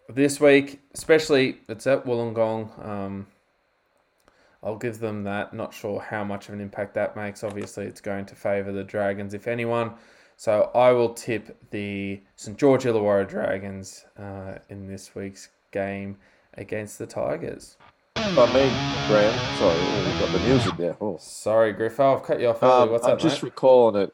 this 0.10 0.40
week, 0.40 0.82
especially, 0.94 1.60
it's 1.70 1.88
at 1.88 2.06
Wollongong. 2.06 2.86
Um, 2.86 3.28
I'll 4.64 4.78
give 4.78 5.00
them 5.00 5.24
that. 5.24 5.54
Not 5.54 5.74
sure 5.74 6.00
how 6.00 6.24
much 6.24 6.48
of 6.48 6.54
an 6.54 6.62
impact 6.62 6.94
that 6.96 7.16
makes. 7.16 7.44
Obviously, 7.44 7.86
it's 7.86 8.02
going 8.02 8.26
to 8.28 8.36
favour 8.36 8.72
the 8.72 8.84
Dragons, 8.84 9.34
if 9.34 9.48
anyone. 9.48 9.94
So 10.38 10.72
I 10.74 10.92
will 10.92 11.14
tip 11.14 11.58
the 11.70 12.22
St 12.36 12.58
George 12.58 12.84
Illawarra 12.84 13.28
Dragons 13.28 14.06
uh, 14.18 14.56
in 14.70 14.88
this 14.88 15.14
week's 15.16 15.50
game 15.72 16.18
against 16.56 16.98
the 16.98 17.06
Tigers. 17.06 17.78
By 18.16 18.46
me, 18.54 18.70
Graham. 19.08 19.58
Sorry, 19.58 19.78
oh, 19.80 20.04
we've 20.06 20.20
got 20.20 20.32
the 20.32 20.40
music 20.48 20.78
there. 20.78 20.98
Oh. 21.02 21.18
Sorry, 21.20 21.74
Griffo, 21.74 22.18
I've 22.18 22.24
cut 22.24 22.40
you 22.40 22.48
off 22.50 22.62
early. 22.64 22.84
Um, 22.84 22.92
What's 22.92 23.06
I'm 23.06 23.14
up, 23.14 23.20
just 23.20 23.38
mate? 23.44 23.50
recalling 23.50 24.02
it 24.04 24.14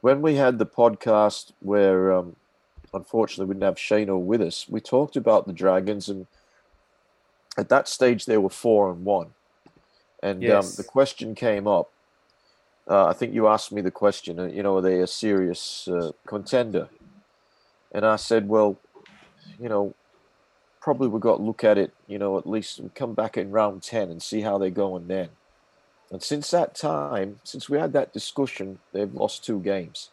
when 0.00 0.22
we 0.22 0.36
had 0.36 0.58
the 0.58 0.66
podcast 0.66 1.52
where, 1.60 2.12
um, 2.12 2.36
unfortunately, 2.94 3.46
we 3.46 3.54
didn't 3.54 3.64
have 3.64 3.78
Shane 3.78 4.06
Shano 4.08 4.20
with 4.20 4.40
us. 4.40 4.66
We 4.68 4.80
talked 4.80 5.16
about 5.16 5.46
the 5.46 5.52
Dragons, 5.52 6.08
and 6.08 6.26
at 7.58 7.68
that 7.68 7.88
stage 7.88 8.26
they 8.26 8.38
were 8.38 8.50
four 8.50 8.90
and 8.90 9.04
one. 9.04 9.34
And 10.22 10.42
Yes. 10.42 10.70
um, 10.70 10.74
the 10.76 10.84
question 10.88 11.34
came 11.34 11.66
up. 11.66 11.90
Uh, 12.88 13.06
I 13.06 13.12
think 13.14 13.34
you 13.34 13.48
asked 13.48 13.72
me 13.72 13.82
the 13.82 13.90
question. 13.90 14.38
uh, 14.38 14.44
You 14.44 14.62
know, 14.62 14.76
are 14.76 14.82
they 14.82 15.00
a 15.00 15.06
serious 15.08 15.88
uh, 15.88 16.12
contender? 16.26 16.88
And 17.92 18.06
I 18.06 18.16
said, 18.16 18.48
well, 18.48 18.78
you 19.60 19.68
know, 19.68 19.94
probably 20.86 21.08
we've 21.08 21.20
got 21.20 21.38
to 21.38 21.42
look 21.42 21.64
at 21.64 21.78
it. 21.78 21.92
You 22.06 22.16
know, 22.16 22.38
at 22.38 22.46
least 22.46 22.80
come 22.94 23.12
back 23.12 23.36
in 23.36 23.50
round 23.50 23.82
ten 23.82 24.08
and 24.08 24.22
see 24.22 24.42
how 24.42 24.56
they're 24.56 24.70
going 24.70 25.08
then. 25.08 25.30
And 26.12 26.22
since 26.22 26.52
that 26.52 26.76
time, 26.76 27.40
since 27.42 27.68
we 27.68 27.76
had 27.76 27.92
that 27.94 28.12
discussion, 28.12 28.78
they've 28.92 29.12
lost 29.12 29.44
two 29.44 29.58
games. 29.58 30.10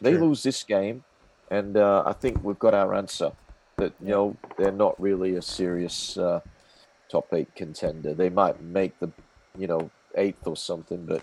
They 0.00 0.12
True. 0.12 0.28
lose 0.28 0.44
this 0.44 0.62
game, 0.62 1.02
and 1.50 1.76
uh, 1.76 2.04
I 2.06 2.12
think 2.12 2.44
we've 2.44 2.60
got 2.60 2.74
our 2.74 2.94
answer. 2.94 3.32
That 3.78 3.92
you 4.00 4.10
know 4.10 4.36
they're 4.56 4.70
not 4.70 4.94
really 5.00 5.34
a 5.34 5.42
serious 5.42 6.16
uh, 6.16 6.42
top 7.10 7.26
eight 7.32 7.52
contender. 7.56 8.14
They 8.14 8.30
might 8.30 8.62
make 8.62 8.96
the 9.00 9.10
you 9.58 9.66
know 9.66 9.90
eighth 10.14 10.46
or 10.46 10.56
something, 10.56 11.06
but 11.06 11.22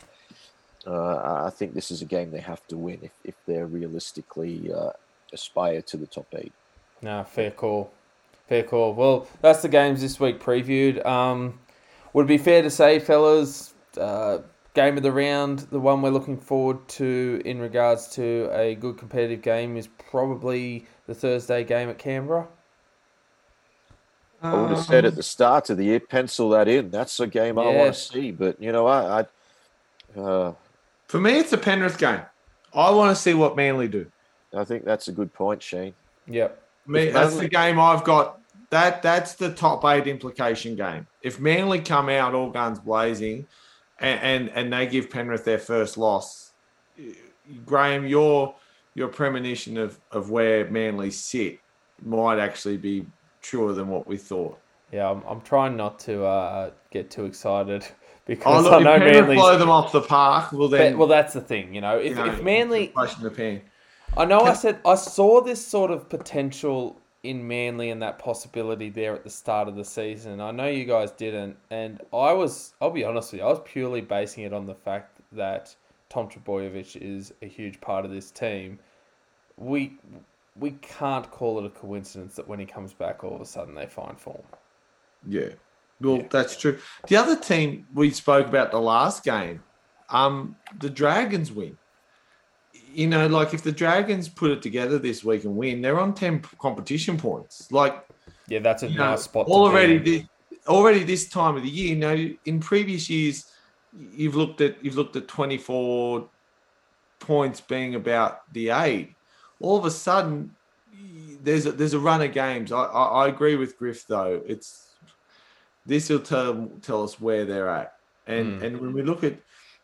uh, 0.86 1.46
I- 1.48 1.50
think 1.50 1.74
this 1.74 1.92
is 1.92 2.02
a 2.02 2.06
game 2.16 2.32
they 2.32 2.42
have 2.42 2.68
to 2.68 2.76
win 2.76 3.00
if, 3.02 3.14
if 3.24 3.36
they're 3.48 3.68
realistically 3.68 4.74
uh, 4.74 4.92
aspire 5.32 5.82
to 5.84 5.96
the 5.96 6.08
top 6.08 6.28
eight. 6.36 6.52
No, 7.02 7.24
fair 7.24 7.52
call. 7.52 7.92
Fair 8.48 8.64
call. 8.64 8.94
Well, 8.94 9.28
that's 9.42 9.62
the 9.62 9.70
games 9.70 10.02
this 10.02 10.20
week 10.20 10.40
previewed. 10.40 11.04
Um, 11.06 11.60
would 12.14 12.26
it 12.26 12.28
be 12.28 12.38
fair 12.38 12.62
to 12.62 12.70
say, 12.70 13.00
fellas, 13.00 13.74
uh, 14.00 14.40
game 14.76 14.98
of 14.98 15.04
the 15.04 15.12
round, 15.12 15.60
the 15.72 15.80
one 15.80 16.02
we're 16.02 16.12
looking 16.12 16.38
forward 16.38 16.88
to 16.90 17.42
in 17.44 17.60
regards 17.60 18.08
to 18.10 18.50
a 18.54 18.76
good 18.76 18.98
competitive 18.98 19.42
game 19.42 19.78
is 19.78 19.88
probably 19.88 20.86
the 21.08 21.16
Thursday 21.16 21.64
game 21.64 21.90
at 21.90 21.98
Canberra? 21.98 22.48
I 24.44 24.54
would 24.54 24.70
have 24.72 24.86
said 24.86 25.06
Um, 25.06 25.10
at 25.10 25.16
the 25.16 25.24
start 25.24 25.70
of 25.72 25.78
the 25.78 25.86
year, 25.86 26.00
pencil 26.00 26.50
that 26.50 26.68
in. 26.68 26.92
That's 26.92 27.20
a 27.20 27.26
game 27.26 27.58
I 27.58 27.66
want 27.66 27.94
to 27.94 28.00
see. 28.00 28.32
But 28.32 28.62
you 28.62 28.72
know, 28.72 28.86
I, 28.86 29.22
I, 30.16 30.20
uh, 30.20 30.54
For 31.08 31.20
me, 31.20 31.40
it's 31.40 31.54
a 31.54 31.58
Penrith 31.58 31.98
game. 31.98 32.22
I 32.74 32.92
want 32.92 33.16
to 33.16 33.20
see 33.20 33.34
what 33.34 33.56
Manly 33.56 33.88
do. 33.88 34.06
I 34.54 34.64
think 34.66 34.84
that's 34.86 35.08
a 35.08 35.12
good 35.12 35.34
point, 35.34 35.64
Shane. 35.64 35.94
Yep. 36.28 36.62
Me, 36.88 37.10
that's 37.10 37.32
Manly- 37.34 37.46
the 37.46 37.50
game 37.50 37.80
I've 37.80 38.04
got. 38.04 38.40
That 38.72 39.02
that's 39.02 39.34
the 39.36 39.52
top 39.54 39.86
eight 39.86 40.08
implication 40.08 40.76
game. 40.76 41.08
If 41.22 41.40
Manly 41.40 41.80
come 41.80 42.10
out 42.10 42.34
all 42.34 42.50
guns 42.50 42.80
blazing, 42.80 43.48
and 44.00 44.20
and, 44.22 44.50
and 44.50 44.74
they 44.74 44.88
give 44.88 45.10
Penrith 45.10 45.46
their 45.46 45.60
first 45.60 45.98
loss, 45.98 46.52
Graham, 47.66 48.08
your 48.08 48.56
your 48.96 49.08
premonition 49.08 49.78
of 49.78 50.00
of 50.12 50.30
where 50.32 50.70
Manly 50.70 51.12
sit 51.12 51.60
might 52.02 52.40
actually 52.40 52.78
be 52.78 53.06
truer 53.42 53.74
than 53.74 53.88
what 53.88 54.08
we 54.08 54.18
thought. 54.18 54.60
Yeah, 54.92 55.10
I'm, 55.10 55.22
I'm 55.28 55.42
trying 55.42 55.76
not 55.76 56.00
to 56.00 56.24
uh, 56.26 56.72
get 56.92 57.10
too 57.10 57.26
excited 57.26 57.86
Oh, 58.28 58.28
because 58.28 58.64
look, 58.64 58.74
I 58.74 58.80
know 58.80 58.98
Manly's. 58.98 59.38
blow 59.38 59.58
them 59.58 59.70
off 59.70 59.92
the 59.92 60.02
park, 60.02 60.52
well 60.52 60.68
then, 60.68 60.94
But, 60.94 60.98
well, 60.98 61.08
that's 61.08 61.34
the 61.34 61.42
thing, 61.42 61.76
you 61.76 61.82
know. 61.82 62.00
If, 62.00 62.10
you 62.10 62.16
know, 62.16 62.26
if 62.26 62.42
Manly, 62.42 62.92
flash 64.16 64.24
in 64.24 64.30
the 64.30 64.36
pan. 64.36 64.42
I 64.42 64.44
know 64.46 64.46
I 64.46 64.54
said 64.54 64.80
I 64.86 64.96
saw 64.96 65.42
this 65.42 65.66
sort 65.66 65.92
of 65.92 66.10
potential 66.10 67.00
in 67.24 67.48
Manly 67.48 67.90
and 67.90 68.02
that 68.02 68.20
possibility 68.20 68.90
there 68.90 69.14
at 69.16 69.24
the 69.24 69.30
start 69.30 69.68
of 69.68 69.76
the 69.76 69.86
season. 69.86 70.40
I 70.40 70.52
know 70.52 70.68
you 70.68 70.86
guys 70.86 71.12
didn't, 71.12 71.58
and 71.72 72.02
I 72.14 72.34
was. 72.34 72.74
I'll 72.82 72.92
be 72.92 73.04
honest 73.04 73.32
with 73.32 73.42
you. 73.42 73.48
I 73.48 73.50
was 73.50 73.62
purely 73.66 74.02
basing 74.02 74.44
it 74.44 74.54
on 74.54 74.66
the 74.66 74.76
fact 74.76 75.20
that 75.32 75.76
Tom 76.10 76.30
Trbojevic 76.30 76.98
is 77.02 77.34
a 77.42 77.48
huge 77.48 77.82
part 77.82 78.06
of 78.06 78.12
this 78.12 78.32
team. 78.32 78.80
We 79.58 79.98
we 80.60 80.72
can't 80.82 81.30
call 81.32 81.60
it 81.60 81.66
a 81.66 81.70
coincidence 81.70 82.36
that 82.36 82.48
when 82.48 82.60
he 82.60 82.66
comes 82.66 82.94
back, 82.94 83.24
all 83.24 83.36
of 83.36 83.42
a 83.42 83.46
sudden 83.46 83.76
they 83.76 83.88
find 83.88 84.20
form. 84.20 84.44
Yeah. 85.28 85.50
Well, 86.02 86.18
Yeah. 86.18 86.28
that's 86.30 86.58
true. 86.58 86.80
The 87.08 87.18
other 87.18 87.36
team 87.36 87.88
we 87.94 88.12
spoke 88.12 88.48
about 88.48 88.72
the 88.72 88.80
last 88.80 89.24
game, 89.24 89.64
um, 90.10 90.58
the 90.80 90.90
Dragons 90.90 91.52
win. 91.52 91.78
You 92.96 93.08
know, 93.08 93.28
like 93.28 93.54
if 93.54 93.62
the 93.62 93.72
Dragons 93.72 94.30
put 94.30 94.52
it 94.52 94.62
together 94.62 94.98
this 95.00 95.24
week 95.24 95.44
and 95.44 95.56
win, 95.56 95.82
they're 95.82 96.00
on 96.00 96.14
ten 96.14 96.42
competition 96.60 97.18
points. 97.18 97.72
Like 97.72 98.06
Yeah, 98.48 98.60
that's 98.60 98.84
a 98.84 98.88
you 98.88 98.98
know, 98.98 99.12
nice 99.12 99.24
spot. 99.24 99.48
already 99.48 99.98
this, 99.98 100.24
already 100.68 101.04
this 101.04 101.28
time 101.30 101.56
of 101.58 101.64
the 101.64 101.70
year. 101.70 101.90
You 101.90 101.96
know, 101.96 102.36
in 102.46 102.60
previous 102.60 103.10
years, 103.10 103.52
you've 103.94 104.36
looked 104.36 104.62
at 104.62 104.84
you've 104.84 104.96
looked 104.96 105.16
at 105.16 105.28
twenty 105.28 105.58
four 105.58 106.30
points 107.20 107.62
being 107.62 107.96
about 107.96 108.52
the 108.54 108.70
eight. 108.70 109.16
All 109.60 109.78
of 109.78 109.86
a 109.86 109.92
sudden, 109.92 110.52
there's 111.42 111.66
a, 111.66 111.72
there's 111.72 111.94
a 111.94 112.00
run 112.00 112.22
of 112.22 112.32
games. 112.34 112.72
I, 112.72 112.84
I, 112.84 113.26
I 113.26 113.28
agree 113.28 113.56
with 113.56 113.78
Griff 113.78 114.06
though. 114.08 114.42
It's 114.46 114.92
this 115.86 116.10
will 116.10 116.20
tell 116.20 116.72
tell 116.82 117.04
us 117.04 117.20
where 117.20 117.46
they're 117.46 117.70
at, 117.70 117.94
and 118.28 118.60
Mm. 118.60 118.64
and 118.64 118.82
when 118.82 118.94
we 118.94 119.02
look 119.04 119.24
at, 119.24 119.36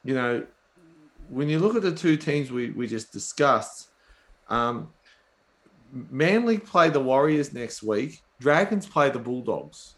you 0.04 0.16
know, 0.16 0.46
when 1.32 1.50
you 1.50 1.60
look 1.60 1.76
at 1.76 1.82
the 1.82 1.96
two 1.96 2.18
teams 2.18 2.52
we 2.52 2.72
we 2.72 2.88
just 2.88 3.12
discussed, 3.12 3.90
um, 4.50 4.90
Manly 5.92 6.58
play 6.58 6.90
the 6.90 7.00
Warriors 7.00 7.54
next 7.54 7.84
week. 7.84 8.22
Dragons 8.40 8.86
play 8.86 9.10
the 9.10 9.20
Bulldogs. 9.20 9.96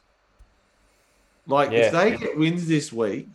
Like 1.45 1.71
Yeah. 1.71 1.79
if 1.79 1.91
they 1.91 2.17
get 2.17 2.37
wins 2.37 2.67
this 2.67 2.91
week, 2.91 3.27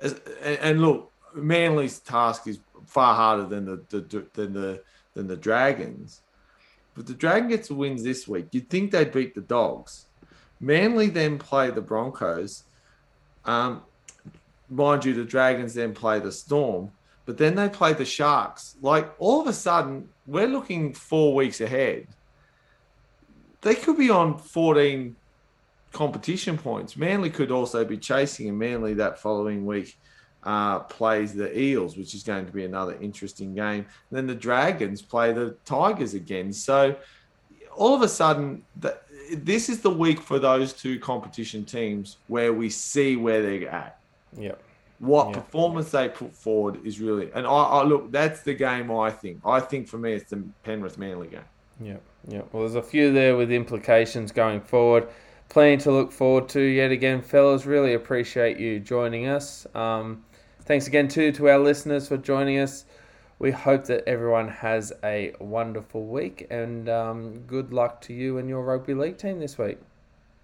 as, 0.00 0.12
and, 0.42 0.58
and 0.58 0.82
look, 0.82 1.10
Manly's 1.34 1.98
task 2.00 2.46
is 2.46 2.58
far 2.86 3.14
harder 3.14 3.46
than 3.46 3.64
the, 3.64 3.76
the 3.88 4.26
than 4.34 4.52
the 4.52 4.82
than 5.14 5.26
the 5.26 5.36
Dragons. 5.36 6.20
But 6.94 7.06
the 7.06 7.14
Dragon 7.14 7.48
gets 7.48 7.70
wins 7.70 8.02
this 8.02 8.28
week. 8.28 8.46
You'd 8.52 8.70
think 8.70 8.90
they'd 8.90 9.12
beat 9.12 9.34
the 9.34 9.40
Dogs. 9.40 10.06
Manly 10.60 11.08
then 11.08 11.38
play 11.38 11.70
the 11.70 11.80
Broncos. 11.80 12.64
Um, 13.44 13.82
mind 14.70 15.04
you, 15.04 15.12
the 15.14 15.24
Dragons 15.24 15.74
then 15.74 15.92
play 15.92 16.20
the 16.20 16.32
Storm, 16.32 16.92
but 17.26 17.38
then 17.38 17.54
they 17.54 17.68
play 17.68 17.92
the 17.92 18.04
Sharks. 18.04 18.76
Like 18.82 19.12
all 19.18 19.40
of 19.40 19.46
a 19.46 19.52
sudden, 19.52 20.08
we're 20.26 20.48
looking 20.48 20.92
four 20.92 21.34
weeks 21.34 21.60
ahead. 21.60 22.06
They 23.62 23.74
could 23.74 23.96
be 23.96 24.10
on 24.10 24.38
14 24.38 25.16
competition 25.92 26.58
points. 26.58 26.96
Manly 26.96 27.30
could 27.30 27.50
also 27.50 27.84
be 27.84 27.96
chasing, 27.96 28.48
and 28.48 28.58
Manly 28.58 28.94
that 28.94 29.18
following 29.18 29.64
week 29.64 29.96
uh, 30.42 30.80
plays 30.80 31.32
the 31.32 31.58
Eels, 31.58 31.96
which 31.96 32.14
is 32.14 32.22
going 32.22 32.44
to 32.44 32.52
be 32.52 32.64
another 32.64 32.96
interesting 33.00 33.54
game. 33.54 33.86
And 34.10 34.18
then 34.18 34.26
the 34.26 34.34
Dragons 34.34 35.00
play 35.00 35.32
the 35.32 35.56
Tigers 35.64 36.12
again. 36.14 36.52
So 36.52 36.96
all 37.74 37.94
of 37.94 38.02
a 38.02 38.08
sudden, 38.08 38.62
the, 38.76 38.98
this 39.32 39.70
is 39.70 39.80
the 39.80 39.90
week 39.90 40.20
for 40.20 40.38
those 40.38 40.74
two 40.74 40.98
competition 40.98 41.64
teams 41.64 42.18
where 42.28 42.52
we 42.52 42.68
see 42.68 43.16
where 43.16 43.42
they're 43.42 43.70
at. 43.70 43.98
Yep. 44.36 44.60
What 45.00 45.28
Yeah. 45.28 45.34
performance 45.34 45.90
they 45.90 46.08
put 46.08 46.34
forward 46.34 46.78
is 46.84 47.00
really, 47.00 47.30
and 47.34 47.46
I, 47.46 47.50
I 47.50 47.82
look, 47.82 48.12
that's 48.12 48.42
the 48.42 48.54
game 48.54 48.90
I 48.90 49.10
think. 49.10 49.40
I 49.44 49.60
think 49.60 49.88
for 49.88 49.98
me, 49.98 50.12
it's 50.12 50.30
the 50.30 50.42
Penrith 50.62 50.98
Manly 50.98 51.28
game. 51.28 51.40
Yeah, 51.80 51.96
yeah. 52.28 52.42
Well, 52.52 52.62
there's 52.62 52.76
a 52.76 52.82
few 52.82 53.12
there 53.12 53.36
with 53.36 53.50
implications 53.50 54.30
going 54.32 54.60
forward. 54.60 55.08
Plenty 55.48 55.82
to 55.82 55.92
look 55.92 56.12
forward 56.12 56.48
to 56.50 56.60
yet 56.60 56.90
again, 56.90 57.20
fellas. 57.20 57.66
Really 57.66 57.94
appreciate 57.94 58.58
you 58.58 58.80
joining 58.80 59.26
us. 59.26 59.66
Um, 59.74 60.24
thanks 60.62 60.86
again 60.86 61.08
too 61.08 61.32
to 61.32 61.48
our 61.48 61.58
listeners 61.58 62.08
for 62.08 62.16
joining 62.16 62.58
us. 62.60 62.84
We 63.40 63.50
hope 63.50 63.84
that 63.86 64.04
everyone 64.08 64.48
has 64.48 64.92
a 65.02 65.34
wonderful 65.40 66.06
week 66.06 66.46
and 66.50 66.88
um, 66.88 67.40
good 67.40 67.72
luck 67.72 68.00
to 68.02 68.14
you 68.14 68.38
and 68.38 68.48
your 68.48 68.62
rugby 68.62 68.94
league 68.94 69.18
team 69.18 69.40
this 69.40 69.58
week. 69.58 69.78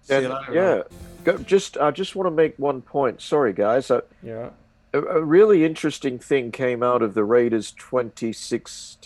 See 0.03 0.15
And, 0.15 0.23
you 0.23 0.29
later, 0.33 0.53
yeah, 0.53 0.81
go, 1.23 1.37
just 1.39 1.77
I 1.77 1.91
just 1.91 2.15
want 2.15 2.27
to 2.27 2.31
make 2.31 2.55
one 2.57 2.81
point. 2.81 3.21
Sorry, 3.21 3.53
guys. 3.53 3.91
Uh, 3.91 4.01
Yeah. 4.23 4.49
a, 4.93 5.01
a 5.01 5.21
really 5.23 5.63
interesting 5.65 6.19
thing 6.19 6.51
came 6.51 6.81
out 6.83 7.01
of 7.01 7.13
the 7.13 7.23
Raiders 7.23 7.71
26 7.77 8.97